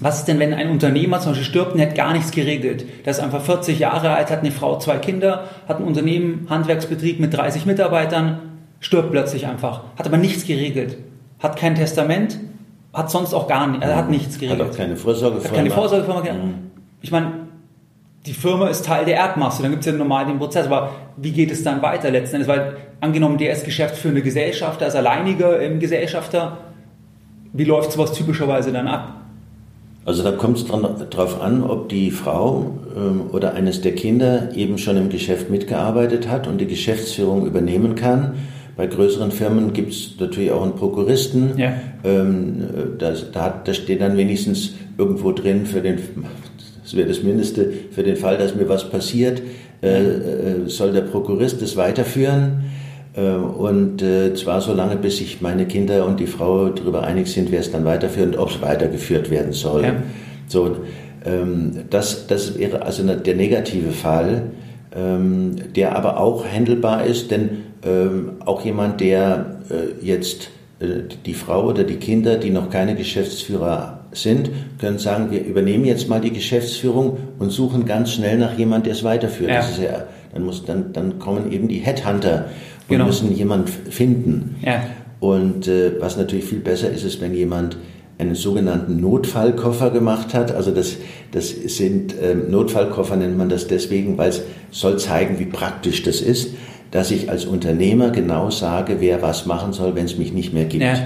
was 0.00 0.18
ist 0.18 0.24
denn, 0.26 0.40
wenn 0.40 0.52
ein 0.54 0.70
Unternehmer 0.70 1.20
zum 1.20 1.30
Beispiel 1.30 1.46
stirbt 1.46 1.74
und 1.74 1.80
hat 1.80 1.94
gar 1.94 2.12
nichts 2.14 2.32
geregelt? 2.32 2.84
Der 3.04 3.12
ist 3.12 3.20
einfach 3.20 3.42
40 3.42 3.78
Jahre 3.78 4.10
alt, 4.10 4.32
hat 4.32 4.40
eine 4.40 4.50
Frau, 4.50 4.76
zwei 4.80 4.96
Kinder, 4.96 5.44
hat 5.68 5.78
ein 5.78 5.84
Unternehmen, 5.84 6.48
Handwerksbetrieb 6.50 7.20
mit 7.20 7.32
30 7.32 7.64
Mitarbeitern, 7.64 8.48
stirbt 8.82 9.12
plötzlich 9.12 9.46
einfach, 9.46 9.80
hat 9.96 10.06
aber 10.06 10.18
nichts 10.18 10.44
geregelt, 10.44 10.98
hat 11.38 11.56
kein 11.56 11.74
Testament, 11.74 12.38
hat 12.92 13.10
sonst 13.10 13.32
auch 13.32 13.48
gar 13.48 13.66
nicht, 13.68 13.82
er 13.82 13.96
hat 13.96 14.10
nichts 14.10 14.34
Hat 14.34 14.40
geregelt. 14.40 14.70
auch 14.70 14.76
keine 14.76 14.96
Vorsorge 14.96 15.42
Hat 15.42 15.54
keine 15.54 15.70
Vorsorgefirma. 15.70 16.22
Ich 17.00 17.10
meine, 17.10 17.32
die 18.26 18.34
Firma 18.34 18.68
ist 18.68 18.84
Teil 18.84 19.04
der 19.04 19.16
Erbmasse, 19.16 19.62
dann 19.62 19.70
gibt 19.70 19.86
es 19.86 19.90
ja 19.90 19.96
normal 19.96 20.26
den 20.26 20.38
Prozess, 20.38 20.66
aber 20.66 20.90
wie 21.16 21.32
geht 21.32 21.50
es 21.50 21.62
dann 21.62 21.80
weiter 21.80 22.10
letzten 22.10 22.36
Endes? 22.36 22.48
Weil 22.48 22.76
angenommen, 23.00 23.38
der 23.38 23.52
ist 23.52 23.64
geschäftsführende 23.64 24.22
Gesellschafter, 24.22 24.86
ist 24.86 24.96
alleiniger 24.96 25.60
ähm, 25.60 25.80
Gesellschafter, 25.80 26.58
wie 27.52 27.64
läuft 27.64 27.92
sowas 27.92 28.12
typischerweise 28.12 28.72
dann 28.72 28.88
ab? 28.88 29.14
Also 30.04 30.24
da 30.24 30.32
kommt 30.32 30.58
es 30.58 30.66
darauf 30.66 31.40
an, 31.40 31.62
ob 31.62 31.88
die 31.88 32.10
Frau 32.10 32.78
ähm, 32.96 33.22
oder 33.30 33.54
eines 33.54 33.80
der 33.80 33.94
Kinder 33.94 34.48
eben 34.54 34.78
schon 34.78 34.96
im 34.96 35.08
Geschäft 35.08 35.48
mitgearbeitet 35.50 36.28
hat 36.28 36.48
und 36.48 36.58
die 36.58 36.66
Geschäftsführung 36.66 37.46
übernehmen 37.46 37.94
kann. 37.94 38.34
Bei 38.82 38.88
größeren 38.88 39.30
Firmen 39.30 39.72
gibt 39.72 39.92
es 39.92 40.14
natürlich 40.18 40.50
auch 40.50 40.64
einen 40.64 40.74
Prokuristen. 40.74 41.56
Ja. 41.56 41.72
Ähm, 42.02 42.64
da, 42.98 43.12
da, 43.32 43.44
hat, 43.44 43.68
da 43.68 43.74
steht 43.74 44.00
dann 44.00 44.16
wenigstens 44.16 44.72
irgendwo 44.98 45.30
drin 45.30 45.66
für 45.66 45.80
den, 45.80 45.98
das 46.82 46.96
wäre 46.96 47.06
das 47.06 47.22
Mindeste, 47.22 47.72
für 47.92 48.02
den 48.02 48.16
Fall, 48.16 48.38
dass 48.38 48.56
mir 48.56 48.68
was 48.68 48.90
passiert, 48.90 49.40
äh, 49.84 50.00
äh, 50.00 50.66
soll 50.66 50.90
der 50.90 51.02
Prokurist 51.02 51.62
das 51.62 51.76
weiterführen. 51.76 52.64
Äh, 53.14 53.36
Und 53.36 54.02
äh, 54.02 54.34
zwar 54.34 54.60
so 54.60 54.74
lange, 54.74 54.96
bis 54.96 55.18
sich 55.18 55.40
meine 55.40 55.66
Kinder 55.66 56.04
und 56.04 56.18
die 56.18 56.26
Frau 56.26 56.70
darüber 56.70 57.04
einig 57.04 57.28
sind, 57.28 57.52
wer 57.52 57.60
es 57.60 57.70
dann 57.70 57.84
weiterführt 57.84 58.34
und 58.34 58.38
ob 58.38 58.50
es 58.50 58.60
weitergeführt 58.62 59.30
werden 59.30 59.52
soll. 59.52 59.84
Ja. 59.84 59.94
So, 60.48 60.78
ähm, 61.24 61.84
das, 61.88 62.26
das 62.26 62.58
wäre 62.58 62.82
also 62.82 63.04
der 63.04 63.36
negative 63.36 63.92
Fall, 63.92 64.42
ähm, 64.92 65.54
der 65.76 65.94
aber 65.96 66.18
auch 66.18 66.44
handelbar 66.44 67.06
ist, 67.06 67.30
denn 67.30 67.70
ähm, 67.84 68.32
auch 68.44 68.64
jemand, 68.64 69.00
der 69.00 69.60
äh, 69.70 70.04
jetzt 70.04 70.50
äh, 70.80 71.02
die 71.26 71.34
Frau 71.34 71.66
oder 71.68 71.84
die 71.84 71.96
Kinder, 71.96 72.36
die 72.36 72.50
noch 72.50 72.70
keine 72.70 72.94
Geschäftsführer 72.94 74.00
sind, 74.12 74.50
können 74.78 74.98
sagen, 74.98 75.30
wir 75.30 75.44
übernehmen 75.44 75.84
jetzt 75.84 76.08
mal 76.08 76.20
die 76.20 76.32
Geschäftsführung 76.32 77.16
und 77.38 77.50
suchen 77.50 77.86
ganz 77.86 78.12
schnell 78.12 78.38
nach 78.38 78.58
jemand, 78.58 78.86
der 78.86 78.92
es 78.92 79.04
weiterführt. 79.04 79.50
Ja. 79.50 79.56
Das 79.56 79.70
ist 79.70 79.82
ja, 79.82 80.04
dann, 80.34 80.44
muss, 80.44 80.64
dann, 80.64 80.92
dann 80.92 81.18
kommen 81.18 81.50
eben 81.52 81.68
die 81.68 81.78
Headhunter 81.78 82.46
und 82.88 82.88
Genau. 82.88 83.06
müssen 83.06 83.34
jemand 83.34 83.70
finden. 83.70 84.56
Ja. 84.62 84.82
Und 85.20 85.68
äh, 85.68 86.00
was 86.00 86.16
natürlich 86.16 86.44
viel 86.44 86.58
besser 86.58 86.90
ist, 86.90 87.04
ist, 87.04 87.20
wenn 87.20 87.32
jemand 87.32 87.76
einen 88.18 88.34
sogenannten 88.34 89.00
Notfallkoffer 89.00 89.90
gemacht 89.90 90.34
hat. 90.34 90.52
Also 90.54 90.70
das, 90.72 90.96
das 91.30 91.48
sind 91.48 92.14
ähm, 92.20 92.50
Notfallkoffer 92.50 93.16
nennt 93.16 93.38
man 93.38 93.48
das 93.48 93.66
deswegen, 93.66 94.18
weil 94.18 94.30
es 94.30 94.42
soll 94.70 94.98
zeigen, 94.98 95.38
wie 95.38 95.46
praktisch 95.46 96.02
das 96.02 96.20
ist, 96.20 96.50
dass 96.92 97.10
ich 97.10 97.28
als 97.30 97.44
Unternehmer 97.44 98.10
genau 98.10 98.50
sage, 98.50 98.96
wer 99.00 99.20
was 99.22 99.46
machen 99.46 99.72
soll, 99.72 99.96
wenn 99.96 100.04
es 100.04 100.16
mich 100.16 100.32
nicht 100.32 100.52
mehr 100.54 100.66
gibt. 100.66 100.84
Ja. 100.84 100.96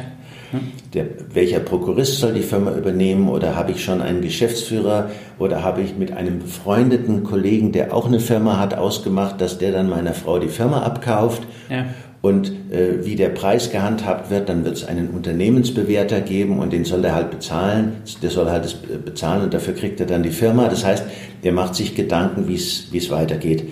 Der, 0.95 1.07
welcher 1.33 1.59
Prokurist 1.61 2.21
soll 2.21 2.33
die 2.35 2.41
Firma 2.43 2.73
übernehmen 2.77 3.29
oder 3.29 3.57
habe 3.57 3.73
ich 3.73 3.83
schon 3.83 4.01
einen 4.01 4.21
Geschäftsführer 4.21 5.11
oder 5.39 5.63
habe 5.63 5.83
ich 5.83 5.97
mit 5.97 6.13
einem 6.13 6.39
befreundeten 6.39 7.25
Kollegen, 7.25 7.73
der 7.73 7.93
auch 7.93 8.07
eine 8.07 8.21
Firma 8.21 8.59
hat, 8.59 8.75
ausgemacht, 8.75 9.41
dass 9.41 9.59
der 9.59 9.73
dann 9.73 9.89
meiner 9.89 10.15
Frau 10.15 10.39
die 10.39 10.49
Firma 10.49 10.83
abkauft 10.83 11.43
Ja. 11.69 11.87
und 12.23 12.53
äh, 12.71 13.05
wie 13.05 13.17
der 13.17 13.31
Preis 13.31 13.71
gehandhabt 13.71 14.31
wird, 14.31 14.49
dann 14.49 14.65
wird 14.65 14.77
es 14.77 14.85
einen 14.87 15.11
Unternehmensbewerter 15.11 16.21
geben 16.21 16.61
und 16.61 16.73
den 16.73 16.85
soll 16.85 17.05
er 17.05 17.15
halt 17.15 17.31
bezahlen. 17.33 17.93
Der 18.23 18.31
soll 18.31 18.49
halt 18.49 18.65
das 18.65 18.75
äh, 18.75 18.99
bezahlen 19.05 19.43
und 19.43 19.53
dafür 19.53 19.75
kriegt 19.75 19.99
er 20.01 20.07
dann 20.07 20.23
die 20.23 20.31
Firma. 20.31 20.69
Das 20.69 20.85
heißt, 20.85 21.05
der 21.43 21.53
macht 21.53 21.75
sich 21.75 21.95
Gedanken, 21.97 22.47
wie 22.49 22.55
es 22.55 22.87
wie 22.93 22.99
es 22.99 23.11
weitergeht. 23.11 23.65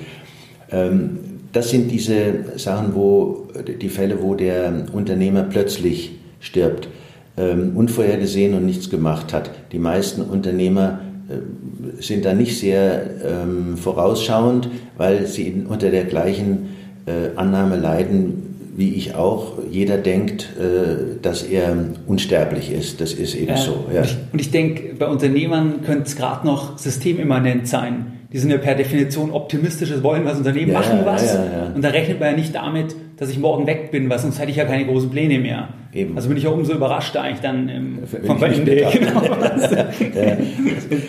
Ähm, 0.71 1.19
das 1.55 1.71
sind 1.71 1.91
diese 1.91 2.59
Sachen, 2.59 2.95
wo 2.95 3.47
die 3.81 3.89
Fälle, 3.89 4.21
wo 4.21 4.35
der 4.35 4.87
Unternehmer 4.93 5.45
plötzlich 5.45 6.19
stirbt, 6.41 6.89
ähm, 7.37 7.77
unvorhergesehen 7.77 8.55
und 8.55 8.67
nichts 8.67 8.91
gemacht 8.91 9.33
hat. 9.33 9.51
Die 9.73 9.79
meisten 9.79 10.21
Unternehmer 10.23 11.01
äh, 11.29 12.03
sind 12.03 12.25
da 12.25 12.35
nicht 12.35 12.59
sehr 12.59 13.03
ähm, 13.25 13.77
vorausschauend, 13.77 14.69
weil 14.99 15.27
sie 15.27 15.65
unter 15.69 15.91
der 15.91 16.05
gleichen 16.05 16.71
äh, 17.07 17.37
Annahme 17.37 17.77
leiden, 17.77 18.55
wie 18.77 18.95
ich 18.95 19.15
auch, 19.15 19.53
jeder 19.71 19.99
denkt, 19.99 20.49
äh, 20.59 21.21
dass 21.23 21.45
er 21.45 21.77
unsterblich 22.09 22.73
ist. 22.73 23.01
Das 23.01 23.13
ist 23.13 23.37
eben 23.37 23.51
ja, 23.51 23.57
so. 23.57 23.87
Ja. 23.93 24.01
Und 24.01 24.41
ich, 24.41 24.47
ich 24.47 24.51
denke, 24.51 24.95
bei 24.99 25.07
Unternehmern 25.07 25.83
könnte 25.85 26.05
es 26.05 26.17
gerade 26.17 26.45
noch 26.45 26.79
systemimmanent 26.79 27.69
sein. 27.69 28.07
Die 28.35 28.41
sind 28.41 28.51
ja 28.51 28.59
per 28.59 28.75
Definition 28.75 29.31
optimistisches 29.31 30.03
wollen 30.03 30.27
als 30.27 30.39
Unternehmen 30.39 30.73
ja, 30.73 30.81
machen 30.81 30.99
was. 31.05 31.39
Und 31.73 31.85
da 31.85 31.91
rechnet 31.91 32.19
man 32.19 32.31
ja 32.31 32.37
nicht 32.37 32.53
damit, 32.53 32.97
dass 33.17 33.31
ich 33.31 33.39
morgen 33.39 33.69
weg 33.69 33.93
bin, 33.93 34.11
weil 34.11 34.19
sonst 34.19 34.41
hätte 34.41 34.51
ich 34.51 34.57
ja 34.57 34.65
keine 34.65 34.87
großen 34.87 35.09
Pläne 35.09 35.39
mehr. 35.39 35.69
Eben. 35.93 36.17
Also 36.17 36.27
bin 36.27 36.37
ich 36.37 36.43
ja 36.43 36.51
umso 36.51 36.73
überrascht 36.73 37.17
eigentlich 37.17 37.43
dann 37.43 37.69
im, 37.69 37.99
vom 38.27 38.43
Ende. 38.43 38.89
Genau. 38.93 39.21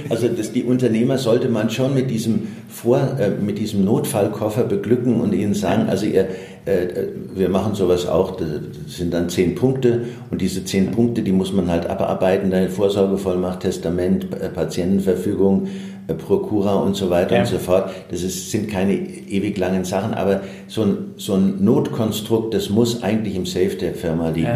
also 0.10 0.28
das, 0.28 0.52
die 0.52 0.64
Unternehmer 0.64 1.18
sollte 1.18 1.50
man 1.50 1.72
schon 1.72 1.96
mit 1.96 2.12
diesem, 2.12 2.44
Vor, 2.70 3.18
äh, 3.20 3.32
mit 3.44 3.58
diesem 3.58 3.84
Notfallkoffer 3.86 4.66
beglücken 4.66 5.20
und 5.20 5.34
ihnen 5.34 5.56
sagen, 5.56 5.90
also 5.90 6.06
ihr, 6.06 6.28
äh, 6.66 7.08
wir 7.34 7.50
machen 7.50 7.74
sowas 7.74 8.08
auch, 8.08 8.38
das 8.38 8.50
sind 8.86 9.12
dann 9.16 9.30
zehn 9.30 9.56
Punkte 9.56 10.02
und 10.30 10.42
diese 10.42 10.64
zehn 10.64 10.92
Punkte, 10.92 11.24
die 11.24 11.32
muss 11.32 11.52
man 11.52 11.72
halt 11.72 11.88
abarbeiten, 11.88 12.52
deine 12.52 12.70
Vorsorgevollmacht, 12.70 13.62
Testament, 13.62 14.28
äh, 14.40 14.50
Patientenverfügung, 14.50 15.66
äh, 15.66 15.70
Prokura 16.14 16.76
und 16.76 16.96
so 16.96 17.10
weiter 17.10 17.36
ja. 17.36 17.42
und 17.42 17.48
so 17.48 17.58
fort. 17.58 17.92
Das 18.12 18.22
ist, 18.22 18.52
sind 18.52 18.70
keine 18.70 18.94
ewig 18.94 19.58
langen 19.58 19.86
Sachen, 19.86 20.14
aber 20.14 20.42
so 20.68 20.84
ein, 20.84 20.98
so 21.18 21.34
ein 21.36 21.64
Notkonstrukt, 21.64 22.54
das 22.54 22.70
muss 22.70 23.04
eigentlich 23.04 23.36
im 23.36 23.46
Safe 23.46 23.76
der 23.76 23.94
Firma 23.94 24.30
liegen. 24.30 24.48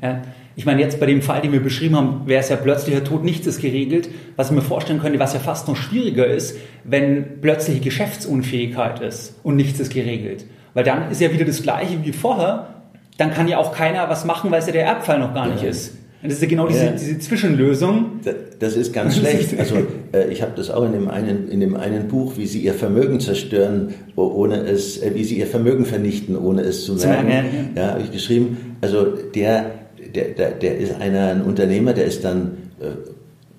Ja, 0.00 0.08
ja. 0.08 0.22
Ich 0.54 0.66
meine, 0.66 0.82
jetzt 0.82 1.00
bei 1.00 1.06
dem 1.06 1.22
Fall, 1.22 1.40
den 1.40 1.52
wir 1.52 1.62
beschrieben 1.62 1.96
haben, 1.96 2.26
wäre 2.26 2.40
es 2.40 2.50
ja 2.50 2.56
plötzlicher 2.56 3.02
Tod, 3.02 3.24
nichts 3.24 3.46
ist 3.46 3.60
geregelt. 3.60 4.10
Was 4.36 4.50
ich 4.50 4.54
mir 4.54 4.62
vorstellen 4.62 5.00
könnte, 5.00 5.18
was 5.18 5.32
ja 5.32 5.40
fast 5.40 5.66
noch 5.66 5.76
schwieriger 5.76 6.26
ist, 6.26 6.58
wenn 6.84 7.40
plötzliche 7.40 7.80
Geschäftsunfähigkeit 7.80 9.00
ist 9.00 9.40
und 9.42 9.56
nichts 9.56 9.80
ist 9.80 9.92
geregelt. 9.94 10.44
Weil 10.74 10.84
dann 10.84 11.10
ist 11.10 11.20
ja 11.20 11.32
wieder 11.32 11.46
das 11.46 11.62
Gleiche 11.62 12.04
wie 12.04 12.12
vorher. 12.12 12.68
Dann 13.16 13.32
kann 13.32 13.48
ja 13.48 13.58
auch 13.58 13.72
keiner 13.72 14.08
was 14.10 14.24
machen, 14.24 14.50
weil 14.50 14.58
es 14.58 14.66
ja 14.66 14.72
der 14.72 14.84
Erbfall 14.84 15.18
noch 15.18 15.32
gar 15.32 15.46
nicht 15.46 15.62
ist. 15.62 15.96
Das 16.22 16.34
ist 16.34 16.42
ja 16.42 16.48
genau 16.48 16.68
diese, 16.68 16.84
ja. 16.84 16.92
diese 16.92 17.18
Zwischenlösung. 17.18 18.20
Das 18.60 18.76
ist 18.76 18.92
ganz 18.92 19.16
schlecht. 19.18 19.58
Also 19.58 19.74
äh, 20.12 20.30
ich 20.30 20.40
habe 20.40 20.52
das 20.54 20.70
auch 20.70 20.84
in 20.84 20.92
dem, 20.92 21.08
einen, 21.08 21.48
in 21.48 21.58
dem 21.58 21.74
einen 21.74 22.06
Buch, 22.06 22.34
wie 22.36 22.46
sie 22.46 22.60
ihr 22.60 22.74
Vermögen 22.74 23.18
zerstören, 23.18 23.94
ohne 24.14 24.62
es, 24.62 25.02
äh, 25.02 25.14
wie 25.14 25.24
sie 25.24 25.38
ihr 25.38 25.48
Vermögen 25.48 25.84
vernichten, 25.84 26.36
ohne 26.36 26.62
es 26.62 26.84
zu 26.84 26.94
merken. 26.94 27.70
Ja, 27.74 27.90
habe 27.90 28.02
ich 28.02 28.12
geschrieben. 28.12 28.76
Also 28.80 29.06
der, 29.34 29.72
der, 30.14 30.28
der, 30.28 30.52
der 30.52 30.78
ist 30.78 31.00
einer, 31.00 31.28
ein 31.28 31.42
Unternehmer, 31.42 31.92
der 31.92 32.04
ist 32.04 32.24
dann 32.24 32.52
äh, 32.80 32.84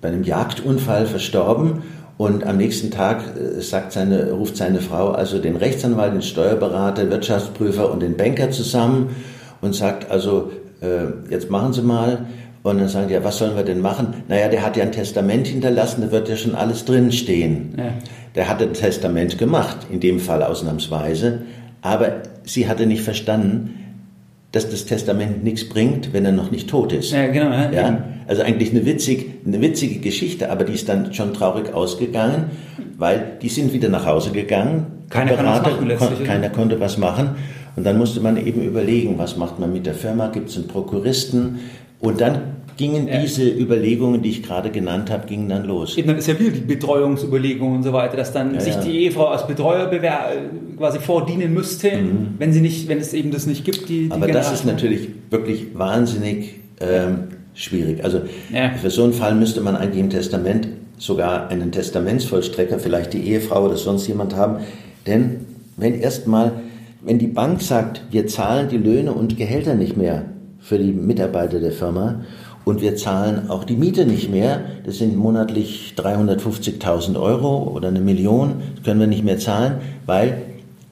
bei 0.00 0.08
einem 0.08 0.22
Jagdunfall 0.22 1.06
verstorben 1.06 1.82
und 2.16 2.46
am 2.46 2.56
nächsten 2.56 2.90
Tag 2.90 3.22
sagt 3.58 3.92
seine, 3.92 4.32
ruft 4.32 4.56
seine 4.56 4.80
Frau 4.80 5.10
also 5.10 5.38
den 5.38 5.56
Rechtsanwalt, 5.56 6.14
den 6.14 6.22
Steuerberater, 6.22 7.10
Wirtschaftsprüfer 7.10 7.90
und 7.90 8.02
den 8.02 8.16
Banker 8.16 8.50
zusammen 8.50 9.16
und 9.60 9.74
sagt 9.74 10.10
also, 10.10 10.52
jetzt 11.28 11.50
machen 11.50 11.72
Sie 11.72 11.82
mal, 11.82 12.26
und 12.64 12.78
dann 12.78 12.88
sagen 12.88 13.08
die, 13.08 13.14
ja, 13.14 13.22
was 13.22 13.38
sollen 13.38 13.56
wir 13.56 13.62
denn 13.62 13.80
machen? 13.80 14.24
Naja, 14.26 14.48
der 14.48 14.64
hat 14.64 14.76
ja 14.76 14.84
ein 14.84 14.92
Testament 14.92 15.46
hinterlassen, 15.46 16.00
da 16.00 16.10
wird 16.10 16.30
ja 16.30 16.36
schon 16.36 16.54
alles 16.54 16.86
drinstehen. 16.86 17.74
Ja. 17.76 17.84
Der 18.34 18.48
hatte 18.48 18.64
ein 18.64 18.72
Testament 18.72 19.36
gemacht, 19.36 19.86
in 19.90 20.00
dem 20.00 20.18
Fall 20.18 20.42
ausnahmsweise, 20.42 21.42
aber 21.82 22.22
sie 22.44 22.66
hatte 22.66 22.86
nicht 22.86 23.02
verstanden, 23.02 23.80
dass 24.50 24.70
das 24.70 24.86
Testament 24.86 25.44
nichts 25.44 25.68
bringt, 25.68 26.14
wenn 26.14 26.24
er 26.24 26.32
noch 26.32 26.50
nicht 26.50 26.70
tot 26.70 26.92
ist. 26.92 27.12
Ja, 27.12 27.26
genau. 27.26 27.50
Ja, 27.50 27.70
ja? 27.70 28.04
Also 28.26 28.42
eigentlich 28.42 28.70
eine, 28.70 28.86
witzig, 28.86 29.26
eine 29.44 29.60
witzige 29.60 29.98
Geschichte, 29.98 30.50
aber 30.50 30.64
die 30.64 30.72
ist 30.72 30.88
dann 30.88 31.12
schon 31.12 31.34
traurig 31.34 31.74
ausgegangen, 31.74 32.44
weil 32.96 33.36
die 33.42 33.50
sind 33.50 33.74
wieder 33.74 33.90
nach 33.90 34.06
Hause 34.06 34.30
gegangen. 34.30 34.86
Keiner, 35.10 35.32
Berater, 35.32 35.72
machen, 35.72 35.98
kon 35.98 36.24
keiner 36.24 36.48
konnte 36.48 36.80
was 36.80 36.96
machen. 36.96 37.36
Und 37.76 37.84
dann 37.84 37.98
musste 37.98 38.20
man 38.20 38.36
eben 38.36 38.62
überlegen, 38.62 39.18
was 39.18 39.36
macht 39.36 39.58
man 39.58 39.72
mit 39.72 39.84
der 39.84 39.94
Firma? 39.94 40.28
Gibt 40.28 40.48
es 40.48 40.56
einen 40.56 40.68
Prokuristen? 40.68 41.58
Und 42.04 42.20
dann 42.20 42.54
gingen 42.76 43.08
diese 43.22 43.48
Überlegungen, 43.48 44.22
die 44.22 44.30
ich 44.30 44.42
gerade 44.42 44.70
genannt 44.70 45.10
habe, 45.10 45.26
gingen 45.26 45.48
dann 45.48 45.64
los. 45.64 45.96
Eben, 45.96 46.08
dann 46.08 46.18
ist 46.18 46.26
ja 46.26 46.38
wieder 46.38 46.50
die 46.50 46.60
Betreuungsüberlegung 46.60 47.76
und 47.76 47.82
so 47.82 47.92
weiter, 47.92 48.16
dass 48.16 48.32
dann 48.32 48.54
ja, 48.54 48.60
sich 48.60 48.76
die 48.76 49.04
Ehefrau 49.04 49.28
als 49.28 49.46
Betreuer 49.46 49.90
quasi 50.76 50.98
vordienen 50.98 51.54
müsste, 51.54 51.96
mhm. 51.96 52.34
wenn 52.38 52.52
sie 52.52 52.60
nicht, 52.60 52.88
wenn 52.88 52.98
es 52.98 53.12
eben 53.14 53.30
das 53.30 53.46
nicht 53.46 53.64
gibt. 53.64 53.88
Die, 53.88 54.08
die 54.08 54.10
Aber 54.10 54.26
das 54.26 54.52
ist 54.52 54.66
natürlich 54.66 55.08
wirklich 55.30 55.66
wahnsinnig 55.74 56.56
ähm, 56.80 57.28
schwierig. 57.54 58.02
Also 58.04 58.22
ja. 58.52 58.70
für 58.70 58.90
so 58.90 59.04
einen 59.04 59.12
Fall 59.12 59.34
müsste 59.34 59.60
man 59.60 59.76
eigentlich 59.76 60.00
im 60.00 60.10
Testament 60.10 60.68
sogar 60.98 61.48
einen 61.48 61.72
Testamentsvollstrecker, 61.72 62.78
vielleicht 62.78 63.12
die 63.12 63.28
Ehefrau 63.28 63.64
oder 63.64 63.76
sonst 63.76 64.06
jemand 64.06 64.34
haben, 64.36 64.58
denn 65.06 65.46
wenn 65.76 66.00
erstmal, 66.00 66.52
wenn 67.02 67.18
die 67.18 67.26
Bank 67.26 67.60
sagt, 67.62 68.02
wir 68.10 68.26
zahlen 68.26 68.68
die 68.68 68.78
Löhne 68.78 69.12
und 69.12 69.36
Gehälter 69.36 69.74
nicht 69.74 69.96
mehr, 69.96 70.24
für 70.64 70.78
die 70.78 70.92
Mitarbeiter 70.92 71.60
der 71.60 71.72
Firma. 71.72 72.22
Und 72.64 72.80
wir 72.80 72.96
zahlen 72.96 73.50
auch 73.50 73.64
die 73.64 73.76
Miete 73.76 74.06
nicht 74.06 74.30
mehr. 74.30 74.62
Das 74.86 74.96
sind 74.96 75.14
monatlich 75.14 75.92
350.000 75.98 77.20
Euro 77.20 77.64
oder 77.64 77.88
eine 77.88 78.00
Million. 78.00 78.54
Das 78.76 78.84
können 78.84 79.00
wir 79.00 79.06
nicht 79.06 79.24
mehr 79.24 79.38
zahlen, 79.38 79.74
weil 80.06 80.38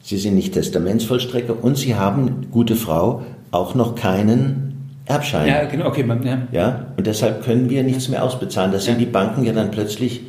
sie 0.02 0.18
sind 0.18 0.34
nicht 0.34 0.52
Testamentsvollstrecker 0.52 1.64
und 1.64 1.78
sie 1.78 1.94
haben, 1.94 2.48
gute 2.50 2.76
Frau, 2.76 3.22
auch 3.50 3.74
noch 3.74 3.94
keinen 3.94 4.90
Erbschein. 5.06 5.48
Ja, 5.48 5.64
genau, 5.64 5.86
okay. 5.86 6.04
Ja. 6.24 6.42
ja 6.52 6.86
und 6.98 7.06
deshalb 7.06 7.42
können 7.42 7.70
wir 7.70 7.82
nichts 7.82 8.10
mehr 8.10 8.22
ausbezahlen. 8.22 8.72
Da 8.72 8.78
sind 8.78 8.94
ja. 8.94 9.00
die 9.00 9.10
Banken 9.10 9.44
ja 9.44 9.54
dann 9.54 9.70
plötzlich 9.70 10.20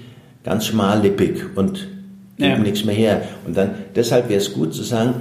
ganz 0.46 0.68
schmallippig 0.68 1.58
und 1.58 1.90
geben 2.38 2.52
ja. 2.52 2.58
nichts 2.60 2.86
mehr 2.86 2.96
her. 2.96 3.22
Und 3.46 3.58
dann, 3.58 3.72
deshalb 3.94 4.30
wäre 4.30 4.40
es 4.40 4.54
gut 4.54 4.74
zu 4.74 4.84
sagen, 4.84 5.16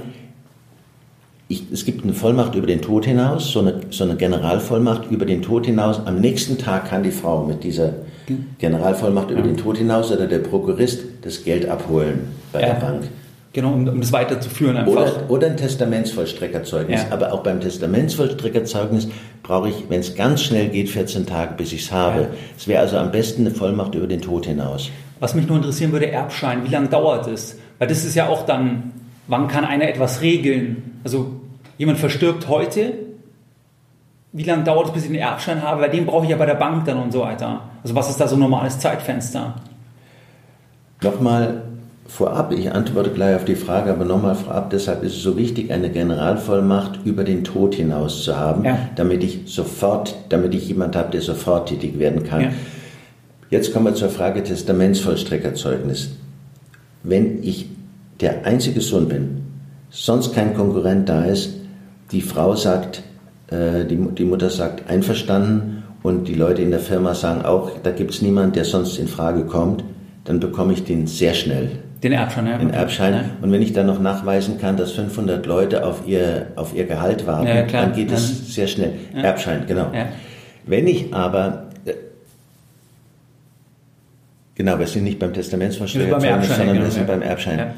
ich, 1.53 1.63
es 1.71 1.85
gibt 1.85 2.03
eine 2.03 2.13
Vollmacht 2.13 2.55
über 2.55 2.67
den 2.67 2.81
Tod 2.81 3.05
hinaus, 3.05 3.51
so 3.51 3.59
eine, 3.59 3.81
so 3.91 4.03
eine 4.03 4.15
Generalvollmacht 4.15 5.09
über 5.09 5.25
den 5.25 5.41
Tod 5.41 5.65
hinaus. 5.65 6.01
Am 6.05 6.19
nächsten 6.19 6.57
Tag 6.57 6.89
kann 6.89 7.03
die 7.03 7.11
Frau 7.11 7.45
mit 7.45 7.63
dieser 7.63 7.93
Generalvollmacht 8.57 9.31
über 9.31 9.41
ja. 9.41 9.47
den 9.47 9.57
Tod 9.57 9.77
hinaus 9.77 10.11
oder 10.11 10.27
der 10.27 10.39
Prokurist 10.39 11.01
das 11.21 11.43
Geld 11.43 11.67
abholen 11.69 12.27
bei 12.51 12.61
ja. 12.61 12.67
der 12.67 12.73
Bank. 12.73 13.03
Genau, 13.53 13.73
um, 13.73 13.87
um 13.87 14.01
das 14.01 14.11
weiterzuführen 14.11 14.77
einfach. 14.77 14.91
Oder, 14.93 15.29
oder 15.29 15.47
ein 15.47 15.57
Testamentsvollstreckerzeugnis. 15.57 17.03
Ja. 17.03 17.07
Aber 17.11 17.33
auch 17.33 17.43
beim 17.43 17.61
Testamentsvollstreckerzeugnis 17.61 19.07
brauche 19.43 19.69
ich, 19.69 19.75
wenn 19.89 19.99
es 19.99 20.15
ganz 20.15 20.41
schnell 20.41 20.69
geht, 20.69 20.89
14 20.89 21.27
Tage, 21.27 21.53
bis 21.55 21.71
ich 21.71 21.83
es 21.83 21.91
habe. 21.91 22.29
Es 22.57 22.67
wäre 22.67 22.81
also 22.81 22.97
am 22.97 23.11
besten 23.11 23.45
eine 23.45 23.53
Vollmacht 23.53 23.93
über 23.93 24.07
den 24.07 24.21
Tod 24.21 24.47
hinaus. 24.47 24.89
Was 25.19 25.35
mich 25.35 25.47
nur 25.47 25.57
interessieren 25.57 25.91
würde, 25.91 26.09
Erbschein, 26.09 26.63
wie 26.65 26.71
lange 26.71 26.87
dauert 26.87 27.27
es? 27.27 27.59
Weil 27.77 27.87
das 27.87 28.03
ist 28.03 28.15
ja 28.15 28.27
auch 28.27 28.45
dann, 28.45 28.91
wann 29.27 29.47
kann 29.47 29.65
einer 29.65 29.87
etwas 29.87 30.21
regeln? 30.21 30.99
Also 31.03 31.42
jemand 31.77 31.99
verstirbt 31.99 32.47
heute, 32.47 32.93
wie 34.31 34.43
lange 34.43 34.63
dauert 34.63 34.87
es, 34.87 34.93
bis 34.93 35.03
ich 35.03 35.09
den 35.09 35.19
Erbschein 35.19 35.61
habe? 35.61 35.81
Weil 35.81 35.91
den 35.91 36.05
brauche 36.05 36.25
ich 36.25 36.31
ja 36.31 36.37
bei 36.37 36.45
der 36.45 36.55
Bank 36.55 36.85
dann 36.85 36.97
und 36.97 37.11
so 37.11 37.21
weiter. 37.21 37.61
Also 37.83 37.95
was 37.95 38.09
ist 38.09 38.19
da 38.19 38.27
so 38.27 38.35
ein 38.35 38.39
normales 38.39 38.79
Zeitfenster? 38.79 39.55
Nochmal 41.01 41.61
vorab, 42.07 42.51
ich 42.51 42.71
antworte 42.71 43.11
gleich 43.11 43.35
auf 43.35 43.45
die 43.45 43.55
Frage, 43.55 43.91
aber 43.91 44.05
nochmal 44.05 44.35
vorab, 44.35 44.69
deshalb 44.69 45.03
ist 45.03 45.13
es 45.13 45.23
so 45.23 45.37
wichtig, 45.37 45.71
eine 45.71 45.89
Generalvollmacht 45.89 46.99
über 47.05 47.23
den 47.23 47.43
Tod 47.43 47.75
hinaus 47.75 48.23
zu 48.23 48.37
haben, 48.37 48.65
ja. 48.65 48.77
damit 48.95 49.23
ich 49.23 49.41
sofort, 49.45 50.15
damit 50.29 50.53
ich 50.53 50.67
jemand 50.67 50.95
habe, 50.95 51.11
der 51.11 51.21
sofort 51.21 51.69
tätig 51.69 51.99
werden 51.99 52.23
kann. 52.23 52.41
Ja. 52.41 52.49
Jetzt 53.49 53.73
kommen 53.73 53.85
wir 53.85 53.95
zur 53.95 54.09
Frage 54.09 54.43
Testamentsvollstreckerzeugnis. 54.43 56.11
Wenn 57.03 57.43
ich 57.43 57.67
der 58.19 58.45
einzige 58.45 58.81
Sohn 58.81 59.07
bin, 59.07 59.43
sonst 59.89 60.33
kein 60.33 60.55
Konkurrent 60.55 61.07
da 61.09 61.25
ist, 61.25 61.62
die 62.11 62.21
Frau 62.21 62.55
sagt, 62.55 63.03
äh, 63.47 63.85
die, 63.85 63.97
die 63.97 64.25
Mutter 64.25 64.49
sagt 64.49 64.89
einverstanden 64.89 65.83
und 66.03 66.27
die 66.27 66.33
Leute 66.33 66.61
in 66.61 66.71
der 66.71 66.79
Firma 66.79 67.13
sagen 67.13 67.43
auch, 67.43 67.71
da 67.81 67.91
gibt 67.91 68.11
es 68.11 68.21
niemanden, 68.21 68.53
der 68.53 68.65
sonst 68.65 68.97
in 68.99 69.07
Frage 69.07 69.45
kommt, 69.45 69.83
dann 70.25 70.39
bekomme 70.39 70.73
ich 70.73 70.83
den 70.83 71.07
sehr 71.07 71.33
schnell. 71.33 71.71
Den 72.03 72.11
Erbschein, 72.11 72.47
ja. 72.47 72.57
Den 72.57 72.71
Erbschein. 72.71 73.13
Ja. 73.13 73.23
Und 73.41 73.51
wenn 73.51 73.61
ich 73.61 73.71
dann 73.71 73.87
noch 73.87 73.99
nachweisen 73.99 74.59
kann, 74.59 74.75
dass 74.75 74.91
500 74.91 75.45
Leute 75.45 75.85
auf 75.85 76.05
ihr, 76.05 76.47
auf 76.57 76.75
ihr 76.75 76.85
Gehalt 76.85 77.25
warten, 77.25 77.47
ja, 77.47 77.63
dann 77.63 77.93
geht 77.93 78.11
es 78.11 78.29
ja. 78.29 78.53
sehr 78.53 78.67
schnell. 78.67 78.93
Erbschein, 79.15 79.63
genau. 79.67 79.87
Wenn 80.65 80.87
ich 80.87 81.13
aber 81.13 81.67
äh, 81.85 81.93
Genau, 84.55 84.77
wir 84.77 84.87
sind 84.87 85.05
nicht 85.05 85.19
beim 85.19 85.33
Testamentsvorsteher, 85.33 86.09
sondern 86.09 86.41
genau, 86.41 86.83
wir 86.83 86.91
sind 86.91 87.07
beim 87.07 87.21
Erbschein. 87.21 87.73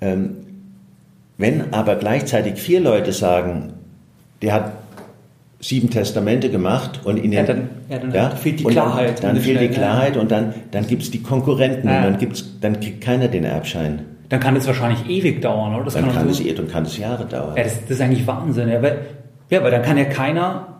Ähm, 0.00 0.36
wenn 1.36 1.72
aber 1.72 1.96
gleichzeitig 1.96 2.60
vier 2.60 2.80
Leute 2.80 3.12
sagen, 3.12 3.74
der 4.42 4.52
hat 4.52 4.72
sieben 5.60 5.90
Testamente 5.90 6.50
gemacht 6.50 7.00
und 7.04 7.16
in 7.16 7.30
den, 7.30 7.32
ja, 7.32 7.42
dann, 7.42 7.68
ja, 7.88 7.98
dann 7.98 8.12
ja, 8.12 8.30
fehlt 8.30 8.60
die 8.60 8.64
Klarheit. 8.64 9.22
Dann, 9.22 9.34
dann 9.34 9.42
fehlt 9.42 9.60
die 9.60 9.68
Klarheit 9.68 10.16
und 10.16 10.30
dann, 10.30 10.54
dann 10.70 10.86
gibt 10.86 11.02
es 11.02 11.10
die 11.10 11.22
Konkurrenten 11.22 11.88
und 11.88 12.02
dann, 12.02 12.18
gibt's, 12.18 12.44
dann 12.60 12.78
kriegt 12.80 13.00
keiner 13.00 13.28
den 13.28 13.44
Erbschein. 13.44 14.02
dann 14.28 14.40
kann 14.40 14.54
das 14.54 14.66
wahrscheinlich 14.66 15.08
ewig 15.08 15.40
dauern, 15.40 15.74
oder? 15.74 15.84
Das 15.84 15.94
dann, 15.94 16.04
kann, 16.04 16.14
kann 16.14 16.28
es, 16.28 16.42
dann 16.54 16.68
kann 16.68 16.84
es 16.84 16.98
Jahre 16.98 17.24
dauern. 17.24 17.54
Das, 17.56 17.80
das 17.80 17.90
ist 17.90 18.00
eigentlich 18.00 18.26
Wahnsinn. 18.26 18.68
Ja, 18.68 18.82
weil, 18.82 18.98
ja, 19.48 19.62
weil 19.62 19.70
dann 19.70 19.82
kann 19.82 19.96
ja 19.96 20.04
keiner, 20.04 20.73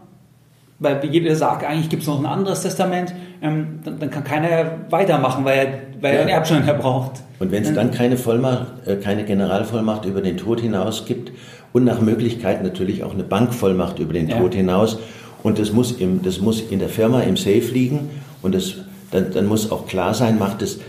weil 0.85 1.05
jeder 1.11 1.35
sagt, 1.35 1.65
eigentlich 1.65 1.89
gibt 1.89 2.03
es 2.03 2.09
noch 2.09 2.21
ein 2.21 2.27
anderes 2.27 2.63
Testament, 2.63 3.13
ähm, 3.43 3.81
dann, 3.83 3.99
dann, 3.99 4.11
kann 4.11 4.23
keiner 4.23 4.71
weitermachen, 4.91 5.45
weil 5.45 5.59
er, 5.59 5.67
weil 6.01 6.15
ja. 6.15 6.21
einen 6.21 6.31
Erbschein 6.31 6.65
braucht. 6.79 7.23
Und 7.41 7.51
wenn 7.51 7.65
es 7.65 7.75
dann 7.75 7.91
keine 7.91 8.17
Vollmacht, 8.17 8.87
äh, 8.87 8.97
keine 8.97 9.25
Generalvollmacht 9.25 10.05
über 10.05 10.21
den 10.21 10.37
Tod 10.37 10.61
hinaus 10.61 11.05
gibt 11.07 11.33
und 11.73 11.85
nach 11.85 12.01
Möglichkeit 12.01 12.63
natürlich 12.63 13.03
auch 13.03 13.13
eine 13.13 13.25
Bankvollmacht 13.25 13.99
über 13.99 14.13
den 14.13 14.29
ja. 14.29 14.39
Tod 14.39 14.55
hinaus 14.55 14.99
und 15.43 15.59
das 15.59 15.73
muss, 15.73 15.93
im, 15.93 16.23
das 16.23 16.41
muss 16.41 16.61
in 16.61 16.79
der 16.79 16.89
Firma 16.89 17.21
im 17.21 17.37
Safe 17.37 17.69
liegen 17.73 18.11
und 18.43 18.55
das, 18.55 18.77
dann, 19.11 19.33
dann 19.33 19.47
muss 19.47 19.71
auch 19.73 19.87
klar 19.87 20.15
sein, 20.15 20.39
macht 20.39 20.63
es, 20.63 20.81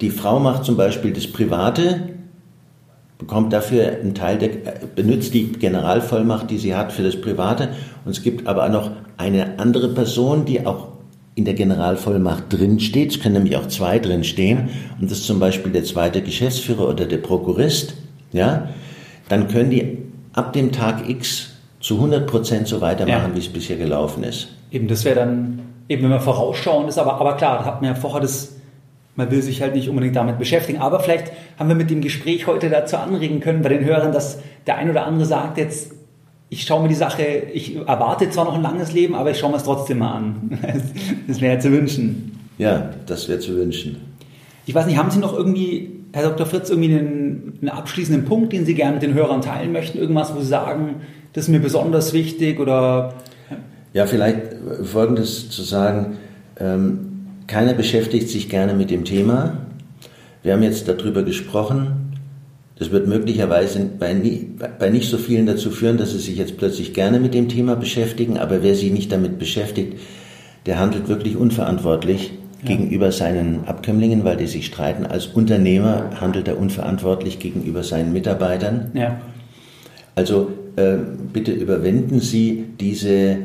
die 0.00 0.10
Frau 0.10 0.38
macht 0.38 0.64
zum 0.64 0.76
Beispiel 0.76 1.12
das 1.12 1.26
Private, 1.26 2.02
bekommt 3.18 3.52
dafür 3.52 3.88
einen 4.00 4.14
Teil 4.14 4.38
der, 4.38 4.50
benutzt 4.94 5.32
die 5.32 5.52
Generalvollmacht, 5.52 6.50
die 6.50 6.58
sie 6.58 6.74
hat 6.74 6.92
für 6.92 7.02
das 7.02 7.20
Private 7.20 7.70
und 8.04 8.12
es 8.12 8.22
gibt 8.22 8.46
aber 8.46 8.64
auch 8.66 8.70
noch 8.70 8.90
eine 9.16 9.58
andere 9.58 9.88
Person, 9.88 10.44
die 10.44 10.66
auch 10.66 10.88
in 11.34 11.44
der 11.44 11.54
Generalvollmacht 11.54 12.44
drin 12.48 12.80
steht, 12.80 13.10
es 13.12 13.20
können 13.20 13.34
nämlich 13.34 13.56
auch 13.56 13.68
zwei 13.68 13.98
drin 13.98 14.24
stehen, 14.24 14.70
und 15.00 15.10
das 15.10 15.18
ist 15.18 15.26
zum 15.26 15.38
Beispiel 15.38 15.70
der 15.70 15.84
zweite 15.84 16.22
Geschäftsführer 16.22 16.88
oder 16.88 17.04
der 17.04 17.18
Prokurist, 17.18 17.94
ja, 18.32 18.70
dann 19.28 19.48
können 19.48 19.70
die 19.70 19.98
ab 20.32 20.52
dem 20.54 20.72
Tag 20.72 21.08
X 21.08 21.50
zu 21.80 21.96
100 21.96 22.26
Prozent 22.26 22.68
so 22.68 22.80
weitermachen, 22.80 23.30
ja. 23.30 23.34
wie 23.34 23.40
es 23.40 23.48
bisher 23.48 23.76
gelaufen 23.76 24.24
ist. 24.24 24.48
Eben, 24.72 24.88
das 24.88 25.04
wäre 25.04 25.16
dann, 25.16 25.60
eben 25.88 26.04
wenn 26.04 26.10
man 26.10 26.20
vorausschauen 26.20 26.88
ist, 26.88 26.98
aber, 26.98 27.20
aber 27.20 27.36
klar, 27.36 27.58
da 27.58 27.64
hat 27.66 27.82
man 27.82 27.90
ja 27.90 27.94
vorher 27.94 28.20
das, 28.20 28.56
man 29.14 29.30
will 29.30 29.42
sich 29.42 29.60
halt 29.60 29.74
nicht 29.74 29.90
unbedingt 29.90 30.16
damit 30.16 30.38
beschäftigen, 30.38 30.78
aber 30.78 31.00
vielleicht 31.00 31.32
haben 31.58 31.68
wir 31.68 31.76
mit 31.76 31.90
dem 31.90 32.00
Gespräch 32.00 32.46
heute 32.46 32.70
dazu 32.70 32.96
anregen 32.96 33.40
können 33.40 33.62
bei 33.62 33.68
den 33.68 33.84
Hörern, 33.84 34.12
dass 34.12 34.38
der 34.66 34.76
ein 34.78 34.90
oder 34.90 35.04
andere 35.04 35.26
sagt 35.26 35.58
jetzt, 35.58 35.95
ich 36.48 36.62
schaue 36.62 36.82
mir 36.82 36.88
die 36.88 36.94
Sache, 36.94 37.24
ich 37.52 37.76
erwarte 37.76 38.30
zwar 38.30 38.44
noch 38.44 38.54
ein 38.54 38.62
langes 38.62 38.92
Leben, 38.92 39.14
aber 39.14 39.30
ich 39.30 39.38
schaue 39.38 39.50
mir 39.50 39.56
es 39.56 39.64
trotzdem 39.64 39.98
mal 39.98 40.12
an. 40.12 40.58
Das 41.28 41.40
wäre 41.40 41.58
zu 41.58 41.72
wünschen. 41.72 42.38
Ja, 42.58 42.90
das 43.06 43.28
wäre 43.28 43.40
zu 43.40 43.56
wünschen. 43.56 43.96
Ich 44.64 44.74
weiß 44.74 44.86
nicht, 44.86 44.96
haben 44.96 45.10
Sie 45.10 45.18
noch 45.18 45.36
irgendwie, 45.36 45.90
Herr 46.12 46.28
Dr. 46.28 46.46
Fritz, 46.46 46.70
irgendwie 46.70 46.96
einen, 46.96 47.58
einen 47.60 47.68
abschließenden 47.68 48.24
Punkt, 48.24 48.52
den 48.52 48.64
Sie 48.64 48.74
gerne 48.74 48.94
mit 48.94 49.02
den 49.02 49.14
Hörern 49.14 49.42
teilen 49.42 49.72
möchten? 49.72 49.98
Irgendwas, 49.98 50.34
wo 50.34 50.40
Sie 50.40 50.46
sagen, 50.46 50.96
das 51.32 51.44
ist 51.44 51.50
mir 51.50 51.60
besonders 51.60 52.12
wichtig 52.12 52.60
oder? 52.60 53.14
Ja, 53.92 54.06
vielleicht 54.06 54.40
Folgendes 54.84 55.50
zu 55.50 55.62
sagen. 55.62 56.16
Ähm, 56.58 57.26
keiner 57.46 57.74
beschäftigt 57.74 58.28
sich 58.28 58.48
gerne 58.48 58.74
mit 58.74 58.90
dem 58.90 59.04
Thema. 59.04 59.58
Wir 60.42 60.52
haben 60.52 60.62
jetzt 60.62 60.88
darüber 60.88 61.22
gesprochen. 61.22 62.05
Das 62.78 62.90
wird 62.90 63.08
möglicherweise 63.08 63.88
bei, 63.98 64.12
nie, 64.12 64.50
bei 64.78 64.90
nicht 64.90 65.10
so 65.10 65.16
vielen 65.16 65.46
dazu 65.46 65.70
führen, 65.70 65.96
dass 65.96 66.10
sie 66.10 66.18
sich 66.18 66.36
jetzt 66.36 66.58
plötzlich 66.58 66.92
gerne 66.92 67.18
mit 67.18 67.32
dem 67.32 67.48
Thema 67.48 67.74
beschäftigen, 67.74 68.36
aber 68.36 68.62
wer 68.62 68.74
sich 68.74 68.92
nicht 68.92 69.10
damit 69.10 69.38
beschäftigt, 69.38 69.98
der 70.66 70.78
handelt 70.78 71.08
wirklich 71.08 71.36
unverantwortlich 71.36 72.32
ja. 72.60 72.68
gegenüber 72.68 73.12
seinen 73.12 73.66
Abkömmlingen, 73.66 74.24
weil 74.24 74.36
die 74.36 74.46
sich 74.46 74.66
streiten. 74.66 75.06
Als 75.06 75.26
Unternehmer 75.26 76.10
handelt 76.20 76.48
er 76.48 76.58
unverantwortlich 76.58 77.38
gegenüber 77.38 77.82
seinen 77.82 78.12
Mitarbeitern. 78.12 78.90
Ja. 78.92 79.20
Also 80.14 80.50
äh, 80.76 80.96
bitte 81.32 81.52
überwinden 81.52 82.20
Sie 82.20 82.66
diese, 82.78 83.10
äh, 83.12 83.38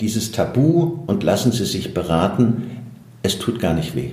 dieses 0.00 0.32
Tabu 0.32 1.00
und 1.06 1.22
lassen 1.22 1.52
Sie 1.52 1.66
sich 1.66 1.92
beraten. 1.92 2.70
Es 3.22 3.38
tut 3.38 3.60
gar 3.60 3.74
nicht 3.74 3.94
weh. 3.94 4.12